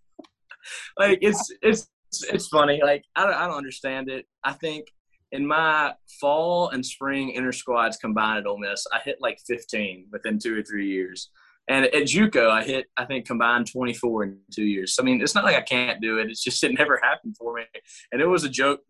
like 0.98 1.20
it's 1.22 1.52
it's 1.62 1.88
it's 2.28 2.48
funny. 2.48 2.80
Like 2.82 3.04
I 3.14 3.24
don't 3.24 3.34
I 3.34 3.46
don't 3.46 3.56
understand 3.56 4.10
it. 4.10 4.26
I 4.42 4.52
think 4.52 4.88
in 5.30 5.46
my 5.46 5.94
fall 6.20 6.70
and 6.70 6.84
spring 6.84 7.30
inter 7.30 7.52
squads 7.52 7.98
combined 7.98 8.40
at 8.40 8.46
Ole 8.46 8.58
Miss, 8.58 8.84
I 8.92 8.98
hit 8.98 9.18
like 9.20 9.38
15 9.46 10.08
within 10.10 10.40
two 10.40 10.58
or 10.58 10.62
three 10.64 10.88
years. 10.88 11.30
And 11.68 11.84
at 11.86 12.02
JUCO, 12.04 12.50
I 12.50 12.64
hit, 12.64 12.86
I 12.96 13.04
think, 13.04 13.24
combined 13.24 13.70
24 13.70 14.24
in 14.24 14.38
two 14.52 14.64
years. 14.64 14.94
So, 14.94 15.02
I 15.02 15.06
mean, 15.06 15.22
it's 15.22 15.34
not 15.34 15.44
like 15.44 15.54
I 15.54 15.60
can't 15.60 16.00
do 16.00 16.18
it. 16.18 16.28
It's 16.28 16.42
just 16.42 16.62
it 16.64 16.76
never 16.76 16.98
happened 17.02 17.36
for 17.36 17.54
me. 17.54 17.62
And 18.10 18.20
it 18.20 18.26
was 18.26 18.42
a 18.42 18.48
joke 18.48 18.80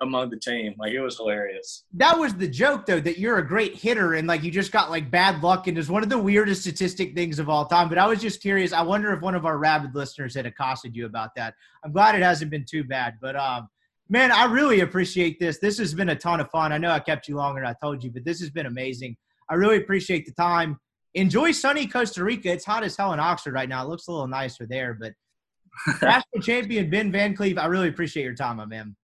among 0.00 0.30
the 0.30 0.38
team. 0.38 0.74
Like, 0.78 0.92
it 0.92 1.00
was 1.00 1.18
hilarious. 1.18 1.84
That 1.92 2.18
was 2.18 2.34
the 2.34 2.48
joke, 2.48 2.86
though, 2.86 3.00
that 3.00 3.18
you're 3.18 3.38
a 3.38 3.46
great 3.46 3.74
hitter 3.74 4.14
and, 4.14 4.26
like, 4.26 4.42
you 4.42 4.50
just 4.50 4.72
got, 4.72 4.90
like, 4.90 5.10
bad 5.10 5.42
luck. 5.42 5.66
And 5.66 5.76
it's 5.76 5.90
one 5.90 6.02
of 6.02 6.08
the 6.08 6.18
weirdest 6.18 6.62
statistic 6.62 7.14
things 7.14 7.38
of 7.38 7.50
all 7.50 7.66
time. 7.66 7.90
But 7.90 7.98
I 7.98 8.06
was 8.06 8.20
just 8.20 8.40
curious. 8.40 8.72
I 8.72 8.82
wonder 8.82 9.12
if 9.12 9.20
one 9.20 9.34
of 9.34 9.44
our 9.44 9.58
rabid 9.58 9.94
listeners 9.94 10.34
had 10.34 10.46
accosted 10.46 10.96
you 10.96 11.04
about 11.04 11.34
that. 11.36 11.54
I'm 11.84 11.92
glad 11.92 12.14
it 12.14 12.22
hasn't 12.22 12.50
been 12.50 12.64
too 12.64 12.82
bad. 12.82 13.18
But, 13.20 13.36
um, 13.36 13.68
man, 14.08 14.32
I 14.32 14.46
really 14.46 14.80
appreciate 14.80 15.38
this. 15.38 15.58
This 15.58 15.76
has 15.78 15.92
been 15.92 16.08
a 16.08 16.16
ton 16.16 16.40
of 16.40 16.50
fun. 16.50 16.72
I 16.72 16.78
know 16.78 16.90
I 16.90 17.00
kept 17.00 17.28
you 17.28 17.36
longer 17.36 17.60
than 17.60 17.68
I 17.68 17.74
told 17.84 18.02
you, 18.02 18.10
but 18.10 18.24
this 18.24 18.40
has 18.40 18.48
been 18.48 18.66
amazing. 18.66 19.16
I 19.50 19.54
really 19.54 19.76
appreciate 19.76 20.24
the 20.24 20.32
time 20.32 20.78
enjoy 21.14 21.52
sunny 21.52 21.86
Costa 21.86 22.24
Rica. 22.24 22.50
It's 22.50 22.64
hot 22.64 22.84
as 22.84 22.96
hell 22.96 23.12
in 23.12 23.20
Oxford 23.20 23.54
right 23.54 23.68
now. 23.68 23.84
It 23.84 23.88
looks 23.88 24.06
a 24.08 24.12
little 24.12 24.28
nicer 24.28 24.66
there, 24.66 24.94
but 24.94 25.12
national 26.02 26.42
champion 26.42 26.90
Ben 26.90 27.12
Van 27.12 27.34
Cleve, 27.34 27.58
I 27.58 27.66
really 27.66 27.88
appreciate 27.88 28.24
your 28.24 28.34
time, 28.34 28.56
my 28.56 28.66
man. 28.66 28.96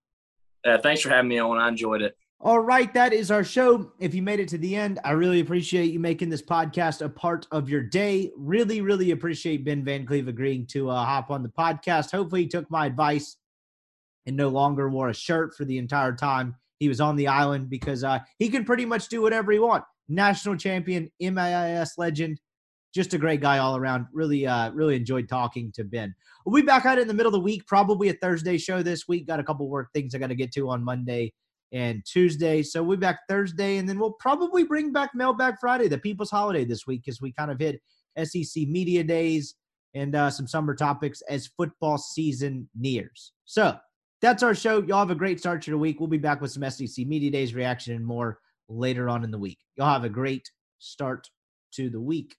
Uh, 0.67 0.79
thanks 0.79 1.01
for 1.01 1.11
having 1.11 1.29
me 1.29 1.39
on. 1.39 1.59
I 1.59 1.69
enjoyed 1.69 2.03
it. 2.03 2.17
All 2.41 2.61
right, 2.61 2.93
that 2.95 3.13
is 3.13 3.33
our 3.33 3.43
show. 3.43 3.93
If 3.99 4.15
you 4.15 4.23
made 4.23 4.39
it 4.39 4.49
to 4.51 4.59
the 4.59 4.77
end, 4.77 5.01
I 5.05 5.11
really 5.11 5.41
appreciate 5.41 5.91
you 5.91 5.99
making 5.99 6.29
this 6.29 6.43
podcast 6.43 7.05
a 7.05 7.09
part 7.09 7.49
of 7.51 7.69
your 7.69 7.83
day. 7.83 8.31
Really, 8.37 8.81
really 8.81 9.11
appreciate 9.11 9.65
Ben 9.65 9.85
Van 9.85 10.07
Cleve 10.07 10.29
agreeing 10.29 10.67
to 10.67 10.89
uh, 10.89 11.05
hop 11.05 11.33
on 11.33 11.43
the 11.43 11.49
podcast. 11.49 12.13
Hopefully, 12.13 12.43
he 12.43 12.49
took 12.49 12.71
my 12.71 12.87
advice 12.87 13.39
and 14.27 14.37
no 14.37 14.49
longer 14.51 14.89
wore 14.89 15.09
a 15.09 15.15
shirt 15.15 15.57
for 15.57 15.65
the 15.65 15.79
entire 15.79 16.13
time 16.13 16.55
he 16.79 16.89
was 16.89 17.01
on 17.01 17.17
the 17.17 17.27
island 17.27 17.69
because 17.69 18.05
uh, 18.05 18.21
he 18.39 18.49
can 18.49 18.65
pretty 18.65 18.85
much 18.85 19.09
do 19.09 19.21
whatever 19.21 19.51
he 19.51 19.59
wants 19.59 19.89
national 20.09 20.57
champion, 20.57 21.11
MAIS 21.21 21.95
legend, 21.99 22.41
just 22.95 23.15
a 23.15 23.19
great 23.19 23.41
guy 23.41 23.59
all 23.59 23.77
around. 23.77 24.07
Really, 24.13 24.47
uh, 24.47 24.71
really 24.73 24.97
enjoyed 24.97 25.29
talking 25.29 25.73
to 25.73 25.85
Ben. 25.85 26.15
We'll 26.45 26.61
be 26.61 26.67
back 26.67 26.87
out 26.87 26.99
in 26.99 27.09
the 27.09 27.15
middle 27.15 27.29
of 27.29 27.35
the 27.35 27.45
week, 27.45 27.67
probably 27.67 28.09
a 28.09 28.15
Thursday 28.15 28.59
show 28.59 28.83
this 28.83 29.07
week. 29.07 29.27
Got 29.27 29.41
a 29.41 29.45
couple 29.45 29.69
work 29.69 29.89
things 29.93 30.15
I 30.15 30.19
got 30.19 30.29
to 30.29 30.35
get 30.35 30.53
to 30.53 30.71
on 30.71 30.83
Monday 30.83 31.33
and 31.73 32.03
Tuesday. 32.07 32.63
So 32.63 32.83
we'll 32.83 32.97
be 32.97 33.03
back 33.03 33.21
Thursday, 33.29 33.77
and 33.77 33.89
then 33.89 33.99
we'll 33.99 34.13
probably 34.13 34.65
bring 34.65 34.93
back 34.93 35.11
Mailbag 35.15 35.57
Friday, 35.61 35.89
the 35.89 35.99
People's 35.99 36.31
Holiday 36.31 36.65
this 36.65 36.87
week, 36.87 37.03
because 37.05 37.21
we 37.21 37.33
kind 37.33 37.51
of 37.51 37.59
hit 37.59 37.81
SEC 38.25 38.67
Media 38.69 39.05
Days 39.05 39.55
and 39.95 40.15
uh, 40.15 40.31
some 40.31 40.47
summer 40.47 40.75
topics 40.75 41.23
as 41.29 41.47
football 41.47 41.99
season 41.99 42.69
nears. 42.79 43.33
So 43.45 43.77
that's 44.21 44.43
our 44.43 44.55
show. 44.55 44.83
Y'all 44.83 44.99
have 44.99 45.11
a 45.11 45.15
great 45.15 45.39
start 45.39 45.63
to 45.63 45.71
the 45.71 45.79
week. 45.79 46.01
We'll 46.01 46.09
be 46.09 46.19
back 46.19 46.41
with 46.41 46.51
some 46.51 46.69
SEC 46.71 47.07
Media 47.07 47.31
Days 47.31 47.55
reaction 47.55 47.95
and 47.95 48.05
more 48.05 48.39
later 48.69 49.09
on 49.09 49.25
in 49.25 49.31
the 49.31 49.39
week. 49.39 49.59
Y'all 49.77 49.93
have 49.93 50.05
a 50.05 50.09
great 50.09 50.51
start 50.79 51.29
to 51.73 51.91
the 51.91 52.01
week. 52.01 52.37